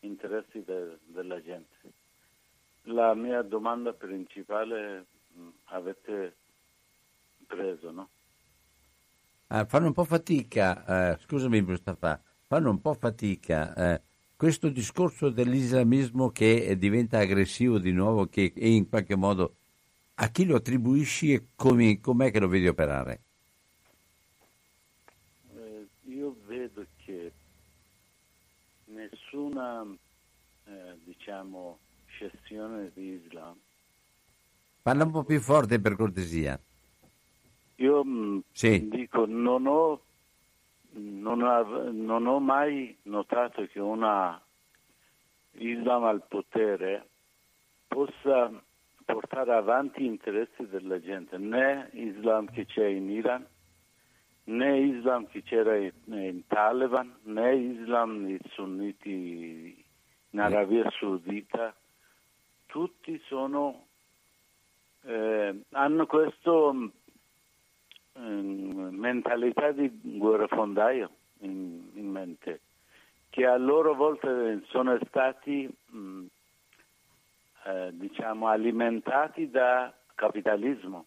interessi 0.00 0.62
de- 0.64 0.98
della 1.04 1.40
gente. 1.42 1.92
La 2.88 3.14
mia 3.14 3.42
domanda 3.42 3.92
principale 3.92 5.06
mh, 5.28 5.48
avete 5.64 6.36
preso, 7.46 7.90
no? 7.90 8.08
Ah, 9.48 9.66
fanno 9.66 9.86
un 9.86 9.92
po' 9.92 10.04
fatica, 10.04 11.12
eh, 11.12 11.18
scusami 11.18 11.62
Mustafa, 11.62 12.20
fanno 12.46 12.70
un 12.70 12.80
po' 12.80 12.94
fatica 12.94 13.74
eh, 13.74 14.02
questo 14.36 14.68
discorso 14.68 15.30
dell'islamismo 15.30 16.30
che 16.30 16.64
eh, 16.64 16.78
diventa 16.78 17.18
aggressivo 17.18 17.78
di 17.78 17.92
nuovo, 17.92 18.26
che 18.26 18.52
e 18.54 18.70
in 18.70 18.88
qualche 18.88 19.16
modo 19.16 19.56
a 20.14 20.28
chi 20.28 20.44
lo 20.44 20.56
attribuisci 20.56 21.32
e 21.32 21.46
come, 21.54 22.00
com'è 22.00 22.30
che 22.30 22.40
lo 22.40 22.48
vedi 22.48 22.68
operare? 22.68 23.22
Eh, 25.54 25.86
io 26.04 26.36
vedo 26.46 26.86
che 27.04 27.32
nessuna 28.86 29.86
eh, 30.64 30.98
diciamo 31.04 31.78
scissione 32.06 32.90
di 32.94 33.20
Islam 33.24 33.56
Parla 34.84 35.04
un 35.04 35.12
po' 35.12 35.24
più 35.24 35.40
forte 35.40 35.80
per 35.80 35.96
cortesia. 35.96 36.60
Io 37.76 38.04
mh, 38.04 38.42
Sì. 38.52 38.88
dico 38.88 39.24
non 39.26 39.66
ho, 39.66 40.00
non, 40.92 41.42
ho, 41.42 41.90
non 41.90 42.26
ho 42.26 42.38
mai 42.40 42.96
notato 43.02 43.66
che 43.66 43.80
una 43.80 44.40
Islam 45.52 46.04
al 46.04 46.22
potere 46.26 47.08
possa 47.86 48.50
portare 49.04 49.52
avanti 49.54 50.02
gli 50.02 50.06
interessi 50.06 50.66
della 50.68 51.00
gente. 51.00 51.36
Né 51.38 51.90
Islam 51.92 52.50
che 52.50 52.64
c'è 52.66 52.86
in 52.86 53.10
Iran 53.10 53.46
né 54.46 54.78
Islam 54.78 55.26
che 55.28 55.42
c'era 55.42 55.76
in, 55.76 55.92
in 56.06 56.46
Taliban 56.46 57.14
né 57.22 57.54
Islam 57.54 58.28
i 58.28 58.38
sunniti 58.50 59.84
in 60.30 60.40
Arabia 60.40 60.90
Saudita. 60.98 61.74
Tutti 62.66 63.18
sono 63.26 63.86
eh, 65.02 65.60
hanno 65.70 66.06
questo 66.06 66.70
ehm, 66.70 66.92
mentalità 68.16 69.72
di 69.72 69.90
guerrafondaio 70.02 71.10
in, 71.40 71.90
in 71.94 72.10
mente, 72.10 72.60
che 73.30 73.46
a 73.46 73.56
loro 73.56 73.94
volta 73.94 74.28
sono 74.66 74.98
stati 75.08 75.68
mh, 75.86 76.24
eh, 77.64 77.90
diciamo 77.92 78.48
alimentati 78.48 79.50
da 79.50 79.92
capitalismo. 80.14 81.06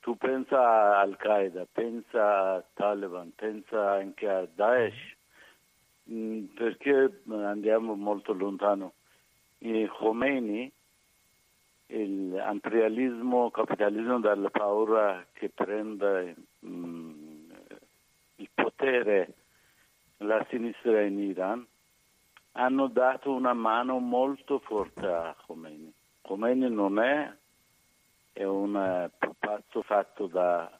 Tu 0.00 0.16
pensa 0.16 0.58
a 0.60 1.00
Al-Qaeda, 1.00 1.66
pensa 1.72 2.54
a 2.54 2.64
Taliban, 2.74 3.32
pensa 3.34 3.92
anche 3.92 4.28
a 4.28 4.46
Daesh, 4.54 5.16
mh, 6.04 6.40
perché 6.54 7.22
andiamo 7.28 7.94
molto 7.94 8.32
lontano. 8.34 8.92
I 9.58 9.86
Khomeini 9.86 10.70
l'imperialismo, 11.96 13.50
capitalismo 13.50 14.20
dalla 14.20 14.50
paura 14.50 15.24
che 15.32 15.50
prenda 15.50 16.22
mh, 16.60 17.52
il 18.36 18.48
potere 18.54 19.34
la 20.18 20.44
sinistra 20.48 21.02
in 21.02 21.18
Iran, 21.18 21.66
hanno 22.52 22.86
dato 22.88 23.32
una 23.32 23.52
mano 23.52 23.98
molto 23.98 24.58
forte 24.60 25.06
a 25.06 25.36
Khomeini. 25.46 25.92
Khomeini 26.22 26.70
non 26.70 26.98
è, 26.98 27.32
è 28.32 28.44
un 28.44 29.10
pupazzo 29.18 29.82
fatto 29.82 30.26
da 30.26 30.70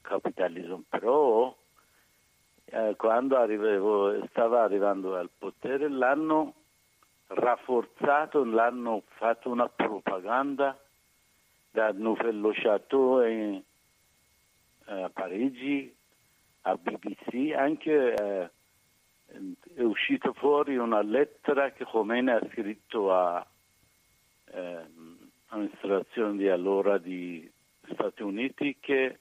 capitalismo, 0.00 0.82
però 0.88 1.56
eh, 2.64 2.94
quando 2.96 3.36
arrivavo, 3.36 4.26
stava 4.28 4.62
arrivando 4.62 5.16
al 5.16 5.30
potere 5.36 5.88
l'hanno 5.88 6.54
rafforzato, 7.32 8.44
l'hanno 8.44 9.02
fatto 9.16 9.50
una 9.50 9.68
propaganda 9.68 10.78
Chateau 12.52 13.24
in, 13.26 13.62
eh, 14.86 15.02
a 15.02 15.08
Parigi, 15.10 15.94
a 16.62 16.76
BBC, 16.76 17.54
anche 17.54 18.14
eh, 18.14 18.50
è 19.74 19.82
uscita 19.82 20.32
fuori 20.32 20.76
una 20.76 21.02
lettera 21.02 21.70
che 21.70 21.84
Khomeini 21.84 22.30
ha 22.30 22.48
scritto 22.50 23.12
a 23.12 23.46
eh, 24.52 24.84
amministrazione 25.46 26.36
di 26.36 26.48
allora 26.48 26.98
di 26.98 27.48
Stati 27.92 28.22
Uniti 28.22 28.76
che 28.80 29.20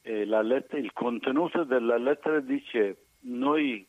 eh, 0.00 0.24
lettera, 0.40 0.80
il 0.80 0.92
contenuto 0.92 1.64
della 1.64 1.98
lettera 1.98 2.40
dice 2.40 3.04
noi 3.20 3.86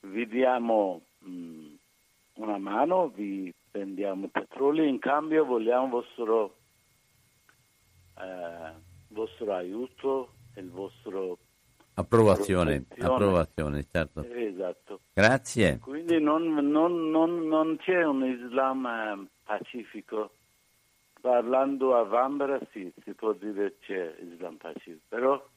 vi 0.00 0.26
diamo 0.26 1.02
mh, 1.18 1.71
una 2.34 2.58
mano, 2.58 3.08
vi 3.08 3.52
vendiamo 3.70 4.28
petrolio, 4.28 4.84
in 4.84 4.98
cambio 4.98 5.44
vogliamo 5.44 5.88
vostro, 5.88 6.56
eh, 8.18 8.72
vostro 9.08 9.54
aiuto 9.54 10.32
e 10.54 10.60
il 10.60 10.70
vostro 10.70 11.38
Approvazione, 11.94 12.86
approvazione, 13.00 13.84
certo. 13.90 14.24
Esatto. 14.24 15.00
Grazie. 15.12 15.78
Quindi 15.78 16.18
non, 16.22 16.54
non, 16.54 17.10
non, 17.10 17.46
non 17.46 17.76
c'è 17.76 18.02
un 18.02 18.24
Islam 18.24 18.86
eh, 18.86 19.26
pacifico. 19.44 20.32
Parlando 21.20 21.94
a 21.94 22.02
Vambra 22.04 22.58
sì, 22.72 22.90
si 23.04 23.12
può 23.12 23.32
dire 23.34 23.76
c'è 23.80 24.16
Islam 24.22 24.56
pacifico, 24.56 25.04
però 25.06 25.48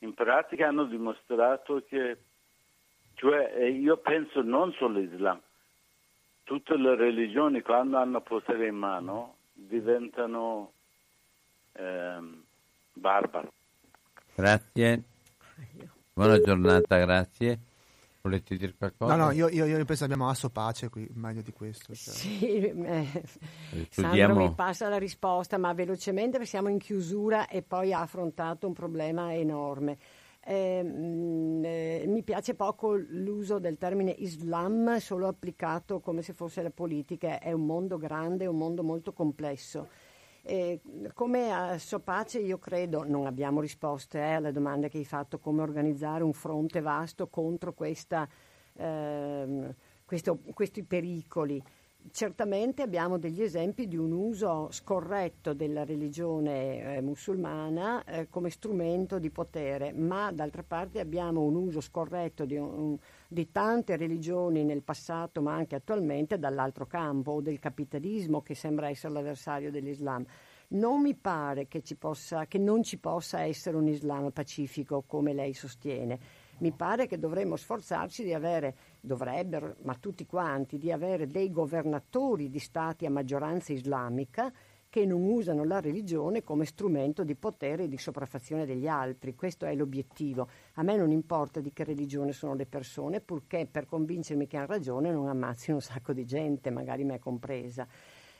in 0.00 0.14
pratica 0.14 0.66
hanno 0.66 0.84
dimostrato 0.84 1.84
che, 1.88 2.18
cioè 3.14 3.62
io 3.64 3.96
penso 3.98 4.42
non 4.42 4.72
solo 4.72 4.98
Islam, 4.98 5.40
tutte 6.48 6.78
le 6.78 6.96
religioni 6.96 7.60
quando 7.60 7.98
hanno 7.98 8.22
potere 8.22 8.68
in 8.68 8.74
mano 8.74 9.34
diventano 9.52 10.72
ehm, 11.72 12.42
barbaro. 12.94 13.52
Grazie. 14.34 15.02
Buona 16.14 16.40
giornata, 16.40 16.96
grazie. 16.96 17.58
Volete 18.22 18.56
dire 18.56 18.74
qualcosa? 18.78 19.14
No, 19.14 19.26
no, 19.26 19.30
io, 19.32 19.50
io, 19.50 19.66
io 19.66 19.84
penso 19.84 20.04
abbiamo 20.04 20.30
asso 20.30 20.48
pace 20.48 20.88
qui, 20.88 21.06
meglio 21.12 21.42
di 21.42 21.52
questo. 21.52 21.94
Cioè. 21.94 22.14
Sì, 22.14 22.56
eh, 22.64 23.24
Sandro 23.90 24.34
mi 24.34 24.54
passa 24.54 24.88
la 24.88 24.96
risposta, 24.96 25.58
ma 25.58 25.74
velocemente 25.74 26.38
perché 26.38 26.46
siamo 26.46 26.70
in 26.70 26.78
chiusura 26.78 27.46
e 27.46 27.60
poi 27.60 27.92
ha 27.92 28.00
affrontato 28.00 28.66
un 28.66 28.72
problema 28.72 29.34
enorme. 29.34 29.98
Eh, 30.50 30.82
mh, 30.82 31.62
eh, 31.64 32.04
mi 32.06 32.22
piace 32.22 32.54
poco 32.54 32.94
l'uso 32.94 33.58
del 33.58 33.76
termine 33.76 34.12
Islam 34.12 34.96
solo 34.96 35.28
applicato 35.28 36.00
come 36.00 36.22
se 36.22 36.32
fosse 36.32 36.62
la 36.62 36.70
politica, 36.70 37.38
è 37.38 37.52
un 37.52 37.66
mondo 37.66 37.98
grande, 37.98 38.46
un 38.46 38.56
mondo 38.56 38.82
molto 38.82 39.12
complesso 39.12 39.88
eh, 40.48 40.80
come 41.12 41.52
a 41.52 41.76
Sopace 41.78 42.38
io 42.38 42.58
credo, 42.58 43.04
non 43.04 43.26
abbiamo 43.26 43.60
risposte 43.60 44.18
eh, 44.18 44.32
alle 44.32 44.50
domande 44.50 44.88
che 44.88 44.96
hai 44.96 45.04
fatto, 45.04 45.38
come 45.38 45.60
organizzare 45.60 46.22
un 46.22 46.32
fronte 46.32 46.80
vasto 46.80 47.28
contro 47.28 47.74
questa, 47.74 48.26
eh, 48.72 49.74
questo, 50.06 50.38
questi 50.54 50.84
pericoli. 50.84 51.62
Certamente 52.10 52.82
abbiamo 52.82 53.18
degli 53.18 53.42
esempi 53.42 53.88
di 53.88 53.96
un 53.96 54.12
uso 54.12 54.68
scorretto 54.70 55.52
della 55.52 55.84
religione 55.84 56.96
eh, 56.96 57.00
musulmana 57.00 58.04
eh, 58.04 58.28
come 58.28 58.50
strumento 58.50 59.18
di 59.18 59.30
potere, 59.30 59.92
ma 59.92 60.30
d'altra 60.30 60.62
parte 60.62 61.00
abbiamo 61.00 61.42
un 61.42 61.56
uso 61.56 61.80
scorretto 61.80 62.44
di, 62.44 62.56
un, 62.56 62.96
di, 63.26 63.50
tante 63.50 63.96
religioni 63.96 64.64
nel 64.64 64.82
passato, 64.82 65.42
ma 65.42 65.54
anche 65.54 65.74
attualmente 65.74 66.38
dall'altro 66.38 66.86
campo, 66.86 67.32
o 67.32 67.40
del 67.40 67.58
capitalismo 67.58 68.42
che 68.42 68.54
sembra 68.54 68.88
essere 68.88 69.12
l'avversario 69.12 69.70
dell'Islam. 69.70 70.24
Non 70.68 71.00
mi 71.00 71.14
pare 71.14 71.66
che, 71.66 71.82
possa, 71.98 72.46
che 72.46 72.58
non 72.58 72.82
ci 72.82 72.98
possa 72.98 73.40
essere 73.40 73.76
un 73.76 73.88
Islam 73.88 74.30
pacifico 74.30 75.02
come 75.06 75.32
lei 75.32 75.54
sostiene 75.54 76.37
mi 76.58 76.72
pare 76.72 77.06
che 77.06 77.18
dovremmo 77.18 77.56
sforzarci 77.56 78.22
di 78.24 78.34
avere, 78.34 78.74
dovrebbero, 79.00 79.76
ma 79.82 79.94
tutti 79.94 80.26
quanti, 80.26 80.78
di 80.78 80.90
avere 80.90 81.26
dei 81.26 81.50
governatori 81.50 82.48
di 82.48 82.58
stati 82.58 83.06
a 83.06 83.10
maggioranza 83.10 83.72
islamica 83.72 84.52
che 84.90 85.04
non 85.04 85.22
usano 85.24 85.64
la 85.64 85.80
religione 85.80 86.42
come 86.42 86.64
strumento 86.64 87.22
di 87.22 87.34
potere 87.34 87.84
e 87.84 87.88
di 87.88 87.98
sopraffazione 87.98 88.64
degli 88.64 88.88
altri. 88.88 89.34
Questo 89.34 89.66
è 89.66 89.74
l'obiettivo. 89.74 90.48
A 90.74 90.82
me 90.82 90.96
non 90.96 91.10
importa 91.10 91.60
di 91.60 91.72
che 91.72 91.84
religione 91.84 92.32
sono 92.32 92.54
le 92.54 92.66
persone, 92.66 93.20
purché 93.20 93.68
per 93.70 93.86
convincermi 93.86 94.46
che 94.46 94.56
hanno 94.56 94.66
ragione 94.66 95.12
non 95.12 95.28
ammazzino 95.28 95.76
un 95.76 95.82
sacco 95.82 96.12
di 96.12 96.24
gente, 96.24 96.70
magari 96.70 97.04
me 97.04 97.18
compresa. 97.18 97.86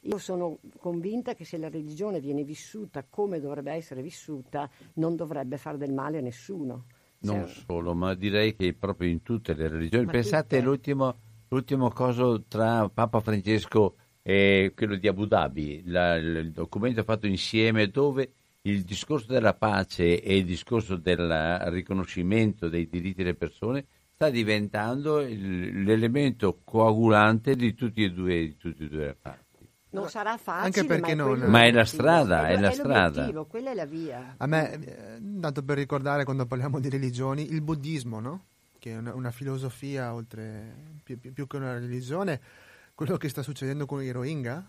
Io 0.03 0.19
sono 0.19 0.59
convinta 0.78 1.35
che 1.35 1.45
se 1.45 1.59
la 1.59 1.69
religione 1.69 2.20
viene 2.20 2.45
vissuta 2.45 3.05
come 3.09 3.40
dovrebbe 3.40 3.73
essere 3.73 4.01
vissuta, 4.01 4.70
non 4.95 5.16
dovrebbe 5.16 5.59
fare 5.59 5.77
del 5.77 5.93
male 5.93 6.19
a 6.19 6.23
nessuno. 6.23 6.85
Non 7.20 7.47
cioè... 7.47 7.65
solo, 7.66 7.95
ma 7.95 8.15
direi 8.15 8.55
che 8.55 8.74
proprio 8.74 9.09
in 9.09 9.23
tutte 9.23 9.55
le 9.55 9.69
religioni. 9.69 10.05
Ma 10.05 10.12
Pensate 10.12 10.59
all'ultimo 10.59 11.16
l'ultimo 11.49 11.90
coso 11.90 12.45
tra 12.47 12.89
Papa 12.89 13.20
Francesco 13.20 13.97
e 14.23 14.73
quello 14.77 14.97
di 14.97 15.09
Abu 15.09 15.27
Dhabi, 15.27 15.82
la, 15.86 16.16
il 16.16 16.53
documento 16.53 17.03
fatto 17.03 17.27
insieme 17.27 17.89
dove 17.89 18.32
il 18.62 18.82
discorso 18.82 19.32
della 19.32 19.55
pace 19.55 20.20
e 20.20 20.36
il 20.36 20.45
discorso 20.45 20.97
del 20.97 21.59
riconoscimento 21.70 22.69
dei 22.69 22.89
diritti 22.89 23.23
delle 23.23 23.35
persone 23.35 23.86
sta 24.12 24.28
diventando 24.28 25.20
l'elemento 25.20 26.61
coagulante 26.65 27.55
di 27.55 27.73
tutti 27.74 28.03
e 28.03 28.11
due, 28.11 28.40
di 28.40 28.57
tutti 28.57 28.85
e 28.85 28.89
due 28.89 29.07
le 29.07 29.16
parti. 29.19 29.48
Non 29.90 30.09
sarà 30.09 30.36
facile, 30.36 30.66
Anche 30.66 30.85
perché 30.85 31.15
ma, 31.15 31.24
non... 31.24 31.43
è 31.43 31.47
ma 31.47 31.65
è 31.65 31.73
la 31.73 31.85
strada, 31.85 32.48
è, 32.48 32.56
è 32.56 32.60
la 32.60 32.70
strada. 32.73 33.44
Quella 33.47 33.70
è 33.70 33.74
la 33.74 33.86
via. 33.86 34.35
A 34.36 34.47
me, 34.47 34.73
eh, 34.74 35.40
tanto 35.40 35.62
per 35.62 35.78
ricordare 35.78 36.24
quando 36.24 36.44
parliamo 36.44 36.78
di 36.78 36.90
religioni, 36.90 37.51
il 37.52 37.62
buddismo, 37.62 38.20
no? 38.20 38.44
che 38.78 38.93
è 38.93 38.97
una, 38.97 39.15
una 39.15 39.31
filosofia 39.31 40.15
oltre 40.15 40.74
più, 41.02 41.19
più, 41.19 41.32
più, 41.32 41.47
che 41.47 41.56
una 41.56 41.78
religione, 41.78 42.40
quello 42.94 43.16
che 43.16 43.28
sta 43.28 43.43
succedendo 43.43 43.86
con 43.86 44.02
i 44.02 44.10
Rohingya, 44.10 44.66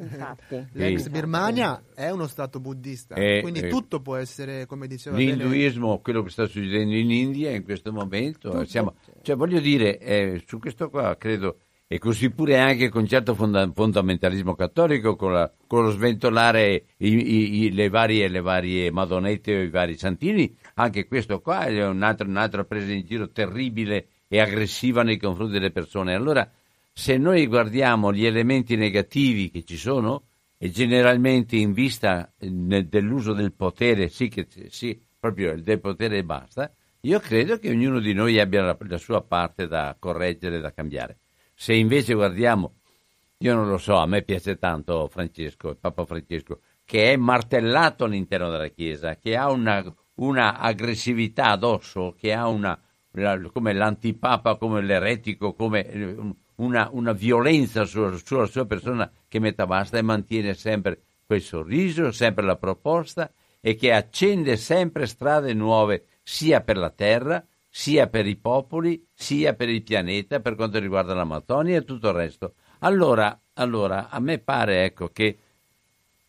Infatti. 0.00 0.66
l'ex 0.72 1.08
Birmania 1.08 1.82
è 1.94 2.10
uno 2.10 2.26
stato 2.26 2.60
buddista, 2.60 3.14
e, 3.14 3.40
quindi 3.40 3.60
e, 3.60 3.68
tutto 3.68 4.00
può 4.00 4.16
essere, 4.16 4.66
come 4.66 4.86
diceva 4.86 5.16
L'induismo, 5.16 5.88
bene, 5.88 6.00
quello 6.02 6.22
che 6.22 6.30
sta 6.30 6.46
succedendo 6.46 6.94
in 6.94 7.10
India 7.10 7.50
in 7.50 7.64
questo 7.64 7.92
momento, 7.92 8.64
siamo, 8.64 8.94
cioè, 9.22 9.36
voglio 9.36 9.60
dire, 9.60 9.98
eh, 9.98 10.42
su 10.46 10.58
questo 10.58 10.90
qua 10.90 11.16
credo 11.16 11.58
e 11.92 11.98
così 11.98 12.30
pure 12.30 12.58
anche 12.58 12.88
con 12.88 13.06
certo 13.06 13.34
fonda- 13.34 13.70
fondamentalismo 13.70 14.54
cattolico, 14.54 15.14
con, 15.14 15.34
la, 15.34 15.52
con 15.66 15.84
lo 15.84 15.90
sventolare 15.90 16.84
i, 16.96 17.08
i, 17.08 17.64
i, 17.64 17.72
le, 17.74 17.90
varie, 17.90 18.28
le, 18.28 18.40
varie, 18.40 18.90
madonette 18.90 19.58
o 19.58 19.60
i 19.60 19.68
vari 19.68 19.98
santini, 19.98 20.56
anche 20.76 21.06
questo 21.06 21.42
qua 21.42 21.66
è 21.66 21.86
un'altra, 21.86 22.26
un'altra 22.26 22.64
presa 22.64 22.92
in 22.92 23.04
giro 23.04 23.30
terribile 23.30 24.06
e 24.26 24.40
aggressiva 24.40 25.02
nei 25.02 25.18
confronti 25.18 25.52
delle 25.52 25.70
persone. 25.70 26.14
Allora, 26.14 26.50
se 26.94 27.18
noi 27.18 27.46
guardiamo 27.46 28.10
gli 28.10 28.24
elementi 28.24 28.74
negativi 28.74 29.50
che 29.50 29.62
ci 29.62 29.76
sono, 29.76 30.28
e 30.56 30.70
generalmente 30.70 31.56
in 31.56 31.74
vista 31.74 32.32
eh, 32.38 32.48
dell'uso 32.86 33.34
del 33.34 33.52
potere, 33.52 34.08
sì, 34.08 34.28
che, 34.28 34.46
sì, 34.70 34.98
proprio 35.20 35.60
del 35.60 35.78
potere 35.78 36.16
e 36.16 36.24
basta, 36.24 36.72
io 37.02 37.18
credo 37.18 37.58
che 37.58 37.68
ognuno 37.68 38.00
di 38.00 38.14
noi 38.14 38.40
abbia 38.40 38.62
la, 38.62 38.78
la 38.80 38.96
sua 38.96 39.20
parte 39.20 39.66
da 39.66 39.94
correggere, 39.98 40.58
da 40.58 40.72
cambiare. 40.72 41.18
Se 41.62 41.74
invece 41.74 42.14
guardiamo, 42.14 42.80
io 43.38 43.54
non 43.54 43.68
lo 43.68 43.78
so, 43.78 43.94
a 43.94 44.06
me 44.06 44.22
piace 44.22 44.58
tanto 44.58 45.06
Francesco, 45.06 45.76
Papa 45.76 46.04
Francesco, 46.04 46.58
che 46.84 47.12
è 47.12 47.16
martellato 47.16 48.02
all'interno 48.02 48.50
della 48.50 48.66
Chiesa, 48.66 49.14
che 49.14 49.36
ha 49.36 49.48
una, 49.48 49.80
una 50.14 50.58
aggressività 50.58 51.50
addosso, 51.50 52.16
che 52.18 52.32
ha 52.32 52.48
una, 52.48 52.76
come 53.52 53.72
l'antipapa, 53.74 54.56
come 54.56 54.82
l'eretico, 54.82 55.54
come 55.54 55.86
eh, 55.86 56.16
una, 56.56 56.88
una 56.90 57.12
violenza 57.12 57.84
sulla, 57.84 58.16
sulla, 58.16 58.46
sua 58.46 58.66
persona 58.66 59.08
che 59.28 59.38
metta 59.38 59.64
basta 59.64 59.98
e 59.98 60.02
mantiene 60.02 60.54
sempre 60.54 61.00
quel 61.24 61.42
sorriso, 61.42 62.10
sempre 62.10 62.44
la 62.44 62.56
proposta 62.56 63.32
e 63.60 63.76
che 63.76 63.92
accende 63.92 64.56
sempre 64.56 65.06
strade 65.06 65.54
nuove 65.54 66.06
sia 66.24 66.60
per 66.60 66.76
la 66.76 66.90
terra 66.90 67.46
sia 67.74 68.06
per 68.06 68.26
i 68.26 68.36
popoli, 68.36 69.02
sia 69.14 69.54
per 69.54 69.70
il 69.70 69.82
pianeta, 69.82 70.40
per 70.40 70.56
quanto 70.56 70.78
riguarda 70.78 71.14
l'Amazzonia 71.14 71.78
e 71.78 71.84
tutto 71.84 72.08
il 72.08 72.14
resto. 72.14 72.54
Allora, 72.80 73.40
allora 73.54 74.10
a 74.10 74.20
me 74.20 74.40
pare 74.40 74.84
ecco, 74.84 75.08
che 75.08 75.38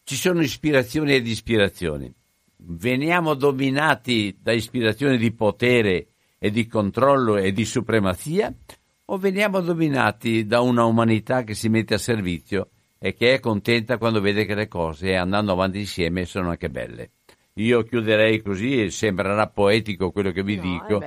ci 0.06 0.16
sono 0.16 0.42
ispirazioni 0.42 1.14
ed 1.14 1.28
ispirazioni. 1.28 2.12
Veniamo 2.56 3.34
dominati 3.34 4.38
da 4.42 4.54
ispirazioni 4.54 5.18
di 5.18 5.34
potere 5.34 6.08
e 6.40 6.50
di 6.50 6.66
controllo 6.66 7.36
e 7.36 7.52
di 7.52 7.66
supremazia 7.66 8.54
o 9.06 9.18
veniamo 9.18 9.60
dominati 9.60 10.46
da 10.46 10.62
una 10.62 10.86
umanità 10.86 11.44
che 11.44 11.56
si 11.56 11.68
mette 11.68 11.96
a 11.96 11.98
servizio 11.98 12.70
e 12.98 13.14
che 13.14 13.34
è 13.34 13.42
contenta 13.42 13.98
quando 13.98 14.22
vede 14.22 14.46
che 14.46 14.56
le 14.56 14.70
cose 14.70 15.18
andando 15.18 15.52
avanti 15.52 15.80
insieme 15.80 16.24
sono 16.24 16.52
anche 16.52 16.70
belle. 16.70 17.12
Io 17.58 17.84
chiuderei 17.84 18.42
così, 18.42 18.90
sembrerà 18.90 19.48
poetico 19.48 20.12
quello 20.12 20.32
che 20.32 20.42
vi 20.42 20.56
No, 20.56 20.62
dico, 20.62 21.04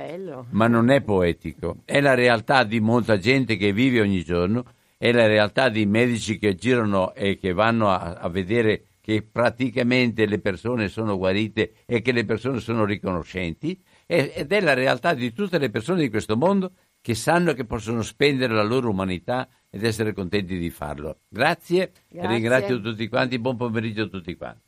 ma 0.51 0.67
non 0.67 0.89
è 0.89 1.01
poetico, 1.01 1.81
è 1.83 1.99
la 1.99 2.13
realtà 2.13 2.63
di 2.63 2.79
molta 2.79 3.17
gente 3.17 3.57
che 3.57 3.73
vive 3.73 3.99
ogni 3.99 4.23
giorno, 4.23 4.63
è 4.97 5.11
la 5.11 5.27
realtà 5.27 5.67
di 5.67 5.85
medici 5.85 6.37
che 6.37 6.55
girano 6.55 7.13
e 7.13 7.37
che 7.37 7.51
vanno 7.51 7.89
a, 7.89 8.13
a 8.13 8.29
vedere 8.29 8.83
che 9.01 9.23
praticamente 9.23 10.25
le 10.25 10.39
persone 10.39 10.87
sono 10.87 11.17
guarite 11.17 11.73
e 11.85 12.01
che 12.01 12.13
le 12.13 12.23
persone 12.23 12.59
sono 12.59 12.85
riconoscenti, 12.85 13.81
e- 14.05 14.31
ed 14.33 14.51
è 14.51 14.61
la 14.61 14.73
realtà 14.73 15.13
di 15.13 15.33
tutte 15.33 15.57
le 15.57 15.69
persone 15.69 16.01
di 16.01 16.09
questo 16.09 16.37
mondo 16.37 16.71
che 17.01 17.13
sanno 17.13 17.53
che 17.53 17.65
possono 17.65 18.01
spendere 18.01 18.53
la 18.53 18.63
loro 18.63 18.89
umanità 18.89 19.49
ed 19.69 19.83
essere 19.83 20.13
contenti 20.13 20.57
di 20.57 20.69
farlo. 20.69 21.19
Grazie, 21.27 21.91
Grazie. 22.09 22.29
ringrazio 22.29 22.81
tutti 22.81 23.07
quanti, 23.09 23.37
buon 23.37 23.57
pomeriggio 23.57 24.03
a 24.03 24.07
tutti 24.07 24.35
quanti. 24.35 24.66